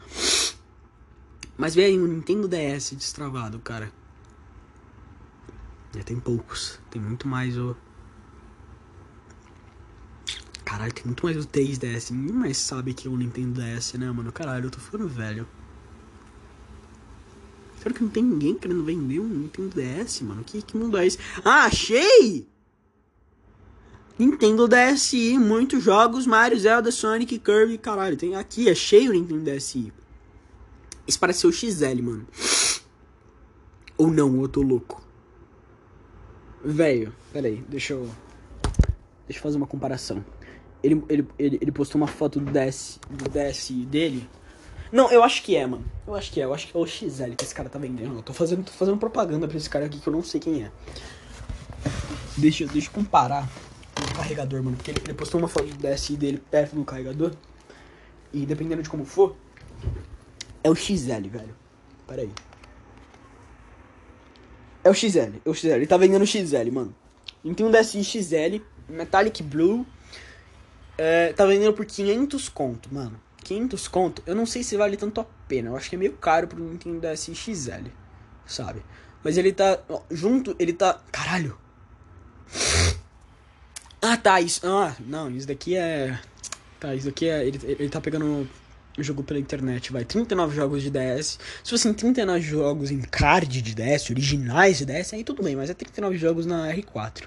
[1.57, 3.91] Mas vê aí um Nintendo DS destravado, cara.
[5.95, 6.79] Já tem poucos.
[6.89, 7.75] Tem muito mais o.
[10.65, 12.11] Caralho, tem muito mais o 3DS.
[12.11, 14.31] Ninguém mais sabe que é o Nintendo DS, né, mano?
[14.31, 15.47] Caralho, eu tô ficando velho.
[17.79, 20.43] Será que não tem ninguém querendo vender um Nintendo DS, mano?
[20.43, 21.17] Que, que mundo é esse?
[21.43, 22.47] Ah, achei!
[24.17, 28.15] Nintendo DSi, muitos jogos, Mario, Zelda, Sonic, Kirby, caralho.
[28.15, 29.91] Tem aqui, achei o Nintendo DSi.
[31.05, 32.27] Isso parece ser o XL, mano.
[33.97, 35.03] Ou não, eu tô louco.
[36.63, 38.09] Velho, peraí, deixa eu.
[39.27, 40.23] Deixa eu fazer uma comparação.
[40.83, 44.29] Ele, ele, ele, ele postou uma foto do DS, do DS dele.
[44.91, 45.85] Não, eu acho que é, mano.
[46.05, 48.17] Eu acho que é, eu acho que é o XL que esse cara tá vendendo.
[48.17, 50.63] Eu tô fazendo, tô fazendo propaganda pra esse cara aqui que eu não sei quem
[50.63, 50.71] é.
[52.37, 53.49] Deixa, deixa eu comparar
[53.95, 54.75] com o carregador, mano.
[54.75, 57.31] Porque ele, ele postou uma foto do DSI dele perto do carregador.
[58.31, 59.35] E dependendo de como for,
[60.63, 61.55] é o XL, velho.
[62.07, 62.31] Pera aí.
[64.83, 65.67] É o XL, é o XL.
[65.69, 66.93] Ele tá vendendo o XL, mano.
[67.43, 69.85] Ele tem um DSI XL, Metallic Blue.
[70.97, 73.19] É, tá vendendo por 500 conto, mano.
[73.43, 75.69] 500 conto, eu não sei se vale tanto a pena.
[75.69, 77.87] Eu acho que é meio caro pro Nintendo DSi XL,
[78.45, 78.81] sabe?
[79.23, 79.79] Mas ele tá.
[79.89, 80.99] Ó, junto, ele tá.
[81.11, 81.57] Caralho!
[84.01, 84.39] Ah, tá.
[84.41, 84.61] Isso.
[84.65, 86.19] Ah, não, isso daqui é.
[86.79, 87.45] Tá, isso daqui é.
[87.45, 88.47] Ele, ele tá pegando
[88.97, 90.03] o jogo pela internet, vai.
[90.03, 91.39] 39 jogos de DS.
[91.63, 95.69] Se fossem 39 jogos em card de DS, originais de DS, aí tudo bem, mas
[95.69, 97.23] é 39 jogos na R4.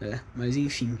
[0.00, 0.98] É, mas enfim.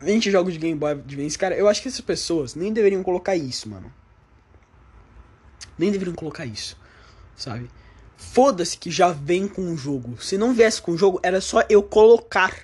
[0.00, 3.36] 20 jogos de Game Boy Advance, cara, eu acho que essas pessoas nem deveriam colocar
[3.36, 3.92] isso, mano.
[5.78, 6.76] Nem deveriam colocar isso,
[7.36, 7.70] sabe?
[8.16, 10.22] Foda-se que já vem com o jogo.
[10.22, 12.54] Se não viesse com o jogo, era só eu colocar.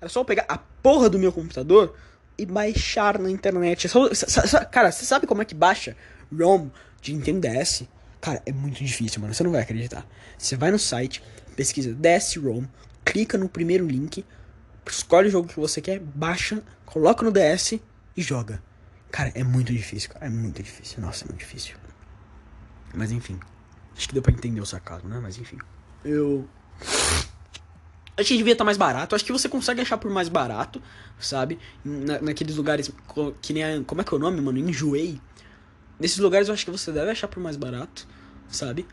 [0.00, 1.94] Era só eu pegar a porra do meu computador
[2.38, 3.86] e baixar na internet.
[3.86, 5.96] É só, cara, você sabe como é que baixa
[6.30, 6.68] ROM
[7.00, 7.84] de Nintendo DS?
[8.20, 9.32] Cara, é muito difícil, mano.
[9.32, 10.06] Você não vai acreditar.
[10.36, 11.22] Você vai no site,
[11.54, 12.64] pesquisa DS ROM,
[13.04, 14.24] clica no primeiro link,
[14.86, 17.80] escolhe o jogo que você quer, baixa, coloca no DS
[18.16, 18.62] e joga.
[19.10, 20.26] Cara, é muito difícil, cara.
[20.26, 21.00] É muito difícil.
[21.00, 21.76] Nossa, é muito difícil.
[22.94, 23.38] Mas enfim.
[23.96, 25.18] Acho que deu pra entender o sarcasmo, né?
[25.22, 25.58] Mas enfim.
[26.04, 26.48] Eu.
[28.18, 29.14] Acho que devia estar tá mais barato.
[29.14, 30.82] Acho que você consegue achar por mais barato,
[31.18, 31.58] sabe?
[31.84, 32.90] Na, naqueles lugares
[33.40, 33.64] que nem.
[33.64, 34.58] A, como é que é o nome, mano?
[34.58, 35.20] Enjoei.
[35.98, 38.06] Nesses lugares eu acho que você deve achar por mais barato,
[38.48, 38.86] sabe?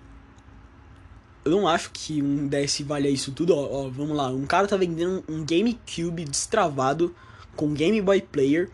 [1.45, 3.55] Eu não acho que um DS valha isso tudo.
[3.55, 4.29] Ó, ó, vamos lá.
[4.29, 7.15] Um cara tá vendendo um GameCube destravado
[7.55, 8.69] com Game Boy Player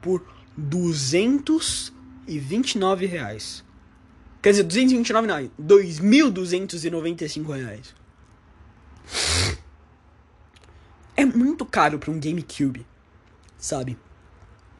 [0.00, 0.24] por
[0.56, 3.64] 229 reais.
[4.42, 7.94] Quer dizer, 229 não, 2.295 reais.
[11.16, 12.84] É muito caro para um GameCube,
[13.56, 13.96] sabe?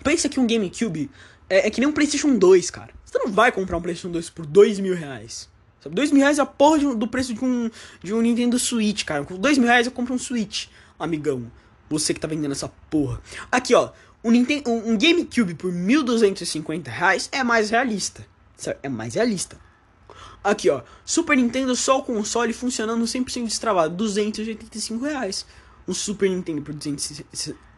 [0.03, 1.11] Pensa que um GameCube
[1.49, 2.93] é, é, que nem um PlayStation 2, cara.
[3.05, 5.49] Você não vai comprar um PlayStation 2 por 2 mil reais.
[5.85, 5.95] Sabe?
[5.95, 7.71] 2 mil reais é a porra de, do preço de um,
[8.03, 9.25] de um Nintendo Switch, cara.
[9.25, 10.67] Com 2 mil reais eu compro um Switch,
[10.99, 11.51] amigão.
[11.91, 13.21] Você que tá vendendo essa porra.
[13.53, 13.91] Aqui, ó.
[14.25, 18.27] Um, Nintendo, um GameCube por 1.250 reais é mais realista.
[18.83, 19.59] É mais realista.
[20.43, 20.81] Aqui, ó.
[21.05, 23.95] Super Nintendo só o console funcionando 100% destravado.
[23.95, 25.45] 285 reais.
[25.87, 27.23] Um Super Nintendo por 200,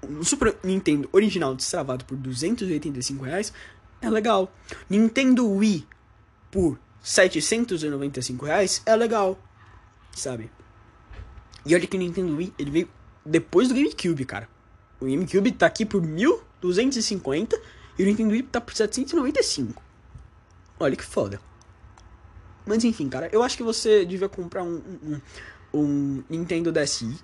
[0.09, 3.53] um Super Nintendo original destravado por 285 reais
[4.01, 4.53] é legal.
[4.89, 5.85] Nintendo Wii
[6.53, 9.39] por 795 reais é legal,
[10.11, 10.51] sabe?
[11.65, 12.89] E olha que o Nintendo Wii, ele veio
[13.25, 14.49] depois do GameCube, cara.
[15.01, 17.63] O GameCube tá aqui por 1250
[17.97, 19.81] e o Nintendo Wii tá por 795.
[20.81, 21.41] Olha que foda.
[22.67, 25.21] Mas enfim, cara, eu acho que você devia comprar um, um,
[25.73, 27.17] um Nintendo DSi.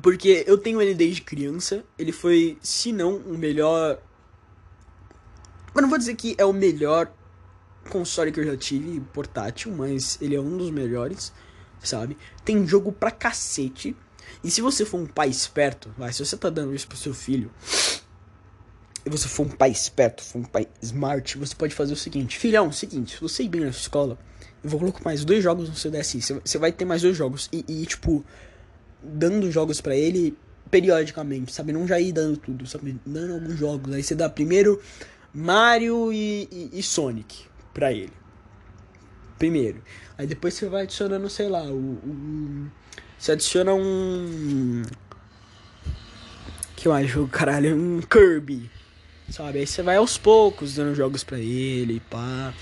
[0.00, 1.84] Porque eu tenho ele desde criança.
[1.98, 4.00] Ele foi, se não, o melhor.
[5.74, 7.12] Eu não vou dizer que é o melhor
[7.90, 11.32] console que eu já tive, portátil, mas ele é um dos melhores,
[11.82, 12.16] sabe?
[12.44, 13.96] Tem jogo pra cacete.
[14.42, 17.14] E se você for um pai esperto, vai, se você tá dando isso pro seu
[17.14, 17.50] filho,
[19.06, 22.38] e você for um pai esperto, for um pai smart, você pode fazer o seguinte:
[22.38, 24.18] Filhão, seguinte, se você ir bem na escola,
[24.62, 26.20] eu vou colocar mais dois jogos no seu DSI.
[26.22, 27.48] Você vai ter mais dois jogos.
[27.52, 28.24] E, e tipo,
[29.02, 30.36] dando jogos para ele
[30.70, 31.72] periodicamente, sabe?
[31.72, 32.98] Não já ir dando tudo, sabe?
[33.04, 33.92] Dando alguns jogos.
[33.92, 34.80] Aí você dá primeiro
[35.34, 38.12] Mario e, e, e Sonic pra ele.
[39.38, 39.82] Primeiro.
[40.16, 41.74] Aí depois você vai adicionando, sei lá, o.
[41.74, 42.70] o
[43.18, 44.82] você adiciona um.
[46.76, 47.76] Que mais jogo, caralho?
[47.76, 48.70] Um Kirby.
[49.30, 49.58] Sabe?
[49.58, 52.54] Aí você vai aos poucos dando jogos pra ele, pá.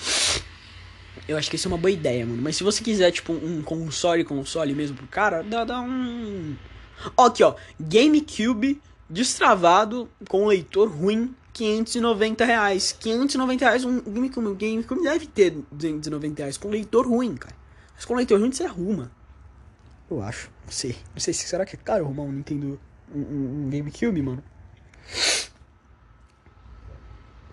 [1.28, 2.40] Eu acho que isso é uma boa ideia, mano.
[2.40, 6.56] Mas se você quiser, tipo, um console, console mesmo pro cara, dá, dá um.
[7.16, 7.54] Ó, aqui, ó.
[7.78, 12.92] GameCube destravado com leitor ruim 590 reais.
[12.92, 14.46] 590 reais um GameCube.
[14.46, 17.54] Um GameCube deve ter 290 reais com leitor ruim, cara.
[17.94, 19.10] Mas com leitor ruim você arruma.
[20.10, 20.50] Eu acho.
[20.64, 20.96] Não sei.
[21.14, 22.80] Não sei se será que é caro arrumar um Nintendo.
[23.14, 24.42] Um, um, um GameCube, mano.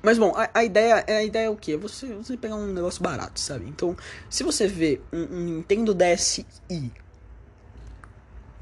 [0.02, 1.76] Mas bom, a, a, ideia a ideia é o que?
[1.76, 3.66] Você, você pegar um negócio barato, sabe?
[3.68, 3.98] Então,
[4.30, 6.46] se você vê um, um Nintendo DSi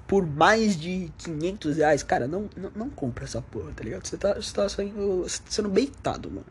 [0.08, 4.08] por mais de 500 reais, cara, não, não, não compra essa porra, tá ligado?
[4.08, 6.45] Você tá, você tá sendo, tá sendo beitado, mano.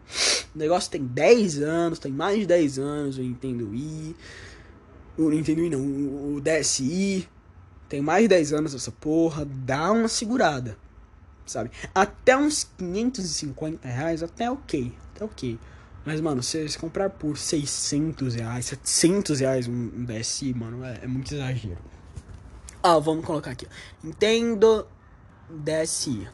[0.54, 4.14] O negócio tem 10 anos, tem mais de 10 anos, o Nintendo Wii.
[5.16, 5.80] O Nintendo Wii não,
[6.34, 7.26] o DSi.
[7.88, 10.76] Tem mais de 10 anos essa porra, dá uma segurada,
[11.46, 11.70] sabe?
[11.94, 15.58] Até uns 550 reais, até ok, até ok.
[16.04, 21.00] Mas, mano, se você comprar por 600 reais, 700 reais um, um DSi, mano, é,
[21.02, 21.95] é muito exagero.
[22.98, 23.66] Vamos colocar aqui.
[24.02, 24.86] Nintendo
[25.48, 26.28] DSi.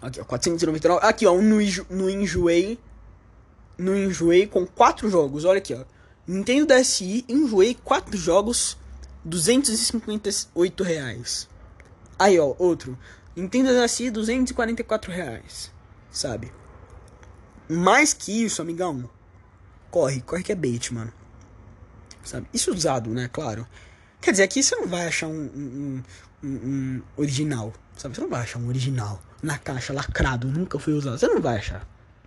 [0.00, 1.06] Aqui, ó, 499.
[1.06, 1.56] Aqui, ó, no,
[1.90, 2.78] no Enjoei.
[3.78, 5.44] No Enjoei com quatro jogos.
[5.44, 5.84] Olha aqui, ó.
[6.26, 8.78] Nintendo DSi, Enjoei, quatro jogos,
[9.24, 11.48] 258 reais.
[12.18, 12.98] Aí, ó, outro.
[13.36, 15.70] Nintendo DSi, 244 reais.
[16.10, 16.50] Sabe?
[17.68, 19.08] Mais que isso, amigão.
[19.90, 21.12] Corre, corre que é bait, mano.
[22.24, 22.46] Sabe?
[22.52, 23.28] Isso usado, né?
[23.32, 23.66] Claro.
[24.20, 26.02] Quer dizer, aqui você não vai achar um, um,
[26.42, 27.72] um- um original.
[27.96, 28.14] Sabe?
[28.14, 31.18] Você não vai achar um original na caixa, lacrado, nunca foi usado.
[31.18, 31.86] Você não vai achar.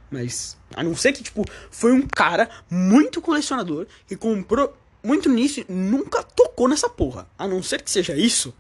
[0.10, 5.60] Mas, a não ser que, tipo, foi um cara muito colecionador que comprou muito nisso
[5.62, 7.28] e nunca tocou nessa porra.
[7.38, 8.54] A não ser que seja isso,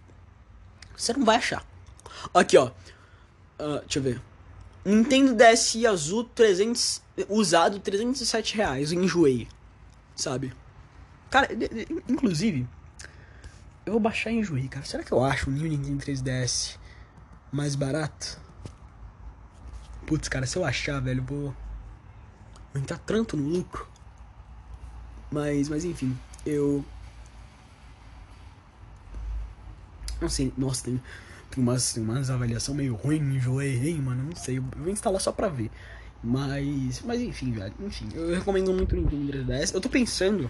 [0.95, 1.65] você não vai achar.
[2.33, 2.71] Aqui, ó.
[3.59, 4.21] Ah, deixa eu ver.
[4.83, 8.91] Nintendo DSi azul 300, usado 307 reais.
[8.91, 9.47] Enjoei.
[10.15, 10.53] Sabe?
[11.29, 11.49] Cara,
[12.07, 12.67] inclusive,
[13.85, 14.85] eu vou baixar e enjoei, cara.
[14.85, 16.77] Será que eu acho o New Nintendo 3DS
[17.51, 18.39] mais barato?
[20.05, 21.23] Putz, cara, se eu achar, velho.
[21.23, 21.53] Vou
[22.75, 23.87] entrar tanto no lucro.
[25.31, 26.83] Mas, mas enfim, eu.
[30.21, 31.01] Não sei, nossa, tem,
[31.51, 34.23] tem, umas, tem umas avaliação meio ruim, enjoei, hein, mano.
[34.23, 35.69] Não sei, eu vou instalar só pra ver.
[36.23, 39.73] Mas, mas enfim, velho, enfim, eu recomendo muito o Nintendo 3DS.
[39.73, 40.49] Eu tô pensando.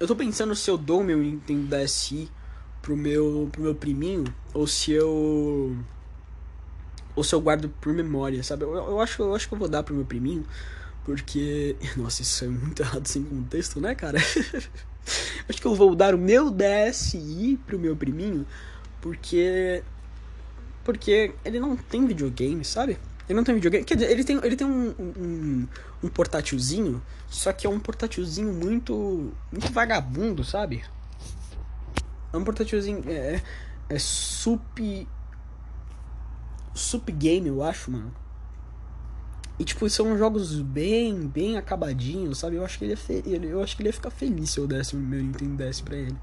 [0.00, 2.28] Eu tô pensando se eu dou meu Nintendo DSi
[2.80, 5.76] pro meu, pro meu priminho ou se eu
[7.18, 8.62] ou se eu guardo por memória, sabe?
[8.62, 10.46] Eu, eu acho, eu acho que eu vou dar pro meu priminho,
[11.04, 11.74] porque.
[11.98, 14.18] Nossa, isso é muito errado sem contexto, né, cara?
[15.48, 18.46] acho que eu vou dar o meu DSi pro meu priminho,
[19.00, 19.82] porque.
[20.84, 22.98] Porque ele não tem videogame, sabe?
[23.28, 23.84] Ele não tem videogame.
[23.84, 25.68] Quer dizer, ele tem, ele tem um, um,
[26.02, 29.32] um portátilzinho, só que é um portátilzinho muito.
[29.52, 30.82] muito vagabundo, sabe?
[32.32, 33.02] É um portátilzinho.
[33.06, 33.42] É,
[33.88, 35.06] é sup.
[36.74, 38.12] Sup Game, eu acho, mano.
[39.58, 42.56] E tipo, são jogos bem, bem acabadinhos, sabe?
[42.56, 43.22] Eu acho que ele ia, fe...
[43.26, 45.80] ele- eu acho que ele ia ficar feliz se eu desse o meu Nintendo DS
[45.80, 46.16] pra ele.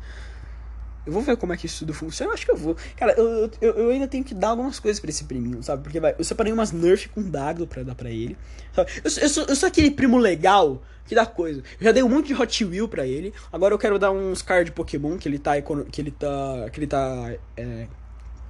[1.05, 2.31] Eu vou ver como é que isso tudo funciona.
[2.31, 2.75] Eu acho que eu vou.
[2.97, 5.83] Cara, eu, eu, eu ainda tenho que dar algumas coisas pra esse priminho, sabe?
[5.83, 8.35] Porque vai, eu separei umas Nerf com Dagdo pra dar pra ele.
[8.73, 8.91] sabe?
[9.03, 11.61] Eu, eu, sou, eu sou aquele primo legal que dá coisa.
[11.79, 13.33] Eu já dei um monte de Hot Wheel pra ele.
[13.53, 15.53] Agora eu quero dar uns cards de Pokémon que ele tá.
[15.61, 16.69] Que ele tá.
[16.71, 17.33] Que ele tá.
[17.55, 17.87] É.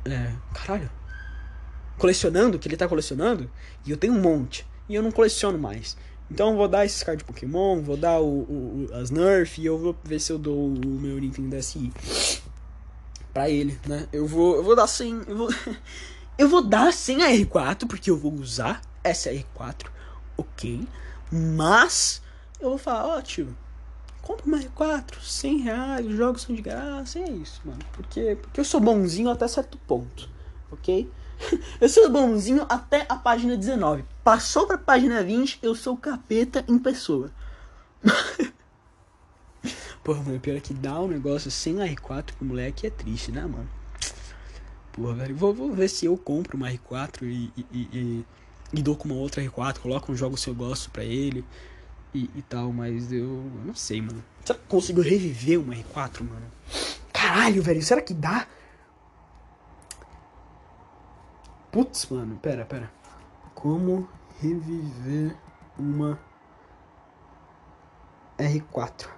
[0.06, 0.32] É.
[0.53, 0.90] Caralho.
[1.98, 3.50] Colecionando, que ele tá colecionando.
[3.85, 4.66] E eu tenho um monte.
[4.88, 5.98] E eu não coleciono mais.
[6.30, 9.78] Então vou dar esses cards de Pokémon, vou dar o, o- as Nerf e eu
[9.78, 11.92] vou ver se eu dou o meu Nintendo DSi
[13.34, 14.08] pra ele, né?
[14.12, 15.50] Eu vou, eu vou dar sem, eu vou,
[16.38, 19.90] eu vou dar sem a R4 porque eu vou usar essa R4,
[20.38, 20.88] ok?
[21.32, 22.22] Mas
[22.60, 23.56] eu vou falar, ó tio,
[24.22, 27.80] compra uma R4, 100 reais, os jogos são de graça, é isso, mano.
[27.94, 30.28] Porque, porque eu sou bonzinho até certo ponto,
[30.72, 31.10] ok?
[31.80, 34.03] Eu sou bonzinho até a página 19.
[34.24, 37.32] Passou pra página 20, eu sou capeta em pessoa.
[40.03, 43.41] Porra, mano, pior é que dá um negócio sem R4 pro moleque é triste, né,
[43.41, 43.67] mano?
[44.93, 48.25] Porra, velho, vou, vou ver se eu compro uma R4 e, e, e,
[48.74, 51.43] e- dou com uma outra R4, coloco um jogo se eu gosto pra ele
[52.14, 54.24] e, e tal, mas eu, eu não sei, mano.
[54.43, 56.45] Será que consigo reviver uma R4, mano?
[57.11, 58.45] Caralho, velho, será que dá?
[61.76, 62.90] Putz, mano, pera, pera.
[63.54, 64.08] Como
[64.40, 65.36] reviver
[65.78, 66.18] uma
[68.40, 69.10] R4?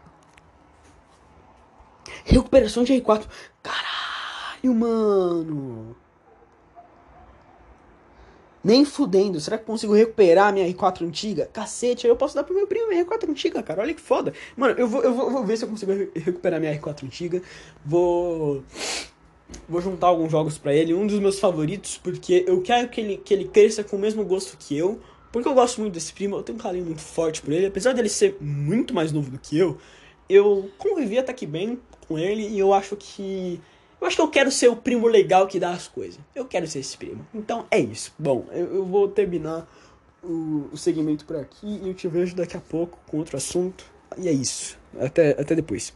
[2.25, 3.27] Recuperação de R4.
[3.61, 5.95] Caralho, mano.
[8.63, 9.39] Nem fudendo.
[9.39, 11.45] Será que consigo recuperar minha R4 antiga?
[11.53, 13.83] Cacete, aí eu posso dar pro meu primo minha R4 antiga, cara.
[13.83, 14.33] Olha que foda.
[14.55, 17.03] Mano, eu vou, eu vou, eu vou ver se eu consigo re- recuperar minha R4
[17.03, 17.39] antiga.
[17.85, 18.63] Vou.
[19.67, 20.93] Vou juntar alguns jogos pra ele.
[20.93, 24.23] Um dos meus favoritos, porque eu quero que ele, que ele cresça com o mesmo
[24.23, 24.99] gosto que eu.
[25.31, 27.65] Porque eu gosto muito desse primo, eu tenho um carinho muito forte por ele.
[27.65, 29.77] Apesar dele ser muito mais novo do que eu,
[30.29, 33.59] eu convivi até que bem com ele e eu acho que.
[33.99, 36.19] Eu acho que eu quero ser o primo legal que dá as coisas.
[36.35, 37.25] Eu quero ser esse primo.
[37.33, 38.13] Então é isso.
[38.17, 39.67] Bom, eu, eu vou terminar
[40.23, 43.85] o, o segmento por aqui e eu te vejo daqui a pouco com outro assunto.
[44.17, 44.77] E é isso.
[44.99, 45.93] Até, até depois.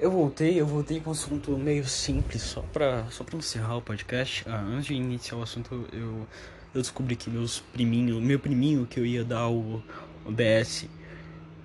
[0.00, 3.82] Eu voltei, eu voltei com um assunto meio simples, só pra, só pra encerrar o
[3.82, 4.48] podcast.
[4.48, 6.26] Ah, antes de iniciar o assunto, eu,
[6.74, 9.82] eu descobri que meus priminho, meu priminho que eu ia dar o,
[10.24, 10.88] o DS,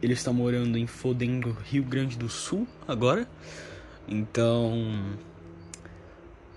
[0.01, 3.25] ele está morando em Fodendo, Rio Grande do Sul, agora.
[4.05, 5.17] Então.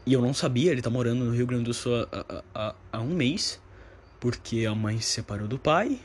[0.04, 3.00] E eu não sabia, ele tá morando no Rio Grande do Sul há, há, há
[3.00, 3.60] um mês,
[4.18, 6.00] porque a mãe se separou do pai.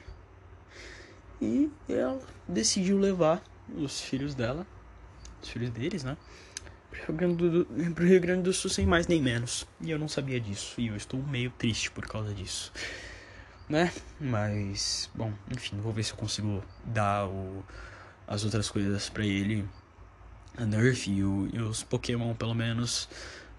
[1.41, 3.41] E ela decidiu levar
[3.75, 4.67] os filhos dela,
[5.43, 6.17] os filhos deles, né?
[7.05, 9.67] Pro Rio, do, pro Rio Grande do Sul sem mais nem menos.
[9.81, 10.79] E eu não sabia disso.
[10.79, 12.71] E eu estou meio triste por causa disso.
[13.67, 13.91] Né?
[14.19, 17.63] Mas, bom, enfim, vou ver se eu consigo dar o,
[18.27, 19.67] as outras coisas para ele.
[20.55, 23.09] A Nerf e, o, e os Pokémon, pelo menos.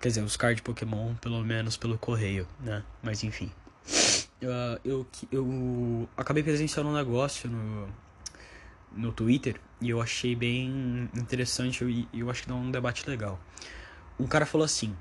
[0.00, 2.84] Quer dizer, os cards Pokémon, pelo menos pelo correio, né?
[3.02, 3.50] Mas enfim.
[4.42, 7.88] Uh, eu, eu acabei presenciando um negócio no,
[8.96, 13.08] no Twitter e eu achei bem interessante e eu, eu acho que dá um debate
[13.08, 13.40] legal.
[14.18, 14.94] Um cara falou assim: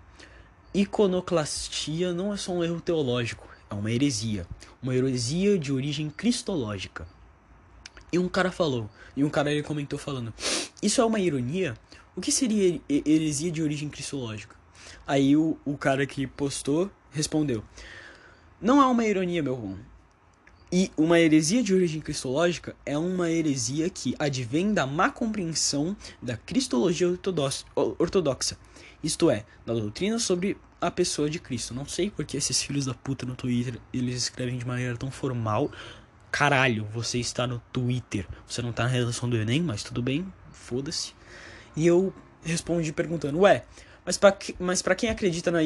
[0.74, 4.48] iconoclastia não é só um erro teológico, é uma heresia.
[4.82, 7.08] Uma heresia de origem cristológica.
[8.12, 10.34] E um cara falou, e um cara ele comentou falando:
[10.82, 11.76] Isso é uma ironia?
[12.16, 14.56] O que seria heresia de origem cristológica?
[15.08, 17.64] Aí o, o cara que postou respondeu:
[18.62, 19.93] Não é uma ironia, meu irmão.
[20.76, 26.36] E uma heresia de origem cristológica é uma heresia que advém da má compreensão da
[26.36, 27.08] cristologia
[28.00, 28.58] ortodoxa,
[29.04, 31.76] isto é, da doutrina sobre a pessoa de Cristo.
[31.76, 35.72] Não sei porque esses filhos da puta no Twitter eles escrevem de maneira tão formal.
[36.32, 38.28] Caralho, você está no Twitter.
[38.48, 41.14] Você não está na redação do Enem, mas tudo bem, foda-se.
[41.76, 42.12] E eu
[42.44, 43.64] respondi perguntando: Ué,
[44.04, 45.60] mas para mas pra quem acredita na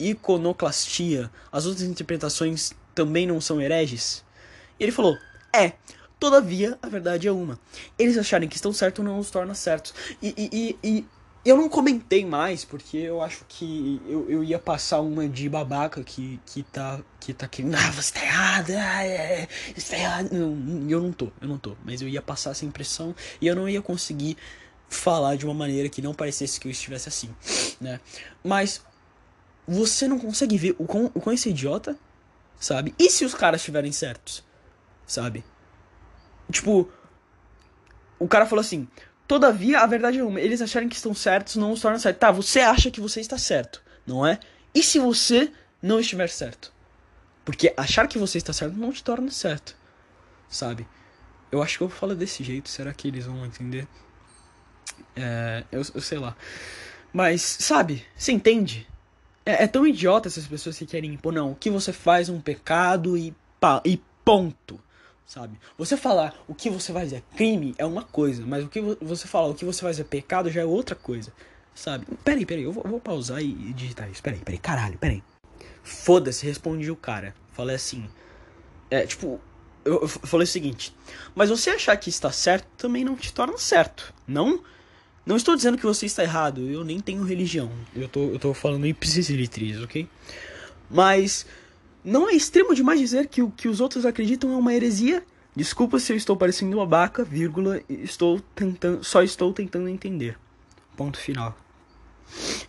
[0.00, 4.24] iconoclastia, as outras interpretações também não são hereges?
[4.78, 5.18] E ele falou:
[5.52, 5.72] É,
[6.18, 7.58] todavia a verdade é uma.
[7.98, 9.94] Eles acharem que estão certos não os torna certos.
[10.22, 11.06] E, e, e, e,
[11.44, 16.02] eu não comentei mais, porque eu acho que eu, eu ia passar uma de babaca
[16.02, 17.00] que, que tá.
[17.20, 17.74] Que tá querendo.
[17.74, 20.22] Ah, você tá errado, ah, é, é você tá.
[20.24, 21.76] Não, eu não tô, eu não tô.
[21.84, 24.36] Mas eu ia passar essa impressão e eu não ia conseguir
[24.88, 27.34] falar de uma maneira que não parecesse que eu estivesse assim,
[27.80, 28.00] né?
[28.44, 28.80] Mas
[29.66, 31.98] você não consegue ver o quão, o quão esse idiota,
[32.58, 32.94] sabe?
[32.98, 34.44] E se os caras estiverem certos?
[35.06, 35.44] Sabe?
[36.50, 36.90] Tipo,
[38.18, 38.88] o cara falou assim:
[39.26, 40.40] Todavia, a verdade é uma.
[40.40, 42.18] Eles acharem que estão certos não os torna certo.
[42.18, 44.38] Tá, você acha que você está certo, não é?
[44.74, 45.52] E se você
[45.82, 46.72] não estiver certo?
[47.44, 49.76] Porque achar que você está certo não te torna certo,
[50.48, 50.86] sabe?
[51.50, 52.68] Eu acho que eu falo desse jeito.
[52.68, 53.88] Será que eles vão entender?
[55.16, 56.36] É, eu, eu sei lá.
[57.12, 58.04] Mas, sabe?
[58.16, 58.86] Você entende?
[59.44, 61.52] É, é, tão idiota essas pessoas que querem impor, não.
[61.52, 64.80] O que você faz é um pecado e, pá, e ponto
[65.26, 65.58] sabe?
[65.76, 69.26] Você falar o que você faz é crime é uma coisa, mas o que você
[69.26, 71.32] falar o que você faz é pecado já é outra coisa,
[71.74, 72.06] sabe?
[72.24, 74.22] Peraí, peraí, eu vou, vou pausar e, digitar isso.
[74.22, 75.22] Peraí, peraí, caralho, peraí.
[75.82, 77.34] Foda-se, respondi o cara.
[77.52, 78.08] Falei assim.
[78.88, 79.40] É, tipo,
[79.84, 80.94] eu, eu falei o seguinte:
[81.34, 84.62] Mas você achar que está certo também não te torna certo, não?
[85.24, 87.68] Não estou dizendo que você está errado, eu nem tenho religião.
[87.94, 90.08] Eu tô, eu tô falando ipsis litris, ok?
[90.88, 91.44] Mas
[92.06, 95.24] não é extremo demais dizer que o que os outros acreditam é uma heresia?
[95.56, 100.38] Desculpa se eu estou parecendo uma baca, vírgula, estou tentando, só estou tentando entender.
[100.96, 101.56] Ponto final.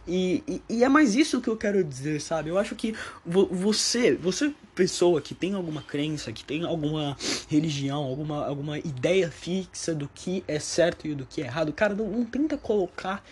[0.08, 2.50] E, e, e, é mais isso que eu quero dizer, sabe?
[2.50, 7.18] Eu acho que vo, você, você pessoa que tem alguma crença, que tem alguma
[7.50, 11.94] religião, alguma, alguma ideia fixa do que é certo e do que é errado, cara,
[11.94, 13.24] não, não tenta colocar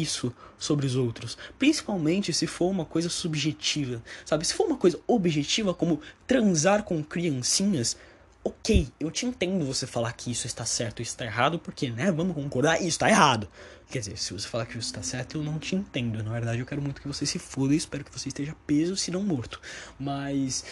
[0.00, 4.46] isso sobre os outros, principalmente se for uma coisa subjetiva, sabe?
[4.46, 7.96] Se for uma coisa objetiva como transar com criancinhas,
[8.42, 12.12] ok, eu te entendo você falar que isso está certo e está errado, porque, né,
[12.12, 13.48] vamos concordar, isso está errado.
[13.90, 16.22] Quer dizer, se você falar que isso está certo, eu não te entendo.
[16.22, 18.96] Na verdade, eu quero muito que você se foda e espero que você esteja preso,
[18.96, 19.60] se não morto.
[19.98, 20.64] Mas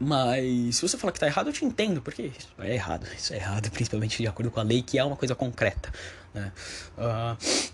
[0.00, 3.06] mas se você falar que tá errado, eu te entendo, porque isso é errado.
[3.16, 5.92] Isso é errado, principalmente de acordo com a lei, que é uma coisa concreta.
[6.32, 6.52] Né?
[6.96, 7.72] Uh,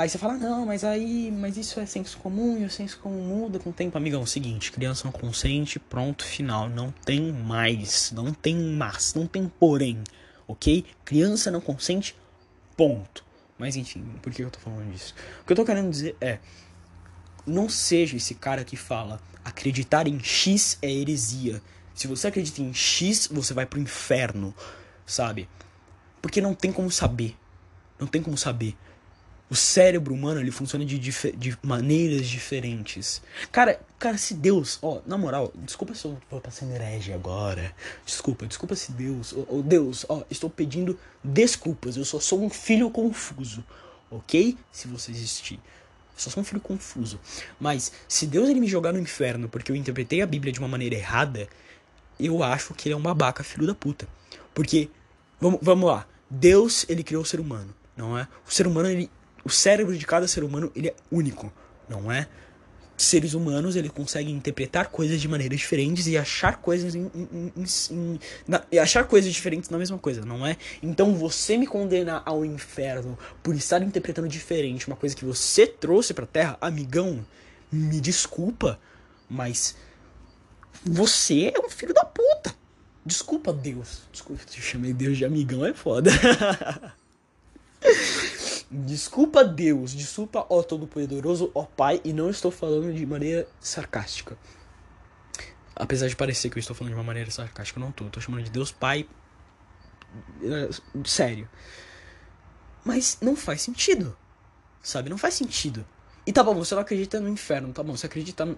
[0.00, 3.22] aí você fala, não, mas aí, mas isso é senso comum e o senso comum
[3.22, 3.98] muda com o tempo.
[3.98, 6.70] Amigão, é o seguinte, criança não consente, pronto, final.
[6.70, 10.02] Não tem mais, não tem mais, não tem porém,
[10.48, 10.86] ok?
[11.04, 12.16] Criança não consente,
[12.74, 13.22] ponto.
[13.58, 15.14] Mas enfim, por que eu tô falando disso?
[15.42, 16.38] O que eu tô querendo dizer é,
[17.46, 21.60] não seja esse cara que fala acreditar em X é heresia.
[21.94, 24.54] Se você acredita em X, você vai pro inferno,
[25.04, 25.46] sabe?
[26.22, 27.36] Porque não tem como saber.
[27.98, 28.74] Não tem como saber.
[29.50, 33.20] O cérebro humano, ele funciona de, de maneiras diferentes.
[33.50, 37.74] Cara, cara, se Deus, ó, na moral, desculpa se eu vou estar sendo herege agora.
[38.06, 41.96] Desculpa, desculpa se Deus, ó, Deus, ó, estou pedindo desculpas.
[41.96, 43.64] Eu só sou um filho confuso,
[44.08, 44.56] ok?
[44.70, 45.56] Se você existir.
[45.56, 45.60] Eu
[46.16, 47.18] só sou um filho confuso.
[47.58, 50.68] Mas se Deus ele me jogar no inferno porque eu interpretei a Bíblia de uma
[50.68, 51.48] maneira errada,
[52.20, 54.06] eu acho que ele é um babaca, filho da puta.
[54.54, 54.88] Porque,
[55.40, 58.28] vamos, vamos lá, Deus ele criou o ser humano, não é?
[58.46, 59.10] O ser humano ele
[59.44, 61.52] o cérebro de cada ser humano ele é único,
[61.88, 62.28] não é?
[63.02, 67.52] seres humanos ele consegue interpretar coisas de maneiras diferentes e achar coisas em, em,
[67.90, 70.56] em, na, e achar coisas diferentes na mesma coisa, não é?
[70.82, 76.12] Então você me condenar ao inferno por estar interpretando diferente uma coisa que você trouxe
[76.12, 77.24] pra Terra, amigão,
[77.72, 78.78] me desculpa,
[79.28, 79.74] mas
[80.84, 82.54] você é um filho da puta.
[83.04, 84.02] Desculpa, Deus.
[84.12, 86.10] Desculpa, eu chamei Deus de amigão, é foda.
[88.70, 94.38] Desculpa Deus, desculpa ó Todo-Poderoso, ó Pai, e não estou falando de maneira sarcástica.
[95.74, 98.06] Apesar de parecer que eu estou falando de uma maneira sarcástica, eu não estou.
[98.06, 99.08] Estou chamando de Deus Pai.
[100.42, 100.70] É,
[101.04, 101.48] sério.
[102.84, 104.16] Mas não faz sentido.
[104.80, 105.10] Sabe?
[105.10, 105.84] Não faz sentido.
[106.24, 107.96] E tá bom, você não acredita no inferno, tá bom?
[107.96, 108.56] Você acredita no,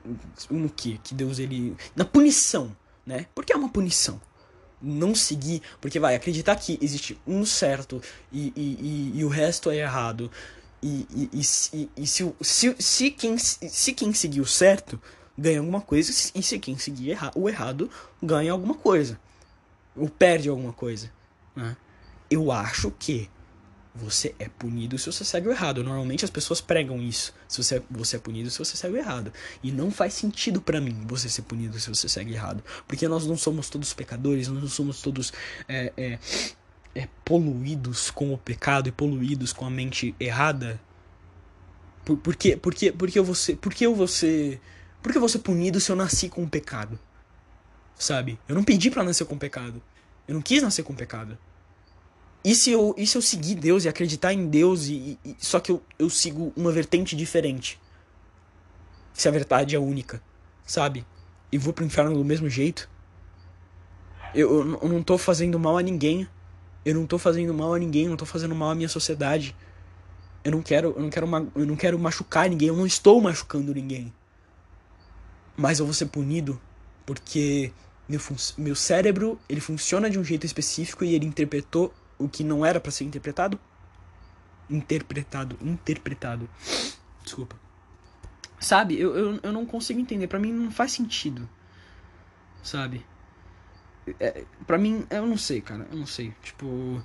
[0.50, 1.00] no quê?
[1.02, 1.74] Que Deus ele.
[1.96, 2.76] Na punição,
[3.06, 3.26] né?
[3.34, 4.20] Porque é uma punição
[4.82, 8.02] não seguir, porque vai acreditar que existe um certo
[8.32, 10.30] e, e, e, e o resto é errado.
[10.82, 15.00] E, e, e, e, se, se, se, quem, se quem seguir o certo
[15.38, 17.88] ganha alguma coisa, e se quem seguir erra, o errado
[18.20, 19.18] ganha alguma coisa,
[19.96, 21.10] ou perde alguma coisa.
[21.54, 21.76] Né?
[22.28, 23.30] Eu acho que
[23.94, 25.84] você é punido se você segue o errado.
[25.84, 27.34] Normalmente as pessoas pregam isso.
[27.46, 29.32] Se você, você é punido se você segue o errado.
[29.62, 32.64] E não faz sentido para mim você ser punido se você segue errado.
[32.86, 35.32] Porque nós não somos todos pecadores, nós não somos todos
[35.68, 36.18] é, é,
[36.94, 40.80] é, poluídos com o pecado e poluídos com a mente errada.
[42.04, 44.60] Por, por, que, por, que, por que eu vou ser, por eu vou ser,
[45.02, 46.98] por que eu vou ser punido se eu nasci com o pecado?
[47.94, 48.38] Sabe?
[48.48, 49.82] Eu não pedi para nascer com pecado.
[50.26, 51.38] Eu não quis nascer com pecado.
[52.44, 55.60] E se eu, e se eu seguir Deus e acreditar em Deus, e, e, só
[55.60, 57.80] que eu, eu sigo uma vertente diferente?
[59.12, 60.20] Se a verdade é única,
[60.66, 61.06] sabe?
[61.52, 62.88] E vou pro inferno do mesmo jeito?
[64.34, 66.26] Eu, eu não tô fazendo mal a ninguém.
[66.84, 69.54] Eu não tô fazendo mal a ninguém, eu não tô fazendo mal à minha sociedade.
[70.42, 73.72] Eu não quero, eu não quero, eu não quero machucar ninguém, eu não estou machucando
[73.72, 74.12] ninguém.
[75.56, 76.60] Mas eu vou ser punido
[77.06, 77.72] porque
[78.08, 78.20] meu,
[78.58, 82.80] meu cérebro, ele funciona de um jeito específico e ele interpretou o que não era
[82.80, 83.58] para ser interpretado?
[84.68, 86.48] Interpretado, interpretado.
[87.22, 87.56] Desculpa.
[88.58, 90.28] Sabe, eu, eu, eu não consigo entender.
[90.28, 91.48] para mim não faz sentido.
[92.62, 93.04] Sabe?
[94.20, 95.86] É, pra mim, eu não sei, cara.
[95.90, 96.32] Eu não sei.
[96.42, 97.02] Tipo.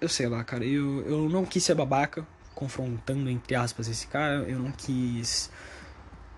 [0.00, 0.64] Eu sei lá, cara.
[0.64, 4.44] Eu, eu não quis ser babaca, confrontando, entre aspas, esse cara.
[4.48, 5.50] Eu não quis.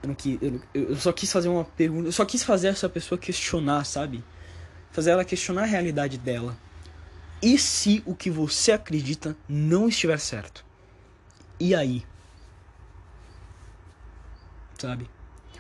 [0.03, 0.39] Eu não quis.
[0.41, 2.09] Eu, eu só quis fazer uma pergunta.
[2.09, 4.23] Eu só quis fazer essa pessoa questionar, sabe?
[4.97, 6.57] Fazer ela questionar a realidade dela.
[7.43, 10.65] E se o que você acredita não estiver certo?
[11.61, 12.03] E aí?
[14.79, 15.07] Sabe?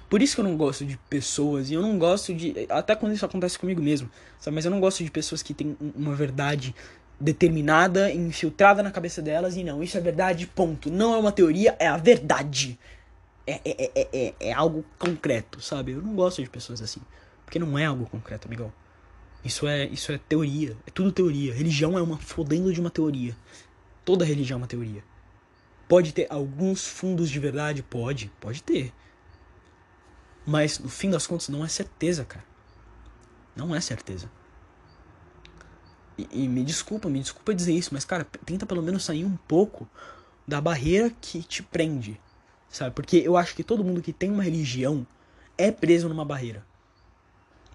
[0.09, 2.67] Por isso que eu não gosto de pessoas, e eu não gosto de.
[2.71, 4.09] Até quando isso acontece comigo mesmo,
[4.41, 4.55] sabe?
[4.55, 6.75] Mas eu não gosto de pessoas que têm uma verdade
[7.21, 10.91] determinada, infiltrada na cabeça delas, e não, isso é verdade, ponto.
[10.91, 12.79] Não é uma teoria, é a verdade.
[13.47, 15.93] É, é, é, é, é algo concreto, sabe?
[15.93, 17.03] Eu não gosto de pessoas assim.
[17.45, 18.73] Porque não é algo concreto, amigão.
[19.47, 20.77] Isso é, isso é teoria.
[20.85, 21.55] É tudo teoria.
[21.55, 23.37] Religião é uma fodendo de uma teoria.
[24.05, 25.05] Toda religião é uma teoria.
[25.89, 27.81] Pode ter alguns fundos de verdade?
[27.81, 28.93] Pode, pode ter.
[30.45, 32.45] Mas no fim das contas não é certeza, cara.
[33.55, 34.29] Não é certeza.
[36.19, 39.37] E, e, me desculpa, me desculpa dizer isso, mas cara, tenta pelo menos sair um
[39.37, 39.89] pouco
[40.47, 42.21] da barreira que te prende.
[42.69, 42.97] Sabe?
[42.97, 45.07] Porque eu acho que todo mundo que tem uma religião
[45.57, 46.67] é preso numa barreira.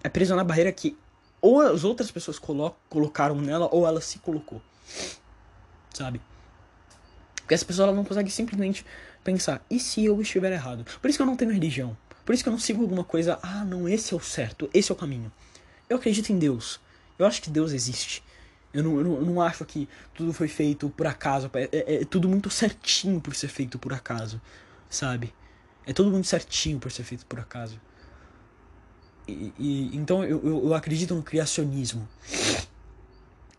[0.04, 0.98] É preso na barreira que
[1.42, 4.62] ou as outras pessoas colo colocaram nela, ou ela se colocou.
[5.92, 6.20] Sabe?
[7.34, 8.86] Porque as pessoas não conseguem simplesmente
[9.24, 10.86] pensar, e se eu estiver errado?
[11.00, 11.96] Por isso que eu não tenho religião.
[12.24, 14.92] Por isso que eu não sigo alguma coisa, ah, não, esse é o certo, esse
[14.92, 15.30] é o caminho.
[15.90, 16.80] Eu acredito em Deus.
[17.18, 18.22] Eu acho que Deus existe.
[18.72, 21.50] Eu não, eu não, eu não acho que tudo foi feito por acaso.
[21.54, 24.40] É, é, é, tudo muito certinho por ser feito por acaso.
[24.88, 25.34] Sabe?
[25.84, 27.78] É tudo muito certinho por ser feito por acaso.
[29.26, 32.08] E, então eu, eu, acredito no criacionismo.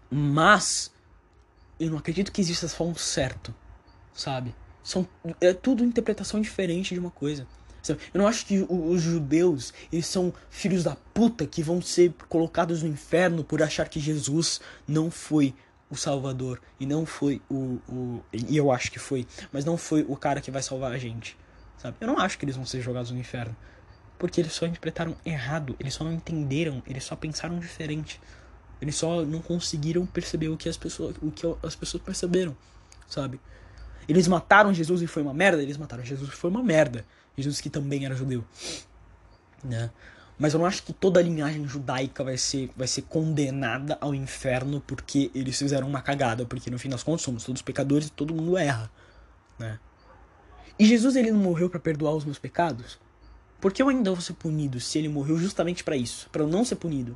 [0.10, 0.92] Mas
[1.80, 3.54] eu não acredito que exista só um certo,
[4.14, 4.54] sabe?
[4.84, 5.08] São,
[5.40, 7.48] é tudo interpretação diferente de uma coisa.
[7.90, 12.82] Eu não acho que os judeus eles são filhos da puta que vão ser colocados
[12.82, 15.54] no inferno por achar que Jesus não foi
[15.90, 20.06] o Salvador e não foi o, o e eu acho que foi, mas não foi
[20.08, 21.38] o cara que vai salvar a gente,
[21.78, 21.98] sabe?
[22.00, 23.56] Eu não acho que eles vão ser jogados no inferno.
[24.18, 28.20] Porque eles só interpretaram errado, eles só não entenderam, eles só pensaram diferente.
[28.82, 32.56] Eles só não conseguiram perceber o que as pessoas, o que as pessoas perceberam,
[33.08, 33.40] sabe?
[34.08, 37.06] Eles mataram Jesus e foi uma merda, eles mataram Jesus e foi uma merda.
[37.38, 38.44] Jesus que também era judeu,
[39.64, 39.90] né?
[40.38, 44.14] Mas eu não acho que toda a linhagem judaica vai ser, vai ser condenada ao
[44.14, 48.12] inferno porque eles fizeram uma cagada, porque no fim das contas somos todos pecadores e
[48.12, 48.92] todo mundo erra,
[49.58, 49.80] né?
[50.78, 53.00] E Jesus ele não morreu para perdoar os meus pecados?
[53.64, 56.48] Por que eu ainda vou ser punido se ele morreu justamente para isso, para eu
[56.50, 57.16] não ser punido?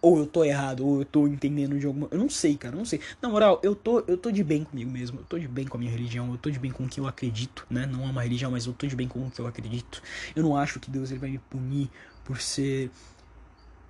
[0.00, 2.06] Ou eu tô errado, ou eu tô entendendo de alguma.
[2.12, 3.00] Eu não sei, cara, eu não sei.
[3.20, 5.18] Na moral, eu tô, eu tô de bem comigo mesmo.
[5.18, 6.30] Eu tô de bem com a minha religião.
[6.30, 7.84] Eu tô de bem com o que eu acredito, né?
[7.84, 10.00] Não é uma religião, mas eu tô de bem com o que eu acredito.
[10.36, 11.90] Eu não acho que Deus ele vai me punir
[12.24, 12.88] por ser.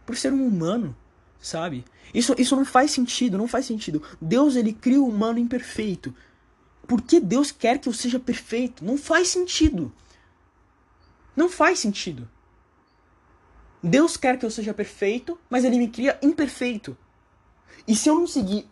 [0.06, 0.96] por ser um humano,
[1.42, 1.84] sabe?
[2.14, 4.02] Isso, isso não faz sentido, não faz sentido.
[4.18, 6.14] Deus ele cria o humano imperfeito.
[6.86, 8.82] Por que Deus quer que eu seja perfeito?
[8.82, 9.92] Não faz sentido.
[11.34, 12.28] Não faz sentido.
[13.82, 16.96] Deus quer que eu seja perfeito, mas ele me cria imperfeito.
[17.86, 18.68] E se eu não seguir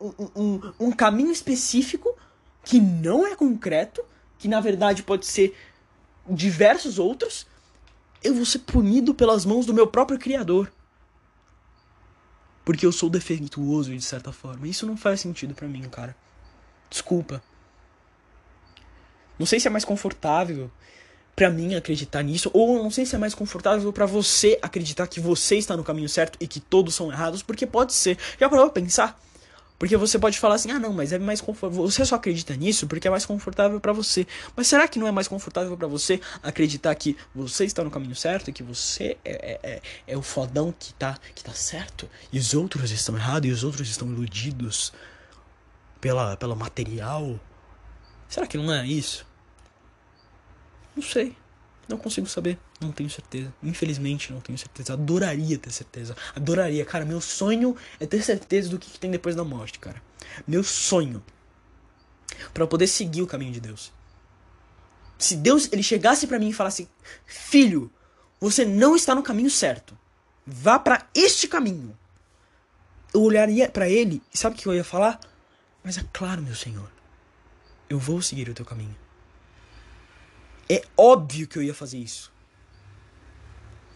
[0.00, 2.16] um, um, um caminho específico,
[2.64, 4.02] que não é concreto,
[4.38, 5.56] que na verdade pode ser
[6.28, 7.46] diversos outros,
[8.22, 10.72] eu vou ser punido pelas mãos do meu próprio Criador.
[12.64, 14.66] Porque eu sou defeituoso de certa forma.
[14.66, 16.16] Isso não faz sentido para mim, cara.
[16.88, 17.42] Desculpa.
[19.38, 20.70] Não sei se é mais confortável
[21.40, 25.18] para mim acreditar nisso, ou não sei se é mais confortável para você acreditar que
[25.18, 28.18] você está no caminho certo e que todos são errados, porque pode ser.
[28.38, 29.18] Já parou pra pensar?
[29.78, 31.82] Porque você pode falar assim: "Ah, não, mas é mais confortável.
[31.86, 34.26] Você só acredita nisso porque é mais confortável para você".
[34.54, 38.14] Mas será que não é mais confortável para você acreditar que você está no caminho
[38.14, 42.06] certo e que você é, é, é, é o fodão que tá que tá certo
[42.30, 44.92] e os outros estão errados e os outros estão iludidos
[46.02, 47.40] pela pelo material?
[48.28, 49.29] Será que não é isso?
[50.94, 51.36] Não sei.
[51.88, 52.58] Não consigo saber.
[52.80, 53.52] Não tenho certeza.
[53.62, 54.92] Infelizmente, não tenho certeza.
[54.92, 56.16] Adoraria ter certeza.
[56.36, 56.84] Adoraria.
[56.84, 60.00] Cara, meu sonho é ter certeza do que, que tem depois da morte, cara.
[60.46, 61.22] Meu sonho.
[62.54, 63.92] para poder seguir o caminho de Deus.
[65.18, 66.88] Se Deus ele chegasse para mim e falasse:
[67.26, 67.92] "Filho,
[68.40, 69.98] você não está no caminho certo.
[70.46, 71.96] Vá para este caminho."
[73.12, 75.18] Eu olharia para ele e sabe o que eu ia falar?
[75.82, 76.90] Mas é claro, meu Senhor.
[77.88, 78.96] Eu vou seguir o teu caminho.
[80.70, 82.30] É óbvio que eu ia fazer isso.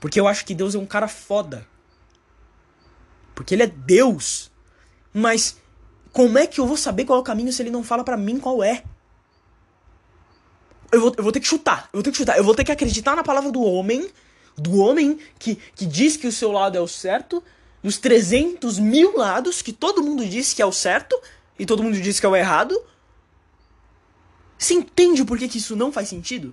[0.00, 1.64] Porque eu acho que Deus é um cara foda.
[3.32, 4.50] Porque ele é Deus.
[5.12, 5.56] Mas
[6.12, 8.16] como é que eu vou saber qual é o caminho se ele não fala para
[8.16, 8.82] mim qual é?
[10.90, 11.88] Eu vou, eu vou ter que chutar.
[11.92, 12.36] Eu vou ter que chutar.
[12.36, 14.10] Eu vou ter que acreditar na palavra do homem.
[14.58, 17.40] Do homem que, que diz que o seu lado é o certo.
[17.84, 21.16] Dos 300 mil lados que todo mundo diz que é o certo.
[21.56, 22.76] E todo mundo diz que é o errado.
[24.58, 26.52] Você entende por que, que isso não faz sentido?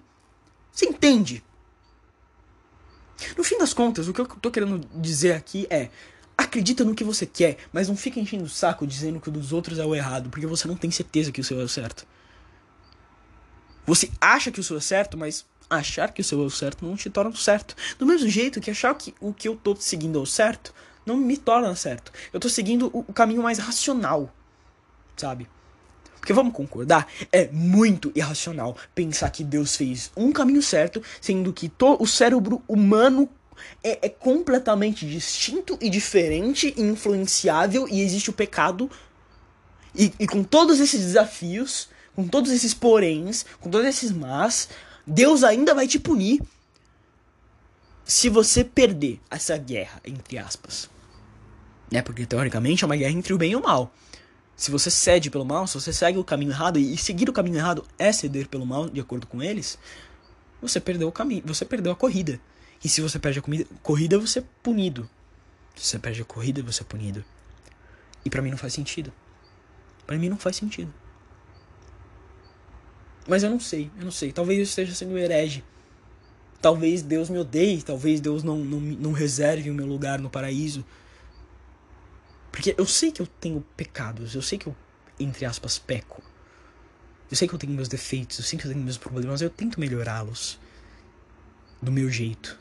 [0.71, 1.43] Você entende?
[3.37, 5.89] No fim das contas, o que eu tô querendo dizer aqui é:
[6.37, 9.53] acredita no que você quer, mas não fica enchendo o saco dizendo que o dos
[9.53, 12.07] outros é o errado, porque você não tem certeza que o seu é o certo.
[13.85, 16.85] Você acha que o seu é certo, mas achar que o seu é o certo
[16.85, 17.75] não te torna certo.
[17.97, 20.73] Do mesmo jeito que achar que o que eu tô seguindo é o certo
[21.05, 22.11] não me torna certo.
[22.31, 24.33] Eu tô seguindo o, o caminho mais racional,
[25.15, 25.47] sabe?
[26.21, 31.69] Porque vamos concordar, é muito irracional pensar que Deus fez um caminho certo, sendo que
[31.99, 33.27] o cérebro humano
[33.83, 38.89] é, é, completamente distinto e diferente e influenciável e existe o pecado.
[39.95, 44.69] E, e com todos esses desafios, com todos esses poréns, com todos esses mas,
[45.05, 46.39] Deus ainda vai te punir
[48.05, 50.87] se você perder essa guerra, entre aspas.
[51.91, 53.91] É porque teoricamente é uma guerra entre o bem e o mal.
[54.55, 57.57] Se você cede pelo mal, se você segue o caminho errado e seguir o caminho
[57.57, 59.77] errado é ceder pelo mal, de acordo com eles,
[60.61, 62.39] você perdeu o caminho, você perdeu a corrida.
[62.83, 65.09] E se você perde a comida, corrida, você é punido.
[65.75, 67.23] Se você perde a corrida, você é punido.
[68.23, 69.11] E para mim não faz sentido.
[70.05, 70.93] Para mim não faz sentido.
[73.27, 74.31] Mas eu não sei, eu não sei.
[74.31, 75.63] Talvez eu esteja sendo herege.
[76.61, 80.85] Talvez Deus me odeie, talvez Deus não, não, não reserve o meu lugar no paraíso.
[82.51, 84.75] Porque eu sei que eu tenho pecados, eu sei que eu,
[85.19, 86.21] entre aspas, peco.
[87.29, 89.49] Eu sei que eu tenho meus defeitos, eu sei que eu tenho meus problemas, eu
[89.49, 90.59] tento melhorá-los
[91.81, 92.59] do meu jeito.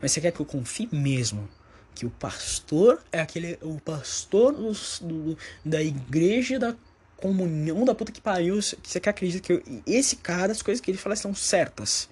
[0.00, 1.48] Mas você quer que eu confie mesmo
[1.94, 4.72] que o pastor é aquele o pastor do,
[5.06, 6.74] do, da igreja da
[7.16, 10.80] comunhão da puta que pariu, que você quer acreditar que eu, esse cara, as coisas
[10.80, 12.08] que ele fala são certas.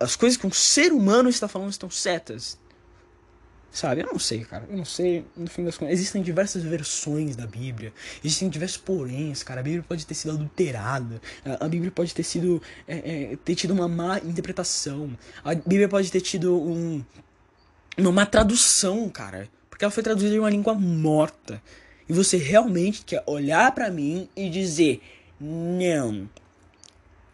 [0.00, 2.58] As coisas que um ser humano está falando estão certas.
[3.74, 4.02] Sabe?
[4.02, 4.64] Eu não sei, cara.
[4.70, 5.26] Eu não sei.
[5.36, 7.92] No fim das contas, existem diversas versões da Bíblia.
[8.24, 9.58] Existem diversos poréns, cara.
[9.58, 11.20] A Bíblia pode ter sido adulterada.
[11.60, 12.62] A, Bíblia pode ter sido.
[12.86, 15.18] É, é, ter tido uma má interpretação.
[15.42, 17.04] A Bíblia pode ter tido um.
[17.98, 19.48] Uma má tradução, cara.
[19.68, 21.60] Porque ela foi traduzida em uma língua morta.
[22.08, 25.02] E você realmente quer olhar para mim e dizer:
[25.40, 26.30] não.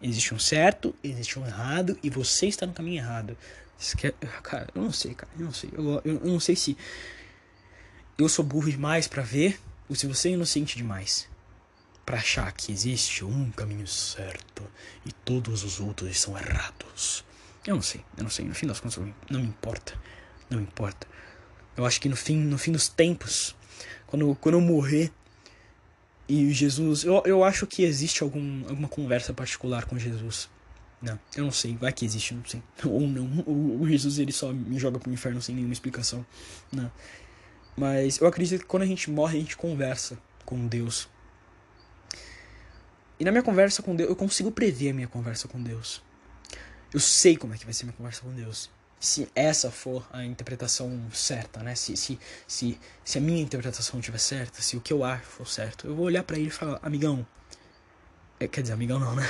[0.03, 3.37] Existe um certo, existe um errado, e você está no caminho errado.
[3.81, 4.13] Esque...
[4.43, 5.33] Cara, eu não sei, cara.
[5.39, 5.71] Eu não sei.
[5.73, 6.77] Eu, eu, eu não sei se
[8.19, 11.29] eu sou burro demais para ver ou se você é inocente demais
[12.05, 14.69] para achar que existe um caminho certo
[15.07, 17.25] e todos os outros são errados.
[17.67, 18.99] Eu não sei, eu não sei, no fim das contas
[19.31, 19.95] não me importa.
[20.49, 21.07] Não importa.
[21.77, 23.55] Eu acho que no fim, no fim dos tempos,
[24.07, 25.13] quando, quando eu morrer
[26.29, 30.49] e Jesus, eu, eu acho que existe algum, alguma conversa particular com Jesus.
[31.03, 32.63] Não, eu não sei, vai que existe, não sei.
[32.85, 36.25] Ou não, o, Jesus ele só me joga pro inferno sem nenhuma explicação.
[36.71, 36.91] Não.
[37.77, 41.09] Mas eu acredito que quando a gente morre, a gente conversa com Deus.
[43.19, 46.03] E na minha conversa com Deus, eu consigo prever a minha conversa com Deus.
[46.93, 48.71] Eu sei como é que vai ser minha conversa com Deus.
[48.99, 51.75] Se essa for a interpretação certa, né?
[51.75, 55.49] Se, se, se, se a minha interpretação estiver certa, se o que eu acho for
[55.49, 57.27] certo, eu vou olhar para ele e falar, amigão.
[58.39, 59.27] É, quer dizer, amigão não, né?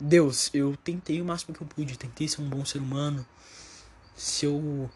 [0.00, 3.26] Deus, eu tentei o máximo que eu pude, tentei ser um bom ser humano.
[4.16, 4.90] Se eu,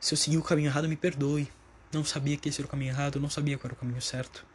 [0.00, 1.50] se eu seguir o caminho errado, me perdoe.
[1.92, 4.46] Não sabia que esse era o caminho errado, não sabia qual era o caminho certo.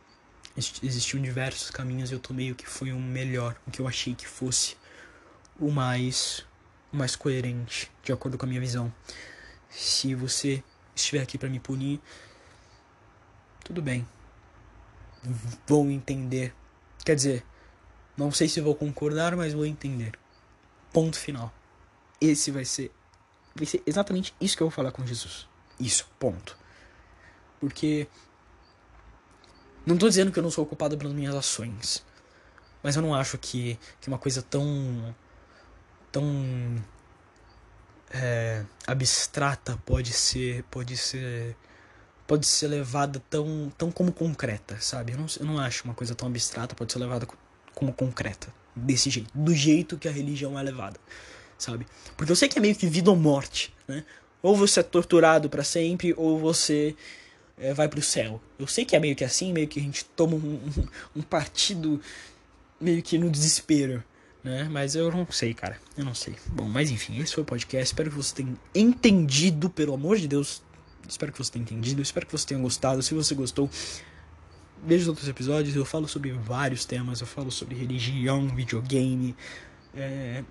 [0.57, 4.13] Existiam diversos caminhos e eu tomei o que foi o melhor, o que eu achei
[4.13, 4.77] que fosse
[5.59, 6.45] o mais
[6.91, 8.93] o mais coerente, de acordo com a minha visão.
[9.69, 10.63] Se você
[10.95, 11.99] estiver aqui para me punir,
[13.63, 14.07] tudo bem.
[15.65, 16.53] Vou entender.
[17.03, 17.43] Quer dizer,
[18.17, 20.13] não sei se vou concordar, mas vou entender.
[20.91, 21.53] Ponto final.
[22.21, 22.91] Esse vai ser
[23.55, 25.47] vai ser exatamente isso que eu vou falar com Jesus.
[25.79, 26.57] Isso, ponto.
[27.59, 28.07] Porque
[29.85, 32.03] não tô dizendo que eu não sou culpado pelas minhas ações.
[32.81, 35.15] Mas eu não acho que, que uma coisa tão.
[36.11, 36.83] tão.
[38.11, 40.63] É, abstrata pode ser.
[40.63, 41.55] pode ser.
[42.27, 45.13] pode ser levada tão, tão como concreta, sabe?
[45.13, 47.25] Eu não, eu não acho uma coisa tão abstrata pode ser levada
[47.75, 48.47] como concreta.
[48.75, 49.29] Desse jeito.
[49.35, 50.99] Do jeito que a religião é levada,
[51.57, 51.85] sabe?
[52.17, 54.03] Porque eu sei que é meio que vida ou morte, né?
[54.41, 56.95] Ou você é torturado para sempre, ou você
[57.57, 58.41] é, vai pro céu.
[58.57, 60.87] Eu sei que é meio que assim, meio que a gente toma um, um,
[61.17, 62.01] um partido
[62.79, 64.03] meio que no desespero,
[64.43, 64.67] né?
[64.69, 65.79] Mas eu não sei, cara.
[65.97, 66.35] Eu não sei.
[66.47, 67.85] Bom, mas enfim, esse foi o podcast.
[67.85, 70.61] Espero que você tenha entendido, pelo amor de Deus.
[71.07, 72.01] Espero que você tenha entendido.
[72.01, 73.01] Espero que você tenha gostado.
[73.01, 73.69] Se você gostou,
[74.85, 75.75] veja os outros episódios.
[75.75, 77.21] Eu falo sobre vários temas.
[77.21, 79.35] Eu falo sobre religião, videogame.
[79.95, 80.43] É,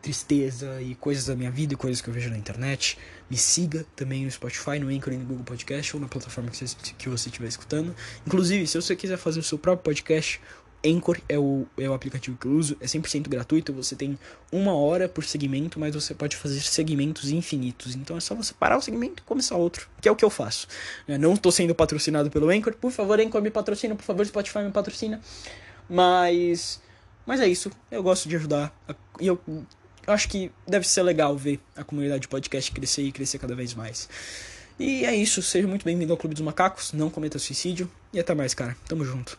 [0.00, 2.98] tristeza e coisas da minha vida e coisas que eu vejo na internet.
[3.28, 6.56] Me siga também no Spotify, no Anchor e no Google Podcast ou na plataforma que
[6.56, 7.94] você, que você estiver escutando.
[8.26, 10.40] Inclusive, se você quiser fazer o seu próprio podcast,
[10.84, 14.18] Anchor é o, é o aplicativo que eu uso, é 100% gratuito, você tem
[14.50, 17.94] uma hora por segmento, mas você pode fazer segmentos infinitos.
[17.94, 20.30] Então é só você parar o segmento e começar outro, que é o que eu
[20.30, 20.66] faço.
[21.06, 24.60] Eu não estou sendo patrocinado pelo Anchor, por favor, Anchor me patrocina, por favor, Spotify
[24.60, 25.20] me patrocina.
[25.88, 26.80] Mas
[27.24, 28.74] mas é isso, eu gosto de ajudar.
[29.20, 29.40] E eu
[30.06, 33.54] eu acho que deve ser legal ver a comunidade de podcast crescer e crescer cada
[33.54, 34.08] vez mais.
[34.78, 38.34] E é isso, seja muito bem-vindo ao Clube dos Macacos, não cometa suicídio e até
[38.34, 38.76] mais, cara.
[38.88, 39.38] Tamo junto.